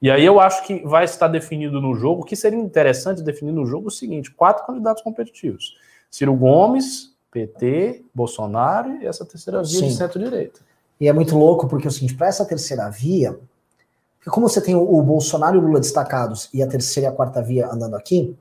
E 0.00 0.10
aí 0.10 0.24
eu 0.24 0.40
acho 0.40 0.66
que 0.66 0.80
vai 0.86 1.04
estar 1.04 1.28
definido 1.28 1.80
no 1.80 1.94
jogo, 1.94 2.24
que 2.24 2.34
seria 2.34 2.58
interessante 2.58 3.22
definir 3.22 3.52
no 3.52 3.64
jogo 3.64 3.88
o 3.88 3.90
seguinte: 3.90 4.30
quatro 4.30 4.66
candidatos 4.66 5.02
competitivos. 5.02 5.76
Ciro 6.10 6.34
Gomes, 6.34 7.14
PT, 7.30 8.04
Bolsonaro 8.14 9.00
e 9.00 9.06
essa 9.06 9.24
terceira 9.24 9.62
via 9.62 9.80
Sim. 9.80 9.86
de 9.86 9.94
centro-direita. 9.94 10.60
E 11.00 11.08
é 11.08 11.12
muito 11.12 11.36
louco, 11.36 11.66
porque 11.66 11.86
é 11.86 11.88
o 11.88 11.92
seguinte, 11.92 12.14
para 12.14 12.26
essa 12.26 12.44
terceira 12.44 12.88
via, 12.90 13.38
como 14.26 14.48
você 14.48 14.60
tem 14.60 14.74
o 14.74 15.02
Bolsonaro 15.02 15.56
e 15.56 15.58
o 15.58 15.62
Lula 15.62 15.80
destacados 15.80 16.48
e 16.52 16.62
a 16.62 16.66
terceira 16.66 17.08
e 17.08 17.12
a 17.12 17.14
quarta 17.14 17.40
via 17.42 17.66
andando 17.66 17.96
aqui, 17.96 18.36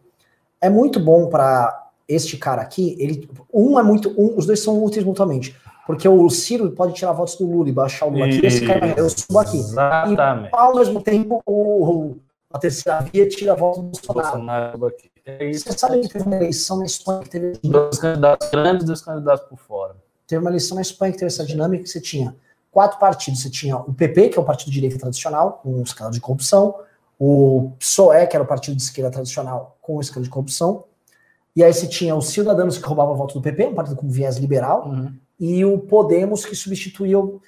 é 0.59 0.69
muito 0.69 0.99
bom 0.99 1.27
para 1.27 1.80
este 2.07 2.37
cara 2.37 2.61
aqui, 2.61 2.95
ele 2.99 3.29
um 3.53 3.79
é 3.79 3.83
muito 3.83 4.09
um, 4.17 4.37
os 4.37 4.45
dois 4.45 4.59
são 4.59 4.83
úteis 4.83 5.05
mutuamente. 5.05 5.55
Porque 5.85 6.07
o 6.07 6.29
Ciro 6.29 6.71
pode 6.71 6.93
tirar 6.93 7.11
votos 7.11 7.35
do 7.35 7.45
Lula 7.45 7.69
e 7.69 7.71
baixar 7.71 8.05
o 8.05 8.11
Lula 8.11 8.25
aqui, 8.25 8.45
esse 8.45 8.65
cara, 8.65 8.93
eu 8.97 9.09
subo 9.09 9.39
aqui. 9.39 9.57
Exatamente. 9.57 10.49
E 10.51 10.55
ao 10.55 10.75
mesmo 10.75 11.01
tempo, 11.01 11.41
o, 11.45 12.15
a 12.53 12.59
terceira 12.59 13.01
via 13.01 13.27
tira 13.27 13.55
votos 13.55 13.81
do 13.99 14.13
Bolsonaro. 14.13 14.77
Bolsonaro 14.77 14.85
aqui. 14.85 15.11
É 15.25 15.49
isso. 15.49 15.65
Você 15.65 15.77
sabe 15.77 16.01
que 16.01 16.09
teve 16.09 16.25
uma 16.25 16.35
eleição 16.35 16.77
na 16.77 16.85
Espanha 16.85 17.21
que 17.23 17.29
teve. 17.29 17.59
Dois 17.63 17.99
candidatos 17.99 18.49
grandes, 18.49 18.85
dois 18.85 19.01
candidatos 19.01 19.47
por 19.47 19.57
fora. 19.57 19.95
Teve 20.27 20.41
uma 20.41 20.49
eleição 20.49 20.75
na 20.75 20.81
Espanha 20.81 21.11
que 21.11 21.19
teve 21.19 21.27
essa 21.27 21.45
dinâmica 21.45 21.83
que 21.83 21.89
você 21.89 22.01
tinha 22.01 22.35
quatro 22.71 22.99
partidos. 22.99 23.41
Você 23.41 23.49
tinha 23.49 23.77
o 23.77 23.93
PP, 23.93 24.29
que 24.29 24.39
é 24.39 24.41
o 24.41 24.45
partido 24.45 24.67
de 24.67 24.73
direita 24.73 24.97
tradicional, 24.97 25.59
com 25.63 25.73
um 25.73 25.83
escândalo 25.83 26.13
de 26.13 26.21
corrupção. 26.21 26.75
O 27.19 27.71
PSOE, 27.77 28.25
que 28.27 28.35
era 28.35 28.43
o 28.43 28.47
partido 28.47 28.75
de 28.75 28.81
esquerda 28.81 29.11
tradicional, 29.11 29.77
com 29.81 29.97
um 29.97 30.01
escândalo 30.01 30.23
de 30.23 30.29
corrupção. 30.29 30.85
E 31.55 31.63
aí 31.63 31.73
você 31.73 31.87
tinha 31.87 32.15
os 32.15 32.29
Cidadãos, 32.29 32.77
que 32.77 32.85
roubavam 32.85 33.15
voto 33.15 33.33
do 33.33 33.41
PP, 33.41 33.67
um 33.67 33.75
partido 33.75 33.97
com 33.97 34.07
viés 34.07 34.37
liberal. 34.37 34.87
Uhum 34.87 35.11
e 35.41 35.65
o 35.65 35.79
Podemos 35.79 36.45
que 36.45 36.55
substituiu. 36.55 37.41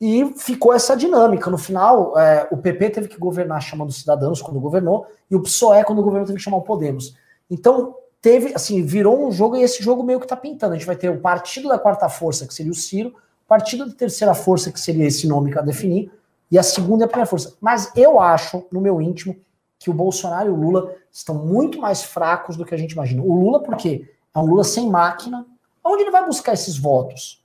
E 0.00 0.26
ficou 0.36 0.74
essa 0.74 0.96
dinâmica. 0.96 1.48
No 1.48 1.56
final, 1.56 2.18
é, 2.18 2.48
o 2.50 2.56
PP 2.56 2.90
teve 2.90 3.08
que 3.08 3.16
governar 3.16 3.62
chamando 3.62 3.92
cidadãos 3.92 4.42
quando 4.42 4.58
governou, 4.58 5.06
e 5.30 5.36
o 5.36 5.40
PSOE, 5.40 5.84
quando 5.84 6.02
governou, 6.02 6.26
teve 6.26 6.38
que 6.38 6.44
chamar 6.44 6.56
o 6.56 6.62
Podemos. 6.62 7.16
Então, 7.48 7.94
teve, 8.20 8.52
assim, 8.54 8.82
virou 8.82 9.24
um 9.24 9.30
jogo, 9.30 9.56
e 9.56 9.62
esse 9.62 9.82
jogo 9.82 10.02
meio 10.02 10.18
que 10.18 10.26
tá 10.26 10.36
pintando. 10.36 10.74
A 10.74 10.76
gente 10.76 10.86
vai 10.86 10.96
ter 10.96 11.10
o 11.10 11.20
partido 11.20 11.68
da 11.68 11.78
quarta 11.78 12.08
força, 12.08 12.44
que 12.44 12.52
seria 12.52 12.72
o 12.72 12.74
Ciro, 12.74 13.10
o 13.10 13.48
partido 13.48 13.86
da 13.86 13.94
terceira 13.94 14.34
força, 14.34 14.72
que 14.72 14.80
seria 14.80 15.06
esse 15.06 15.28
nome 15.28 15.52
que 15.52 15.58
eu 15.58 15.64
definir, 15.64 16.10
e 16.50 16.58
a 16.58 16.62
segunda 16.62 17.04
e 17.04 17.06
a 17.06 17.08
primeira 17.08 17.30
força. 17.30 17.54
Mas 17.60 17.92
eu 17.94 18.18
acho, 18.18 18.66
no 18.72 18.80
meu 18.80 19.00
íntimo, 19.00 19.36
que 19.78 19.90
o 19.90 19.94
Bolsonaro 19.94 20.48
e 20.48 20.52
o 20.52 20.56
Lula 20.56 20.94
estão 21.12 21.34
muito 21.34 21.80
mais 21.80 22.02
fracos 22.02 22.56
do 22.56 22.64
que 22.64 22.74
a 22.74 22.78
gente 22.78 22.92
imagina. 22.92 23.22
O 23.22 23.34
Lula, 23.34 23.62
porque 23.62 24.10
é 24.34 24.38
um 24.38 24.46
Lula 24.46 24.64
sem 24.64 24.88
máquina, 24.88 25.46
Onde 25.88 26.02
ele 26.02 26.10
vai 26.10 26.24
buscar 26.26 26.52
esses 26.52 26.76
votos? 26.76 27.42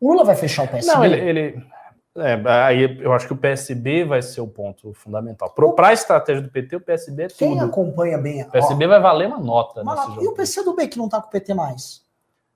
O 0.00 0.10
Lula 0.10 0.24
vai 0.24 0.34
fechar 0.34 0.64
o 0.64 0.68
PSB? 0.68 0.94
Não, 0.94 1.04
ele. 1.04 1.16
ele 1.16 1.72
é, 2.14 2.42
aí 2.46 2.98
eu 3.00 3.12
acho 3.12 3.26
que 3.26 3.32
o 3.32 3.36
PSB 3.36 4.04
vai 4.04 4.20
ser 4.20 4.42
o 4.42 4.46
ponto 4.46 4.92
fundamental. 4.92 5.50
Para 5.50 5.88
a 5.88 5.92
estratégia 5.94 6.42
do 6.42 6.50
PT, 6.50 6.76
o 6.76 6.80
PSB 6.80 7.22
é 7.22 7.28
tudo. 7.28 7.38
Quem 7.38 7.60
acompanha 7.60 8.18
bem. 8.18 8.42
O 8.42 8.50
PSB 8.50 8.84
ó, 8.84 8.88
vai 8.88 9.00
valer 9.00 9.28
uma 9.28 9.38
nota. 9.38 9.82
E 10.20 10.26
o 10.26 10.32
PCdoB 10.32 10.88
que 10.88 10.98
não 10.98 11.06
está 11.06 11.20
com 11.20 11.28
o 11.28 11.30
PT 11.30 11.54
mais? 11.54 12.02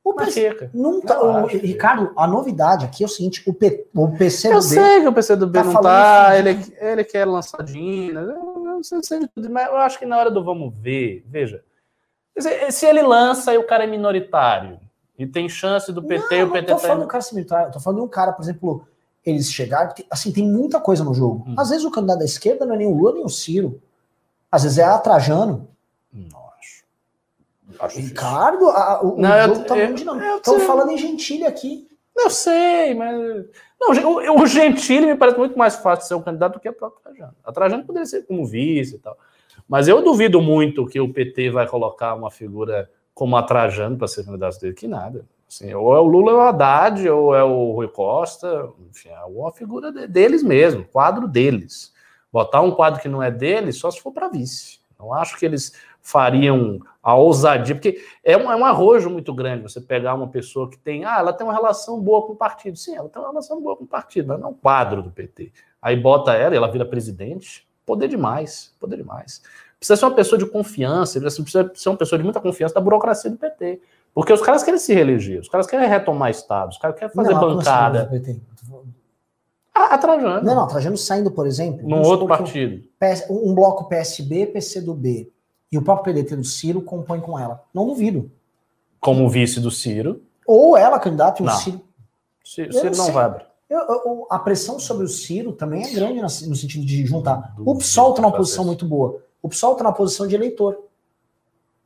O 0.04 0.14
PC, 0.14 0.70
não 0.72 1.00
tá, 1.00 1.20
o, 1.20 1.46
Ricardo, 1.46 2.12
a 2.16 2.28
novidade 2.28 2.84
aqui 2.84 3.02
é 3.02 3.06
o 3.06 3.08
seguinte: 3.08 3.42
o, 3.46 3.52
P, 3.52 3.86
o 3.94 4.08
PCdoB. 4.08 4.56
Eu 4.56 4.62
sei 4.62 5.00
que 5.00 5.08
o 5.08 5.12
PCdoB 5.12 5.52
tá 5.52 5.64
não 5.64 5.72
está, 5.74 6.38
ele, 6.38 6.74
ele 6.78 7.04
quer 7.04 7.24
lançadinho, 7.24 8.14
eu, 8.76 9.00
eu, 9.20 9.28
tudo, 9.28 9.50
mas 9.50 9.66
eu 9.66 9.76
acho 9.76 9.98
que 9.98 10.06
na 10.06 10.18
hora 10.18 10.30
do 10.30 10.42
vamos 10.42 10.74
ver, 10.74 11.24
veja, 11.26 11.62
se 12.70 12.86
ele 12.86 13.02
lança 13.02 13.54
e 13.54 13.58
o 13.58 13.66
cara 13.66 13.84
é 13.84 13.86
minoritário, 13.86 14.78
e 15.18 15.26
tem 15.26 15.48
chance 15.48 15.90
do 15.92 16.02
PT 16.02 16.26
não, 16.30 16.38
e 16.38 16.42
o 16.44 16.52
PT. 16.52 16.70
Não 16.70 16.76
tô 16.76 16.82
falando 16.82 16.98
tá... 16.98 17.04
do 17.04 17.08
cara 17.08 17.66
eu 17.66 17.72
tô 17.72 17.80
falando 17.80 17.98
de 17.98 18.04
um 18.04 18.08
cara, 18.08 18.32
por 18.32 18.42
exemplo, 18.42 18.86
eles 19.24 19.50
chegarem. 19.50 19.92
Assim, 20.10 20.30
tem 20.30 20.46
muita 20.46 20.78
coisa 20.78 21.02
no 21.02 21.14
jogo. 21.14 21.44
Hum. 21.48 21.54
Às 21.58 21.70
vezes 21.70 21.84
o 21.84 21.90
candidato 21.90 22.18
da 22.18 22.24
esquerda 22.24 22.66
não 22.66 22.74
é 22.74 22.78
nem 22.78 22.86
o 22.86 22.94
Lula 22.94 23.14
nem 23.14 23.24
o 23.24 23.28
Ciro. 23.28 23.80
Às 24.50 24.62
vezes 24.64 24.78
é 24.78 24.84
a 24.84 24.98
Trajano. 24.98 25.68
Não 26.12 26.38
acho. 26.58 26.84
acho 27.80 27.98
Ricardo, 27.98 28.68
a, 28.68 29.02
o, 29.02 29.16
não, 29.16 29.30
o 29.30 29.42
jogo 29.42 29.60
eu, 29.60 29.64
tá 29.64 29.74
muito 29.74 29.94
dinâmico. 29.94 30.36
Estamos 30.36 30.62
falando 30.64 30.90
em 30.90 30.98
Gentile 30.98 31.46
aqui. 31.46 31.88
Eu 32.16 32.30
sei, 32.30 32.94
mas. 32.94 33.46
Não, 33.78 34.36
o, 34.36 34.46
Gentili 34.46 35.06
me 35.06 35.16
parece 35.16 35.38
muito 35.38 35.56
mais 35.56 35.76
fácil 35.76 36.08
ser 36.08 36.14
um 36.14 36.22
candidato 36.22 36.54
do 36.54 36.60
que 36.60 36.68
a 36.68 36.72
própria 36.72 37.02
Trajano. 37.02 37.36
A 37.44 37.52
Trajano 37.52 37.84
poderia 37.84 38.06
ser 38.06 38.24
como 38.26 38.46
vice 38.46 38.96
e 38.96 38.98
tal. 38.98 39.16
Mas 39.68 39.86
eu 39.86 40.02
duvido 40.02 40.40
muito 40.40 40.86
que 40.86 40.98
o 40.98 41.12
PT 41.12 41.50
vai 41.50 41.68
colocar 41.68 42.14
uma 42.14 42.30
figura 42.30 42.90
como 43.12 43.36
a 43.36 43.42
Trajano 43.42 43.96
para 43.96 44.08
ser 44.08 44.24
candidato 44.24 44.58
dele, 44.60 44.74
que 44.74 44.88
nada. 44.88 45.26
Assim, 45.48 45.72
ou 45.74 45.94
é 45.94 46.00
o 46.00 46.04
Lula 46.04 46.32
ou 46.32 46.40
é 46.40 46.44
o 46.44 46.46
Haddad, 46.48 47.08
ou 47.08 47.34
é 47.34 47.44
o 47.44 47.72
Rui 47.72 47.88
Costa, 47.88 48.68
enfim, 48.90 49.10
é 49.10 49.24
uma 49.24 49.52
figura 49.52 49.92
deles 49.92 50.42
mesmo, 50.42 50.84
quadro 50.84 51.28
deles. 51.28 51.92
Botar 52.32 52.60
um 52.62 52.72
quadro 52.72 53.00
que 53.00 53.08
não 53.08 53.22
é 53.22 53.30
deles 53.30 53.76
só 53.78 53.90
se 53.90 54.00
for 54.00 54.12
para 54.12 54.28
vice. 54.28 54.80
Não 54.98 55.12
acho 55.12 55.38
que 55.38 55.46
eles 55.46 55.72
fariam 56.06 56.78
a 57.02 57.16
ousadia, 57.16 57.74
porque 57.74 58.00
é 58.22 58.36
um, 58.36 58.50
é 58.50 58.54
um 58.54 58.64
arrojo 58.64 59.10
muito 59.10 59.34
grande 59.34 59.64
você 59.64 59.80
pegar 59.80 60.14
uma 60.14 60.28
pessoa 60.28 60.70
que 60.70 60.78
tem, 60.78 61.04
ah, 61.04 61.18
ela 61.18 61.32
tem 61.32 61.44
uma 61.44 61.52
relação 61.52 62.00
boa 62.00 62.24
com 62.24 62.32
o 62.32 62.36
partido. 62.36 62.78
Sim, 62.78 62.94
ela 62.94 63.08
tem 63.08 63.20
uma 63.20 63.28
relação 63.28 63.60
boa 63.60 63.76
com 63.76 63.82
o 63.82 63.88
partido, 63.88 64.28
mas 64.28 64.38
não 64.38 64.48
é 64.48 64.50
um 64.52 64.54
quadro 64.54 65.02
do 65.02 65.10
PT. 65.10 65.52
Aí 65.82 65.96
bota 65.96 66.32
ela 66.32 66.54
e 66.54 66.56
ela 66.56 66.70
vira 66.70 66.84
presidente. 66.84 67.66
Poder 67.84 68.06
demais, 68.06 68.72
poder 68.78 68.98
demais. 68.98 69.42
Precisa 69.80 69.96
ser 69.96 70.04
uma 70.04 70.14
pessoa 70.14 70.38
de 70.38 70.46
confiança, 70.46 71.20
precisa 71.20 71.72
ser 71.74 71.88
uma 71.88 71.98
pessoa 71.98 72.18
de 72.18 72.24
muita 72.24 72.40
confiança 72.40 72.74
da 72.74 72.80
burocracia 72.80 73.28
do 73.28 73.36
PT. 73.36 73.80
Porque 74.14 74.32
os 74.32 74.40
caras 74.40 74.62
querem 74.62 74.78
se 74.78 74.94
reeleger, 74.94 75.40
os 75.40 75.48
caras 75.48 75.66
querem 75.66 75.88
retomar 75.88 76.30
Estado, 76.30 76.70
os 76.70 76.78
caras 76.78 76.96
querem 76.96 77.12
fazer 77.12 77.34
não, 77.34 77.40
bancada. 77.40 78.08
A, 79.74 79.94
a 79.94 79.98
Trajano. 79.98 80.46
Não, 80.46 80.54
não, 80.54 80.68
Trajano 80.68 80.96
saindo, 80.96 81.32
por 81.32 81.48
exemplo. 81.48 81.86
Num 81.86 82.00
outro 82.02 82.28
partido. 82.28 82.84
Um, 83.28 83.50
um 83.50 83.54
bloco 83.54 83.88
PSB, 83.88 84.46
PCdoB 84.46 85.34
e 85.76 85.78
o 85.78 85.82
próprio 85.82 86.14
PDT 86.14 86.36
do 86.36 86.44
Ciro 86.44 86.80
compõem 86.80 87.20
com 87.20 87.38
ela. 87.38 87.62
Não 87.72 87.86
duvido. 87.86 88.30
Como 88.98 89.28
vice 89.28 89.60
do 89.60 89.70
Ciro. 89.70 90.22
Ou 90.46 90.74
ela, 90.74 90.98
candidato, 90.98 91.42
e 91.42 91.46
o 91.46 91.50
Ciro. 91.50 91.80
Ciro, 92.42 92.72
Ciro 92.72 92.96
não, 92.96 93.06
não 93.06 93.12
vai 93.12 93.24
abrir. 93.26 93.46
Eu, 93.68 93.78
eu, 93.80 94.26
a 94.30 94.38
pressão 94.38 94.78
sobre 94.78 95.04
o 95.04 95.08
Ciro 95.08 95.52
também 95.52 95.84
é 95.84 95.90
grande 95.90 96.22
no 96.22 96.56
sentido 96.56 96.86
de 96.86 97.04
juntar. 97.04 97.54
O 97.58 97.76
PSOL 97.76 98.10
está 98.10 98.22
numa 98.22 98.34
posição 98.34 98.64
muito 98.64 98.86
boa. 98.86 99.20
O 99.42 99.50
PSOL 99.50 99.72
está 99.72 99.84
na 99.84 99.92
posição 99.92 100.26
de 100.26 100.34
eleitor. 100.34 100.78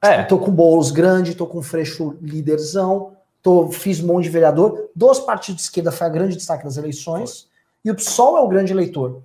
É. 0.00 0.22
Tô 0.22 0.38
com 0.38 0.52
bolos 0.52 0.92
grande, 0.92 1.34
tô 1.34 1.46
com 1.46 1.60
Freixo 1.60 2.16
líderzão, 2.22 3.16
tô, 3.42 3.72
fiz 3.72 4.00
um 4.00 4.06
monte 4.06 4.24
de 4.24 4.30
vereador. 4.30 4.90
Dos 4.94 5.18
partidos 5.18 5.62
de 5.62 5.62
esquerda 5.62 5.90
foi 5.90 6.06
a 6.06 6.10
grande 6.10 6.36
destaque 6.36 6.62
das 6.62 6.76
eleições. 6.76 7.42
Foi. 7.42 7.50
E 7.86 7.90
o 7.90 7.94
PSOL 7.96 8.38
é 8.38 8.40
o 8.40 8.48
grande 8.48 8.72
eleitor. 8.72 9.22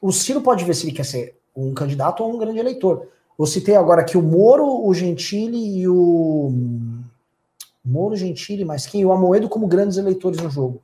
O 0.00 0.12
Ciro 0.12 0.42
pode 0.42 0.64
ver 0.66 0.74
se 0.74 0.84
ele 0.84 0.92
quer 0.92 1.06
ser 1.06 1.38
um 1.56 1.72
candidato 1.72 2.22
ou 2.22 2.34
um 2.34 2.38
grande 2.38 2.58
eleitor. 2.58 3.08
Eu 3.38 3.46
citei 3.46 3.74
agora 3.74 4.02
aqui 4.02 4.16
o 4.16 4.22
Moro, 4.22 4.86
o 4.86 4.94
Gentili 4.94 5.80
e 5.80 5.88
o. 5.88 6.52
Moro, 7.84 8.14
Gentili, 8.14 8.64
mas 8.64 8.86
quem? 8.86 9.04
O 9.04 9.12
Amoedo 9.12 9.48
como 9.48 9.66
grandes 9.66 9.96
eleitores 9.96 10.40
no 10.40 10.50
jogo. 10.50 10.82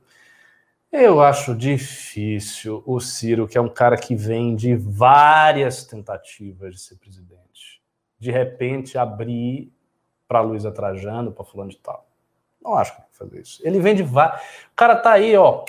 Eu 0.91 1.21
acho 1.21 1.55
difícil 1.55 2.83
o 2.85 2.99
Ciro, 2.99 3.47
que 3.47 3.57
é 3.57 3.61
um 3.61 3.69
cara 3.69 3.95
que 3.95 4.15
vem 4.15 4.55
de 4.55 4.75
várias 4.75 5.85
tentativas 5.85 6.73
de 6.73 6.81
ser 6.81 6.95
presidente, 6.95 7.81
de 8.17 8.31
repente 8.31 8.97
abrir 8.97 9.71
para 10.27 10.41
Luísa 10.41 10.71
Trajano, 10.71 11.31
para 11.31 11.45
fulano 11.45 11.69
de 11.69 11.77
tal. 11.77 12.07
Não 12.61 12.73
acho 12.73 12.93
que 12.93 13.01
vai 13.01 13.09
fazer 13.11 13.41
isso. 13.41 13.61
Ele 13.63 13.79
vem 13.79 13.95
de 13.95 14.03
várias. 14.03 14.41
O 14.41 14.75
cara 14.75 14.95
tá 14.95 15.11
aí, 15.11 15.37
ó. 15.37 15.63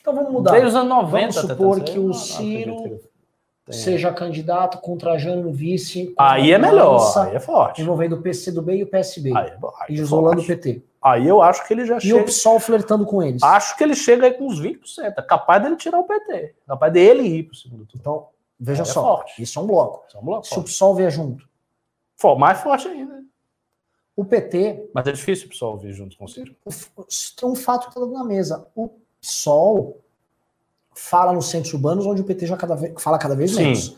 Então 0.00 0.14
vamos 0.14 0.32
mudar. 0.32 0.52
Desde 0.52 0.68
os 0.68 0.74
anos 0.74 0.88
90. 0.88 1.32
Vamos 1.32 1.50
supor 1.50 1.80
que 1.82 1.98
o 1.98 2.12
Ciro 2.12 3.00
seja 3.70 4.12
candidato 4.12 4.78
com 4.78 4.96
Trajano 4.96 5.42
no 5.42 5.52
vice. 5.52 6.12
Aí 6.18 6.52
é 6.52 6.58
melhor, 6.58 7.00
aí 7.18 7.36
é 7.36 7.40
forte. 7.40 7.80
Envolvendo 7.80 8.16
o 8.16 8.22
PC 8.22 8.50
e 8.50 8.82
o 8.82 8.86
PSB. 8.86 9.36
Aí 9.36 9.48
é, 9.48 9.58
aí 9.80 9.96
e 9.96 9.98
é 9.98 10.02
isolando 10.02 10.40
o 10.40 10.46
PT. 10.46 10.82
Aí 11.00 11.26
eu 11.26 11.42
acho 11.42 11.66
que 11.66 11.74
ele 11.74 11.84
já 11.84 11.98
e 11.98 12.00
chega. 12.00 12.18
E 12.18 12.20
o 12.20 12.24
PSOL 12.24 12.60
flertando 12.60 13.04
com 13.04 13.22
eles. 13.22 13.42
Acho 13.42 13.76
que 13.76 13.84
ele 13.84 13.94
chega 13.94 14.26
aí 14.26 14.34
com 14.34 14.46
uns 14.46 14.60
20%. 14.60 14.78
É 15.16 15.22
capaz 15.22 15.62
dele 15.62 15.76
tirar 15.76 15.98
o 15.98 16.04
PT. 16.04 16.32
É 16.32 16.54
capaz 16.66 16.92
dele 16.92 17.22
ir 17.22 17.42
para 17.44 17.52
o 17.52 17.56
segundo 17.56 17.86
turno. 17.86 18.00
Então, 18.00 18.28
veja 18.58 18.82
aí 18.82 18.88
é 18.88 18.92
só. 18.92 19.24
É 19.38 19.42
isso 19.42 19.58
é 19.58 19.62
um 19.62 19.66
bloco. 19.66 20.04
Isso 20.08 20.16
é 20.16 20.20
um 20.20 20.24
bloco 20.24 20.44
Se 20.44 20.54
forte. 20.54 20.60
o 20.60 20.64
PSOL 20.64 20.94
vier 20.94 21.10
junto. 21.10 21.48
For, 22.16 22.38
mais 22.38 22.60
forte 22.60 22.88
ainda. 22.88 23.20
O 24.14 24.24
PT. 24.24 24.90
Mas 24.94 25.06
é 25.06 25.12
difícil 25.12 25.46
o 25.46 25.50
PSOL 25.50 25.78
vir 25.78 25.92
junto 25.92 26.16
com 26.16 26.24
o 26.24 26.28
Ciro. 26.28 26.54
Tem 27.36 27.48
um 27.48 27.56
fato 27.56 27.90
que 27.90 27.98
está 27.98 28.06
na 28.06 28.24
mesa. 28.24 28.66
O 28.74 28.90
PSOL 29.20 30.01
fala 30.94 31.32
nos 31.32 31.46
centros 31.50 31.72
urbanos 31.74 32.06
onde 32.06 32.20
o 32.20 32.24
PT 32.24 32.46
já 32.46 32.56
cada 32.56 32.74
vez, 32.74 32.92
fala 32.98 33.18
cada 33.18 33.34
vez 33.34 33.56
menos. 33.56 33.96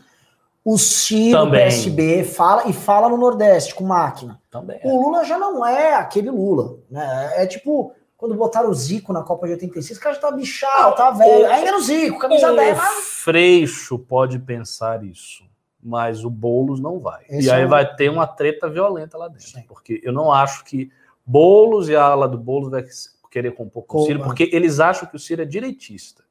O 0.63 0.77
Ciro, 0.79 1.37
Também. 1.37 1.65
PSB, 1.65 2.23
fala 2.23 2.67
e 2.67 2.73
fala 2.73 3.07
no 3.07 3.17
Nordeste 3.17 3.75
com 3.75 3.83
máquina. 3.83 4.41
Também. 4.49 4.79
O 4.83 4.99
Lula 5.03 5.23
já 5.23 5.37
não 5.37 5.63
é 5.65 5.93
aquele 5.93 6.31
Lula, 6.31 6.77
né? 6.89 7.33
É 7.35 7.45
tipo 7.45 7.93
quando 8.17 8.33
botaram 8.33 8.69
o 8.69 8.73
Zico 8.73 9.11
na 9.13 9.21
Copa 9.21 9.45
de 9.45 9.53
86, 9.53 9.99
o 9.99 10.01
cara 10.01 10.15
já 10.15 10.21
tá 10.21 10.31
bichado, 10.31 10.95
tá 10.95 11.11
velho. 11.11 11.45
Ainda 11.51 11.67
era 11.67 11.77
o 11.77 11.81
Zico, 11.81 12.17
camisa 12.17 12.51
O 12.51 12.55
10, 12.55 12.77
mas 12.77 12.95
Freixo 12.95 13.99
pode 13.99 14.39
pensar 14.39 15.03
isso, 15.03 15.43
mas 15.83 16.23
o 16.23 16.29
Boulos 16.29 16.79
não 16.79 16.97
vai. 16.97 17.23
Esse 17.29 17.47
e 17.47 17.51
aí 17.51 17.61
é 17.61 17.65
o- 17.65 17.69
vai 17.69 17.95
ter 17.95 18.09
uma 18.09 18.25
treta 18.25 18.67
violenta 18.69 19.17
lá 19.17 19.27
dentro. 19.27 19.45
Sim. 19.47 19.63
Porque 19.67 20.01
eu 20.03 20.13
não 20.13 20.31
acho 20.31 20.63
que 20.63 20.89
Boulos 21.23 21.89
e 21.89 21.95
a 21.95 22.03
ala 22.03 22.27
do 22.27 22.37
Boulos 22.39 22.71
vai 22.71 22.83
querer 23.29 23.51
compor 23.51 23.83
com 23.83 23.97
o 23.97 24.01
Com- 24.01 24.05
Ciro, 24.07 24.23
porque 24.23 24.49
eles 24.51 24.79
acham 24.79 25.07
que 25.07 25.15
o 25.15 25.19
Ciro 25.19 25.41
é 25.43 25.45
direitista. 25.45 26.23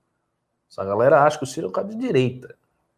Essa 0.75 0.85
galera 0.85 1.23
acha 1.23 1.39
que 1.39 1.45
o 1.45 1.47
Ciro 1.47 1.67
é 1.67 1.71
um 1.71 1.73
cara 1.73 1.87
de 1.87 1.95
direita. 1.97 2.55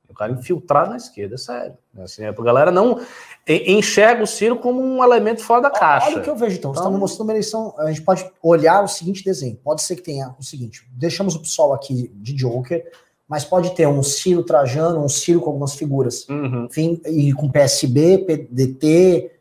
É 0.09 0.13
um 0.13 0.15
cara 0.15 0.33
infiltrado 0.33 0.91
na 0.91 0.97
esquerda, 0.97 1.35
é 1.35 1.39
sério. 1.39 1.75
Assim, 1.99 2.25
a 2.25 2.33
galera 2.33 2.71
não 2.71 3.01
en- 3.47 3.77
enxerga 3.79 4.23
o 4.23 4.27
Ciro 4.27 4.57
como 4.57 4.81
um 4.81 5.05
elemento 5.05 5.43
fora 5.43 5.63
da 5.63 5.71
caixa. 5.71 6.07
Olha 6.09 6.19
o 6.19 6.23
que 6.23 6.31
eu 6.31 6.37
vejo 6.37 6.57
então. 6.57 6.73
Você 6.73 6.79
Então- 6.79 6.85
está 6.89 6.91
me 6.95 6.99
mostrando 6.99 7.29
uma 7.29 7.33
eleição. 7.35 7.75
A 7.77 7.89
gente 7.89 8.01
pode 8.03 8.31
olhar 8.43 8.83
o 8.83 8.89
seguinte 8.89 9.23
desenho. 9.23 9.57
Pode 9.63 9.83
ser 9.83 9.97
que 9.97 10.03
tenha 10.03 10.35
o 10.39 10.43
seguinte: 10.43 10.89
deixamos 10.93 11.35
o 11.35 11.41
pessoal 11.41 11.75
aqui 11.75 12.11
de 12.15 12.33
Joker, 12.33 12.91
mas 13.29 13.45
pode 13.45 13.75
ter 13.75 13.87
um 13.87 14.03
Ciro 14.03 14.43
Trajano, 14.43 15.05
um 15.05 15.09
Ciro 15.09 15.41
com 15.41 15.51
algumas 15.51 15.75
figuras. 15.75 16.27
Uhum. 16.29 16.65
Enfim, 16.67 16.99
e 17.05 17.33
com 17.35 17.51
PSB, 17.51 18.19
PDT, 18.19 19.33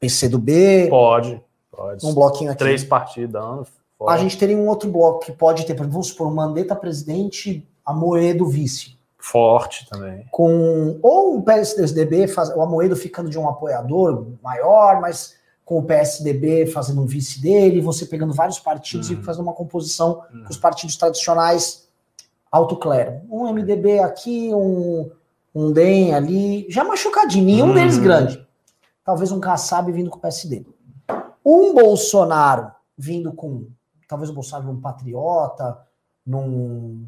PCdoB, 0.00 0.88
Pode, 0.88 1.42
pode. 1.70 2.06
um 2.06 2.14
bloquinho 2.14 2.50
aqui. 2.50 2.58
Três 2.58 2.84
partidos 2.84 3.32
dando. 3.32 3.66
A 4.08 4.16
gente 4.16 4.36
teria 4.36 4.56
um 4.56 4.66
outro 4.66 4.90
bloco 4.90 5.24
que 5.26 5.30
pode 5.32 5.64
ter, 5.64 5.74
por 5.74 5.82
exemplo, 5.82 5.92
vamos 5.92 6.08
supor, 6.08 6.26
um 6.26 6.34
Mandetta 6.34 6.74
presidente, 6.74 7.64
Amoedo 7.84 8.46
vice. 8.46 8.96
Forte 9.18 9.88
também. 9.88 10.26
com 10.32 10.98
ou 11.00 11.38
o 11.38 11.42
PSDB, 11.42 12.26
faz, 12.26 12.48
o 12.50 12.60
Amoedo 12.60 12.96
ficando 12.96 13.30
de 13.30 13.38
um 13.38 13.48
apoiador 13.48 14.26
maior, 14.42 15.00
mas 15.00 15.34
com 15.64 15.78
o 15.78 15.82
PSDB 15.84 16.66
fazendo 16.66 17.00
um 17.02 17.06
vice 17.06 17.40
dele, 17.40 17.80
você 17.80 18.04
pegando 18.04 18.34
vários 18.34 18.58
partidos 18.58 19.10
Uhum. 19.10 19.20
e 19.20 19.22
fazendo 19.22 19.44
uma 19.44 19.52
composição 19.52 20.24
Uhum. 20.34 20.42
com 20.42 20.50
os 20.50 20.56
partidos 20.56 20.96
tradicionais 20.96 21.86
alto 22.50 22.76
clero. 22.76 23.20
Um 23.30 23.46
MDB 23.46 24.00
aqui, 24.00 24.52
um, 24.52 25.08
um 25.54 25.72
DEM 25.72 26.12
ali, 26.14 26.66
já 26.68 26.82
machucadinho, 26.82 27.44
nenhum 27.46 27.68
Uhum. 27.68 27.74
deles 27.74 27.98
grande. 27.98 28.44
Talvez 29.04 29.30
um 29.30 29.38
Kassab 29.38 29.90
vindo 29.92 30.10
com 30.10 30.18
o 30.18 30.20
PSD. 30.20 30.66
Um 31.44 31.72
Bolsonaro 31.74 32.72
vindo 32.98 33.32
com, 33.32 33.66
talvez 34.08 34.30
o 34.30 34.34
Bolsonaro 34.34 34.66
num 34.72 34.80
Patriota, 34.80 35.78
num, 36.26 37.06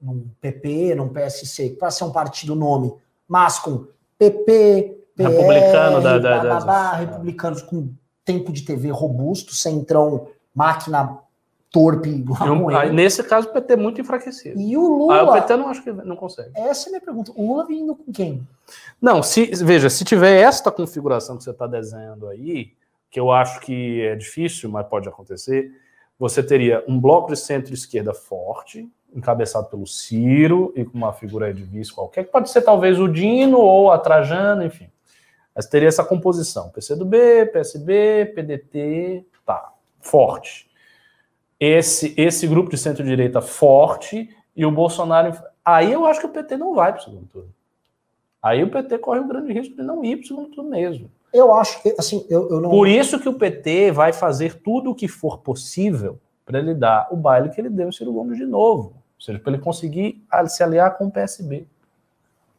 num 0.00 0.26
PP, 0.40 0.94
num 0.94 1.08
PSC, 1.08 1.70
para 1.70 1.90
ser 1.90 2.04
um 2.04 2.12
partido 2.12 2.54
nome, 2.54 2.92
mas 3.28 3.58
com 3.58 3.86
PP, 4.18 4.96
PR, 5.16 5.28
Republicano 5.28 6.00
da- 6.00 6.18
da- 6.18 6.58
da- 6.60 6.92
republicanos 6.94 7.62
com 7.62 7.90
tempo 8.24 8.52
de 8.52 8.62
TV 8.62 8.90
robusto, 8.90 9.54
centrão, 9.54 10.28
máquina 10.54 11.18
torpe, 11.70 12.24
um- 12.50 12.92
nesse 12.92 13.22
caso, 13.22 13.48
o 13.48 13.52
PT 13.52 13.74
é 13.74 13.76
muito 13.76 14.00
enfraquecido. 14.00 14.60
E 14.60 14.76
o 14.76 14.80
Aí 14.80 15.20
o 15.20 15.24
Lula, 15.24 15.32
PT 15.40 15.56
não 15.56 15.68
acho 15.68 15.82
que 15.84 15.92
não 15.92 16.16
consegue. 16.16 16.50
essa 16.54 16.86
é 16.86 16.88
a 16.88 16.90
minha 16.92 17.00
pergunta. 17.00 17.32
O 17.36 17.46
Lula 17.46 17.64
vindo 17.66 17.94
com 17.94 18.12
quem? 18.12 18.46
Não, 19.00 19.22
se 19.22 19.46
veja, 19.64 19.88
se 19.88 20.04
tiver 20.04 20.40
esta 20.40 20.70
configuração 20.72 21.36
que 21.36 21.44
você 21.44 21.50
está 21.50 21.66
desenhando 21.68 22.26
aí, 22.26 22.72
que 23.10 23.20
eu 23.20 23.30
acho 23.30 23.60
que 23.60 24.00
é 24.02 24.16
difícil, 24.16 24.68
mas 24.68 24.86
pode 24.86 25.08
acontecer, 25.08 25.70
você 26.18 26.42
teria 26.42 26.84
um 26.88 26.98
bloco 27.00 27.32
de 27.32 27.38
centro-esquerda 27.38 28.12
forte, 28.12 28.88
encabeçado 29.14 29.68
pelo 29.68 29.86
Ciro 29.86 30.72
e 30.76 30.84
com 30.84 30.96
uma 30.96 31.12
figura 31.12 31.52
de 31.52 31.62
vice 31.62 31.92
qualquer, 31.92 32.24
que 32.24 32.30
pode 32.30 32.50
ser 32.50 32.62
talvez 32.62 32.98
o 32.98 33.08
Dino 33.08 33.58
ou 33.58 33.90
a 33.90 33.98
Trajano, 33.98 34.64
enfim. 34.64 34.88
Mas 35.54 35.66
teria 35.66 35.88
essa 35.88 36.04
composição: 36.04 36.70
PCdoB, 36.70 37.46
PSB, 37.52 38.32
PDT, 38.34 39.26
tá, 39.44 39.72
forte. 40.00 40.70
Esse, 41.58 42.14
esse 42.16 42.46
grupo 42.46 42.70
de 42.70 42.78
centro-direita 42.78 43.40
forte 43.40 44.34
e 44.56 44.64
o 44.64 44.70
Bolsonaro. 44.70 45.32
Aí 45.64 45.92
eu 45.92 46.06
acho 46.06 46.20
que 46.20 46.26
o 46.26 46.30
PT 46.30 46.56
não 46.56 46.74
vai 46.74 46.92
para 46.92 47.00
o 47.00 47.04
segundo 47.04 47.26
turno. 47.26 47.54
Aí 48.42 48.62
o 48.62 48.70
PT 48.70 48.98
corre 48.98 49.20
o 49.20 49.28
grande 49.28 49.52
risco 49.52 49.76
de 49.76 49.82
não 49.82 50.02
ir 50.02 50.16
para 50.16 50.24
o 50.24 50.28
segundo 50.28 50.48
turno 50.50 50.70
mesmo. 50.70 51.10
Eu 51.32 51.52
acho 51.52 51.82
que, 51.82 51.94
assim, 51.98 52.26
eu, 52.28 52.48
eu 52.50 52.60
não. 52.60 52.70
Por 52.70 52.88
isso 52.88 53.20
que 53.20 53.28
o 53.28 53.34
PT 53.34 53.92
vai 53.92 54.12
fazer 54.12 54.62
tudo 54.62 54.90
o 54.90 54.94
que 54.94 55.06
for 55.06 55.38
possível 55.38 56.18
para 56.44 56.58
ele 56.58 56.74
dar 56.74 57.08
o 57.12 57.16
baile 57.16 57.50
que 57.50 57.60
ele 57.60 57.70
deu 57.70 57.88
em 57.88 57.92
Ciro 57.92 58.12
Gomes 58.12 58.36
de 58.36 58.46
novo. 58.46 58.99
Ou 59.20 59.24
seja, 59.24 59.38
para 59.38 59.52
ele 59.52 59.62
conseguir 59.62 60.24
se 60.48 60.62
aliar 60.62 60.96
com 60.96 61.08
o 61.08 61.10
PSB. 61.10 61.66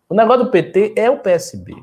O 0.08 0.14
negócio 0.14 0.46
do 0.46 0.52
PT 0.52 0.94
é 0.96 1.10
o 1.10 1.18
PSB. 1.18 1.74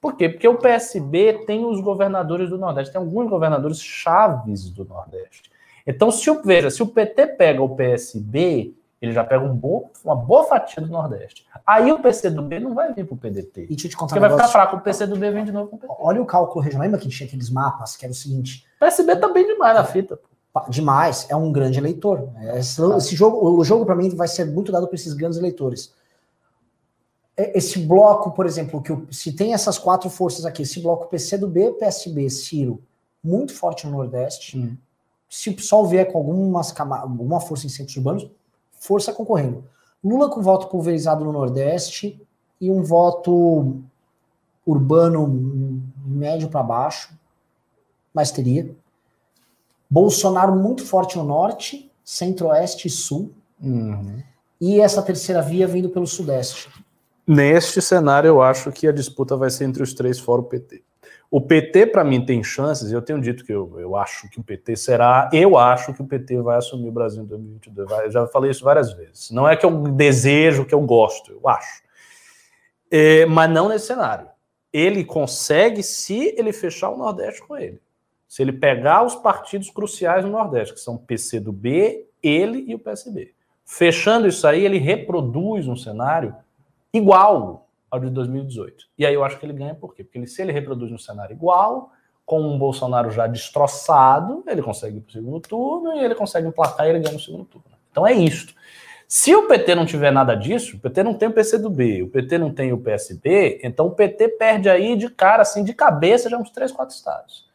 Por 0.00 0.16
quê? 0.16 0.28
Porque 0.28 0.46
o 0.46 0.56
PSB 0.56 1.44
tem 1.44 1.64
os 1.64 1.80
governadores 1.80 2.48
do 2.48 2.56
Nordeste, 2.56 2.92
tem 2.92 3.00
alguns 3.00 3.28
governadores 3.28 3.82
chaves 3.82 4.70
do 4.70 4.84
Nordeste. 4.84 5.50
Então, 5.84 6.12
se 6.12 6.30
o, 6.30 6.40
veja, 6.40 6.70
se 6.70 6.80
o 6.80 6.86
PT 6.86 7.26
pega 7.28 7.60
o 7.60 7.74
PSB, 7.74 8.76
ele 9.02 9.12
já 9.12 9.24
pega 9.24 9.44
um 9.44 9.58
uma 10.04 10.14
boa 10.14 10.44
fatia 10.44 10.80
do 10.80 10.88
Nordeste. 10.88 11.44
Aí 11.66 11.90
o 11.90 11.98
PCdoB 11.98 12.60
não 12.60 12.74
vai 12.74 12.92
vir 12.92 13.06
para 13.06 13.14
o 13.14 13.18
PDT. 13.18 13.64
E 13.64 13.66
deixa 13.68 13.86
eu 13.86 13.90
te 13.90 13.96
contar 13.96 14.14
Porque 14.14 14.18
um 14.18 14.20
vai 14.20 14.30
ficar 14.30 14.36
negócio. 14.36 14.52
fraco. 14.52 14.76
O 14.76 14.80
PCdoB 14.80 15.30
vem 15.32 15.44
de 15.44 15.52
novo 15.52 15.70
com 15.70 15.76
o 15.76 15.78
PT. 15.80 15.94
Olha 15.98 16.22
o 16.22 16.26
cálculo 16.26 16.60
regional. 16.60 16.84
Lembra 16.84 17.00
que 17.00 17.08
tinha 17.08 17.26
aqueles 17.26 17.50
mapas 17.50 17.96
que 17.96 18.04
era 18.04 18.12
o 18.12 18.14
seguinte: 18.14 18.64
O 18.76 18.80
PSB 18.80 19.16
tá 19.16 19.28
bem 19.28 19.46
demais 19.46 19.74
na 19.74 19.84
fita. 19.84 20.16
pô. 20.16 20.28
Demais, 20.68 21.26
é 21.28 21.36
um 21.36 21.52
grande 21.52 21.78
eleitor. 21.78 22.28
Esse, 22.56 22.80
esse 22.96 23.16
jogo, 23.16 23.58
o 23.58 23.64
jogo 23.64 23.84
para 23.84 23.94
mim 23.94 24.08
vai 24.10 24.28
ser 24.28 24.44
muito 24.44 24.72
dado 24.72 24.86
para 24.86 24.96
esses 24.96 25.12
grandes 25.14 25.38
eleitores. 25.38 25.92
É- 27.36 27.56
Esse 27.56 27.78
bloco, 27.78 28.32
por 28.32 28.46
exemplo, 28.46 28.82
que 28.82 28.96
se 29.14 29.32
tem 29.32 29.54
essas 29.54 29.78
quatro 29.78 30.10
forças 30.10 30.44
aqui, 30.44 30.62
esse 30.62 30.80
bloco 30.80 31.08
PCdoB, 31.08 31.74
PSB, 31.78 32.28
Ciro, 32.30 32.82
muito 33.22 33.54
forte 33.54 33.86
no 33.86 33.92
Nordeste. 33.92 34.58
Hum. 34.58 34.76
Se 35.28 35.50
o 35.50 35.54
PSOL 35.54 35.86
vier 35.86 36.10
com 36.10 36.18
algumas, 36.18 36.74
alguma 36.78 37.40
força 37.40 37.66
em 37.66 37.68
centros 37.68 37.96
urbanos, 37.96 38.30
força 38.72 39.12
concorrendo. 39.12 39.64
Lula 40.02 40.28
com 40.30 40.40
voto 40.40 40.68
pulverizado 40.68 41.24
no 41.24 41.32
Nordeste 41.32 42.20
e 42.60 42.70
um 42.70 42.82
voto 42.82 43.76
urbano 44.66 45.24
hum, 45.24 45.82
médio 46.04 46.48
para 46.48 46.62
baixo, 46.62 47.14
mas 48.12 48.30
teria. 48.30 48.74
Bolsonaro 49.90 50.54
muito 50.54 50.84
forte 50.84 51.16
no 51.16 51.24
Norte, 51.24 51.90
Centro-Oeste 52.04 52.88
e 52.88 52.90
Sul. 52.90 53.32
E 54.60 54.80
essa 54.80 55.02
terceira 55.02 55.40
via 55.42 55.66
vindo 55.66 55.88
pelo 55.88 56.06
Sudeste. 56.06 56.68
Neste 57.26 57.80
cenário, 57.82 58.28
eu 58.28 58.42
acho 58.42 58.72
que 58.72 58.88
a 58.88 58.92
disputa 58.92 59.36
vai 59.36 59.50
ser 59.50 59.64
entre 59.64 59.82
os 59.82 59.92
três 59.94 60.18
fora 60.18 60.40
o 60.40 60.44
PT. 60.44 60.82
O 61.30 61.42
PT, 61.42 61.86
para 61.88 62.02
mim, 62.02 62.24
tem 62.24 62.42
chances, 62.42 62.90
eu 62.90 63.02
tenho 63.02 63.20
dito 63.20 63.44
que 63.44 63.52
eu, 63.52 63.78
eu 63.78 63.94
acho 63.96 64.30
que 64.30 64.40
o 64.40 64.42
PT 64.42 64.76
será, 64.76 65.28
eu 65.30 65.58
acho 65.58 65.92
que 65.92 66.00
o 66.00 66.06
PT 66.06 66.40
vai 66.40 66.56
assumir 66.56 66.88
o 66.88 66.92
Brasil 66.92 67.22
em 67.22 67.26
2022. 67.26 67.86
Vai- 67.88 68.06
Eu 68.06 68.10
já 68.10 68.26
falei 68.28 68.50
isso 68.50 68.64
várias 68.64 68.94
vezes. 68.94 69.30
Não 69.30 69.46
é 69.46 69.54
que 69.54 69.66
eu 69.66 69.70
desejo, 69.92 70.64
que 70.64 70.74
eu 70.74 70.80
gosto, 70.80 71.30
eu 71.32 71.46
acho. 71.46 71.82
É, 72.90 73.26
mas 73.26 73.50
não 73.50 73.68
nesse 73.68 73.88
cenário. 73.88 74.26
Ele 74.72 75.04
consegue 75.04 75.82
se 75.82 76.34
ele 76.36 76.50
fechar 76.52 76.88
o 76.88 76.96
Nordeste 76.96 77.46
com 77.46 77.56
ele. 77.58 77.78
Se 78.28 78.42
ele 78.42 78.52
pegar 78.52 79.04
os 79.04 79.14
partidos 79.16 79.70
cruciais 79.70 80.24
no 80.24 80.30
Nordeste, 80.30 80.74
que 80.74 80.80
são 80.80 80.96
o 80.96 80.98
PC 80.98 81.40
do 81.40 81.50
B, 81.50 82.06
ele 82.22 82.64
e 82.68 82.74
o 82.74 82.78
PSB. 82.78 83.32
Fechando 83.64 84.28
isso 84.28 84.46
aí, 84.46 84.64
ele 84.64 84.78
reproduz 84.78 85.66
um 85.66 85.76
cenário 85.76 86.36
igual 86.92 87.68
ao 87.90 87.98
de 87.98 88.10
2018. 88.10 88.86
E 88.98 89.06
aí 89.06 89.14
eu 89.14 89.24
acho 89.24 89.38
que 89.38 89.46
ele 89.46 89.54
ganha 89.54 89.74
por 89.74 89.94
quê? 89.94 90.04
Porque 90.04 90.18
ele, 90.18 90.26
se 90.26 90.42
ele 90.42 90.52
reproduz 90.52 90.92
um 90.92 90.98
cenário 90.98 91.32
igual, 91.32 91.90
com 92.26 92.42
um 92.42 92.58
Bolsonaro 92.58 93.10
já 93.10 93.26
destroçado, 93.26 94.44
ele 94.46 94.60
consegue 94.60 94.98
ir 94.98 95.00
para 95.00 95.08
o 95.08 95.12
segundo 95.12 95.40
turno 95.40 95.94
e 95.94 96.04
ele 96.04 96.14
consegue 96.14 96.46
emplacar 96.46 96.86
e 96.86 96.90
ele 96.90 97.00
ganha 97.00 97.14
no 97.14 97.20
segundo 97.20 97.46
turno. 97.46 97.66
Então 97.90 98.06
é 98.06 98.12
isto. 98.12 98.54
Se 99.08 99.34
o 99.34 99.48
PT 99.48 99.74
não 99.74 99.86
tiver 99.86 100.10
nada 100.10 100.34
disso, 100.34 100.76
o 100.76 100.78
PT 100.78 101.02
não 101.02 101.14
tem 101.14 101.30
o 101.30 101.32
PCdoB, 101.32 102.02
o 102.02 102.08
PT 102.10 102.36
não 102.36 102.52
tem 102.52 102.74
o 102.74 102.78
PSB, 102.78 103.58
então 103.64 103.86
o 103.86 103.92
PT 103.92 104.28
perde 104.28 104.68
aí 104.68 104.94
de 104.96 105.08
cara, 105.08 105.40
assim, 105.40 105.64
de 105.64 105.72
cabeça, 105.72 106.28
já 106.28 106.36
uns 106.36 106.50
três, 106.50 106.70
quatro 106.70 106.94
estados. 106.94 107.47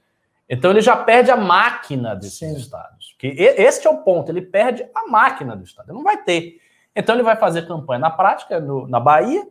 Então 0.49 0.71
ele 0.71 0.81
já 0.81 0.95
perde 0.95 1.31
a 1.31 1.37
máquina 1.37 2.15
desses 2.15 2.37
Sim. 2.39 2.55
estados. 2.55 3.13
Porque 3.13 3.27
e- 3.27 3.61
este 3.61 3.87
é 3.87 3.89
o 3.89 3.97
ponto, 3.99 4.29
ele 4.31 4.41
perde 4.41 4.85
a 4.93 5.07
máquina 5.07 5.55
do 5.55 5.63
estado. 5.63 5.89
Ele 5.89 5.97
não 5.97 6.03
vai 6.03 6.17
ter. 6.23 6.59
Então 6.95 7.15
ele 7.15 7.23
vai 7.23 7.35
fazer 7.35 7.67
campanha 7.67 7.99
na 7.99 8.09
prática, 8.09 8.59
no- 8.59 8.87
na 8.87 8.99
Bahia, 8.99 9.47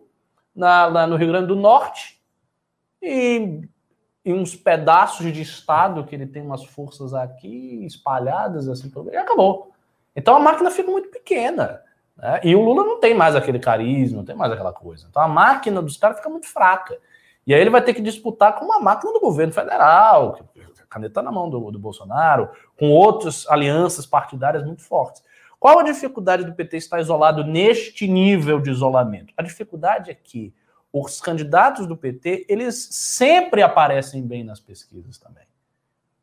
na- 0.55 1.07
no 1.07 1.17
Rio 1.17 1.29
Grande 1.29 1.47
do 1.47 1.57
Norte, 1.57 2.21
e 3.01 3.63
em 4.25 4.33
uns 4.35 4.55
pedaços 4.55 5.33
de 5.33 5.43
estado 5.43 6.05
que 6.05 6.15
ele 6.15 6.27
tem 6.27 6.43
umas 6.43 6.65
forças 6.65 7.13
aqui 7.15 7.85
espalhadas 7.85 8.69
assim, 8.69 8.89
pelo- 8.89 9.11
e 9.11 9.17
acabou. 9.17 9.73
Então 10.15 10.37
a 10.37 10.39
máquina 10.41 10.71
fica 10.71 10.91
muito 10.91 11.09
pequena. 11.09 11.83
né? 12.15 12.41
E 12.45 12.55
o 12.55 12.61
Lula 12.61 12.85
não 12.85 13.01
tem 13.01 13.15
mais 13.15 13.35
aquele 13.35 13.59
carisma, 13.59 14.19
não 14.19 14.25
tem 14.25 14.37
mais 14.37 14.53
aquela 14.53 14.73
coisa. 14.73 15.07
Então 15.09 15.23
a 15.23 15.27
máquina 15.27 15.81
dos 15.81 15.97
caras 15.97 16.19
fica 16.19 16.29
muito 16.29 16.47
fraca. 16.47 16.97
E 17.47 17.53
aí 17.55 17.61
ele 17.61 17.71
vai 17.71 17.83
ter 17.83 17.95
que 17.95 18.03
disputar 18.03 18.55
com 18.55 18.67
uma 18.67 18.79
máquina 18.79 19.13
do 19.15 19.19
governo 19.19 19.53
federal, 19.53 20.35
que 20.35 20.52
caneta 20.93 21.23
na 21.23 21.33
mão 21.33 21.49
do, 21.49 21.71
do 21.71 21.79
Bolsonaro, 21.79 22.51
com 22.77 22.91
outras 22.91 23.47
alianças 23.49 24.05
partidárias 24.05 24.65
muito 24.65 24.83
fortes. 24.83 25.23
Qual 25.59 25.79
a 25.79 25.83
dificuldade 25.83 26.45
do 26.45 26.53
PT 26.53 26.77
estar 26.77 27.01
isolado 27.01 27.45
neste 27.45 28.09
nível 28.09 28.61
de 28.61 28.71
isolamento? 28.71 29.33
A 29.37 29.43
dificuldade 29.43 30.11
é 30.11 30.15
que 30.15 30.53
os 30.93 31.21
candidatos 31.21 31.87
do 31.87 31.97
PT, 31.97 32.47
eles 32.49 32.89
sempre 32.91 33.63
aparecem 33.63 34.27
bem 34.27 34.45
nas 34.45 34.61
pesquisas 34.61 35.17
também. 35.19 35.45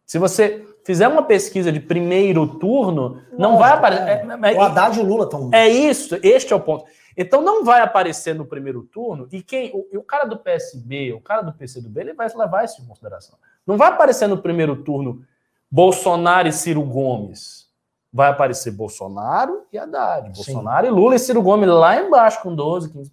Se 0.06 0.18
você 0.20 0.68
fizer 0.84 1.08
uma 1.08 1.24
pesquisa 1.24 1.72
de 1.72 1.80
primeiro 1.80 2.46
turno, 2.60 3.22
não, 3.38 3.58
vai 3.58 3.72
aparecer. 3.72 4.08
É. 4.08 4.54
É, 4.54 4.58
o 4.58 4.62
Haddad 4.62 4.98
e 4.98 5.02
o 5.02 5.06
Lula 5.06 5.24
estão. 5.24 5.50
É 5.54 5.68
isso, 5.68 6.18
este 6.22 6.52
é 6.52 6.56
o 6.56 6.60
ponto. 6.60 6.86
Então 7.16 7.41
não 7.41 7.64
vai 7.64 7.82
aparecer 7.82 8.34
no 8.34 8.46
primeiro 8.46 8.84
turno, 8.84 9.28
e 9.32 9.41
quem. 9.41 9.72
O, 9.74 10.00
o 10.00 10.04
cara 10.04 10.26
do 10.26 10.38
PSB, 10.38 11.14
o 11.14 11.22
cara 11.22 11.44
do 11.44 11.54
PCdoB, 11.54 12.02
ele 12.02 12.14
vai 12.14 12.28
levar 12.36 12.66
isso 12.66 12.82
em 12.82 12.86
consideração. 12.86 13.38
Não 13.65 13.77
vai 13.77 13.90
aparecer 13.90 14.27
no 14.27 14.38
primeiro 14.38 14.84
turno 14.84 15.23
Bolsonaro 15.69 16.48
e 16.48 16.52
Ciro 16.52 16.81
Gomes. 16.84 17.68
Vai 18.11 18.31
aparecer 18.31 18.72
Bolsonaro 18.72 19.64
e 19.72 19.77
Haddad. 19.77 20.31
Bolsonaro 20.31 20.88
Sim. 20.88 20.91
e 20.91 20.95
Lula 20.95 21.15
e 21.15 21.19
Ciro 21.19 21.41
Gomes 21.44 21.69
lá 21.69 22.02
embaixo 22.02 22.41
com 22.41 22.56
12, 22.56 22.90
15%. 22.90 23.11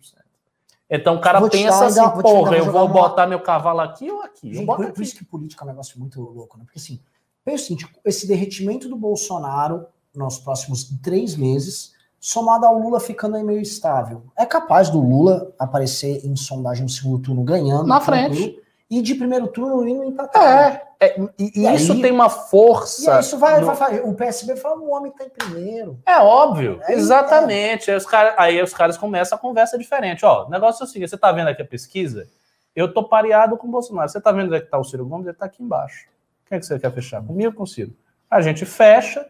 Então 0.89 1.17
o 1.17 1.21
cara 1.21 1.47
pensa 1.49 1.87
assim, 1.87 2.01
vou 2.01 2.23
porra, 2.23 2.57
eu 2.57 2.71
vou 2.71 2.85
uma... 2.85 2.93
botar 2.93 3.27
meu 3.27 3.41
cavalo 3.41 3.81
aqui 3.81 4.11
ou 4.11 4.23
aqui? 4.23 4.55
Gente, 4.55 4.67
por, 4.67 4.93
por, 4.93 5.03
isso 5.03 5.17
que 5.17 5.25
política 5.25 5.65
é 5.65 5.67
um 5.67 5.69
negócio 5.69 5.99
muito 5.99 6.21
louco, 6.21 6.57
né? 6.57 6.65
Porque 6.65 6.79
assim, 6.79 7.01
pensa 7.45 7.65
o 7.65 7.67
seguinte, 7.67 7.89
esse 8.05 8.27
derretimento 8.27 8.89
do 8.89 8.97
Bolsonaro 8.97 9.87
nos 10.15 10.39
próximos 10.39 10.85
três 11.03 11.37
meses, 11.37 11.93
somado 12.21 12.65
ao 12.65 12.79
Lula 12.79 13.01
ficando 13.01 13.37
aí 13.37 13.43
meio 13.43 13.61
estável, 13.61 14.23
é 14.37 14.47
capaz 14.47 14.89
do 14.89 15.01
Lula 15.01 15.53
aparecer 15.59 16.25
em 16.25 16.37
sondagem 16.37 16.85
no 16.85 16.89
segundo 16.89 17.19
turno 17.19 17.43
ganhando. 17.43 17.87
Na 17.87 18.01
frente 18.01 18.63
e 18.91 19.03
de 19.03 19.15
primeiro 19.15 19.49
turno 19.49 19.87
indo 19.87 20.05
empatar. 20.05 20.95
É, 21.01 21.07
é 21.07 21.21
e, 21.39 21.61
e, 21.61 21.75
isso 21.75 21.93
aí, 21.93 22.01
tem 22.01 22.13
uma 22.13 22.31
força. 22.31 23.17
E 23.17 23.21
isso 23.21 23.39
vai, 23.39 23.61
no... 23.61 23.75
vai, 23.75 24.01
O 24.01 24.15
PSB 24.15 24.57
fala, 24.57 24.77
o 24.77 24.91
homem 24.91 25.11
está 25.11 25.25
em 25.25 25.29
primeiro. 25.29 25.99
É 26.07 26.19
óbvio, 26.19 26.81
é, 26.85 26.93
exatamente. 26.93 27.91
É. 27.91 27.95
Aí, 27.95 27.99
os 27.99 28.07
cara, 28.07 28.35
aí 28.39 28.63
os 28.63 28.73
caras 28.73 28.97
começam 28.97 29.37
a 29.37 29.41
conversa 29.41 29.77
diferente. 29.77 30.25
Ó, 30.25 30.47
o 30.47 30.51
negócio 30.51 30.83
é 30.83 30.87
o 30.87 30.89
seguinte: 30.89 31.11
você 31.11 31.17
está 31.17 31.33
vendo 31.33 31.49
aqui 31.49 31.63
a 31.63 31.67
pesquisa? 31.67 32.29
Eu 32.75 32.93
tô 32.93 33.03
pareado 33.03 33.57
com 33.57 33.67
o 33.67 33.71
Bolsonaro. 33.71 34.09
Você 34.09 34.19
está 34.19 34.31
vendo 34.31 34.47
onde 34.47 34.57
é 34.57 34.61
que 34.61 34.67
está 34.67 34.79
o 34.79 34.85
Ciro 34.85 35.07
Gomes? 35.07 35.27
Ele 35.27 35.33
está 35.33 35.47
aqui 35.47 35.63
embaixo. 35.63 36.07
Quem 36.47 36.57
é 36.57 36.59
que 36.61 36.67
você 36.67 36.79
quer 36.79 36.93
fechar? 36.93 37.23
Comigo 37.23 37.51
ou 37.51 37.55
com 37.55 37.65
o 37.65 37.67
Ciro? 37.67 37.93
A 38.31 38.41
gente 38.41 38.65
fecha, 38.65 39.27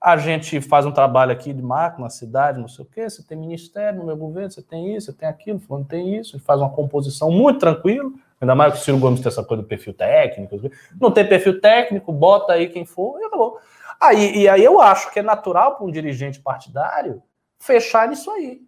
a 0.00 0.16
gente 0.16 0.60
faz 0.60 0.84
um 0.84 0.90
trabalho 0.92 1.32
aqui 1.32 1.52
de 1.52 1.62
marca 1.62 2.02
na 2.02 2.10
cidade, 2.10 2.60
não 2.60 2.68
sei 2.68 2.84
o 2.84 2.88
quê. 2.88 3.08
Você 3.08 3.22
tem 3.22 3.38
ministério 3.38 4.00
no 4.00 4.04
meu 4.04 4.16
governo, 4.16 4.50
você 4.50 4.60
tem 4.60 4.94
isso, 4.94 5.06
você 5.06 5.18
tem 5.18 5.28
aquilo, 5.28 5.60
fulano 5.60 5.86
tem 5.86 6.16
isso. 6.16 6.34
A 6.34 6.38
gente 6.38 6.46
faz 6.46 6.60
uma 6.60 6.70
composição 6.70 7.30
muito 7.30 7.60
tranquilo 7.60 8.12
Ainda 8.40 8.54
mais 8.54 8.74
que 8.74 8.80
o 8.80 8.82
Ciro 8.82 8.98
Gomes 8.98 9.20
tem 9.20 9.28
essa 9.28 9.42
coisa 9.42 9.62
do 9.62 9.68
perfil 9.68 9.92
técnico. 9.92 10.60
Não 11.00 11.10
tem 11.10 11.28
perfil 11.28 11.60
técnico, 11.60 12.12
bota 12.12 12.52
aí 12.52 12.68
quem 12.68 12.84
for 12.84 13.20
e 13.20 13.24
acabou. 13.24 13.58
Aí, 14.00 14.38
e 14.38 14.48
aí 14.48 14.64
eu 14.64 14.80
acho 14.80 15.12
que 15.12 15.18
é 15.18 15.22
natural 15.22 15.76
para 15.76 15.84
um 15.84 15.90
dirigente 15.90 16.40
partidário 16.40 17.22
fechar 17.58 18.08
nisso 18.08 18.30
aí. 18.30 18.60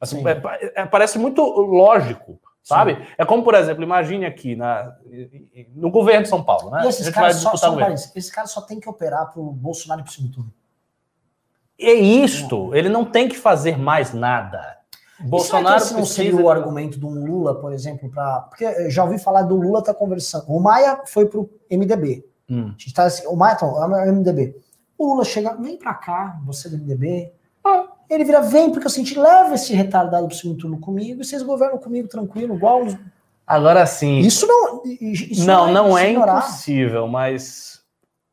Assim, 0.00 0.22
é, 0.26 0.82
é, 0.82 0.86
parece 0.86 1.18
muito 1.18 1.42
lógico, 1.42 2.38
sabe? 2.62 2.96
Sim. 2.96 3.02
É 3.16 3.24
como, 3.24 3.42
por 3.42 3.54
exemplo, 3.54 3.82
imagine 3.82 4.26
aqui 4.26 4.56
na, 4.56 4.94
no 5.74 5.90
governo 5.90 6.24
de 6.24 6.28
São 6.28 6.42
Paulo, 6.42 6.70
né? 6.70 6.82
E 6.84 6.88
esses 6.88 7.08
caras 7.08 7.36
só, 7.36 7.56
só 7.56 7.78
esse 7.90 8.32
cara 8.32 8.46
só 8.46 8.60
tem 8.60 8.80
que 8.80 8.88
operar 8.88 9.32
para 9.32 9.40
o 9.40 9.52
Bolsonaro 9.52 10.00
e 10.00 10.04
para 10.04 10.10
o 10.10 10.12
segundo 10.12 10.34
turno. 10.34 10.52
É 11.78 11.92
isto, 11.92 12.74
ele 12.74 12.88
não 12.88 13.04
tem 13.04 13.28
que 13.28 13.36
fazer 13.36 13.78
mais 13.78 14.12
nada. 14.12 14.75
Bolsonaro 15.20 15.80
Será 15.80 15.90
que 15.90 16.00
não 16.00 16.06
seria 16.06 16.36
o 16.36 16.50
argumento 16.50 16.98
de 16.98 17.06
um 17.06 17.24
Lula, 17.24 17.54
por 17.54 17.72
exemplo, 17.72 18.10
para. 18.10 18.40
Porque 18.42 18.90
já 18.90 19.04
ouvi 19.04 19.18
falar 19.18 19.42
do 19.42 19.56
Lula 19.56 19.82
tá 19.82 19.94
conversando. 19.94 20.44
O 20.48 20.60
Maia 20.60 21.00
foi 21.06 21.26
pro 21.26 21.48
MDB. 21.70 22.24
Hum. 22.48 22.66
A 22.68 22.70
gente 22.72 22.92
tá 22.92 23.04
assim, 23.04 23.26
o 23.26 23.34
Maia 23.34 23.56
tá 23.56 23.66
o 23.66 24.12
MDB. 24.12 24.56
O 24.98 25.06
Lula 25.06 25.24
chega, 25.24 25.54
vem 25.54 25.78
para 25.78 25.94
cá, 25.94 26.38
você 26.44 26.68
do 26.68 26.76
MDB. 26.78 27.32
Ah. 27.64 27.86
Ele 28.08 28.24
vira, 28.24 28.40
vem, 28.40 28.70
porque 28.70 28.86
eu 28.86 28.90
senti, 28.90 29.18
leva 29.18 29.54
esse 29.54 29.74
retardado 29.74 30.28
pro 30.28 30.36
segundo 30.36 30.58
turno 30.58 30.78
comigo 30.78 31.20
e 31.20 31.24
vocês 31.24 31.42
governam 31.42 31.78
comigo 31.78 32.06
tranquilo, 32.06 32.54
igual. 32.54 32.84
Os... 32.84 32.96
Agora 33.46 33.84
sim. 33.86 34.18
Isso 34.20 34.46
não. 34.46 34.82
Isso 34.84 35.44
não, 35.44 35.72
não, 35.72 35.88
não 35.88 35.98
é, 35.98 36.08
é 36.08 36.12
impossível, 36.12 37.08
mas 37.08 37.80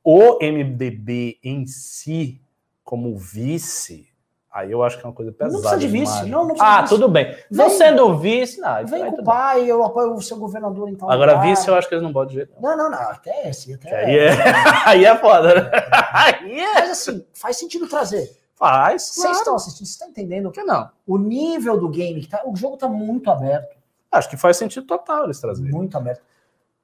o 0.04 0.38
MDB 0.42 1.40
em 1.44 1.66
si, 1.66 2.40
como 2.84 3.18
vice, 3.18 4.08
Aí 4.54 4.72
eu 4.72 4.84
acho 4.84 5.00
que 5.00 5.04
é 5.04 5.08
uma 5.10 5.16
coisa 5.16 5.32
pesada. 5.32 5.52
Não 5.52 5.62
precisa 5.62 5.80
de 5.82 5.88
vice. 5.88 6.26
Não, 6.30 6.48
não 6.48 6.56
ah, 6.60 6.84
de 6.84 6.90
tudo 6.90 7.10
bem. 7.10 7.36
Não 7.50 7.72
sendo 7.72 8.16
vice, 8.20 8.62
não. 8.62 8.86
Vem 8.86 9.10
com 9.10 9.22
o 9.22 9.24
pai, 9.24 9.66
eu 9.66 9.84
apoio 9.84 10.14
o 10.14 10.22
seu 10.22 10.38
governador, 10.38 10.90
então. 10.90 11.10
Agora, 11.10 11.42
vice 11.42 11.68
eu 11.68 11.74
acho 11.74 11.90
que 11.90 11.96
eles 11.96 12.04
não 12.04 12.14
podem 12.14 12.30
de 12.30 12.36
jeito. 12.36 12.54
Não, 12.62 12.78
não, 12.78 12.88
não. 12.88 13.00
Até 13.00 13.50
esse. 13.50 13.74
Até 13.74 14.06
aí, 14.06 14.16
é... 14.16 14.32
aí 14.86 15.06
é 15.06 15.18
foda, 15.18 15.56
né? 15.56 15.72
Aí 16.14 16.60
é... 16.60 16.74
Mas 16.76 16.92
assim, 16.92 17.26
faz 17.34 17.58
sentido 17.58 17.88
trazer. 17.88 18.32
Faz. 18.54 19.02
Vocês 19.02 19.24
claro. 19.24 19.38
estão 19.38 19.56
assistindo, 19.56 19.88
vocês 19.88 19.90
estão 19.90 20.10
entendendo? 20.10 20.52
Que 20.52 20.64
não. 20.64 20.88
O 21.08 21.18
nível 21.18 21.80
do 21.80 21.90
game, 21.90 22.22
que 22.22 22.28
tá, 22.28 22.44
o 22.46 22.56
jogo 22.56 22.78
tá 22.78 22.88
muito 22.88 23.32
aberto. 23.32 23.76
Acho 24.12 24.30
que 24.30 24.38
faz 24.38 24.58
sentido 24.58 24.86
total 24.86 25.24
eles 25.24 25.40
trazerem. 25.40 25.72
Muito 25.72 25.98
aberto. 25.98 26.22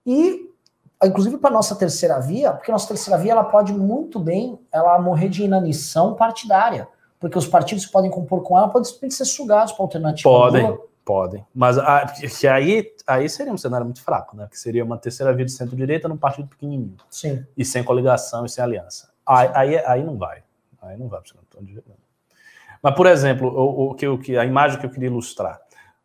E 0.03 0.49
inclusive 1.03 1.37
para 1.37 1.51
nossa 1.51 1.75
terceira 1.75 2.19
via, 2.19 2.51
porque 2.51 2.71
nossa 2.71 2.87
terceira 2.87 3.19
via 3.19 3.33
ela 3.33 3.43
pode 3.43 3.71
muito 3.71 4.19
bem 4.19 4.59
ela 4.71 4.99
morrer 4.99 5.29
de 5.29 5.43
inanição 5.43 6.15
partidária 6.15 6.87
porque 7.19 7.37
os 7.37 7.47
partidos 7.47 7.85
que 7.85 7.91
podem 7.91 8.09
compor 8.09 8.41
com 8.43 8.57
ela 8.57 8.69
podem 8.69 8.85
simplesmente 8.85 9.15
ser 9.15 9.25
sugados 9.25 9.73
para 9.73 9.83
a 9.83 9.85
alternativa. 9.85 10.29
Podem, 10.29 10.79
podem. 11.03 11.45
Mas 11.53 11.77
a, 11.77 12.05
que 12.07 12.47
aí, 12.47 12.93
aí 13.05 13.29
seria 13.29 13.51
um 13.51 13.57
cenário 13.57 13.85
muito 13.85 14.01
fraco, 14.01 14.37
né? 14.37 14.47
Que 14.49 14.57
seria 14.57 14.85
uma 14.85 14.97
terceira 14.97 15.33
via 15.33 15.45
de 15.45 15.51
centro-direita 15.51 16.07
num 16.07 16.17
partido 16.17 16.47
pequenininho. 16.47 16.95
Sim. 17.09 17.45
E 17.57 17.65
sem 17.65 17.83
coligação 17.83 18.45
e 18.45 18.49
sem 18.49 18.63
aliança. 18.63 19.11
Aí, 19.25 19.49
aí, 19.53 19.77
aí 19.85 20.03
não 20.03 20.17
vai. 20.17 20.41
Aí 20.81 20.97
não 20.97 21.09
vai 21.09 21.19
para 21.21 21.61
de 21.61 21.83
Mas, 22.81 22.95
por 22.95 23.05
exemplo, 23.05 23.49
o, 23.49 23.91
o, 23.91 23.95
que, 23.95 24.07
o, 24.07 24.17
que, 24.17 24.37
a 24.37 24.45
imagem 24.45 24.79
que 24.79 24.85
eu 24.85 24.89
queria 24.89 25.09
ilustrar. 25.09 25.59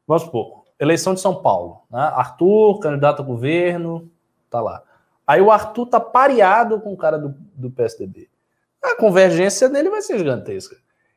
Vamos 0.07 0.25
supor, 0.25 0.65
eleição 0.81 1.15
de 1.15 1.21
São 1.21 1.41
Paulo. 1.41 1.83
Né? 1.89 2.01
Arthur, 2.01 2.81
candidato 2.81 3.23
a 3.23 3.25
governo, 3.25 4.11
tá 4.51 4.61
lá. 4.61 4.83
Aí 5.25 5.41
o 5.41 5.51
Arthur 5.51 5.87
tá 5.87 6.01
pareado 6.01 6.81
com 6.81 6.93
o 6.93 6.97
cara 6.97 7.19
do, 7.19 7.35
do 7.55 7.71
PSDB. 7.71 8.29
A 8.83 8.97
convergência 8.97 9.69
dele 9.69 9.89
vai 9.89 10.03
ser 10.03 10.19
gigantesca. 10.19 10.77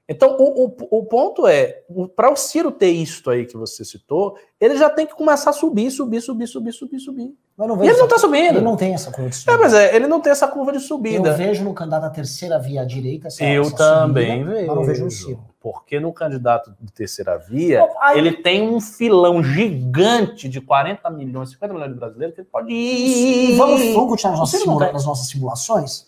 Então, 0.10 0.38
o, 0.40 0.66
o, 0.66 1.00
o 1.00 1.06
ponto 1.06 1.46
é, 1.46 1.82
para 2.16 2.32
o 2.32 2.36
Ciro 2.38 2.72
ter 2.72 2.92
isso 2.92 3.30
aí 3.30 3.46
que 3.46 3.58
você 3.58 3.84
citou, 3.84 4.38
ele 4.60 4.78
já 4.78 4.90
tem 4.90 5.06
que 5.06 5.14
começar 5.14 5.50
a 5.50 5.54
subir, 5.54 5.92
subir, 5.92 6.22
subir, 6.22 6.48
subir, 6.48 6.72
subir, 6.72 7.00
subir. 7.00 7.34
Mas 7.58 7.68
não 7.68 7.84
e 7.84 7.88
ele 7.88 7.98
não 7.98 8.06
está 8.06 8.18
subindo. 8.18 8.56
Ele 8.56 8.62
não 8.62 8.78
tem 8.78 8.94
essa 8.94 9.12
curva 9.12 9.30
de 9.30 9.36
subida. 9.36 9.52
É, 9.52 9.58
mas 9.58 9.74
é, 9.74 9.96
ele 9.96 10.08
não 10.08 10.22
tem 10.22 10.32
essa 10.32 10.48
curva 10.48 10.72
de 10.72 10.80
subida. 10.80 11.30
Eu 11.30 11.36
vejo 11.36 11.64
no 11.64 11.74
candidato 11.74 12.06
à 12.06 12.10
terceira 12.10 12.58
via 12.58 12.84
à 12.84 12.86
direita 12.86 13.28
essa, 13.28 13.44
Eu 13.44 13.64
essa 13.64 13.76
também 13.76 14.40
subida, 14.40 14.52
vejo. 14.54 14.68
Mas 14.68 14.76
não 14.78 14.84
vejo 14.86 15.04
no 15.04 15.12
Ciro. 15.12 15.40
Porque 15.60 16.00
no 16.00 16.14
candidato 16.14 16.74
de 16.80 16.94
terceira 16.94 17.38
via, 17.38 17.86
aí... 18.00 18.18
ele 18.18 18.32
tem 18.32 18.70
um 18.70 18.80
filão 18.80 19.44
gigante 19.44 20.48
de 20.48 20.62
40 20.62 21.10
milhões, 21.10 21.50
50 21.50 21.74
milhões 21.74 21.92
de 21.92 22.00
brasileiros 22.00 22.34
que 22.34 22.42
ele 22.42 22.50
pode 22.50 22.72
ir. 22.72 23.58
Vamos, 23.58 23.82
vamos 23.94 24.10
continuar 24.10 24.32
nas 24.32 24.40
nossas, 24.40 24.62
simula 24.62 24.92
nas 24.94 25.06
nossas 25.06 25.28
simulações? 25.28 26.08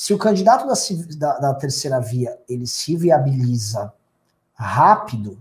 Se 0.00 0.14
o 0.14 0.18
candidato 0.18 0.66
da, 0.66 0.72
da, 1.18 1.38
da 1.40 1.54
terceira 1.54 2.00
via 2.00 2.38
ele 2.48 2.66
se 2.66 2.96
viabiliza 2.96 3.92
rápido 4.54 5.36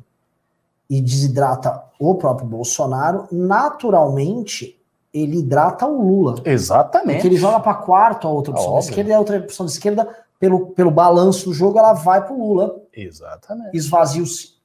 e 0.90 1.02
desidrata 1.02 1.82
o 1.98 2.16
próprio 2.16 2.46
Bolsonaro, 2.46 3.26
naturalmente 3.32 4.78
ele 5.14 5.38
hidrata 5.38 5.88
o 5.88 6.02
Lula. 6.02 6.42
Exatamente. 6.44 7.14
Porque 7.14 7.28
ele 7.30 7.38
joga 7.38 7.62
para 7.62 7.74
quarto 7.74 8.28
a 8.28 8.32
outra 8.32 8.52
opção 8.52 8.74
da 8.74 8.80
esquerda 8.80 9.10
e 9.10 9.14
a 9.14 9.20
outra 9.20 9.38
opção 9.38 9.66
da 9.66 9.72
esquerda, 9.72 10.26
pelo, 10.38 10.68
pelo 10.72 10.92
balanço 10.92 11.46
do 11.46 11.54
jogo, 11.54 11.80
ela 11.80 11.94
vai 11.94 12.22
para 12.22 12.34
o 12.34 12.46
Lula. 12.46 12.82
Exatamente. 12.94 13.78
Esvazia-se. 13.78 14.56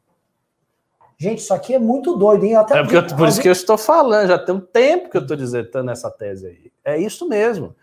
Gente, 1.16 1.38
isso 1.38 1.54
aqui 1.54 1.72
é 1.72 1.78
muito 1.78 2.16
doido, 2.16 2.44
hein? 2.44 2.56
Até 2.56 2.80
é 2.80 2.82
porque, 2.82 3.14
por 3.14 3.28
isso 3.28 3.40
que 3.40 3.48
eu 3.48 3.52
estou 3.52 3.78
falando, 3.78 4.26
já 4.26 4.40
tem 4.40 4.56
um 4.56 4.60
tempo 4.60 5.08
que 5.08 5.16
eu 5.16 5.22
estou 5.22 5.36
dizendo 5.36 5.88
essa 5.88 6.10
tese 6.10 6.48
aí. 6.48 6.72
É 6.84 6.98
isso 6.98 7.28
mesmo. 7.28 7.76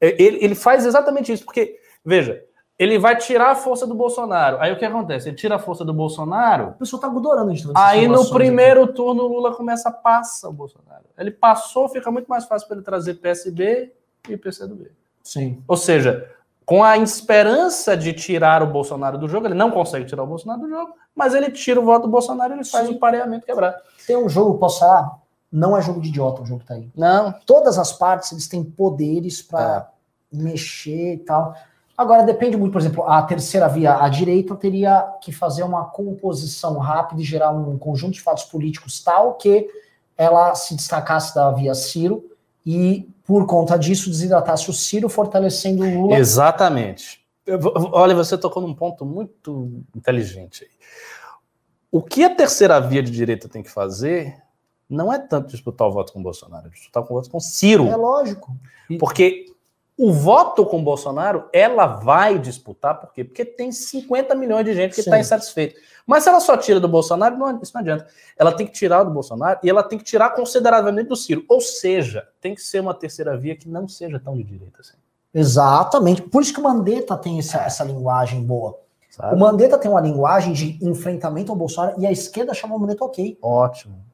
É, 0.00 0.22
ele, 0.22 0.44
ele 0.44 0.54
faz 0.54 0.86
exatamente 0.86 1.32
isso, 1.32 1.44
porque, 1.44 1.78
veja, 2.04 2.42
ele 2.78 2.98
vai 2.98 3.14
tirar 3.14 3.50
a 3.50 3.54
força 3.54 3.86
do 3.86 3.94
Bolsonaro. 3.94 4.56
Aí 4.58 4.72
o 4.72 4.78
que 4.78 4.84
acontece? 4.86 5.28
Ele 5.28 5.36
tira 5.36 5.56
a 5.56 5.58
força 5.58 5.84
do 5.84 5.92
Bolsonaro. 5.92 6.68
O 6.68 6.72
pessoal 6.72 6.98
tá 6.98 7.08
adorando 7.08 7.52
isso. 7.52 7.70
Aí 7.76 8.08
no 8.08 8.30
primeiro 8.30 8.84
aqui. 8.84 8.94
turno 8.94 9.24
o 9.24 9.28
Lula 9.28 9.54
começa 9.54 9.90
a 9.90 9.92
passar 9.92 10.48
o 10.48 10.52
Bolsonaro. 10.52 11.04
Ele 11.18 11.30
passou, 11.30 11.90
fica 11.90 12.10
muito 12.10 12.26
mais 12.26 12.46
fácil 12.46 12.66
para 12.66 12.78
ele 12.78 12.84
trazer 12.84 13.14
PSB 13.16 13.92
e 14.30 14.34
PCdoB. 14.34 14.90
Sim. 15.22 15.62
Ou 15.68 15.76
seja, 15.76 16.26
com 16.64 16.82
a 16.82 16.96
esperança 16.96 17.94
de 17.94 18.14
tirar 18.14 18.62
o 18.62 18.66
Bolsonaro 18.66 19.18
do 19.18 19.28
jogo, 19.28 19.46
ele 19.46 19.54
não 19.54 19.70
consegue 19.70 20.06
tirar 20.06 20.22
o 20.22 20.26
Bolsonaro 20.26 20.62
do 20.62 20.68
jogo, 20.70 20.94
mas 21.14 21.34
ele 21.34 21.50
tira 21.50 21.80
o 21.80 21.84
voto 21.84 22.04
do 22.04 22.08
Bolsonaro 22.08 22.54
e 22.54 22.56
ele 22.56 22.64
faz 22.64 22.88
o 22.88 22.92
um 22.92 22.98
pareamento 22.98 23.44
quebrar. 23.44 23.76
Tem 24.06 24.16
um 24.16 24.28
jogo, 24.28 24.56
posso 24.56 24.80
falar? 24.80 25.19
Não 25.52 25.76
é 25.76 25.82
jogo 25.82 26.00
de 26.00 26.08
idiota 26.08 26.42
o 26.42 26.46
jogo 26.46 26.60
que 26.60 26.66
tá 26.66 26.74
aí. 26.74 26.90
Não. 26.96 27.32
Todas 27.44 27.78
as 27.78 27.92
partes 27.92 28.30
eles 28.32 28.46
têm 28.46 28.62
poderes 28.62 29.42
para 29.42 29.88
é. 30.32 30.36
mexer 30.36 31.14
e 31.14 31.18
tal. 31.18 31.54
Agora 31.96 32.22
depende 32.22 32.56
muito, 32.56 32.72
por 32.72 32.80
exemplo, 32.80 33.04
a 33.04 33.20
terceira 33.22 33.68
via 33.68 34.02
à 34.02 34.08
direita 34.08 34.56
teria 34.56 35.02
que 35.20 35.32
fazer 35.32 35.62
uma 35.62 35.84
composição 35.84 36.78
rápida 36.78 37.20
e 37.20 37.24
gerar 37.24 37.50
um 37.50 37.76
conjunto 37.76 38.14
de 38.14 38.22
fatos 38.22 38.44
políticos 38.44 39.02
tal 39.02 39.34
que 39.34 39.68
ela 40.16 40.54
se 40.54 40.74
destacasse 40.74 41.34
da 41.34 41.50
via 41.50 41.74
Ciro 41.74 42.24
e 42.64 43.08
por 43.24 43.46
conta 43.46 43.78
disso 43.78 44.08
desidratasse 44.08 44.70
o 44.70 44.72
Ciro, 44.72 45.08
fortalecendo 45.08 45.84
o 45.84 46.02
Lula. 46.02 46.16
Exatamente. 46.16 47.20
Olha, 47.92 48.14
você 48.14 48.36
tocou 48.38 48.62
num 48.62 48.74
ponto 48.74 49.04
muito 49.04 49.82
inteligente 49.94 50.64
aí. 50.64 50.70
O 51.92 52.02
que 52.02 52.24
a 52.24 52.34
terceira 52.34 52.80
via 52.80 53.02
de 53.02 53.10
direita 53.10 53.48
tem 53.48 53.62
que 53.62 53.70
fazer 53.70 54.36
não 54.90 55.12
é 55.12 55.18
tanto 55.18 55.50
disputar 55.50 55.86
o 55.86 55.92
voto 55.92 56.12
com 56.12 56.18
o 56.18 56.22
Bolsonaro, 56.22 56.66
é 56.66 56.70
disputar 56.70 57.02
o 57.02 57.06
voto 57.06 57.30
com 57.30 57.38
Ciro. 57.38 57.86
É 57.86 57.96
lógico. 57.96 58.54
Porque 58.98 59.46
o 59.96 60.12
voto 60.12 60.64
com 60.64 60.78
o 60.78 60.82
Bolsonaro, 60.82 61.44
ela 61.52 61.86
vai 61.86 62.38
disputar, 62.38 62.98
por 62.98 63.12
quê? 63.12 63.22
Porque 63.22 63.44
tem 63.44 63.70
50 63.70 64.34
milhões 64.34 64.64
de 64.64 64.74
gente 64.74 64.94
que 64.94 65.00
está 65.00 65.20
insatisfeito. 65.20 65.78
Mas 66.06 66.24
se 66.24 66.30
ela 66.30 66.40
só 66.40 66.56
tira 66.56 66.80
do 66.80 66.88
Bolsonaro, 66.88 67.36
não, 67.36 67.60
isso 67.62 67.72
não 67.74 67.82
adianta. 67.82 68.06
Ela 68.36 68.50
tem 68.50 68.66
que 68.66 68.72
tirar 68.72 69.04
do 69.04 69.10
Bolsonaro 69.10 69.60
e 69.62 69.68
ela 69.68 69.82
tem 69.82 69.98
que 69.98 70.04
tirar 70.04 70.30
consideravelmente 70.30 71.08
do 71.10 71.16
Ciro. 71.16 71.44
Ou 71.46 71.60
seja, 71.60 72.26
tem 72.40 72.54
que 72.54 72.62
ser 72.62 72.80
uma 72.80 72.94
terceira 72.94 73.36
via 73.36 73.54
que 73.54 73.68
não 73.68 73.86
seja 73.86 74.18
tão 74.18 74.34
de 74.34 74.42
direita 74.42 74.80
assim. 74.80 74.96
Exatamente. 75.34 76.22
Por 76.22 76.42
isso 76.42 76.54
que 76.54 76.60
o 76.60 76.64
Mandetta 76.64 77.16
tem 77.16 77.38
essa, 77.38 77.58
essa 77.58 77.84
linguagem 77.84 78.42
boa. 78.42 78.78
Sabe? 79.10 79.36
O 79.36 79.38
Mandetta 79.38 79.76
tem 79.76 79.90
uma 79.90 80.00
linguagem 80.00 80.54
de 80.54 80.78
enfrentamento 80.82 81.52
ao 81.52 81.58
Bolsonaro 81.58 82.00
e 82.00 82.06
a 82.06 82.10
esquerda 82.10 82.54
chama 82.54 82.74
o 82.74 82.78
Mandetta 82.80 83.04
ok. 83.04 83.38
Ótimo. 83.42 84.09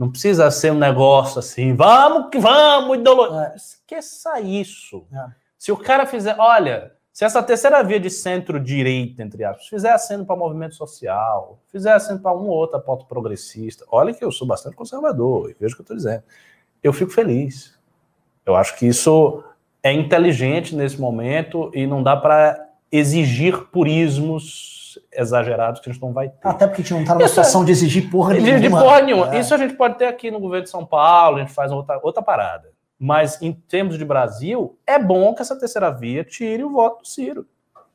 Não 0.00 0.10
precisa 0.10 0.50
ser 0.50 0.72
um 0.72 0.78
negócio 0.78 1.38
assim, 1.38 1.74
vamos 1.76 2.30
que 2.30 2.38
vamos, 2.38 2.96
ideologia. 2.96 3.52
É. 3.52 3.54
Esqueça 3.54 4.40
isso. 4.40 5.04
É. 5.12 5.26
Se 5.58 5.70
o 5.70 5.76
cara 5.76 6.06
fizer, 6.06 6.34
olha, 6.38 6.92
se 7.12 7.22
essa 7.22 7.42
terceira 7.42 7.82
via 7.84 8.00
de 8.00 8.08
centro-direita, 8.08 9.22
entre 9.22 9.44
aspas, 9.44 9.68
fizer 9.68 9.92
aceno 9.92 10.24
para 10.24 10.34
movimento 10.34 10.74
social, 10.74 11.58
fizer 11.70 11.92
aceno 11.92 12.18
para 12.18 12.34
um 12.34 12.48
ou 12.48 12.56
outro 12.56 12.78
aporte 12.78 13.04
progressista, 13.04 13.84
olha 13.90 14.14
que 14.14 14.24
eu 14.24 14.32
sou 14.32 14.46
bastante 14.46 14.74
conservador, 14.74 15.50
e 15.50 15.56
veja 15.60 15.74
o 15.74 15.76
que 15.76 15.82
eu 15.82 15.84
estou 15.84 15.96
dizendo. 15.98 16.22
Eu 16.82 16.94
fico 16.94 17.10
feliz. 17.10 17.78
Eu 18.46 18.56
acho 18.56 18.78
que 18.78 18.86
isso 18.86 19.44
é 19.82 19.92
inteligente 19.92 20.74
nesse 20.74 20.98
momento 20.98 21.70
e 21.74 21.86
não 21.86 22.02
dá 22.02 22.16
para 22.16 22.70
exigir 22.90 23.66
purismos 23.66 24.79
exagerados 25.12 25.80
que 25.80 25.88
a 25.90 25.92
gente 25.92 26.02
não 26.02 26.12
vai 26.12 26.28
ter. 26.28 26.38
Até 26.42 26.66
porque 26.66 26.82
a 26.82 26.84
gente 26.84 26.94
não 26.94 27.04
tá 27.04 27.14
numa 27.14 27.24
Isso 27.24 27.32
é- 27.40 27.42
situação 27.44 27.64
de 27.64 27.72
exigir 27.72 28.10
porra 28.10 28.34
nenhuma. 28.34 28.60
de 28.60 28.70
porra 28.70 29.00
nenhuma. 29.02 29.34
É. 29.34 29.40
Isso 29.40 29.54
a 29.54 29.58
gente 29.58 29.74
pode 29.74 29.96
ter 29.98 30.06
aqui 30.06 30.30
no 30.30 30.40
governo 30.40 30.64
de 30.64 30.70
São 30.70 30.84
Paulo, 30.86 31.36
a 31.36 31.40
gente 31.40 31.52
faz 31.52 31.70
outra, 31.72 32.00
outra 32.02 32.22
parada. 32.22 32.70
Mas 32.98 33.40
em 33.40 33.52
termos 33.52 33.96
de 33.96 34.04
Brasil, 34.04 34.78
é 34.86 34.98
bom 34.98 35.34
que 35.34 35.40
essa 35.42 35.58
terceira 35.58 35.90
via 35.90 36.22
tire 36.22 36.62
o 36.62 36.70
voto 36.70 37.02
do 37.02 37.08
Ciro. 37.08 37.46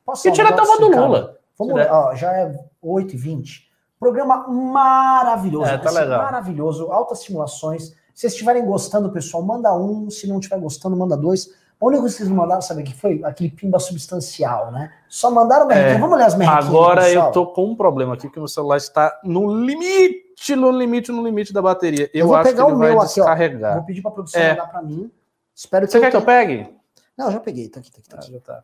Posso 0.04 0.26
E 0.28 0.32
tira 0.32 0.48
até 0.48 0.62
o 0.62 0.66
voto 0.66 0.88
do? 0.88 0.96
Lula. 1.00 1.36
Vamos 1.58 1.74
ó, 1.90 2.14
já 2.14 2.32
é 2.32 2.52
8h20. 2.82 3.66
Programa 3.98 4.46
maravilhoso. 4.48 5.70
É, 5.70 5.78
tá 5.78 5.90
legal. 5.90 6.22
Maravilhoso, 6.22 6.90
altas 6.92 7.20
simulações. 7.20 7.88
Se 8.14 8.20
vocês 8.22 8.32
estiverem 8.32 8.64
gostando, 8.64 9.10
pessoal, 9.10 9.42
manda 9.42 9.74
um. 9.76 10.10
Se 10.10 10.26
não 10.28 10.38
estiver 10.38 10.58
gostando, 10.58 10.96
manda 10.96 11.16
dois. 11.16 11.48
A 11.80 11.84
única 11.86 12.00
coisa 12.00 12.14
que 12.16 12.22
vocês 12.22 12.30
mandaram, 12.34 12.62
sabe 12.62 12.80
o 12.82 12.84
que 12.84 12.94
foi? 12.94 13.20
Aquele 13.22 13.50
pimba 13.50 13.78
substancial, 13.78 14.72
né? 14.72 14.92
Só 15.08 15.30
mandaram 15.30 15.66
merrequinha. 15.66 15.96
É. 15.96 15.98
Vamos 15.98 16.16
ler 16.18 16.24
as 16.24 16.34
merrequinhas. 16.34 16.66
Agora 16.68 17.10
eu 17.10 17.30
tô 17.32 17.46
com 17.48 17.66
um 17.66 17.76
problema 17.76 18.14
aqui, 18.14 18.22
porque 18.28 18.38
meu 18.40 18.48
celular 18.48 18.78
está 18.78 19.20
no 19.22 19.54
limite, 19.54 20.56
no 20.56 20.70
limite, 20.70 21.12
no 21.12 21.22
limite 21.22 21.52
da 21.52 21.60
bateria. 21.60 22.10
Eu, 22.14 22.20
Eu 22.20 22.26
vou 22.28 22.36
acho 22.36 22.48
pegar 22.48 22.64
que 22.64 22.68
ele 22.70 22.76
o 22.76 22.78
vai 22.78 22.88
meu 22.92 23.00
aqui, 23.00 23.20
ó. 23.20 23.24
descarregar. 23.24 23.74
Vou 23.76 23.84
pedir 23.84 24.00
pra 24.02 24.10
produção 24.10 24.40
É. 24.40 24.50
mandar 24.50 24.66
pra 24.68 24.82
mim. 24.82 25.10
Espero 25.54 25.84
que 25.86 25.92
Você 25.92 25.98
eu 25.98 26.02
quer 26.02 26.10
que 26.10 26.16
eu 26.16 26.22
tenha- 26.24 26.38
pegue? 26.46 26.74
Não, 27.16 27.30
já 27.30 27.40
peguei. 27.40 27.68
Tá 27.68 27.80
aqui, 27.80 27.90
tá 27.92 27.98
aqui, 27.98 28.08
tá 28.08 28.16
Ah, 28.16 28.20
aqui. 28.20 28.32
já 28.32 28.40
tá. 28.40 28.62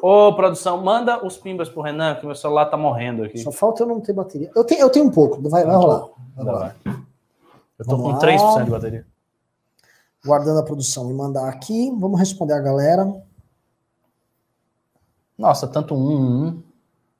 Ô, 0.00 0.32
produção, 0.34 0.82
manda 0.84 1.24
os 1.24 1.36
pimbas 1.38 1.68
pro 1.68 1.80
Renan, 1.82 2.14
que 2.16 2.26
meu 2.26 2.34
celular 2.34 2.66
tá 2.66 2.76
morrendo 2.76 3.24
aqui. 3.24 3.38
Só 3.38 3.50
falta 3.50 3.82
eu 3.82 3.86
não 3.88 4.00
ter 4.00 4.12
bateria. 4.12 4.50
Eu 4.54 4.62
tenho, 4.62 4.80
eu 4.82 4.90
tenho 4.90 5.06
um 5.06 5.10
pouco. 5.10 5.40
Vai, 5.48 5.64
vai 5.64 5.74
rolar. 5.74 6.06
Vai 6.36 6.44
Vai 6.44 6.54
rolar. 6.54 6.76
Eu 6.84 7.84
tô 7.84 7.90
Vamos 7.96 8.02
com 8.06 8.12
lá. 8.12 8.18
3% 8.18 8.64
de 8.64 8.70
bateria. 8.70 9.06
Guardando 10.26 10.58
a 10.58 10.64
produção 10.64 11.08
e 11.10 11.14
mandar 11.14 11.48
aqui. 11.48 11.90
Vamos 11.98 12.18
responder 12.18 12.54
a 12.54 12.60
galera. 12.60 13.22
Nossa, 15.38 15.68
tanto 15.68 15.94
um, 15.94 15.98
um, 15.98 16.46
um. 16.46 16.62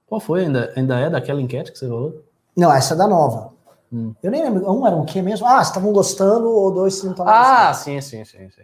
Qual 0.07 0.21
foi? 0.21 0.45
Ainda, 0.45 0.73
ainda 0.77 0.99
é 0.99 1.09
daquela 1.09 1.41
enquete 1.41 1.71
que 1.73 1.79
você 1.79 1.87
falou? 1.89 2.25
Não, 2.57 2.73
essa 2.73 2.95
é 2.95 2.97
da 2.97 3.07
nova. 3.07 3.53
Hum. 3.93 4.15
Eu 4.23 4.31
nem 4.31 4.43
lembro. 4.43 4.69
Um 4.71 4.87
era 4.87 4.97
o 4.97 5.05
quê 5.05 5.23
mesmo? 5.23 5.47
Ah, 5.47 5.63
estavam 5.63 5.93
gostando 5.93 6.49
ou 6.49 6.73
dois 6.73 7.03
não 7.05 7.13
estavam 7.13 7.33
Ah, 7.33 7.69
gostando. 7.69 7.85
sim, 7.85 8.01
sim, 8.01 8.25
sim, 8.25 8.51
sim. 8.51 8.63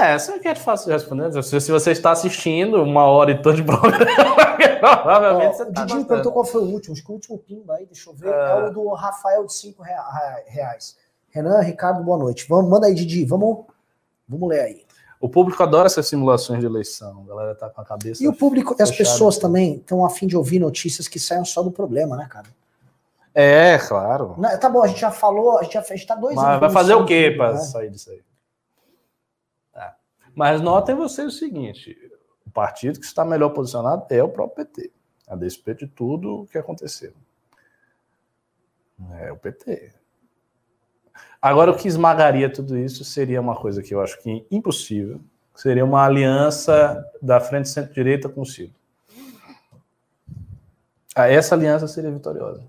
É, 0.00 0.12
essa 0.14 0.32
enquete 0.36 0.60
é 0.60 0.62
fácil 0.64 0.86
de 0.86 0.92
responder. 0.92 1.42
Se, 1.42 1.60
se 1.60 1.72
você 1.72 1.90
está 1.92 2.10
assistindo 2.10 2.82
uma 2.82 3.04
hora 3.06 3.30
e 3.30 3.40
tanto 3.40 3.56
de 3.56 3.62
programa, 3.64 3.96
provavelmente 4.80 5.56
você 5.56 5.62
o 5.62 5.68
está 5.68 5.84
Didinho 5.84 6.04
perguntou 6.04 6.32
qual 6.32 6.44
foi 6.44 6.60
o 6.60 6.66
último. 6.66 6.92
Acho 6.94 7.04
que 7.04 7.10
o 7.10 7.14
último 7.14 7.38
pimba 7.38 7.74
aí, 7.76 7.86
deixa 7.86 8.10
eu 8.10 8.14
ver. 8.14 8.32
Ah. 8.34 8.48
É 8.66 8.68
o 8.68 8.72
do 8.72 8.88
Rafael 8.94 9.46
de 9.46 9.54
5 9.54 9.82
reais. 9.82 10.96
Renan, 11.36 11.60
Ricardo, 11.60 12.02
boa 12.02 12.16
noite. 12.16 12.46
Vamos, 12.48 12.70
manda 12.70 12.86
aí, 12.86 12.94
Didi. 12.94 13.22
Vamos, 13.26 13.66
vamos 14.26 14.48
ler 14.48 14.60
aí. 14.60 14.86
O 15.20 15.28
público 15.28 15.62
adora 15.62 15.86
essas 15.86 16.08
simulações 16.08 16.60
de 16.60 16.66
eleição. 16.66 17.24
A 17.24 17.28
galera 17.28 17.54
tá 17.54 17.68
com 17.68 17.80
a 17.80 17.84
cabeça. 17.84 18.24
E 18.24 18.28
o 18.28 18.34
público, 18.34 18.74
as 18.80 18.88
fechada. 18.88 19.10
pessoas 19.10 19.36
também 19.36 19.76
estão 19.76 20.04
a 20.04 20.08
fim 20.08 20.26
de 20.26 20.34
ouvir 20.34 20.58
notícias 20.58 21.06
que 21.06 21.18
saiam 21.18 21.44
só 21.44 21.62
do 21.62 21.70
problema, 21.70 22.16
né, 22.16 22.26
cara? 22.30 22.46
É, 23.34 23.78
claro. 23.78 24.34
Não, 24.38 24.58
tá 24.58 24.70
bom, 24.70 24.82
a 24.82 24.86
gente 24.86 25.00
já 25.00 25.10
falou, 25.10 25.58
a 25.58 25.62
gente 25.62 25.74
já 25.74 25.82
fez, 25.82 26.06
tá 26.06 26.14
dois 26.14 26.36
Mas 26.36 26.44
anos 26.46 26.60
vai 26.60 26.70
fazer 26.70 26.94
o 26.94 27.04
quê 27.04 27.34
para 27.36 27.52
né? 27.52 27.58
sair 27.60 27.90
disso 27.90 28.10
aí? 28.10 28.22
Tá. 29.74 29.94
Mas 30.34 30.62
notem 30.62 30.94
vocês 30.94 31.34
o 31.34 31.38
seguinte: 31.38 31.94
o 32.46 32.50
partido 32.50 32.98
que 32.98 33.04
está 33.04 33.26
melhor 33.26 33.50
posicionado 33.50 34.06
é 34.08 34.22
o 34.22 34.28
próprio 34.30 34.64
PT, 34.64 34.90
a 35.28 35.36
despeito 35.36 35.84
de 35.84 35.92
tudo 35.92 36.42
o 36.42 36.46
que 36.46 36.56
aconteceu. 36.56 37.12
É 39.20 39.30
o 39.30 39.36
PT. 39.36 39.95
Agora, 41.46 41.70
o 41.70 41.76
que 41.76 41.86
esmagaria 41.86 42.52
tudo 42.52 42.76
isso 42.76 43.04
seria 43.04 43.40
uma 43.40 43.54
coisa 43.54 43.80
que 43.80 43.94
eu 43.94 44.00
acho 44.00 44.20
que 44.20 44.28
é 44.28 44.54
impossível, 44.54 45.20
que 45.54 45.60
seria 45.60 45.84
uma 45.84 46.04
aliança 46.04 47.04
da 47.22 47.38
frente 47.38 47.68
centro-direita 47.68 48.28
com 48.28 48.40
o 48.40 48.44
Ciro. 48.44 48.72
Ah, 51.14 51.30
Essa 51.30 51.54
aliança 51.54 51.86
seria 51.86 52.10
vitoriosa. 52.10 52.62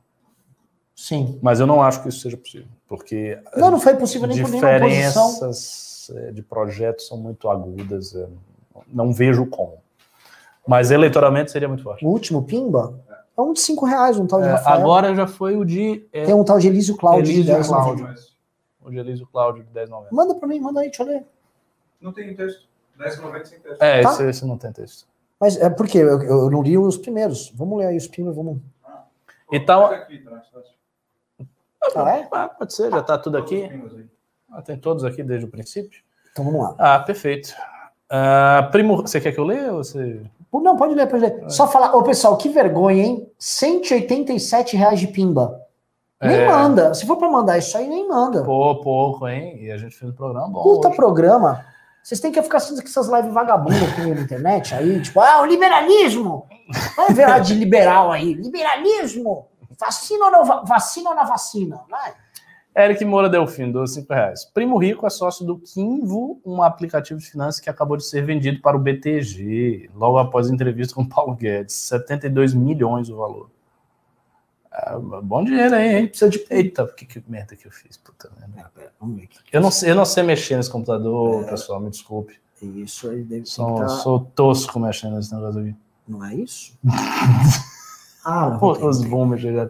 Sim. 0.96 1.40
Mas 1.42 1.60
eu 1.60 1.66
não 1.66 1.82
acho 1.82 2.04
que 2.04 2.10
isso 2.10 2.20
seja 2.20 2.38
possível, 2.38 2.68
porque 2.88 3.40
Não, 3.56 3.72
não 3.72 3.80
foi 3.80 3.96
possível 3.96 4.28
nem 4.28 4.44
diferenças 4.44 6.12
eh, 6.16 6.32
de 6.32 6.44
projetos 6.44 7.08
são 7.08 7.18
muito 7.18 7.50
agudas. 7.50 8.16
Não 8.94 9.12
vejo 9.12 9.48
como. 9.48 9.80
Mas 10.68 10.92
eleitoralmente 10.92 11.52
seria 11.52 11.68
muito 11.68 11.84
forte. 11.84 12.06
O 12.06 12.10
último 12.10 12.44
pimba 12.44 12.94
é 13.36 13.42
um 13.42 13.54
de 13.54 13.60
5 13.60 13.86
reais, 13.88 14.20
um 14.20 14.28
tal 14.28 14.40
de 14.40 14.48
É, 14.48 14.52
Rafael. 14.52 14.80
agora 14.80 15.16
já 15.16 15.26
foi 15.26 15.58
o 15.58 15.66
de, 15.66 16.06
é, 16.14 16.26
Tem 16.26 16.36
um 16.36 16.44
tal 16.44 16.60
de 16.60 16.68
Elísio 16.68 16.96
Cláudio 16.96 17.32
Elísio 17.32 17.46
10 17.46 17.68
Cláudio. 17.68 18.37
O 18.88 19.28
Cláudio 19.28 19.64
de 19.64 19.72
10,90. 19.72 20.08
Manda 20.12 20.36
pra 20.36 20.48
mim, 20.48 20.60
manda 20.60 20.82
aí, 20.82 20.88
deixa 20.88 21.04
eu 21.04 21.08
ler. 21.08 21.26
Não 22.02 22.12
tem 22.12 22.34
texto. 22.36 22.68
10,90 23.00 23.46
sem 23.46 23.60
texto. 23.60 23.82
É, 23.82 24.02
Tá. 24.02 24.12
esse, 24.12 24.24
esse 24.30 24.46
não 24.46 24.58
tem 24.58 24.72
texto. 24.72 25.08
Mas 25.40 25.56
é 25.58 25.70
porque 25.70 25.98
eu, 26.00 26.22
eu 26.24 26.50
não 26.50 26.62
li 26.64 26.78
os 26.78 26.98
primeiros. 26.98 27.52
Vamos 27.56 27.78
ler 27.80 27.88
aí 27.88 27.98
os 27.98 28.08
pimbas, 28.08 28.36
vamos. 28.36 28.60
Então- 29.52 29.88
Pega 29.90 30.02
aqui, 30.04 30.18
tá 30.20 30.32
mais 30.32 30.48
fácil. 30.48 30.72
Ah, 31.96 32.18
é? 32.18 32.28
Ah, 32.32 32.50
pode 32.50 32.74
ser, 32.74 32.92
já 32.92 33.00
está 33.00 33.18
tudo 33.18 33.38
aqui. 33.38 33.70
Ah, 34.52 34.62
tem 34.62 34.78
todos 34.78 35.04
aqui 35.06 35.24
desde 35.24 35.46
o 35.46 35.50
princípio. 35.50 36.02
Então 36.32 36.44
vamos 36.44 36.62
lá. 36.62 36.76
Ah, 36.78 37.00
perfeito. 37.00 37.54
Ah, 38.10 38.68
primo, 38.72 38.98
você 39.02 39.22
quer 39.22 39.32
que 39.32 39.40
eu 39.40 39.44
leia 39.46 39.72
ou 39.74 39.84
você... 39.84 40.22
Não, 40.54 40.76
pode 40.76 40.96
ler, 40.96 41.08
pode 41.08 41.22
ler. 41.24 41.50
Só 41.52 41.68
falar, 41.68 41.96
ô 41.96 42.02
pessoal, 42.04 42.36
que 42.38 42.50
vergonha, 42.50 43.04
hein? 43.04 43.32
187 43.38 44.76
reais 44.76 45.00
de 45.00 45.08
pimba. 45.08 45.62
Nem 46.22 46.36
É. 46.36 46.48
manda. 46.48 46.94
Se 46.94 47.06
for 47.06 47.18
pra 47.18 47.30
mandar 47.30 47.58
isso 47.58 47.78
aí, 47.78 47.88
nem 47.88 48.08
manda. 48.08 48.44
Pô, 48.44 48.76
pouco, 48.82 49.28
hein? 49.28 49.58
E 49.62 49.72
a 49.72 49.78
gente 49.78 49.96
fez 49.96 50.12
um 50.12 50.16
programa 50.16 50.50
bom 50.50 50.64
Puta 50.64 50.88
hoje. 50.88 50.98
programa. 50.98 51.64
Vocês 52.04 52.20
têm 52.22 52.32
que 52.32 52.42
ficar 52.42 52.58
assistindo 52.58 52.84
essas 52.86 53.08
lives 53.08 53.34
vagabundas 53.34 53.80
que 53.94 54.02
tem 54.02 54.14
na 54.16 54.22
internet 54.22 54.74
aí, 54.74 55.02
tipo, 55.02 55.20
ah, 55.20 55.42
o 55.42 55.46
liberalismo. 55.46 56.46
Vai 56.96 57.14
ver 57.14 57.28
lá 57.28 57.38
de 57.40 57.54
liberal 57.54 58.12
aí. 58.12 58.34
Liberalismo. 58.34 59.46
Vacina 59.80 60.26
ou 60.26 60.32
não 60.32 60.46
va- 60.46 60.64
vacina 60.64 61.10
ou 61.10 61.16
na 61.16 61.24
vacina? 61.24 61.82
Vai. 61.90 62.14
Eric 62.76 63.04
Moura 63.06 63.28
Delfim, 63.30 63.72
12 63.72 63.96
5 63.96 64.14
reais. 64.14 64.46
Primo 64.46 64.78
Rico 64.78 65.06
é 65.06 65.10
sócio 65.10 65.46
do 65.46 65.58
Kinvo, 65.60 66.40
um 66.46 66.62
aplicativo 66.62 67.20
de 67.20 67.26
finanças 67.26 67.60
que 67.60 67.70
acabou 67.70 67.98
de 67.98 68.06
ser 68.06 68.24
vendido 68.24 68.62
para 68.62 68.78
o 68.78 68.80
BTG, 68.80 69.90
logo 69.96 70.18
após 70.18 70.50
a 70.50 70.54
entrevista 70.54 70.94
com 70.96 71.04
Paulo 71.08 71.34
Guedes. 71.36 71.76
72 71.76 72.54
milhões 72.54 73.10
o 73.10 73.18
valor. 73.18 73.50
Ah, 74.80 75.00
bom 75.00 75.44
dinheiro 75.44 75.74
aí, 75.74 75.96
hein? 75.98 76.08
Precisa 76.08 76.30
de. 76.30 76.46
Eita, 76.52 76.86
que, 76.88 77.04
que 77.06 77.24
merda 77.28 77.56
que 77.56 77.66
eu 77.66 77.72
fiz, 77.72 77.98
puta 77.98 78.30
merda. 78.40 78.70
Ah, 78.78 78.82
Vamos 79.00 79.16
ver 79.18 79.24
aqui. 79.24 79.38
Eu 79.52 79.60
não, 79.62 79.72
sei, 79.72 79.90
eu 79.92 79.96
não 79.96 80.06
sei 80.06 80.22
mexer 80.24 80.56
nesse 80.56 80.70
computador, 80.70 81.44
É. 81.44 81.50
pessoal, 81.50 81.80
me 81.80 81.90
desculpe. 81.90 82.40
Isso 82.62 83.10
aí 83.10 83.24
deve 83.24 83.46
ser. 83.48 83.54
Sou, 83.56 83.76
tá- 83.76 83.88
sou 83.90 84.20
tosco 84.36 84.80
mexendo 84.80 85.16
nesse 85.16 85.34
negócio 85.34 85.62
aqui. 85.62 85.76
Não 86.08 86.24
é 86.24 86.36
isso? 86.36 86.78
ah, 88.26 88.50
não. 88.52 88.60
Pô, 88.60 88.72
os 88.88 89.04
boomers 89.04 89.42
já. 89.42 89.70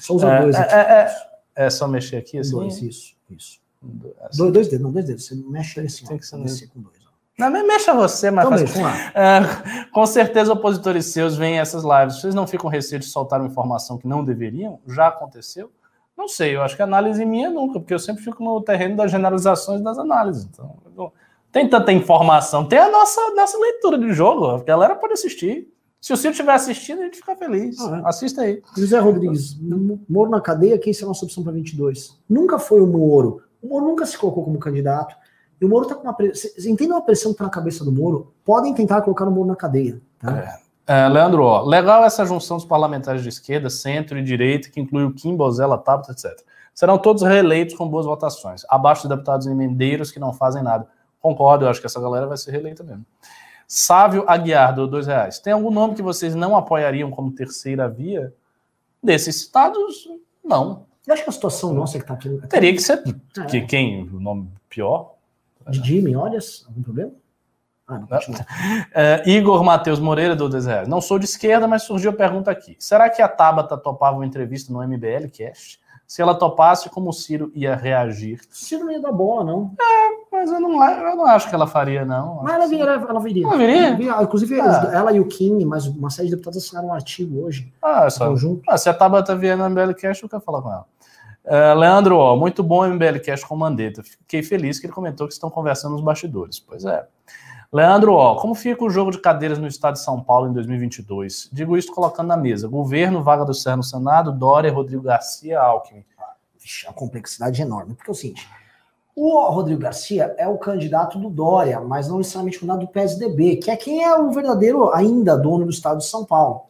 Só 0.00 0.14
É, 0.28 0.42
dois 0.42 0.54
é, 0.56 0.60
aqui. 0.60 0.74
é, 0.74 1.28
É 1.66 1.70
só 1.70 1.86
mexer 1.88 2.16
aqui 2.16 2.38
assim? 2.38 2.52
dois, 2.52 2.80
isso, 2.82 3.14
isso. 3.30 3.58
Assim. 3.82 3.98
Dois, 4.38 4.52
dois 4.52 4.68
dedos, 4.68 4.80
não, 4.84 4.92
dois 4.92 5.04
dedos. 5.06 5.26
Você 5.26 5.34
mexe 5.34 5.80
assim, 5.80 6.04
Tem 6.06 6.16
ó, 6.16 6.18
que 6.18 6.48
ser 6.48 6.68
com 6.68 6.80
dois. 6.80 6.97
Não, 7.38 7.50
mas 7.50 7.66
mexa 7.66 7.94
você, 7.94 8.30
mas 8.30 8.46
Então, 8.46 8.58
faz 8.58 8.80
lá. 8.80 8.94
É, 9.14 9.84
com 9.92 10.04
certeza, 10.04 10.52
opositores 10.52 11.06
seus 11.06 11.36
veem 11.36 11.58
essas 11.58 11.84
lives. 11.84 12.20
Vocês 12.20 12.34
não 12.34 12.46
ficam 12.46 12.68
receio 12.68 12.98
de 12.98 13.06
soltar 13.06 13.40
uma 13.40 13.48
informação 13.48 13.96
que 13.96 14.08
não 14.08 14.24
deveriam? 14.24 14.80
Já 14.86 15.08
aconteceu? 15.08 15.70
Não 16.16 16.26
sei, 16.26 16.56
eu 16.56 16.62
acho 16.62 16.74
que 16.74 16.82
análise 16.82 17.24
minha 17.24 17.48
nunca, 17.48 17.78
porque 17.78 17.94
eu 17.94 17.98
sempre 17.98 18.24
fico 18.24 18.42
no 18.42 18.60
terreno 18.60 18.96
das 18.96 19.10
generalizações 19.10 19.80
das 19.80 19.98
análises. 19.98 20.48
Então, 20.50 20.74
não 20.96 21.12
tem 21.52 21.68
tanta 21.68 21.92
informação. 21.92 22.66
Tem 22.66 22.78
a 22.78 22.90
nossa, 22.90 23.20
nossa 23.34 23.58
leitura 23.58 23.98
de 23.98 24.12
jogo, 24.12 24.46
a 24.46 24.62
galera 24.62 24.94
pode 24.94 25.14
assistir. 25.14 25.72
Se 26.00 26.12
o 26.12 26.16
Ciro 26.16 26.30
estiver 26.30 26.52
assistindo, 26.52 27.00
a 27.00 27.04
gente 27.04 27.16
fica 27.16 27.34
feliz. 27.34 27.78
Ah, 27.80 28.02
é. 28.04 28.08
Assista 28.08 28.42
aí. 28.42 28.62
José 28.76 28.98
Rodrigues, 28.98 29.58
Moro 30.08 30.30
na 30.30 30.40
cadeia, 30.40 30.78
quem 30.78 30.92
será 30.92 31.06
a 31.06 31.08
nossa 31.08 31.24
opção 31.24 31.42
para 31.42 31.52
22? 31.52 32.16
Nunca 32.28 32.58
foi 32.58 32.80
o 32.80 32.86
Moro. 32.86 33.42
O 33.60 33.68
Moro 33.68 33.86
nunca 33.86 34.06
se 34.06 34.16
colocou 34.16 34.44
como 34.44 34.58
candidato. 34.58 35.16
E 35.60 35.64
o 35.64 35.68
Moro 35.68 35.86
tá 35.86 35.94
com 35.94 36.02
uma 36.02 36.12
pressão. 36.14 36.50
Vocês 36.50 36.66
entendem 36.66 36.96
a 36.96 37.00
pressão 37.00 37.32
que 37.32 37.38
tá 37.38 37.44
na 37.44 37.50
cabeça 37.50 37.84
do 37.84 37.92
Moro? 37.92 38.32
Podem 38.44 38.72
tentar 38.74 39.02
colocar 39.02 39.26
o 39.26 39.30
Moro 39.30 39.48
na 39.48 39.56
cadeia. 39.56 40.00
Tá? 40.18 40.60
É, 40.86 41.06
Leandro, 41.08 41.42
ó, 41.42 41.62
legal 41.62 42.04
essa 42.04 42.24
junção 42.24 42.56
dos 42.56 42.64
parlamentares 42.64 43.22
de 43.22 43.28
esquerda, 43.28 43.68
centro 43.68 44.18
e 44.18 44.22
direita, 44.22 44.70
que 44.70 44.80
inclui 44.80 45.04
o 45.04 45.12
Kim, 45.12 45.36
Bozella, 45.36 45.76
Tabata, 45.76 46.12
etc. 46.12 46.32
Serão 46.72 46.96
todos 46.96 47.22
reeleitos 47.22 47.74
com 47.74 47.86
boas 47.86 48.06
votações, 48.06 48.62
abaixo 48.68 49.02
de 49.02 49.08
deputados 49.08 49.46
emendeiros 49.46 50.10
que 50.10 50.18
não 50.18 50.32
fazem 50.32 50.62
nada. 50.62 50.86
Concordo, 51.20 51.64
eu 51.64 51.68
acho 51.68 51.80
que 51.80 51.86
essa 51.86 52.00
galera 52.00 52.26
vai 52.26 52.36
ser 52.36 52.52
reeleita 52.52 52.82
mesmo. 52.82 53.04
Sávio 53.66 54.24
Aguiar, 54.26 54.74
do 54.74 54.86
dois 54.86 55.06
reais. 55.06 55.38
Tem 55.38 55.52
algum 55.52 55.70
nome 55.70 55.94
que 55.94 56.00
vocês 56.00 56.34
não 56.34 56.56
apoiariam 56.56 57.10
como 57.10 57.32
terceira 57.32 57.86
via? 57.86 58.32
Desses 59.02 59.42
citados, 59.42 60.08
não. 60.42 60.86
Eu 61.06 61.12
acho 61.12 61.22
que 61.22 61.28
a 61.28 61.32
situação 61.32 61.74
nossa 61.74 61.98
que 61.98 62.06
tá 62.06 62.14
aqui. 62.14 62.30
Teria 62.48 62.72
que 62.72 62.80
ser 62.80 63.02
É. 63.38 63.44
que, 63.44 63.60
quem? 63.62 64.08
O 64.08 64.18
nome 64.18 64.48
pior? 64.70 65.14
De 65.70 65.82
Jimmy, 65.86 66.14
olha, 66.16 66.38
algum 66.66 66.82
problema? 66.82 67.12
Ah, 67.86 67.98
não. 67.98 68.08
É, 68.94 69.22
Igor 69.28 69.62
Matheus 69.64 69.98
Moreira, 69.98 70.36
do 70.36 70.48
10 70.48 70.66
reais. 70.66 70.88
Não 70.88 71.00
sou 71.00 71.18
de 71.18 71.24
esquerda, 71.24 71.66
mas 71.66 71.82
surgiu 71.84 72.10
a 72.10 72.14
pergunta 72.14 72.50
aqui. 72.50 72.76
Será 72.78 73.08
que 73.08 73.22
a 73.22 73.28
Tabata 73.28 73.76
topava 73.76 74.16
uma 74.16 74.26
entrevista 74.26 74.72
no 74.72 74.82
MBL 74.86 75.28
Cast? 75.32 75.80
Se 76.06 76.22
ela 76.22 76.34
topasse, 76.34 76.88
como 76.88 77.10
o 77.10 77.12
Ciro 77.12 77.52
ia 77.54 77.74
reagir? 77.76 78.40
Ciro 78.50 78.84
não 78.86 78.92
ia 78.92 79.00
dar 79.00 79.12
bola, 79.12 79.44
não. 79.44 79.72
Mas 80.32 80.50
eu 80.50 80.58
não, 80.58 80.82
eu 80.82 81.16
não 81.16 81.26
acho 81.26 81.50
que 81.50 81.54
ela 81.54 81.66
faria, 81.66 82.02
não. 82.04 82.40
Mas 82.42 82.54
ela 82.54 82.66
viria. 82.66 82.84
Ela 82.84 83.20
viria. 83.20 83.46
Ela 83.46 83.56
viria? 83.58 84.22
Inclusive, 84.22 84.58
Ah. 84.58 84.90
ela 84.94 85.12
e 85.12 85.20
o 85.20 85.26
Kim, 85.26 85.64
mais 85.66 85.86
uma 85.86 86.08
série 86.08 86.28
de 86.28 86.34
deputados 86.34 86.64
assinaram 86.64 86.88
um 86.88 86.94
artigo 86.94 87.42
hoje. 87.44 87.70
Ah, 87.82 88.04
é 88.06 88.10
só. 88.10 88.26
Conjunto. 88.26 88.62
Ah, 88.68 88.78
se 88.78 88.88
a 88.88 88.94
Tabata 88.94 89.36
vier 89.36 89.54
no 89.56 89.68
MBL 89.68 89.92
Cast, 89.94 90.22
eu 90.22 90.30
quero 90.30 90.40
falar 90.42 90.62
com 90.62 90.72
ela. 90.72 90.86
É, 91.50 91.72
Leandro, 91.72 92.16
ó, 92.18 92.36
muito 92.36 92.62
bom 92.62 92.82
o 92.82 92.86
MBL 92.86 93.20
Cast 93.24 93.46
com 93.46 93.56
Mandetta. 93.56 94.02
Fiquei 94.02 94.42
feliz 94.42 94.78
que 94.78 94.84
ele 94.84 94.92
comentou 94.92 95.26
que 95.26 95.32
estão 95.32 95.48
conversando 95.48 95.92
nos 95.92 96.02
bastidores. 96.02 96.60
Pois 96.60 96.84
é. 96.84 97.06
Leandro, 97.72 98.12
ó, 98.12 98.34
como 98.34 98.54
fica 98.54 98.84
o 98.84 98.90
jogo 98.90 99.10
de 99.10 99.18
cadeiras 99.18 99.58
no 99.58 99.66
estado 99.66 99.94
de 99.94 100.00
São 100.00 100.22
Paulo 100.22 100.48
em 100.48 100.52
2022? 100.52 101.48
Digo 101.50 101.74
isso 101.74 101.90
colocando 101.90 102.28
na 102.28 102.36
mesa. 102.36 102.68
Governo, 102.68 103.22
vaga 103.22 103.46
do 103.46 103.54
Serra 103.54 103.78
no 103.78 103.82
Senado, 103.82 104.30
Dória, 104.30 104.70
Rodrigo 104.70 105.02
Garcia, 105.02 105.58
Alckmin. 105.58 106.04
Vixe, 106.58 106.86
a 106.86 106.92
complexidade 106.92 107.62
é 107.62 107.64
enorme. 107.64 107.94
Porque 107.94 108.10
é 108.10 108.12
o 108.12 108.14
seguinte: 108.14 108.46
o 109.16 109.40
Rodrigo 109.48 109.80
Garcia 109.80 110.34
é 110.36 110.46
o 110.46 110.58
candidato 110.58 111.18
do 111.18 111.30
Dória, 111.30 111.80
mas 111.80 112.08
não 112.08 112.18
necessariamente 112.18 112.58
o 112.58 112.60
candidato 112.60 112.86
do 112.86 112.92
PSDB, 112.92 113.56
que 113.56 113.70
é 113.70 113.76
quem 113.76 114.04
é 114.04 114.14
o 114.14 114.30
verdadeiro 114.30 114.92
ainda 114.92 115.36
dono 115.36 115.64
do 115.64 115.70
estado 115.70 115.98
de 115.98 116.06
São 116.06 116.26
Paulo. 116.26 116.66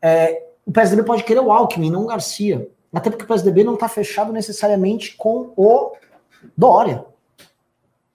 É, 0.00 0.42
o 0.64 0.72
PSDB 0.72 1.02
pode 1.02 1.22
querer 1.22 1.40
o 1.40 1.52
Alckmin, 1.52 1.90
não 1.90 2.04
o 2.04 2.06
Garcia. 2.06 2.66
Até 2.96 3.10
porque 3.10 3.24
o 3.24 3.28
PSDB 3.28 3.62
não 3.62 3.74
está 3.74 3.88
fechado 3.88 4.32
necessariamente 4.32 5.16
com 5.16 5.52
o 5.54 5.92
Dória. 6.56 7.04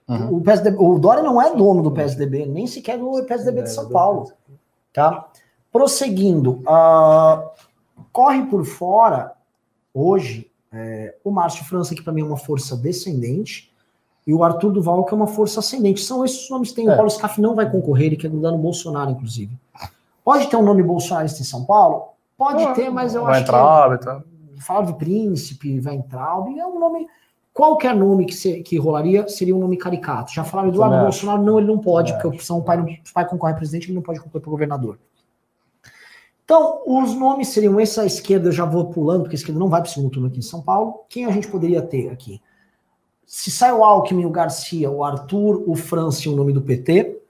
Uhum. 0.07 0.37
O, 0.37 0.41
PSDB, 0.41 0.77
o 0.79 0.97
Dória 0.97 1.21
não 1.21 1.39
é 1.39 1.55
dono 1.55 1.83
do 1.83 1.91
PSDB, 1.91 2.47
nem 2.47 2.65
sequer 2.65 2.97
do 2.97 3.23
PSDB 3.23 3.61
de 3.61 3.71
São 3.71 3.89
Paulo. 3.89 4.31
Tá? 4.91 5.27
Prosseguindo, 5.71 6.63
ah, 6.67 7.51
corre 8.11 8.43
por 8.47 8.65
fora, 8.65 9.33
hoje, 9.93 10.49
é, 10.73 11.13
o 11.23 11.29
Márcio 11.29 11.63
França, 11.63 11.93
que 11.93 12.01
para 12.01 12.11
mim 12.11 12.21
é 12.21 12.25
uma 12.25 12.37
força 12.37 12.75
descendente, 12.75 13.71
e 14.25 14.33
o 14.33 14.43
Arthur 14.43 14.71
Duval, 14.71 15.05
que 15.05 15.13
é 15.13 15.17
uma 15.17 15.27
força 15.27 15.59
ascendente. 15.59 16.01
São 16.01 16.25
esses 16.25 16.45
os 16.45 16.49
nomes 16.49 16.69
que 16.69 16.77
tem. 16.77 16.87
O 16.87 16.91
É. 16.91 16.95
Paulo 16.95 17.09
Scaff 17.11 17.39
não 17.39 17.53
vai 17.53 17.69
concorrer, 17.69 18.07
ele 18.07 18.17
quer 18.17 18.31
grudar 18.31 18.51
no 18.51 18.57
Bolsonaro, 18.57 19.11
inclusive. 19.11 19.55
Pode 20.25 20.47
ter 20.47 20.55
um 20.55 20.63
nome 20.63 20.81
bolsonarista 20.81 21.41
em 21.41 21.45
São 21.45 21.65
Paulo? 21.65 22.09
Pode 22.35 22.73
ter, 22.73 22.89
mas 22.89 23.13
eu 23.13 23.23
Vai 23.23 23.33
acho 23.33 23.43
entrar 23.43 23.59
que 23.59 23.63
óbito. 23.63 24.30
Falar 24.61 24.81
do 24.81 24.95
príncipe, 24.95 25.79
Weintraub, 25.79 26.57
é 26.57 26.65
um 26.65 26.79
nome. 26.79 27.07
Qualquer 27.53 27.93
nome 27.95 28.25
que, 28.25 28.33
se- 28.33 28.61
que 28.61 28.77
rolaria 28.77 29.27
seria 29.27 29.55
um 29.55 29.59
nome 29.59 29.75
caricato. 29.75 30.31
Já 30.31 30.43
falaram 30.43 30.69
Eduardo 30.69 30.93
Também 30.95 31.05
Bolsonaro, 31.05 31.43
não, 31.43 31.57
ele 31.59 31.67
não 31.67 31.79
pode, 31.79 32.13
porque 32.13 32.27
a 32.27 32.29
opção 32.29 32.59
o 32.59 32.63
pai, 32.63 32.77
não, 32.77 32.85
o 32.85 33.13
pai 33.13 33.27
concorre 33.27 33.53
a 33.53 33.55
presidente, 33.55 33.87
ele 33.87 33.95
não 33.95 34.01
pode 34.01 34.19
concorrer 34.19 34.41
para 34.41 34.51
governador. 34.51 34.97
Então, 36.45 36.81
os 36.85 37.13
nomes 37.15 37.49
seriam 37.49 37.79
esse 37.79 37.99
à 37.99 38.05
esquerda, 38.05 38.49
eu 38.49 38.51
já 38.51 38.65
vou 38.65 38.85
pulando, 38.85 39.21
porque 39.23 39.35
a 39.35 39.39
esquerda 39.39 39.59
não 39.59 39.69
vai 39.69 39.81
para 39.81 39.89
o 39.89 39.91
segundo 39.91 40.11
turno 40.11 40.27
aqui 40.27 40.39
em 40.39 40.41
São 40.43 40.61
Paulo. 40.61 41.01
Quem 41.07 41.25
a 41.25 41.31
gente 41.31 41.47
poderia 41.47 41.81
ter 41.81 42.09
aqui? 42.09 42.41
Se 43.25 43.49
sai 43.49 43.71
o 43.71 43.83
Alckmin, 43.83 44.25
o 44.25 44.29
Garcia, 44.29 44.91
o 44.91 45.03
Arthur, 45.03 45.63
o 45.65 45.75
França 45.75 46.27
e 46.27 46.31
o 46.31 46.35
nome 46.35 46.51
do 46.51 46.61
PT, 46.61 47.21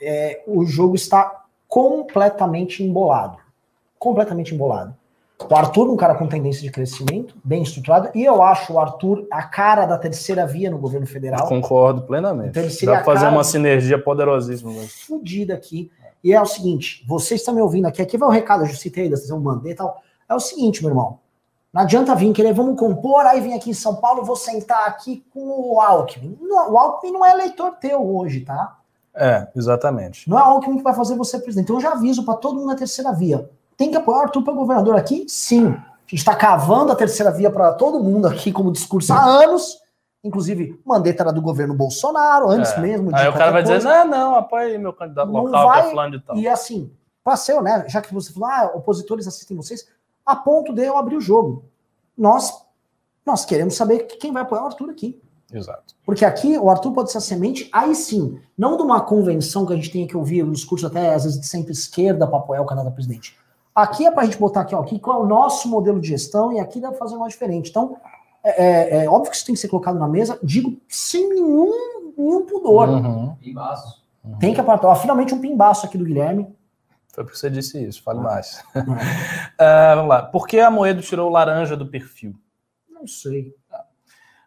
é, 0.00 0.42
o 0.46 0.64
jogo 0.64 0.94
está 0.94 1.44
completamente 1.68 2.82
embolado. 2.82 3.38
Completamente 3.98 4.54
embolado. 4.54 4.96
O 5.50 5.54
Arthur, 5.54 5.90
um 5.90 5.96
cara 5.96 6.14
com 6.14 6.26
tendência 6.26 6.62
de 6.62 6.70
crescimento, 6.70 7.36
bem 7.44 7.62
estruturado, 7.62 8.10
e 8.14 8.24
eu 8.24 8.42
acho 8.42 8.72
o 8.72 8.80
Arthur 8.80 9.26
a 9.30 9.42
cara 9.42 9.84
da 9.84 9.98
terceira 9.98 10.46
via 10.46 10.70
no 10.70 10.78
governo 10.78 11.06
federal. 11.06 11.48
Concordo 11.48 12.02
plenamente. 12.02 12.58
Então 12.58 12.86
Dá 12.86 13.02
pra 13.02 13.04
fazer 13.04 13.26
uma 13.26 13.44
sinergia 13.44 13.98
poderosíssima. 14.00 14.72
fudida 15.06 15.54
aqui. 15.54 15.90
E 16.22 16.32
é 16.32 16.40
o 16.40 16.46
seguinte, 16.46 17.04
vocês 17.06 17.40
estão 17.40 17.54
me 17.54 17.60
ouvindo 17.60 17.86
aqui, 17.86 18.00
aqui 18.00 18.16
vai 18.16 18.28
o 18.28 18.32
recado, 18.32 18.64
eu 18.64 18.68
citei, 18.68 19.10
da 19.10 19.16
eu 19.28 19.40
mandei 19.40 19.72
e 19.72 19.74
tal. 19.74 20.00
É 20.26 20.34
o 20.34 20.40
seguinte, 20.40 20.80
meu 20.80 20.90
irmão. 20.90 21.18
Não 21.70 21.82
adianta 21.82 22.14
vir 22.14 22.32
querer, 22.32 22.54
vamos 22.54 22.78
compor, 22.78 23.26
aí 23.26 23.40
vem 23.40 23.52
aqui 23.52 23.70
em 23.70 23.74
São 23.74 23.96
Paulo, 23.96 24.24
vou 24.24 24.36
sentar 24.36 24.86
aqui 24.86 25.24
com 25.34 25.74
o 25.74 25.80
Alckmin. 25.80 26.38
O 26.40 26.78
Alckmin 26.78 27.12
não 27.12 27.26
é 27.26 27.32
eleitor 27.32 27.72
teu 27.72 28.00
hoje, 28.00 28.40
tá? 28.40 28.78
É, 29.12 29.48
exatamente. 29.54 30.30
Não 30.30 30.38
é 30.38 30.42
o 30.42 30.44
Alckmin 30.44 30.78
que 30.78 30.84
vai 30.84 30.94
fazer 30.94 31.16
você 31.16 31.38
presidente. 31.38 31.64
Então 31.64 31.76
eu 31.76 31.82
já 31.82 31.92
aviso 31.92 32.24
para 32.24 32.34
todo 32.34 32.54
mundo 32.54 32.68
na 32.68 32.76
terceira 32.76 33.12
via. 33.12 33.50
Tem 33.76 33.90
que 33.90 33.96
apoiar 33.96 34.18
o 34.18 34.22
Arthur 34.22 34.42
para 34.42 34.52
governador 34.54 34.96
aqui? 34.96 35.24
Sim. 35.28 35.68
A 35.68 36.06
gente 36.06 36.14
está 36.20 36.34
cavando 36.36 36.92
a 36.92 36.96
terceira 36.96 37.30
via 37.32 37.50
para 37.50 37.72
todo 37.74 38.02
mundo 38.02 38.26
aqui 38.26 38.52
como 38.52 38.70
discurso 38.70 39.12
há 39.12 39.22
anos. 39.24 39.78
Inclusive, 40.22 40.80
Mandetta 40.84 41.22
era 41.22 41.32
do 41.32 41.42
governo 41.42 41.74
Bolsonaro, 41.74 42.48
antes 42.50 42.72
É. 42.72 42.80
mesmo. 42.80 43.10
de 43.12 43.14
Aí 43.18 43.28
o 43.28 43.32
cara 43.32 43.50
vai 43.50 43.62
dizer, 43.62 43.74
coisa. 43.82 44.04
não, 44.04 44.10
não, 44.30 44.36
apoia 44.36 44.66
aí 44.68 44.78
meu 44.78 44.92
candidato 44.92 45.30
Não 45.30 45.42
local, 45.44 45.62
que 45.62 45.68
vai- 45.68 45.86
é 45.86 45.90
fulano 45.90 46.18
de 46.18 46.24
tal. 46.24 46.36
E 46.36 46.48
assim, 46.48 46.90
passeu, 47.22 47.60
né? 47.62 47.84
Já 47.88 48.00
que 48.00 48.12
você 48.14 48.32
falou, 48.32 48.48
ah, 48.48 48.70
opositores 48.74 49.26
assistem 49.26 49.56
vocês, 49.56 49.86
a 50.24 50.34
ponto 50.36 50.72
de 50.72 50.82
eu 50.82 50.96
abrir 50.96 51.16
o 51.16 51.20
jogo. 51.20 51.64
Nós, 52.16 52.52
nós 53.26 53.44
queremos 53.44 53.74
saber 53.74 54.00
quem 54.04 54.32
vai 54.32 54.42
apoiar 54.42 54.62
o 54.62 54.66
Arthur 54.66 54.88
aqui. 54.90 55.20
Exato. 55.52 55.94
Porque 56.06 56.24
aqui 56.24 56.56
o 56.58 56.70
Arthur 56.70 56.92
pode 56.92 57.12
ser 57.12 57.18
a 57.18 57.20
semente, 57.20 57.68
aí 57.72 57.94
sim, 57.94 58.40
não 58.56 58.76
de 58.76 58.82
uma 58.82 59.00
convenção 59.02 59.66
que 59.66 59.72
a 59.72 59.76
gente 59.76 59.90
tem 59.90 60.06
que 60.06 60.16
ouvir 60.16 60.42
um 60.42 60.52
discurso 60.52 60.86
até 60.86 61.14
às 61.14 61.24
vezes 61.24 61.38
de 61.38 61.46
centro-esquerda 61.46 62.26
para 62.26 62.38
apoiar 62.38 62.62
o 62.62 62.66
candidato 62.66 62.88
a 62.88 62.94
presidente. 62.94 63.36
Aqui 63.74 64.06
é 64.06 64.10
para 64.10 64.22
a 64.22 64.24
gente 64.24 64.38
botar 64.38 64.60
aqui, 64.60 64.74
ó, 64.74 64.80
aqui 64.80 64.98
qual 64.98 65.20
é 65.20 65.24
o 65.24 65.26
nosso 65.26 65.68
modelo 65.68 66.00
de 66.00 66.08
gestão 66.08 66.52
e 66.52 66.60
aqui 66.60 66.80
dá 66.80 66.90
para 66.90 66.98
fazer 66.98 67.16
uma 67.16 67.28
diferente. 67.28 67.70
Então, 67.70 67.96
é, 68.44 69.00
é- 69.00 69.04
é 69.04 69.08
óbvio 69.08 69.30
que 69.30 69.36
isso 69.36 69.46
tem 69.46 69.54
que 69.54 69.60
ser 69.60 69.68
colocado 69.68 69.98
na 69.98 70.06
mesa, 70.08 70.38
digo 70.42 70.76
sem 70.88 71.28
nenhum, 71.28 72.12
nenhum 72.16 72.46
pudor. 72.46 72.88
Uhum. 72.88 73.36
Embaço. 73.42 74.02
Tem 74.38 74.54
que 74.54 74.60
apartar. 74.60 74.88
Ó, 74.88 74.94
finalmente 74.94 75.34
um 75.34 75.40
pimbaço 75.40 75.84
aqui 75.86 75.98
do 75.98 76.04
Guilherme. 76.04 76.46
Foi 77.12 77.24
porque 77.24 77.36
você 77.38 77.50
disse 77.50 77.82
isso, 77.84 78.02
fale 78.02 78.20
mais. 78.20 78.62
Não, 78.74 78.96
Ah, 79.58 79.94
vamos 79.96 80.08
lá. 80.08 80.22
Por 80.22 80.46
que 80.46 80.58
a 80.60 80.70
Moedo 80.70 81.02
tirou 81.02 81.28
o 81.28 81.32
laranja 81.32 81.76
do 81.76 81.86
perfil? 81.86 82.34
não 82.90 83.06
sei. 83.08 83.54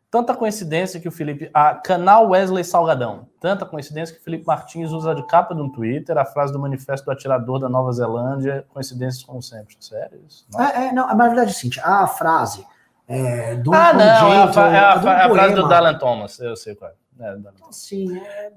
Tanta 0.09 0.33
coincidência 0.33 0.99
que 1.01 1.07
o 1.07 1.11
Felipe. 1.11 1.49
A 1.53 1.75
canal 1.75 2.29
Wesley 2.29 2.63
Salgadão. 2.63 3.27
Tanta 3.41 3.65
coincidência 3.65 4.15
que 4.15 4.21
o 4.21 4.23
Felipe 4.23 4.45
Martins 4.47 4.91
usa 4.91 5.13
de 5.13 5.25
capa 5.27 5.53
no 5.53 5.69
Twitter 5.71 6.17
a 6.17 6.23
frase 6.23 6.53
do 6.53 6.59
manifesto 6.59 7.05
do 7.05 7.11
atirador 7.11 7.59
da 7.59 7.67
Nova 7.67 7.91
Zelândia. 7.91 8.65
Coincidências 8.69 9.21
como 9.23 9.41
sempre. 9.41 9.75
Sério? 9.81 10.21
Isso? 10.27 10.45
É, 10.57 10.87
é, 10.87 10.91
não, 10.93 11.07
mas 11.07 11.17
na 11.17 11.25
verdade 11.27 11.49
é 11.49 11.51
o 11.51 11.55
seguinte, 11.55 11.81
a 11.83 12.07
frase 12.07 12.65
é, 13.05 13.55
do 13.55 13.73
ah, 13.73 13.91
não. 13.93 14.01
É 14.33 14.37
a, 14.43 14.53
fra- 14.53 14.69
é 14.75 14.79
a 14.79 15.01
fra- 15.01 15.11
é 15.19 15.23
a 15.23 15.29
frase 15.29 15.55
do. 15.55 15.67
Dylan 15.67 15.97
Thomas. 15.97 16.39
Eu 16.39 16.55
sei 16.55 16.73
qual 16.75 16.89
é. 16.91 16.93
é. 17.25 17.37
Sim, 17.71 18.17
é, 18.17 18.51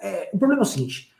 é, 0.00 0.30
o 0.32 0.38
problema 0.38 0.62
é 0.62 0.64
o 0.64 0.66
seguinte, 0.66 1.10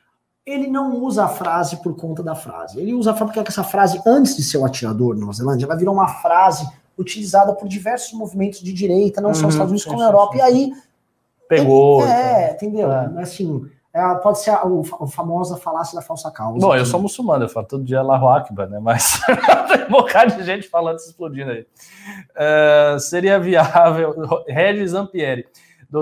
ele 0.44 0.68
não 0.68 0.94
usa 1.02 1.24
a 1.24 1.28
frase 1.28 1.82
por 1.82 1.96
conta 1.96 2.22
da 2.22 2.36
frase. 2.36 2.78
Ele 2.80 2.94
usa 2.94 3.10
a 3.10 3.14
frase 3.14 3.32
porque 3.32 3.48
essa 3.50 3.64
frase, 3.64 4.00
antes 4.06 4.36
de 4.36 4.44
ser 4.44 4.58
o 4.58 4.64
atirador 4.64 5.14
na 5.14 5.22
Nova 5.22 5.32
Zelândia, 5.32 5.66
ela 5.66 5.76
virou 5.76 5.92
uma 5.92 6.06
frase 6.06 6.68
utilizada 6.98 7.52
por 7.54 7.68
diversos 7.68 8.12
movimentos 8.12 8.60
de 8.60 8.72
direita, 8.72 9.20
não 9.20 9.34
só 9.34 9.40
Uhum, 9.40 9.46
nos 9.46 9.54
Estados 9.54 9.70
Unidos 9.70 9.82
sim, 9.84 9.88
como 9.90 10.00
na 10.02 10.08
Europa. 10.08 10.32
sim, 10.32 10.38
E 10.38 10.42
aí, 10.42 10.72
Pegou. 11.48 12.06
é, 12.06 12.52
entendeu? 12.52 12.90
É. 12.90 13.20
Assim, 13.22 13.64
é, 13.94 14.14
pode 14.16 14.40
ser 14.40 14.50
a, 14.50 14.62
a 14.62 15.06
famosa 15.06 15.56
falácia 15.56 15.94
da 15.94 16.02
falsa 16.02 16.30
causa. 16.30 16.58
Bom, 16.66 16.74
eu 16.74 16.82
que- 16.84 16.88
sou 16.90 17.00
muçulmano, 17.00 17.44
eu 17.44 17.48
falo 17.48 17.66
todo 17.66 17.84
dia 17.84 18.00
Allahu 18.00 18.28
Akbar, 18.28 18.68
né? 18.68 18.78
Mas 18.80 19.20
tem 19.70 19.86
um 19.86 19.90
bocado 19.90 20.34
de 20.34 20.42
gente 20.44 20.68
falando, 20.68 20.98
se 20.98 21.08
explodindo 21.10 21.50
aí. 21.50 21.66
É, 22.36 22.96
seria 22.98 23.38
viável, 23.38 24.14
Regis 24.48 24.92
Ampieri, 24.94 25.46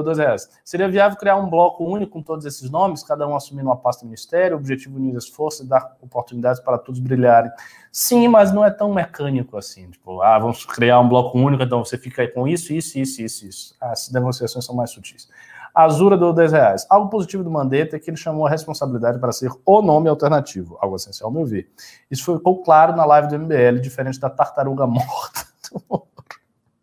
do 0.02 0.04
12 0.04 0.20
reais. 0.20 0.48
Seria 0.64 0.88
viável 0.88 1.16
criar 1.18 1.36
um 1.36 1.48
bloco 1.48 1.84
único 1.84 2.12
com 2.12 2.22
todos 2.22 2.44
esses 2.44 2.70
nomes, 2.70 3.02
cada 3.02 3.26
um 3.26 3.34
assumindo 3.34 3.68
uma 3.68 3.76
pasta 3.76 4.04
ministério, 4.04 4.56
objetivo 4.56 4.96
unir 4.96 5.16
as 5.16 5.28
forças 5.28 5.66
e 5.66 5.68
dar 5.68 5.96
oportunidades 6.02 6.60
para 6.60 6.78
todos 6.78 7.00
brilharem. 7.00 7.50
Sim, 7.92 8.28
mas 8.28 8.52
não 8.52 8.64
é 8.64 8.70
tão 8.70 8.92
mecânico 8.92 9.56
assim. 9.56 9.90
Tipo, 9.90 10.20
ah, 10.22 10.38
vamos 10.38 10.64
criar 10.64 11.00
um 11.00 11.08
bloco 11.08 11.38
único, 11.38 11.62
então 11.62 11.84
você 11.84 11.96
fica 11.96 12.22
aí 12.22 12.28
com 12.28 12.46
isso, 12.48 12.72
isso, 12.72 12.98
isso, 12.98 13.22
isso, 13.22 13.46
isso. 13.46 13.76
As 13.80 14.10
negociações 14.10 14.64
são 14.64 14.74
mais 14.74 14.90
sutis. 14.90 15.28
Azura 15.74 16.16
deu 16.16 16.32
10 16.32 16.52
reais. 16.52 16.86
Algo 16.88 17.10
positivo 17.10 17.42
do 17.42 17.50
Mandetta 17.50 17.96
é 17.96 17.98
que 17.98 18.08
ele 18.08 18.16
chamou 18.16 18.46
a 18.46 18.50
responsabilidade 18.50 19.18
para 19.18 19.32
ser 19.32 19.50
o 19.66 19.82
nome 19.82 20.08
alternativo. 20.08 20.78
Algo 20.80 20.94
essencial, 20.94 21.28
ao 21.28 21.34
meu 21.34 21.44
ver. 21.44 21.68
Isso 22.08 22.32
ficou 22.32 22.62
claro 22.62 22.94
na 22.94 23.04
live 23.04 23.26
do 23.26 23.38
MBL, 23.38 23.80
diferente 23.80 24.20
da 24.20 24.30
tartaruga 24.30 24.86
morta. 24.86 25.46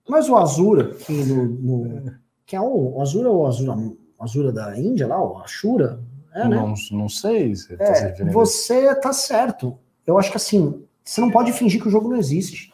Mas 0.10 0.28
o 0.28 0.36
Azura, 0.36 0.92
no, 1.08 1.46
no- 1.46 2.14
que 2.52 2.56
é 2.57 2.60
o, 2.60 3.02
Azura 3.02 3.30
ou 3.30 3.44
o 3.44 3.48
Azura, 3.48 3.78
Azura 4.19 4.52
da 4.52 4.78
Índia 4.78 5.07
lá, 5.07 5.23
o 5.23 5.38
Ashura, 5.38 6.02
é, 6.34 6.45
né? 6.49 6.57
não, 6.57 6.73
não 6.91 7.07
sei 7.07 7.56
se 7.56 7.78
tá 7.78 7.95
se 7.95 8.03
É, 8.03 8.07
referindo 8.07 8.30
isso. 8.30 8.34
você 8.34 8.94
tá 8.95 9.14
certo. 9.14 9.80
Eu 10.06 10.19
acho 10.19 10.30
que 10.30 10.36
assim, 10.36 10.86
você 11.02 11.22
não 11.22 11.32
pode 11.32 11.53
fingir 11.53 11.82
que 11.82 11.88
o 11.88 11.91
jogo 11.91 12.10
não 12.10 12.18
existe. 12.18 12.73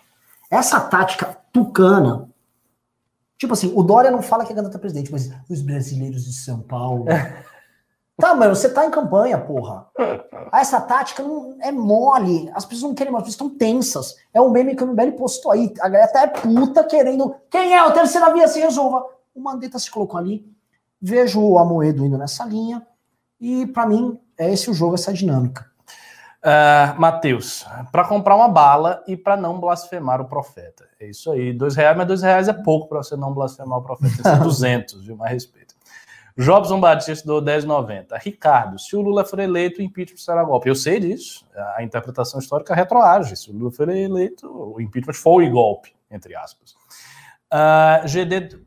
Essa 0.50 0.80
tática 0.80 1.38
tucana. 1.54 2.28
Tipo 3.38 3.54
assim, 3.54 3.72
o 3.76 3.84
Dória 3.84 4.10
não 4.10 4.24
fala 4.24 4.44
que 4.44 4.52
é 4.52 4.56
candidato 4.56 4.78
a 4.78 4.80
presidente, 4.80 5.12
mas 5.12 5.32
os 5.48 5.62
brasileiros 5.62 6.26
de 6.26 6.34
São 6.34 6.60
Paulo. 6.60 7.06
tá, 8.20 8.34
mano, 8.34 8.56
você 8.56 8.70
tá 8.70 8.84
em 8.84 8.90
campanha, 8.90 9.38
porra. 9.38 9.86
Essa 10.52 10.82
tática 10.82 11.22
não 11.22 11.56
é 11.62 11.72
mole. 11.72 12.50
As 12.56 12.66
pessoas 12.66 12.90
não 12.90 12.96
querem 12.96 13.14
mais, 13.14 13.26
as 13.26 13.30
pessoas 13.30 13.52
estão 13.52 13.60
tensas. 13.60 14.16
É 14.34 14.42
um 14.42 14.50
meme 14.50 14.76
que 14.76 14.84
o 14.84 14.88
MBL 14.88 15.12
postou 15.12 15.52
aí. 15.52 15.72
A 15.80 15.88
galera 15.88 16.10
até 16.10 16.24
é 16.24 16.28
puta 16.28 16.84
querendo. 16.84 17.36
Quem 17.52 17.76
é 17.76 17.84
o 17.86 17.92
terceira 17.92 18.34
via 18.34 18.48
se 18.48 18.60
resolva? 18.60 19.17
O 19.38 19.42
Mandetta 19.44 19.78
se 19.78 19.92
colocou 19.92 20.20
ali. 20.20 20.44
Vejo 21.00 21.40
o 21.40 21.60
Amoedo 21.60 22.04
indo 22.04 22.18
nessa 22.18 22.44
linha. 22.44 22.86
E 23.40 23.68
pra 23.68 23.86
mim, 23.86 24.20
é 24.36 24.52
esse 24.52 24.68
o 24.68 24.74
jogo, 24.74 24.96
essa 24.96 25.14
dinâmica. 25.14 25.70
Ah, 26.42 26.96
Matheus, 26.98 27.64
para 27.92 28.04
comprar 28.04 28.36
uma 28.36 28.48
bala 28.48 29.04
e 29.08 29.16
para 29.16 29.38
não 29.38 29.60
blasfemar 29.60 30.20
o 30.20 30.26
profeta. 30.26 30.90
É 31.00 31.08
isso 31.08 31.32
aí, 31.32 31.54
dois 31.54 31.76
reais, 31.76 31.96
mas 31.96 32.08
dois 32.08 32.24
reais 32.24 32.48
é 32.48 32.54
pouco 32.54 32.90
para 32.90 33.04
você 33.04 33.16
não 33.16 33.32
blasfemar 33.32 33.78
o 33.78 33.84
profeta. 33.84 34.16
Tem 34.16 34.24
que 34.24 34.30
ser 34.30 34.40
200, 34.40 35.04
viu? 35.04 35.16
Mais 35.16 35.34
respeito. 35.34 35.76
Jobson 36.36 36.80
Batista 36.80 37.28
do 37.28 37.40
1090. 37.40 38.18
Ricardo, 38.18 38.80
se 38.80 38.96
o 38.96 39.02
Lula 39.02 39.24
for 39.24 39.38
eleito, 39.38 39.82
o 39.82 39.84
impeachment 39.84 40.18
será 40.18 40.44
golpe. 40.44 40.68
Eu 40.68 40.76
sei 40.76 41.00
disso. 41.00 41.46
A 41.76 41.84
interpretação 41.84 42.40
histórica 42.40 42.74
retroage. 42.74 43.36
Se 43.36 43.52
o 43.52 43.54
Lula 43.54 43.72
for 43.72 43.88
eleito, 43.90 44.48
o 44.50 44.82
impeachment 44.82 45.14
foi 45.14 45.48
golpe, 45.48 45.94
entre 46.10 46.36
aspas. 46.36 46.76
GD 48.06 48.36
Ah, 48.36 48.38
aqui. 48.38 48.67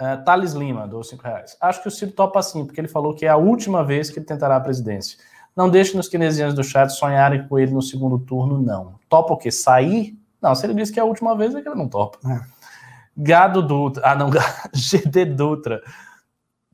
Uh, 0.00 0.24
Thales 0.24 0.54
Lima, 0.54 0.88
dou 0.88 1.04
5 1.04 1.22
reais. 1.22 1.56
Acho 1.60 1.82
que 1.82 1.88
o 1.88 1.90
Ciro 1.90 2.12
topa 2.12 2.42
sim, 2.42 2.64
porque 2.64 2.80
ele 2.80 2.88
falou 2.88 3.14
que 3.14 3.26
é 3.26 3.28
a 3.28 3.36
última 3.36 3.84
vez 3.84 4.08
que 4.08 4.18
ele 4.18 4.24
tentará 4.24 4.56
a 4.56 4.60
presidência. 4.60 5.18
Não 5.54 5.68
deixe 5.68 5.94
nos 5.94 6.08
keynesianos 6.08 6.54
do 6.54 6.64
chat 6.64 6.88
sonharem 6.90 7.46
com 7.46 7.58
ele 7.58 7.72
no 7.72 7.82
segundo 7.82 8.18
turno, 8.18 8.58
não. 8.58 8.94
Topa 9.10 9.34
o 9.34 9.36
quê? 9.36 9.50
Sair? 9.50 10.18
Não, 10.40 10.54
se 10.54 10.64
ele 10.64 10.72
disse 10.72 10.90
que 10.90 10.98
é 10.98 11.02
a 11.02 11.06
última 11.06 11.36
vez, 11.36 11.54
é 11.54 11.60
que 11.60 11.68
ele 11.68 11.76
não 11.76 11.86
topa. 11.86 12.18
É. 12.26 12.40
Gado 13.14 13.62
Dutra. 13.62 14.02
Ah, 14.06 14.14
não, 14.14 14.30
GD 14.72 15.26
Dutra. 15.26 15.82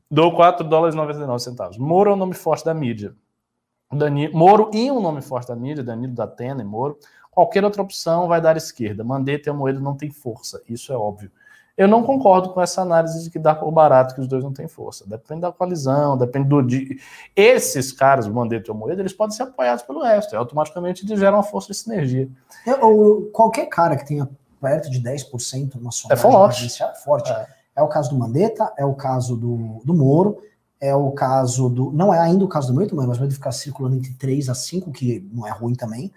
Dou 0.09 0.33
4 0.33 0.65
dólares 0.65 0.95
e 0.95 0.97
99 0.97 1.43
centavos. 1.43 1.77
Moro 1.77 2.11
é 2.11 2.13
o 2.13 2.17
nome 2.17 2.33
forte 2.33 2.63
da 2.63 2.73
mídia. 2.73 3.13
Dani... 3.91 4.29
Moro 4.29 4.71
e 4.73 4.89
um 4.89 5.01
nome 5.01 5.21
forte 5.21 5.49
da 5.49 5.55
mídia, 5.55 5.83
Danilo 5.83 6.13
da 6.13 6.23
Atena 6.23 6.61
e 6.61 6.65
Moro. 6.65 6.97
Qualquer 7.29 7.65
outra 7.65 7.81
opção 7.81 8.27
vai 8.27 8.39
dar 8.39 8.55
esquerda. 8.55 9.03
Mandetta 9.03 9.49
e 9.49 9.53
Moedo 9.53 9.81
não 9.81 9.95
tem 9.95 10.09
força. 10.09 10.61
Isso 10.67 10.93
é 10.93 10.95
óbvio. 10.95 11.29
Eu 11.77 11.87
não 11.87 12.01
concordo 12.03 12.49
com 12.53 12.59
essa 12.61 12.81
análise 12.81 13.23
de 13.23 13.29
que 13.29 13.37
dá 13.37 13.53
por 13.53 13.71
barato 13.71 14.15
que 14.15 14.21
os 14.21 14.27
dois 14.27 14.43
não 14.43 14.51
têm 14.51 14.67
força. 14.67 15.05
Depende 15.07 15.41
da 15.41 15.51
coalizão, 15.51 16.17
depende 16.17 16.49
do. 16.49 16.61
De... 16.63 16.99
Esses 17.35 17.91
caras, 17.91 18.25
o 18.25 18.33
Mandetta 18.33 18.69
e 18.69 18.71
o 18.71 18.75
Moedo, 18.75 19.01
eles 19.01 19.13
podem 19.13 19.35
ser 19.35 19.43
apoiados 19.43 19.83
pelo 19.83 20.01
resto. 20.01 20.33
E 20.33 20.35
automaticamente 20.35 21.05
eles 21.05 21.19
geram 21.19 21.37
uma 21.37 21.43
força 21.43 21.67
de 21.67 21.75
sinergia. 21.77 22.27
Eu- 22.65 22.77
eu- 22.79 23.29
qualquer 23.31 23.67
cara 23.67 23.95
que 23.95 24.05
tenha 24.07 24.27
perto 24.59 24.89
de 24.89 24.99
10% 24.99 25.79
na 25.79 25.91
sua 25.91 26.11
É 26.11 26.15
forte. 26.15 26.83
é 26.83 26.95
forte. 26.95 27.31
É. 27.31 27.47
É. 27.75 27.81
o 27.83 27.87
caso 27.87 28.09
do 28.09 28.15
Mandetta, 28.17 28.73
é 28.75 28.83
o 28.83 28.95
caso 28.95 29.37
do, 29.37 29.79
do 29.85 29.93
Moro, 29.93 30.39
é 30.81 30.95
o 30.95 31.11
caso 31.11 31.69
do. 31.69 31.91
Não 31.91 32.11
é 32.11 32.17
ainda 32.19 32.43
o 32.43 32.47
caso 32.47 32.69
do 32.69 32.73
Moito, 32.73 32.95
mas 32.95 33.19
vai 33.19 33.29
ficar 33.29 33.51
circulando 33.51 33.95
entre 33.97 34.13
3 34.13 34.49
a 34.49 34.55
5, 34.55 34.91
que 34.91 35.27
não 35.31 35.45
é 35.45 35.51
ruim 35.51 35.75
também. 35.75 36.11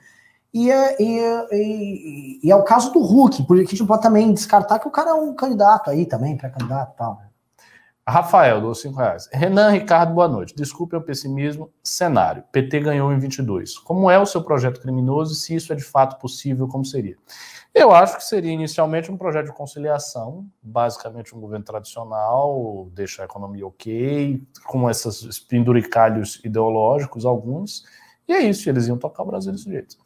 E 0.52 0.70
é, 0.70 1.00
e, 1.00 1.18
é- 1.18 1.48
e- 1.52 2.40
e 2.42 2.50
é 2.50 2.56
o 2.56 2.64
caso 2.64 2.92
do 2.92 2.98
Hulk, 3.00 3.44
porque 3.44 3.62
a 3.62 3.66
gente 3.66 3.84
pode 3.86 4.02
também 4.02 4.32
descartar 4.32 4.78
que 4.78 4.88
o 4.88 4.90
cara 4.90 5.10
é 5.10 5.14
um 5.14 5.34
candidato 5.34 5.90
aí 5.90 6.04
também, 6.06 6.36
pré-candidato 6.36 6.92
e 6.94 6.96
tal. 6.98 7.22
Rafael, 8.08 8.60
dou 8.60 8.74
5 8.74 8.96
reais. 8.98 9.28
Renan 9.32 9.70
Ricardo, 9.70 10.12
boa 10.12 10.26
noite. 10.26 10.54
Desculpe 10.56 10.96
o 10.96 11.00
pessimismo. 11.00 11.70
Cenário. 11.84 12.42
PT 12.50 12.80
ganhou 12.80 13.12
em 13.12 13.18
22. 13.20 13.78
Como 13.78 14.10
é 14.10 14.18
o 14.18 14.26
seu 14.26 14.42
projeto 14.42 14.80
criminoso 14.80 15.32
e 15.32 15.36
se 15.36 15.54
isso 15.54 15.72
é 15.72 15.76
de 15.76 15.84
fato 15.84 16.18
possível, 16.18 16.66
como 16.66 16.84
seria? 16.84 17.16
Eu 17.72 17.92
acho 17.92 18.16
que 18.16 18.24
seria 18.24 18.50
inicialmente 18.50 19.12
um 19.12 19.16
projeto 19.16 19.46
de 19.46 19.52
conciliação, 19.52 20.44
basicamente 20.60 21.36
um 21.36 21.40
governo 21.40 21.64
tradicional, 21.64 22.88
deixar 22.92 23.22
a 23.22 23.26
economia 23.26 23.64
ok, 23.64 24.42
com 24.66 24.90
esses 24.90 25.38
penduricalhos 25.38 26.40
ideológicos, 26.44 27.24
alguns, 27.24 27.84
e 28.26 28.32
é 28.32 28.40
isso, 28.40 28.68
eles 28.68 28.88
iam 28.88 28.98
tocar 28.98 29.22
o 29.22 29.26
Brasil 29.26 29.52
desse 29.52 29.70
jeito. 29.70 29.96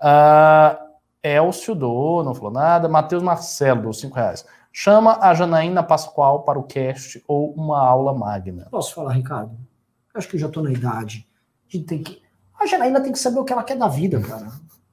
Ah, 0.00 0.78
Elcio 1.22 1.74
do, 1.74 2.22
não 2.22 2.34
falou 2.34 2.50
nada. 2.50 2.88
Matheus 2.88 3.22
Marcelo, 3.22 3.82
dou 3.82 3.92
5 3.92 4.14
reais. 4.14 4.44
Chama 4.72 5.18
a 5.20 5.32
Janaína 5.34 5.82
Pascoal 5.82 6.42
para 6.42 6.58
o 6.58 6.64
cast 6.64 7.22
ou 7.28 7.52
uma 7.54 7.80
aula 7.80 8.12
magna. 8.12 8.66
Posso 8.70 8.94
falar, 8.94 9.12
Ricardo? 9.12 9.56
Eu 10.12 10.18
acho 10.18 10.28
que 10.28 10.36
eu 10.36 10.40
já 10.40 10.48
tô 10.48 10.60
na 10.62 10.72
idade 10.72 11.26
de 11.68 11.80
ter 11.80 11.98
que. 12.00 12.22
A 12.58 12.66
Janaína 12.66 13.00
tem 13.00 13.12
que 13.12 13.18
saber 13.18 13.38
o 13.38 13.44
que 13.44 13.52
ela 13.52 13.62
quer 13.62 13.76
da 13.76 13.88
vida, 13.88 14.20
cara. 14.20 14.48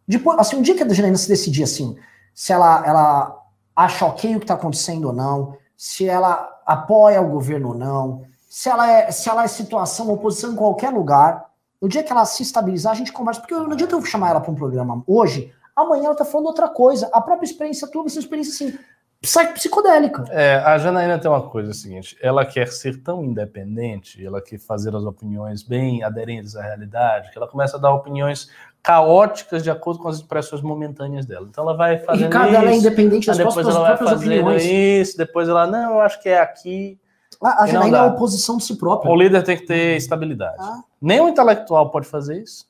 Depois, 0.07 0.37
assim, 0.39 0.57
um 0.57 0.61
dia 0.61 0.75
que 0.75 0.83
a 0.83 0.89
Janaína 0.89 1.17
se 1.17 1.27
decidir 1.27 1.63
assim, 1.63 1.97
se 2.33 2.53
ela, 2.53 2.85
ela 2.85 3.43
acha 3.75 4.05
ok 4.05 4.35
o 4.35 4.39
que 4.39 4.45
tá 4.45 4.53
acontecendo 4.53 5.05
ou 5.05 5.13
não, 5.13 5.57
se 5.75 6.07
ela 6.07 6.61
apoia 6.65 7.21
o 7.21 7.29
governo 7.29 7.69
ou 7.69 7.75
não, 7.75 8.23
se 8.49 8.69
ela 8.69 8.89
é, 8.89 9.11
se 9.11 9.29
ela 9.29 9.43
é 9.43 9.47
situação, 9.47 10.11
oposição 10.11 10.53
em 10.53 10.55
qualquer 10.55 10.91
lugar, 10.91 11.50
no 11.81 11.89
dia 11.89 12.03
que 12.03 12.11
ela 12.11 12.25
se 12.25 12.43
estabilizar, 12.43 12.91
a 12.93 12.95
gente 12.95 13.11
conversa, 13.11 13.41
porque 13.41 13.53
não 13.55 13.71
adianta 13.71 13.95
eu 13.95 14.05
chamar 14.05 14.29
ela 14.29 14.39
para 14.41 14.51
um 14.51 14.55
programa 14.55 15.03
hoje, 15.07 15.51
amanhã 15.75 16.05
ela 16.05 16.15
tá 16.15 16.23
falando 16.23 16.45
outra 16.47 16.67
coisa. 16.67 17.09
A 17.11 17.19
própria 17.19 17.45
experiência 17.45 17.87
tua 17.87 18.03
vai 18.03 18.09
ser 18.09 18.19
uma 18.19 18.23
experiência 18.23 18.67
assim, 18.67 18.77
psi- 19.19 19.53
psicodélica. 19.53 20.25
É, 20.29 20.57
a 20.57 20.77
Janaína 20.77 21.17
tem 21.17 21.31
uma 21.31 21.41
coisa 21.41 21.73
seguinte: 21.73 22.15
ela 22.21 22.45
quer 22.45 22.67
ser 22.67 23.01
tão 23.01 23.23
independente, 23.23 24.23
ela 24.23 24.39
quer 24.41 24.59
fazer 24.59 24.95
as 24.95 25.03
opiniões 25.03 25.63
bem 25.63 26.03
aderentes 26.03 26.55
à 26.55 26.61
realidade, 26.61 27.31
que 27.31 27.37
ela 27.37 27.47
começa 27.47 27.77
a 27.77 27.79
dar 27.79 27.91
opiniões 27.93 28.49
caóticas 28.83 29.63
de 29.63 29.69
acordo 29.69 29.99
com 30.01 30.07
as 30.09 30.19
impressões 30.19 30.61
momentâneas 30.61 31.25
dela. 31.25 31.47
Então 31.49 31.63
ela 31.63 31.75
vai 31.75 31.99
fazendo 31.99 32.25
Ricardo, 32.25 32.47
isso, 32.49 32.57
ela 32.57 32.71
é 32.71 32.75
independente 32.75 33.27
das 33.27 33.37
depois 33.37 33.53
próprias, 33.55 33.75
ela 33.75 33.87
vai 33.87 33.97
fazendo 33.97 34.17
opiniões. 34.31 34.63
isso, 34.65 35.17
depois 35.17 35.47
ela, 35.47 35.67
não, 35.67 35.93
eu 35.93 36.01
acho 36.01 36.21
que 36.21 36.29
é 36.29 36.39
aqui. 36.39 36.99
A, 37.41 37.63
a 37.63 37.68
Janaína 37.68 37.97
é 37.97 37.99
a 38.01 38.05
oposição 38.05 38.57
de 38.57 38.63
si 38.63 38.76
própria. 38.77 39.11
O 39.11 39.15
líder 39.15 39.43
tem 39.43 39.57
que 39.57 39.65
ter 39.65 39.97
estabilidade. 39.97 40.57
Ah. 40.59 40.84
O 41.01 41.27
intelectual 41.27 41.89
pode 41.89 42.07
fazer 42.07 42.41
isso. 42.41 42.69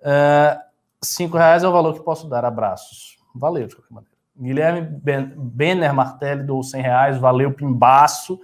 É, 0.00 0.60
cinco 1.02 1.36
reais 1.36 1.64
é 1.64 1.68
o 1.68 1.72
valor 1.72 1.94
que 1.94 2.00
posso 2.00 2.28
dar. 2.28 2.44
Abraços. 2.44 3.18
Valeu, 3.34 3.66
de 3.66 3.74
qualquer 3.74 3.94
maneira. 3.94 4.12
Guilherme 4.38 4.80
Ben- 4.82 5.32
Benner 5.36 5.92
Martelli 5.92 6.44
do 6.44 6.62
100 6.62 6.82
reais. 6.82 7.18
Valeu, 7.18 7.52
Pimbaço. 7.52 8.40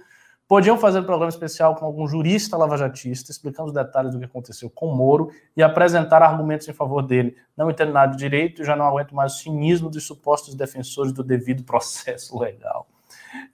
Podiam 0.47 0.79
fazer 0.79 0.99
um 0.99 1.03
programa 1.03 1.29
especial 1.29 1.75
com 1.75 1.85
algum 1.85 2.07
jurista 2.07 2.57
lavajatista, 2.57 3.31
explicando 3.31 3.67
os 3.67 3.73
detalhes 3.73 4.11
do 4.11 4.17
que 4.19 4.25
aconteceu 4.25 4.67
com 4.67 4.87
o 4.87 4.95
Moro 4.95 5.29
e 5.55 5.61
apresentar 5.61 6.23
argumentos 6.23 6.67
em 6.67 6.73
favor 6.73 7.03
dele. 7.03 7.35
Não 7.55 7.69
entendo 7.69 7.93
nada 7.93 8.11
de 8.13 8.17
direito 8.17 8.61
e 8.61 8.65
já 8.65 8.75
não 8.75 8.85
aguento 8.85 9.13
mais 9.13 9.35
o 9.35 9.37
cinismo 9.37 9.91
dos 9.91 10.07
supostos 10.07 10.55
defensores 10.55 11.13
do 11.13 11.23
devido 11.23 11.63
processo 11.63 12.37
legal. 12.39 12.87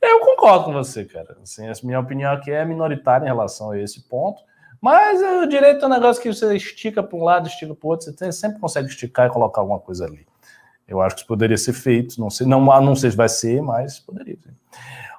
Eu 0.02 0.20
concordo 0.20 0.66
com 0.66 0.74
você, 0.74 1.06
cara. 1.06 1.38
Assim, 1.42 1.68
a 1.68 1.74
minha 1.84 2.00
opinião 2.00 2.32
aqui 2.34 2.52
é 2.52 2.64
minoritária 2.66 3.26
em 3.26 3.28
relação 3.28 3.72
a 3.72 3.80
esse 3.80 4.08
ponto. 4.08 4.42
Mas 4.82 5.22
o 5.22 5.48
direito 5.48 5.84
é 5.84 5.88
um 5.88 5.92
negócio 5.92 6.22
que 6.22 6.32
você 6.32 6.56
estica 6.56 7.02
para 7.02 7.18
um 7.18 7.24
lado, 7.24 7.48
estica 7.48 7.74
para 7.74 7.88
o 7.88 7.90
outro, 7.90 8.12
você 8.12 8.32
sempre 8.32 8.60
consegue 8.60 8.88
esticar 8.88 9.28
e 9.28 9.32
colocar 9.32 9.62
alguma 9.62 9.80
coisa 9.80 10.06
ali. 10.06 10.28
Eu 10.88 11.02
acho 11.02 11.16
que 11.16 11.22
isso 11.22 11.28
poderia 11.28 11.58
ser 11.58 11.74
feito, 11.74 12.20
não 12.20 12.30
sei, 12.30 12.46
não, 12.46 12.62
não 12.62 12.96
sei 12.96 13.10
se 13.10 13.18
vai 13.18 13.28
ser, 13.28 13.62
mas 13.62 14.00
poderia. 14.00 14.38
Sim. 14.44 14.52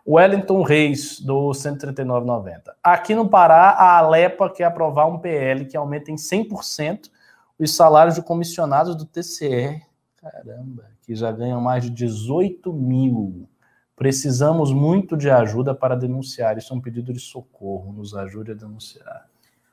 Wellington 0.06 0.62
Reis, 0.62 1.20
do 1.20 1.50
139,90. 1.50 2.60
Aqui 2.80 3.12
no 3.12 3.28
Pará, 3.28 3.70
a 3.70 3.98
Alepa 3.98 4.48
quer 4.48 4.64
aprovar 4.64 5.06
um 5.06 5.18
PL 5.18 5.64
que 5.64 5.76
aumenta 5.76 6.12
em 6.12 6.14
100% 6.14 7.10
os 7.58 7.74
salários 7.74 8.14
de 8.14 8.22
comissionados 8.22 8.94
do 8.94 9.04
TCE. 9.04 9.82
Caramba, 10.20 10.84
que 11.02 11.14
já 11.16 11.32
ganham 11.32 11.60
mais 11.60 11.82
de 11.82 11.90
18 11.90 12.72
mil. 12.72 13.48
Precisamos 13.96 14.72
muito 14.72 15.16
de 15.16 15.30
ajuda 15.30 15.74
para 15.74 15.96
denunciar. 15.96 16.58
Isso 16.58 16.72
é 16.72 16.76
um 16.76 16.80
pedido 16.80 17.12
de 17.14 17.18
socorro. 17.20 17.92
Nos 17.92 18.14
ajude 18.14 18.52
a 18.52 18.54
denunciar. 18.54 19.26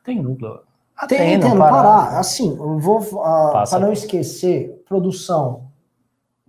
Tem 0.04 0.22
núcleo? 0.22 0.62
Ah, 0.96 1.06
Tem, 1.08 1.40
tem, 1.40 1.58
Pará. 1.58 2.18
Assim, 2.20 2.56
vou. 2.56 3.02
Passa. 3.52 3.76
para 3.78 3.86
não 3.88 3.92
esquecer, 3.94 4.82
produção. 4.88 5.72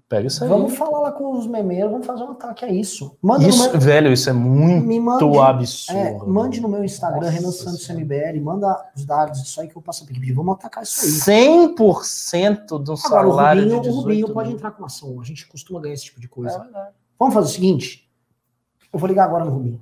Pega 0.06 0.28
isso 0.28 0.44
aí. 0.44 0.50
Vamos 0.50 0.76
falar 0.76 1.00
lá 1.00 1.12
com 1.12 1.32
os 1.32 1.46
memeiros, 1.46 1.90
vamos 1.90 2.06
fazer 2.06 2.22
um 2.24 2.32
ataque 2.32 2.64
a 2.64 2.68
isso. 2.68 3.16
Manda 3.22 3.48
Isso, 3.48 3.70
meu, 3.70 3.80
velho, 3.80 4.12
isso 4.12 4.28
é 4.28 4.34
muito 4.34 5.00
mande, 5.00 5.38
absurdo. 5.38 5.98
é, 5.98 6.18
mande 6.26 6.60
no 6.60 6.68
meu 6.68 6.84
Instagram, 6.84 7.28
Renan 7.30 7.50
Santos. 7.50 7.88
MBL, 7.88 8.38
manda 8.42 8.90
os 8.94 9.04
dados 9.04 9.42
disso 9.42 9.60
aí 9.62 9.66
que 9.66 9.76
eu 9.76 9.82
passo 9.82 10.04
aqui. 10.04 10.30
Vamos 10.32 10.54
atacar 10.54 10.82
isso 10.84 11.04
aí. 11.32 11.38
100% 11.66 12.66
do 12.78 12.92
Agora, 12.92 12.92
o 12.92 12.96
salário 12.96 13.62
Rubinho, 13.62 13.80
de 13.80 13.88
o 13.88 13.92
18 13.92 13.96
Rubinho 14.02 14.32
pode 14.34 14.48
mil. 14.50 14.56
entrar 14.58 14.70
com 14.72 14.84
ação. 14.84 15.18
A 15.20 15.24
gente 15.24 15.48
costuma 15.48 15.80
ganhar 15.80 15.94
esse 15.94 16.04
tipo 16.04 16.20
de 16.20 16.26
É 16.26 16.30
coisa. 16.30 16.58
verdade. 16.58 16.90
Vamos 17.18 17.34
fazer 17.34 17.46
o 17.48 17.50
seguinte: 17.52 18.08
eu 18.92 18.98
vou 18.98 19.08
ligar 19.08 19.24
agora 19.24 19.44
no 19.44 19.50
Rubinho. 19.52 19.80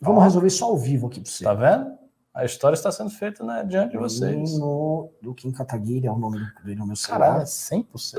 Vamos 0.00 0.20
Ó. 0.20 0.24
resolver 0.24 0.48
isso 0.48 0.64
ao 0.64 0.76
vivo 0.76 1.06
aqui 1.06 1.20
pra 1.20 1.30
você. 1.30 1.44
Tá 1.44 1.54
vendo? 1.54 1.92
A 2.34 2.46
história 2.46 2.74
está 2.74 2.90
sendo 2.90 3.10
feita 3.10 3.44
né, 3.44 3.62
diante 3.68 3.92
de 3.92 3.98
vocês. 3.98 4.58
No, 4.58 5.10
do 5.20 5.34
Kim 5.34 5.52
Kataguiri, 5.52 6.06
é 6.06 6.10
o 6.10 6.16
nome 6.18 6.38
do- 6.38 6.64
dele 6.64 6.78
no 6.80 6.86
meu 6.86 6.96
celular. 6.96 7.26
Caralho, 7.26 7.42
é 7.42 7.46
100%. 7.46 8.18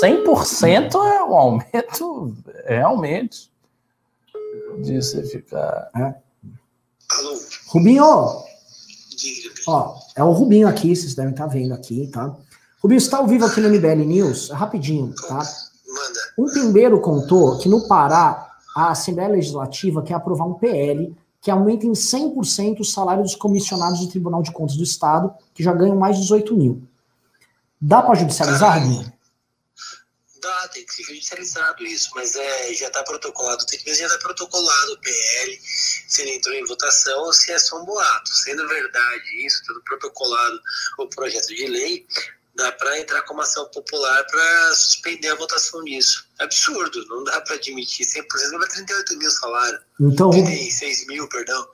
100%, 0.00 0.44
100 0.44 0.74
é 0.74 1.24
um 1.24 1.34
aumento 1.36 2.24
realmente 2.64 3.52
de 4.82 5.02
você 5.02 5.24
ficar. 5.24 5.90
Alô, 5.92 7.40
Rubinho, 7.68 8.04
ó, 9.66 9.98
é 10.14 10.22
o 10.22 10.30
Rubinho 10.30 10.68
aqui, 10.68 10.94
vocês 10.94 11.14
devem 11.16 11.32
estar 11.32 11.46
vendo 11.48 11.74
aqui, 11.74 12.06
tá? 12.06 12.36
Rubinho, 12.80 13.00
você 13.00 13.06
está 13.06 13.18
ao 13.18 13.26
vivo 13.26 13.44
aqui 13.44 13.60
no 13.60 13.68
MBL 13.68 14.04
News? 14.06 14.50
É 14.50 14.54
rapidinho, 14.54 15.12
tá? 15.28 15.42
Um 16.40 16.50
pimbeiro 16.50 16.98
contou 17.02 17.58
que 17.58 17.68
no 17.68 17.86
Pará, 17.86 18.50
a 18.74 18.92
Assembleia 18.92 19.28
Legislativa 19.28 20.02
quer 20.02 20.14
aprovar 20.14 20.46
um 20.46 20.54
PL 20.54 21.14
que 21.38 21.50
aumenta 21.50 21.84
em 21.84 21.92
100% 21.92 22.80
o 22.80 22.84
salário 22.84 23.22
dos 23.22 23.34
comissionados 23.34 24.00
do 24.00 24.08
Tribunal 24.08 24.42
de 24.42 24.50
Contas 24.50 24.74
do 24.74 24.82
Estado, 24.82 25.34
que 25.52 25.62
já 25.62 25.74
ganham 25.74 25.96
mais 25.96 26.16
de 26.16 26.22
18 26.22 26.56
mil. 26.56 26.82
Dá 27.78 28.00
para 28.00 28.14
judicializar, 28.14 28.82
Rubinho? 28.82 29.12
Dá, 30.40 30.68
tem 30.68 30.86
que 30.86 30.94
ser 30.94 31.02
judicializado 31.02 31.84
isso, 31.84 32.10
mas 32.14 32.34
é, 32.34 32.72
já 32.72 32.86
está 32.86 33.02
protocolado, 33.02 33.66
tem 33.66 33.78
que 33.78 33.94
já 33.94 34.06
está 34.06 34.18
protocolado 34.18 34.92
o 34.94 35.00
PL, 35.00 35.60
se 36.08 36.22
ele 36.22 36.36
entrou 36.36 36.54
em 36.54 36.64
votação 36.64 37.20
ou 37.24 37.32
se 37.34 37.52
é 37.52 37.58
só 37.58 37.82
um 37.82 37.84
boato. 37.84 38.30
Sendo 38.30 38.66
verdade 38.66 39.46
isso, 39.46 39.62
tudo 39.66 39.82
protocolado 39.82 40.58
o 40.98 41.06
projeto 41.08 41.48
de 41.48 41.66
lei, 41.66 42.06
dá 42.60 42.70
para 42.72 43.00
entrar 43.00 43.22
com 43.22 43.34
uma 43.34 43.42
ação 43.42 43.64
popular 43.70 44.24
para 44.30 44.74
suspender 44.74 45.28
a 45.28 45.34
votação 45.34 45.82
disso. 45.84 46.26
É 46.38 46.44
absurdo, 46.44 47.04
não 47.08 47.24
dá 47.24 47.40
para 47.40 47.56
admitir 47.56 48.06
100%, 48.06 48.24
não 48.52 48.58
vai 48.58 48.68
38 48.68 49.16
mil 49.18 49.30
salário, 49.30 49.80
Então, 50.00 50.28
o 50.28 50.32
36 50.32 51.06
mil, 51.06 51.28
perdão. 51.28 51.66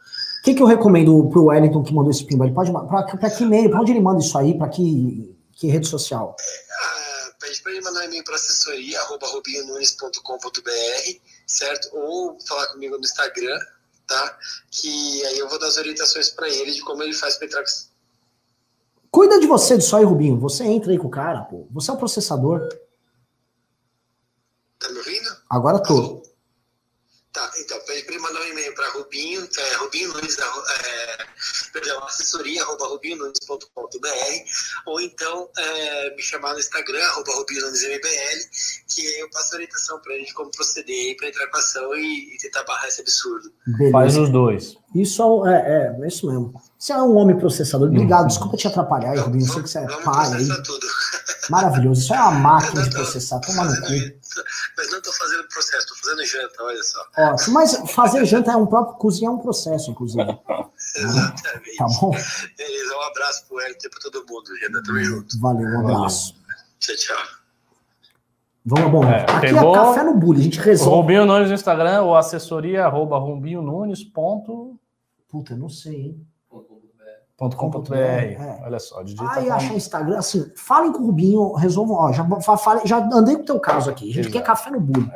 que, 0.44 0.54
que 0.54 0.62
eu 0.62 0.66
recomendo 0.66 1.28
pro 1.30 1.46
Wellington 1.46 1.82
que 1.82 1.92
mandou 1.92 2.10
esse 2.10 2.24
pimba? 2.24 2.44
Ele 2.44 2.54
pode 2.54 2.70
para 2.72 3.30
que 3.30 3.42
e-mail? 3.42 3.68
Para 3.68 3.80
onde 3.80 3.92
ele 3.92 4.00
manda 4.00 4.20
isso 4.20 4.38
aí? 4.38 4.56
Para 4.56 4.68
que, 4.68 5.36
que 5.56 5.66
rede 5.66 5.88
social? 5.88 6.36
Ah, 6.70 7.30
pede 7.40 7.60
para 7.62 7.72
ele 7.72 7.80
mandar 7.82 8.00
um 8.00 8.04
e-mail 8.04 8.24
para 8.24 8.36
assessoria, 8.36 9.00
arroba 9.00 9.26
rubinhonunes.com.br, 9.26 11.20
certo? 11.46 11.88
Ou 11.96 12.38
falar 12.46 12.68
comigo 12.68 12.96
no 12.96 13.04
Instagram, 13.04 13.58
tá? 14.06 14.38
Que 14.70 15.24
aí 15.26 15.38
eu 15.38 15.48
vou 15.48 15.58
dar 15.58 15.66
as 15.66 15.76
orientações 15.76 16.30
para 16.30 16.48
ele 16.48 16.72
de 16.72 16.80
como 16.82 17.02
ele 17.02 17.12
faz 17.12 17.36
para 17.36 17.46
entrar 17.46 17.62
com 17.62 17.70
Cuida 19.16 19.40
de 19.40 19.46
você 19.46 19.78
disso 19.78 19.96
aí, 19.96 20.04
Rubinho. 20.04 20.38
Você 20.40 20.62
entra 20.64 20.92
aí 20.92 20.98
com 20.98 21.06
o 21.06 21.10
cara, 21.10 21.40
pô. 21.40 21.66
Você 21.70 21.90
é 21.90 21.94
o 21.94 21.96
processador. 21.96 22.68
Tá 24.78 24.90
me 24.90 24.98
ouvindo? 24.98 25.30
Agora 25.48 25.82
tô. 25.82 26.22
Tá, 27.32 27.50
então, 27.56 27.80
pede 27.86 28.02
para 28.04 28.12
ele 28.14 28.22
mandar 28.22 28.42
um 28.42 28.44
e-mail 28.48 28.74
para 28.74 28.90
Rubinho, 28.90 29.48
é, 29.56 29.76
Rubinho 29.76 30.12
arro- 30.12 30.64
é, 30.84 31.26
perdão, 31.76 32.02
assessoria, 32.04 32.62
arroba 32.62 32.86
rubinhonunes.com.br, 32.88 34.08
ou 34.86 35.00
então 35.00 35.48
é, 35.58 36.14
me 36.16 36.22
chamar 36.22 36.54
no 36.54 36.58
Instagram, 36.58 37.02
arroba 37.04 37.32
que 37.46 39.06
aí 39.06 39.20
eu 39.20 39.28
passo 39.30 39.52
a 39.52 39.56
orientação 39.56 40.00
para 40.00 40.14
ele 40.14 40.24
de 40.24 40.32
como 40.32 40.50
proceder 40.50 41.16
para 41.16 41.28
entrar 41.28 41.46
com 41.48 41.56
a 41.56 41.60
ação 41.60 41.94
e, 41.94 42.34
e 42.34 42.38
tentar 42.38 42.64
barrar 42.64 42.88
esse 42.88 43.02
absurdo. 43.02 43.52
Beleza. 43.66 43.92
Faz 43.92 44.16
os 44.16 44.30
dois. 44.30 44.76
Isso 44.94 45.46
é, 45.46 45.54
é, 45.54 46.04
é 46.04 46.08
isso 46.08 46.26
mesmo. 46.26 46.54
Você 46.78 46.92
é 46.92 46.96
um 46.96 47.16
homem 47.16 47.38
processador. 47.38 47.88
Obrigado, 47.88 48.28
desculpa 48.28 48.56
te 48.56 48.66
atrapalhar 48.66 49.10
aí, 49.10 49.18
Rubinho. 49.18 49.44
Eu 49.46 49.52
sei 49.52 49.62
que 49.62 49.68
você 49.68 49.78
é 49.78 49.86
pai 50.02 50.32
aí. 50.32 50.62
tudo. 50.62 50.86
Maravilhoso. 51.50 52.00
Isso 52.00 52.14
é 52.14 52.20
uma 52.20 52.30
máquina 52.32 52.82
de 52.82 52.90
processar. 52.90 53.40
Toma 53.40 53.64
no 53.64 53.80
cu. 53.80 53.92
Mas 54.76 54.90
não 54.90 55.02
tô 55.02 55.12
fazendo 56.06 56.24
janta, 56.26 56.62
olha 56.62 56.82
só. 56.82 57.00
Ótimo. 57.18 57.54
Mas 57.54 57.76
fazer 57.90 58.24
janta 58.24 58.52
é 58.52 58.56
um 58.56 58.66
próprio. 58.66 58.96
Cozinhar 58.96 59.32
é 59.32 59.36
um 59.36 59.38
processo, 59.38 59.90
inclusive. 59.90 60.22
Exatamente. 60.96 61.76
Tá 61.78 61.86
bom? 62.00 62.10
Beleza, 62.10 62.96
um 62.96 63.02
abraço 63.10 63.46
pro 63.48 63.60
Hélio 63.60 63.76
e 63.84 63.88
pra 63.90 64.00
todo 64.00 64.24
mundo. 64.28 64.56
Janta, 64.60 64.82
tamo 64.82 65.04
junto. 65.04 65.40
Valeu, 65.40 65.66
um 65.68 65.88
abraço. 65.90 66.34
Tchau, 66.78 66.96
tchau. 66.96 67.16
Vamos, 68.64 68.90
bom. 68.90 69.04
É, 69.04 69.22
aqui 69.22 69.40
pegou- 69.42 69.70
é 69.76 69.78
café 69.78 70.02
no 70.02 70.14
bullying. 70.16 70.40
A 70.40 70.44
gente 70.44 70.60
resolve. 70.60 70.96
Rubinho 70.96 71.24
Nunes 71.26 71.48
no 71.48 71.54
Instagram 71.54 72.02
ou 72.02 72.16
assessoria 72.16 72.84
arroba 72.84 73.18
Rubinho 73.18 73.62
Nunes 73.62 74.02
ponto, 74.02 74.76
Puta, 75.28 75.52
eu 75.54 75.58
não 75.58 75.68
sei, 75.68 75.94
hein? 75.94 76.26
ponto 77.36 77.54
com 77.56 77.70
ponto 77.70 77.90
br. 77.90 77.96
É. 77.98 78.60
Olha 78.64 78.78
só, 78.78 79.02
digita 79.02 79.30
Aí 79.30 79.46
com- 79.46 79.52
acha 79.52 79.74
Instagram, 79.74 80.18
assim, 80.18 80.50
falem 80.56 80.90
com 80.90 81.00
o 81.02 81.06
Rubinho, 81.06 81.52
resolvam, 81.52 81.96
ó, 81.96 82.10
já, 82.12 82.26
já 82.86 82.96
andei 83.12 83.36
com 83.36 83.42
o 83.42 83.44
teu 83.44 83.60
caso 83.60 83.90
aqui, 83.90 84.04
a 84.04 84.14
gente 84.14 84.20
Exato. 84.20 84.32
quer 84.32 84.42
café 84.42 84.70
no 84.70 84.80
bullying. 84.80 85.10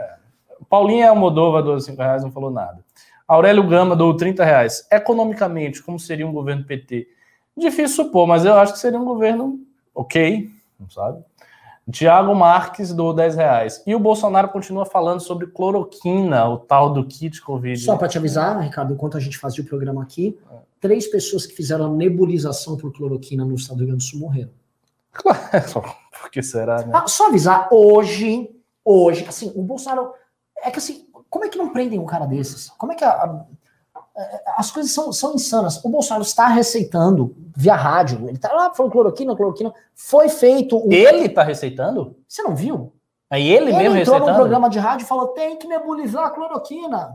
Paulinha 0.70 1.10
Almodova, 1.10 1.60
12 1.62 1.86
5 1.86 2.00
reais, 2.00 2.22
não 2.22 2.30
falou 2.30 2.50
nada. 2.50 2.78
Aurélio 3.26 3.66
Gama, 3.66 3.96
dou 3.96 4.16
30 4.16 4.44
reais. 4.44 4.86
Economicamente, 4.90 5.82
como 5.82 5.98
seria 5.98 6.26
um 6.26 6.32
governo 6.32 6.64
PT? 6.64 7.08
Difícil 7.56 8.04
supor, 8.04 8.26
mas 8.26 8.44
eu 8.44 8.54
acho 8.54 8.72
que 8.74 8.78
seria 8.78 8.98
um 8.98 9.04
governo 9.04 9.58
ok, 9.92 10.48
não 10.78 10.88
sabe? 10.88 11.22
Tiago 11.90 12.34
Marques, 12.36 12.92
dou 12.92 13.12
10 13.12 13.34
reais. 13.34 13.82
E 13.84 13.94
o 13.96 13.98
Bolsonaro 13.98 14.48
continua 14.48 14.86
falando 14.86 15.20
sobre 15.20 15.48
cloroquina, 15.48 16.48
o 16.48 16.56
tal 16.56 16.92
do 16.92 17.04
kit 17.04 17.40
Covid. 17.42 17.80
Só 17.80 17.96
para 17.96 18.06
te 18.06 18.16
avisar, 18.16 18.60
Ricardo, 18.60 18.94
enquanto 18.94 19.16
a 19.16 19.20
gente 19.20 19.36
fazia 19.36 19.64
o 19.64 19.66
programa 19.66 20.02
aqui, 20.02 20.38
três 20.80 21.08
pessoas 21.08 21.44
que 21.46 21.54
fizeram 21.54 21.86
a 21.86 21.90
nebulização 21.90 22.76
por 22.76 22.92
cloroquina 22.92 23.44
no 23.44 23.56
estado 23.56 23.78
do 23.78 23.80
Rio 23.80 23.88
Grande 23.88 24.04
do 24.04 24.08
Sul 24.08 24.20
morreram. 24.20 24.50
Por 26.20 26.30
que 26.30 26.42
será, 26.42 26.86
né? 26.86 26.92
Ah, 26.94 27.08
só 27.08 27.28
avisar, 27.28 27.68
hoje, 27.72 28.48
hoje, 28.84 29.24
assim, 29.28 29.50
o 29.56 29.62
Bolsonaro. 29.62 30.12
É 30.62 30.70
que 30.70 30.78
assim, 30.78 31.06
como 31.28 31.44
é 31.44 31.48
que 31.48 31.58
não 31.58 31.70
prendem 31.70 31.98
um 31.98 32.06
cara 32.06 32.26
desses? 32.26 32.70
Como 32.70 32.92
é 32.92 32.94
que 32.94 33.04
a- 33.04 33.10
a- 33.10 33.44
a- 34.16 34.54
as 34.58 34.70
coisas 34.70 34.92
são, 34.92 35.12
são 35.12 35.34
insanas? 35.34 35.82
O 35.84 35.88
Bolsonaro 35.88 36.22
está 36.22 36.46
receitando 36.48 37.34
via 37.56 37.74
rádio. 37.74 38.28
Ele 38.28 38.38
tá 38.38 38.52
lá 38.52 38.72
falando 38.74 38.92
cloroquina, 38.92 39.36
cloroquina. 39.36 39.72
Foi 39.94 40.28
feito 40.28 40.76
um. 40.78 40.92
Ele 40.92 41.28
tá 41.28 41.42
receitando? 41.42 42.16
Você 42.28 42.42
não 42.42 42.54
viu? 42.54 42.92
É 43.30 43.40
ele, 43.40 43.70
Ele 43.70 43.78
mesmo 43.78 43.96
entrou 43.96 44.16
num 44.18 44.24
receitando? 44.26 44.34
programa 44.36 44.68
de 44.68 44.78
rádio 44.78 45.04
e 45.04 45.08
falou: 45.08 45.28
tem 45.28 45.56
que 45.56 45.66
nebulizar 45.68 46.24
a 46.26 46.30
cloroquina. 46.30 47.14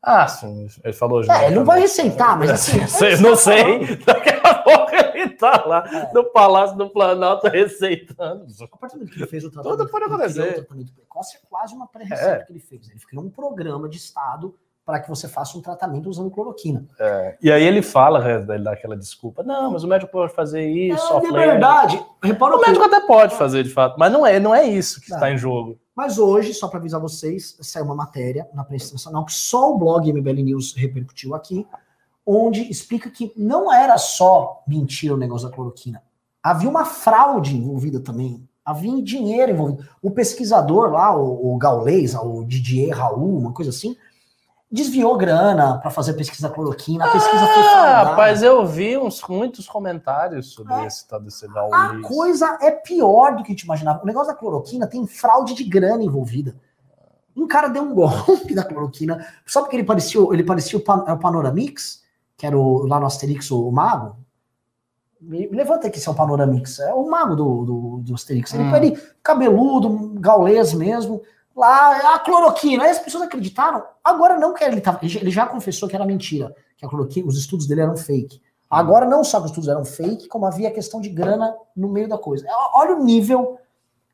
Ah, 0.00 0.28
sim, 0.28 0.68
ele 0.84 0.92
falou 0.92 1.24
já. 1.24 1.42
É, 1.42 1.46
ele 1.46 1.56
não 1.56 1.64
vai 1.64 1.80
receitar, 1.80 2.38
mas 2.38 2.50
assim. 2.50 2.78
Não 3.20 3.32
está 3.32 3.36
sei. 3.36 3.96
Daqui 3.96 4.28
a 4.44 4.54
pouco 4.54 4.87
ele 5.20 5.30
tá 5.36 5.64
lá 5.66 6.10
no 6.14 6.24
Palácio 6.24 6.76
do 6.76 6.88
Planalto 6.90 7.46
receitando. 7.48 8.46
A 8.72 8.76
partir 8.76 8.98
do 8.98 9.06
que 9.06 9.16
ele 9.18 9.26
fez 9.26 9.44
o 9.44 9.50
tratamento, 9.50 9.78
Tudo 9.78 9.90
pode 9.90 10.04
acontecer. 10.04 10.40
o 10.50 10.54
tratamento 10.54 10.92
precoce 10.92 11.36
é 11.36 11.40
quase 11.48 11.74
uma 11.74 11.86
pré-receita 11.86 12.30
É. 12.32 12.44
que 12.44 12.52
ele 12.52 12.60
fez. 12.60 12.88
Ele 12.90 13.00
criou 13.00 13.24
um 13.24 13.30
programa 13.30 13.88
de 13.88 13.96
Estado 13.96 14.54
para 14.84 15.00
que 15.00 15.08
você 15.10 15.28
faça 15.28 15.58
um 15.58 15.60
tratamento 15.60 16.08
usando 16.08 16.30
cloroquina. 16.30 16.82
E 17.42 17.52
aí 17.52 17.62
ele 17.62 17.82
fala, 17.82 18.20
né, 18.40 18.54
ele 18.54 18.64
dá 18.64 18.72
aquela 18.72 18.96
desculpa. 18.96 19.42
Não, 19.42 19.70
mas 19.70 19.84
o 19.84 19.86
médico 19.86 20.10
pode 20.10 20.32
fazer 20.32 20.66
isso, 20.66 21.12
é, 21.18 21.30
verdade. 21.30 22.02
Repara 22.22 22.56
O 22.56 22.58
que- 22.58 22.66
médico 22.68 22.86
até 22.86 23.00
pode 23.06 23.34
fazer, 23.36 23.64
de 23.64 23.70
fato, 23.70 23.96
mas 23.98 24.10
não 24.10 24.26
é, 24.26 24.40
não 24.40 24.54
é 24.54 24.64
isso 24.64 24.98
que 25.02 25.10
Não. 25.10 25.18
está 25.18 25.30
em 25.30 25.36
jogo. 25.36 25.78
Mas 25.94 26.18
hoje, 26.18 26.54
só 26.54 26.68
para 26.68 26.78
avisar 26.78 26.98
vocês, 27.00 27.58
saiu 27.60 27.84
uma 27.84 27.94
matéria 27.94 28.48
na 28.54 28.64
prensa 28.64 28.92
nacional 28.94 29.26
que 29.26 29.32
só 29.34 29.72
o 29.74 29.78
blog 29.78 30.10
MBL 30.10 30.42
News 30.42 30.72
repercutiu 30.74 31.34
aqui, 31.34 31.66
onde 32.30 32.70
explica 32.70 33.08
que 33.10 33.32
não 33.36 33.72
era 33.72 33.96
só 33.96 34.62
mentira 34.66 35.14
o 35.14 35.18
negócio 35.18 35.48
da 35.48 35.54
cloroquina. 35.54 36.02
Havia 36.42 36.68
uma 36.68 36.84
fraude 36.84 37.56
envolvida 37.56 38.00
também. 38.00 38.46
Havia 38.64 39.02
dinheiro 39.02 39.52
envolvido. 39.52 39.88
O 40.02 40.10
pesquisador 40.10 40.90
lá, 40.92 41.16
o, 41.16 41.54
o 41.54 41.56
Gaulês, 41.56 42.14
o 42.14 42.44
Didier 42.44 42.96
Raul, 42.96 43.38
uma 43.38 43.52
coisa 43.52 43.70
assim, 43.70 43.96
desviou 44.70 45.16
grana 45.16 45.78
para 45.78 45.90
fazer 45.90 46.12
pesquisa 46.12 46.48
da 46.48 46.54
cloroquina. 46.54 47.06
A 47.06 47.10
pesquisa 47.12 47.38
foi 47.46 47.62
Ah, 47.62 47.70
fraudada. 47.72 48.10
rapaz, 48.10 48.42
eu 48.42 48.66
vi 48.66 48.98
uns, 48.98 49.22
muitos 49.26 49.66
comentários 49.66 50.52
sobre 50.52 50.74
É. 50.74 50.86
esse 50.86 51.08
tal 51.08 51.20
desse 51.20 51.46
A 51.46 51.48
Gaulês. 51.48 52.06
coisa 52.06 52.58
é 52.60 52.70
pior 52.70 53.34
do 53.36 53.42
que 53.42 53.48
a 53.52 53.54
gente 53.54 53.62
imaginava. 53.62 54.02
O 54.02 54.06
negócio 54.06 54.28
da 54.28 54.38
cloroquina 54.38 54.86
tem 54.86 55.06
fraude 55.06 55.54
de 55.54 55.64
grana 55.64 56.04
envolvida. 56.04 56.54
Um 57.34 57.46
cara 57.48 57.68
deu 57.68 57.82
um 57.82 57.94
golpe 57.94 58.54
da 58.54 58.64
cloroquina, 58.64 59.26
só 59.46 59.62
porque 59.62 59.76
ele 59.76 59.84
parecia, 59.84 60.20
ele 60.32 60.44
parecia 60.44 60.78
o, 60.78 60.82
Pan, 60.82 61.04
é 61.06 61.12
o 61.12 61.18
Panoramix, 61.18 62.02
que 62.38 62.46
era 62.46 62.56
o, 62.56 62.86
lá 62.86 62.98
no 62.98 63.04
Asterix, 63.06 63.50
o, 63.50 63.70
mago. 63.70 64.16
Me, 65.20 65.48
levanta 65.48 65.88
aqui, 65.88 65.98
seu 66.00 66.14
Panoramix. 66.14 66.78
É 66.78 66.94
o 66.94 67.04
mago 67.10 67.34
do, 67.34 67.64
do, 67.64 67.98
do 68.04 68.14
Asterix. 68.14 68.54
Ele, 68.54 68.62
Hum. 68.62 68.76
ele 68.76 69.02
cabeludo, 69.22 70.12
gaulês 70.20 70.72
mesmo. 70.72 71.20
Lá, 71.56 72.14
a 72.14 72.18
cloroquina. 72.20 72.84
Aí 72.84 72.90
as 72.90 73.00
pessoas 73.00 73.24
acreditaram. 73.24 73.82
Agora 74.04 74.38
não 74.38 74.54
que 74.54 74.62
ele 74.62 74.80
tava. 74.80 75.00
Ele 75.02 75.30
já- 75.30 75.46
confessou 75.46 75.88
que 75.88 75.96
era 75.96 76.06
mentira, 76.06 76.54
que 76.76 76.86
a 76.86 76.88
cloroquina, 76.88 77.26
os 77.26 77.36
estudos 77.36 77.66
dele 77.66 77.80
eram 77.80 77.96
fake. 77.96 78.40
Agora 78.70 79.04
não 79.06 79.24
só 79.24 79.38
que 79.40 79.46
os 79.46 79.50
estudos 79.50 79.68
eram 79.68 79.84
fake, 79.84 80.28
como 80.28 80.46
havia 80.46 80.70
questão 80.70 81.00
de 81.00 81.08
grana 81.08 81.52
no 81.74 81.88
meio 81.88 82.08
da 82.08 82.16
coisa. 82.16 82.46
É, 82.46 82.50
Olha 82.74 82.94
o 82.96 83.02
nível 83.02 83.58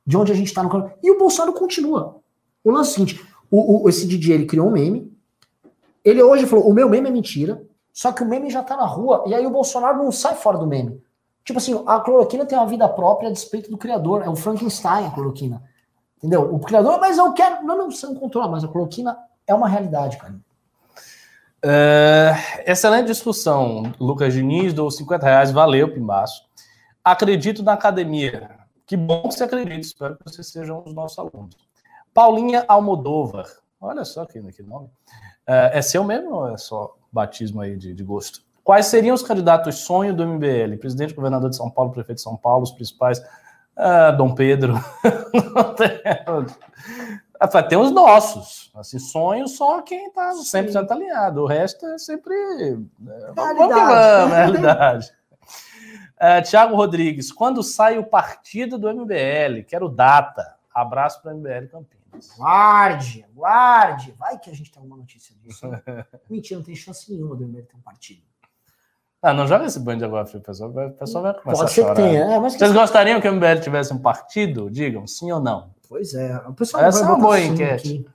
de 0.07 0.17
onde 0.17 0.33
a 0.33 0.35
gente 0.35 0.47
está 0.47 0.63
no. 0.63 0.91
E 1.03 1.11
o 1.11 1.19
Bolsonaro 1.19 1.53
continua. 1.53 2.17
O 2.65 2.71
lance 2.71 2.89
é 2.89 2.93
o 2.93 2.95
seguinte: 3.07 3.27
o, 3.51 3.85
o- 3.85 3.89
esse 3.91 4.07
Didier 4.07 4.37
ele 4.39 4.47
criou 4.47 4.69
um 4.69 4.71
meme. 4.71 5.13
Ele 6.03 6.23
hoje 6.23 6.47
falou: 6.47 6.67
o 6.67 6.73
meu 6.73 6.89
meme 6.89 7.09
é 7.09 7.13
mentira. 7.13 7.63
Só 7.95 8.13
que 8.13 8.25
o 8.25 8.27
meme 8.27 8.51
já 8.51 8.61
tá 8.61 8.77
na 8.77 8.85
rua. 8.85 9.23
E 9.27 9.35
aí 9.35 9.47
o 9.47 9.51
Bolsonaro 9.51 9.99
não 9.99 10.11
sai 10.11 10.35
fora 10.35 10.59
do 10.59 10.67
meme. 10.67 11.01
Tipo 11.45 11.59
assim, 11.59 11.81
a 11.87 12.01
cloroquina 12.01 12.45
tem 12.45 12.59
uma 12.59 12.67
vida 12.67 12.89
própria 12.89 13.29
a 13.29 13.33
despeito 13.33 13.71
do 13.71 13.79
criador. 13.79 14.23
É 14.23 14.29
o 14.29 14.35
Frankenstein 14.35 15.07
a 15.07 15.11
cloroquina. 15.13 15.63
Entendeu? 16.19 16.53
O 16.53 16.59
criador, 16.59 16.99
mas 16.99 17.17
eu 17.17 17.33
quero. 17.33 17.65
Não, 17.65 17.79
não, 17.79 17.91
você 17.91 18.07
não 18.07 18.17
controla, 18.17 18.49
mas 18.49 18.65
a 18.65 18.69
cloroquina 18.69 19.17
é 19.47 19.55
uma 19.55 19.69
realidade, 19.69 20.17
cara. 20.19 20.35
É, 21.67 22.35
excelente 22.67 23.07
discussão, 23.07 23.95
Lucas 23.99 24.35
Diniz, 24.35 24.75
dou 24.75 24.91
50 24.91 25.25
reais, 25.25 25.51
valeu, 25.51 25.91
Pimbaço. 25.91 26.45
Acredito 27.03 27.63
na 27.63 27.73
academia. 27.73 28.51
Que 28.87 28.99
bom 28.99 29.29
que 29.29 29.35
você 29.35 29.45
acredita, 29.45 29.81
espero 29.81 30.17
que 30.17 30.31
vocês 30.31 30.47
sejam 30.49 30.83
os 30.85 30.93
nossos 30.93 31.19
alunos. 31.19 31.57
Paulinha 32.13 32.65
Almodóvar, 32.69 33.47
olha 33.81 34.05
só 34.05 34.27
que, 34.27 34.43
que 34.53 34.63
nome. 34.63 34.91
É, 35.47 35.79
é 35.79 35.83
seu 35.83 36.05
mesmo 36.05 36.35
ou 36.35 36.49
é 36.49 36.57
só 36.57 36.97
batismo 37.13 37.61
aí 37.61 37.77
de, 37.77 37.95
de 37.95 38.05
gosto? 38.05 38.43
Quais 38.63 38.87
seriam 38.87 39.15
os 39.15 39.23
candidatos 39.23 39.81
sonho 39.81 40.15
do 40.15 40.27
MBL? 40.27 40.79
Presidente, 40.79 41.15
governador 41.15 41.51
de 41.51 41.57
São 41.57 41.71
Paulo, 41.71 41.93
prefeito 41.93 42.17
de 42.17 42.23
São 42.23 42.37
Paulo, 42.37 42.63
os 42.63 42.73
principais. 42.73 43.23
Ah, 43.77 44.11
Dom 44.11 44.35
Pedro. 44.35 44.75
Tem 47.69 47.79
os 47.79 47.91
nossos. 47.91 48.71
Assim, 48.75 48.99
sonho 48.99 49.47
só 49.49 49.83
quem 49.83 50.07
está 50.07 50.33
100% 50.33 50.91
alinhado. 50.91 51.43
O 51.43 51.47
resto 51.47 51.85
é 51.87 51.99
sempre. 51.99 52.35
É, 52.35 52.77
vamos 53.35 53.67
que 53.67 53.75
vamos, 53.75 54.33
é 54.33 54.37
realidade. 54.37 55.13
Uh, 56.15 56.41
Tiago 56.49 56.77
Rodrigues, 56.77 57.31
quando 57.31 57.63
sai 57.63 57.99
o 57.99 58.05
partido 58.05 58.79
do 58.79 58.89
MBL? 58.89 59.65
Quero 59.67 59.89
data. 59.89 60.55
Abraço 60.73 61.21
para 61.21 61.35
o 61.35 61.37
MBL 61.37 61.67
Campinas. 61.71 62.04
Guarde, 62.37 63.27
guarde. 63.35 64.15
Vai 64.19 64.39
que 64.39 64.51
a 64.51 64.55
gente 64.55 64.71
tem 64.71 64.83
uma 64.83 64.97
notícia 64.97 65.35
disso. 65.43 65.67
Mentira, 66.29 66.59
não 66.59 66.65
tem 66.65 66.75
chance 66.75 67.11
nenhuma 67.13 67.35
do 67.37 67.45
MBL 67.47 67.63
ter 67.63 67.77
um 67.77 67.81
partido. 67.81 68.23
Ah, 69.23 69.33
não 69.33 69.47
joga 69.47 69.65
esse 69.65 69.81
bando 69.81 69.99
de 70.01 70.05
agora, 70.05 70.27
filho. 70.27 70.41
O 70.41 70.43
pessoal 70.43 70.71
vai, 70.71 70.87
o 70.89 70.93
pessoal 70.93 71.25
vai 71.25 71.35
começar 71.35 71.63
Pode 71.63 71.73
ser 71.73 71.81
a 71.81 71.85
que 71.85 71.95
chorar. 71.95 72.09
tenha. 72.09 72.25
É, 72.25 72.39
mas 72.39 72.55
Vocês 72.55 72.73
gostariam 72.73 73.21
que 73.21 73.29
o 73.29 73.33
MBL 73.33 73.61
tivesse 73.63 73.93
um 73.95 73.99
partido? 73.99 74.71
Digam, 74.71 75.07
sim 75.07 75.33
ou 75.33 75.41
não? 75.41 75.71
Pois 75.89 76.13
é, 76.15 76.37
o 76.47 76.53
pessoal 76.53 76.85
Essa 76.85 77.01
vai 77.01 77.09
é 77.09 77.13
uma 77.13 77.19
boa 77.21 77.41
enquete. 77.41 78.07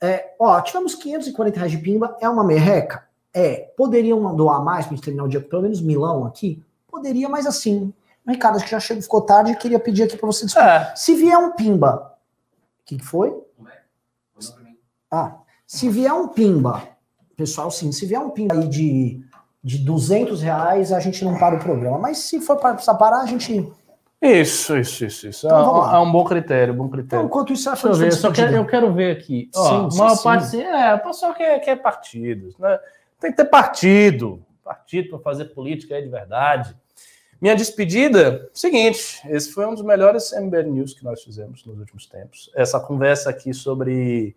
É, 0.00 0.34
ó, 0.38 0.60
tivemos 0.60 0.94
540 0.94 1.56
reais 1.56 1.72
de 1.72 1.78
pimba, 1.78 2.16
é 2.20 2.28
uma 2.28 2.44
merreca? 2.44 3.04
É. 3.32 3.72
Poderiam 3.76 4.34
doar 4.36 4.62
mais 4.62 4.86
pra 4.86 4.94
gente 4.94 5.04
terminar 5.04 5.24
o 5.24 5.28
dia 5.28 5.40
pelo 5.40 5.62
menos 5.62 5.80
milão 5.80 6.24
aqui? 6.24 6.62
Poderia, 6.86 7.28
mas 7.28 7.46
assim, 7.46 7.92
Ricardo, 8.26 8.56
acho 8.56 8.64
que 8.64 8.70
já 8.70 8.78
chegou, 8.78 9.02
ficou 9.02 9.22
tarde 9.22 9.50
e 9.50 9.56
queria 9.56 9.80
pedir 9.80 10.04
aqui 10.04 10.16
pra 10.16 10.26
você. 10.26 10.46
É. 10.56 10.92
Se 10.94 11.16
vier 11.16 11.36
um 11.36 11.50
pimba, 11.52 12.13
o 12.84 12.86
que, 12.86 12.98
que 12.98 13.04
foi? 13.04 13.34
Ah, 15.10 15.38
se 15.66 15.88
vier 15.88 16.12
um 16.12 16.28
pimba, 16.28 16.82
pessoal, 17.36 17.70
sim, 17.70 17.90
se 17.92 18.04
vier 18.04 18.20
um 18.20 18.30
pimba 18.30 18.54
aí 18.54 18.68
de, 18.68 19.24
de 19.62 19.78
200 19.78 20.42
reais, 20.42 20.92
a 20.92 21.00
gente 21.00 21.24
não 21.24 21.38
para 21.38 21.56
o 21.56 21.58
programa. 21.58 21.98
Mas 21.98 22.18
se 22.18 22.40
for 22.40 22.56
para 22.56 22.74
precisar 22.74 22.94
parar, 22.94 23.20
a 23.20 23.26
gente. 23.26 23.72
Isso, 24.20 24.76
isso, 24.76 25.04
isso, 25.04 25.28
isso. 25.28 25.46
Então, 25.46 25.90
é, 25.92 25.96
é 25.96 25.98
um 25.98 26.10
bom 26.12 26.24
critério, 26.24 26.74
bom 26.74 26.84
Então, 26.84 26.98
critério. 26.98 27.26
enquanto 27.26 27.52
isso, 27.52 27.70
Deixa 27.70 27.86
eu 27.86 27.94
ver, 27.94 28.12
só 28.12 28.30
quero, 28.30 28.54
eu 28.54 28.66
quero 28.66 28.92
ver 28.92 29.16
aqui. 29.16 29.50
Ó, 29.54 29.68
Sim, 29.68 29.86
a 29.86 29.90
sim, 29.90 29.98
maior 29.98 30.16
sim. 30.16 30.22
parte, 30.24 30.46
sim, 30.48 30.62
é, 30.62 30.94
o 30.94 30.98
pessoal 31.00 31.34
quer, 31.34 31.58
quer 31.60 31.76
partidos, 31.76 32.58
né? 32.58 32.78
Tem 33.20 33.30
que 33.30 33.36
ter 33.36 33.44
partido. 33.46 34.44
Partido 34.62 35.10
para 35.10 35.18
fazer 35.20 35.46
política 35.46 35.94
aí 35.94 36.02
de 36.02 36.08
verdade. 36.08 36.76
Minha 37.44 37.54
despedida, 37.54 38.48
seguinte, 38.54 39.20
esse 39.28 39.52
foi 39.52 39.66
um 39.66 39.74
dos 39.74 39.84
melhores 39.84 40.32
MBL 40.32 40.62
News 40.62 40.94
que 40.94 41.04
nós 41.04 41.22
fizemos 41.22 41.62
nos 41.66 41.78
últimos 41.78 42.06
tempos. 42.06 42.50
Essa 42.54 42.80
conversa 42.80 43.28
aqui 43.28 43.52
sobre 43.52 44.34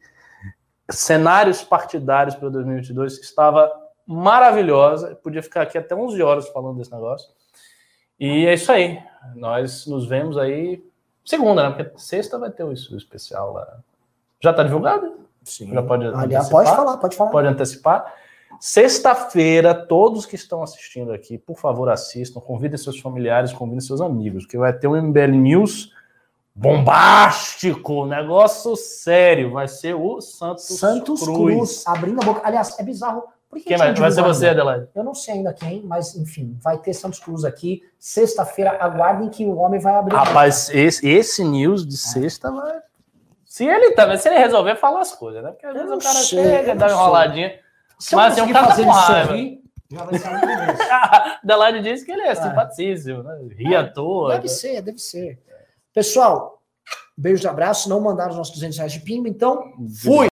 cenários 0.92 1.64
partidários 1.64 2.36
para 2.36 2.50
2022 2.50 3.18
que 3.18 3.24
estava 3.24 3.72
maravilhosa. 4.06 5.12
Eu 5.12 5.16
podia 5.16 5.42
ficar 5.42 5.62
aqui 5.62 5.78
até 5.78 5.96
11 5.96 6.22
horas 6.22 6.50
falando 6.50 6.80
desse 6.80 6.92
negócio. 6.92 7.30
E 8.20 8.46
é 8.46 8.56
isso 8.56 8.70
aí. 8.74 9.02
Nós 9.36 9.88
nos 9.88 10.06
vemos 10.06 10.38
aí 10.38 10.84
segunda, 11.24 11.70
né? 11.70 11.76
Porque 11.82 11.98
sexta 11.98 12.38
vai 12.38 12.52
ter 12.52 12.66
o 12.66 12.74
isso 12.74 12.94
especial 12.98 13.54
lá. 13.54 13.80
Já 14.42 14.52
está 14.52 14.64
divulgado? 14.64 15.18
Sim. 15.46 15.74
Já 15.74 15.82
pode 15.82 16.08
Aliás, 16.08 16.24
antecipar? 16.26 16.50
pode 16.52 16.76
falar, 16.76 16.98
pode 16.98 17.16
falar. 17.16 17.32
Pode 17.32 17.48
antecipar. 17.48 18.14
Sexta-feira, 18.60 19.74
todos 19.74 20.26
que 20.26 20.36
estão 20.36 20.64
assistindo 20.64 21.12
aqui, 21.12 21.38
por 21.38 21.58
favor, 21.58 21.90
assistam, 21.90 22.40
convidem 22.40 22.78
seus 22.78 23.00
familiares, 23.00 23.54
convidem 23.54 23.82
seus 23.82 24.02
amigos, 24.02 24.46
que 24.46 24.58
vai 24.58 24.74
ter 24.74 24.88
um 24.88 24.96
MBL 25.00 25.32
News 25.32 25.92
bombástico, 26.58 28.06
negócio 28.06 28.76
sério. 28.76 29.52
Vai 29.52 29.68
ser 29.68 29.94
o 29.94 30.20
Santos, 30.20 30.66
Santos 30.66 31.22
Cruz. 31.22 31.56
Cruz. 31.56 31.84
abrindo 31.88 32.22
a 32.22 32.26
boca. 32.26 32.42
Aliás, 32.44 32.78
é 32.80 32.84
bizarro. 32.84 33.24
Por 33.50 33.60
que 33.60 33.66
Quem 33.66 33.78
vai, 33.78 33.94
vai 33.94 34.12
ser 34.12 34.22
você? 34.24 34.50
Adelaide? 34.50 34.90
Eu 34.94 35.04
não 35.04 35.14
sei 35.14 35.36
ainda 35.36 35.54
quem, 35.54 35.82
mas 35.82 36.16
enfim, 36.18 36.58
vai 36.62 36.78
ter 36.78 36.94
Santos 36.94 37.20
Cruz 37.20 37.46
aqui. 37.46 37.82
Sexta-feira, 37.98 38.76
aguardem 38.80 39.30
que 39.30 39.46
o 39.46 39.56
homem 39.56 39.80
vai 39.80 39.96
abrir 39.96 40.16
a 40.16 40.20
boca. 40.20 40.30
Rapaz, 40.30 40.70
esse, 40.74 41.08
esse 41.08 41.44
news 41.44 41.88
de 41.88 41.96
sexta 41.96 42.52
vai. 42.52 42.80
Se 43.46 43.66
ele 43.66 43.92
também, 43.92 44.18
se 44.18 44.28
ele 44.28 44.38
resolver 44.38 44.76
falar 44.76 45.02
as 45.02 45.14
coisas, 45.14 45.42
né? 45.42 45.52
Porque 45.52 45.66
às 45.66 45.74
vezes 45.74 45.90
o 45.90 45.98
cara 45.98 46.16
sei, 46.16 46.44
chega, 46.44 46.72
eu 46.72 46.76
dá 46.76 46.88
uma 46.88 46.94
enroladinha. 46.94 47.60
Se 48.00 48.14
eu 48.14 48.18
mas 48.18 48.38
um 48.38 48.42
conseguir 48.42 48.54
fazer 48.54 48.82
ele 48.84 48.94
sorrir, 48.94 49.62
já 49.92 50.04
vai 50.04 50.20
ser 50.20 50.28
um 50.28 50.40
começo. 50.42 50.84
Adelaide 51.44 51.82
disse 51.82 52.06
que 52.06 52.12
ele 52.12 52.22
é 52.22 52.36
simpaticíssimo, 52.36 53.24
né? 53.24 53.40
Ri 53.56 53.76
à 53.76 53.88
toa. 53.88 54.34
Deve 54.34 54.48
ser, 54.48 54.82
deve 54.82 55.00
ser. 55.00 55.40
Pessoal, 55.94 56.62
beijos 57.18 57.44
e 57.44 57.48
abraços. 57.48 57.88
Não 57.88 58.00
mandaram 58.00 58.32
os 58.32 58.38
nossos 58.38 58.54
200 58.54 58.78
reais 58.78 58.94
de 58.94 59.00
pimba, 59.00 59.28
então 59.28 59.74
fui! 60.02 60.26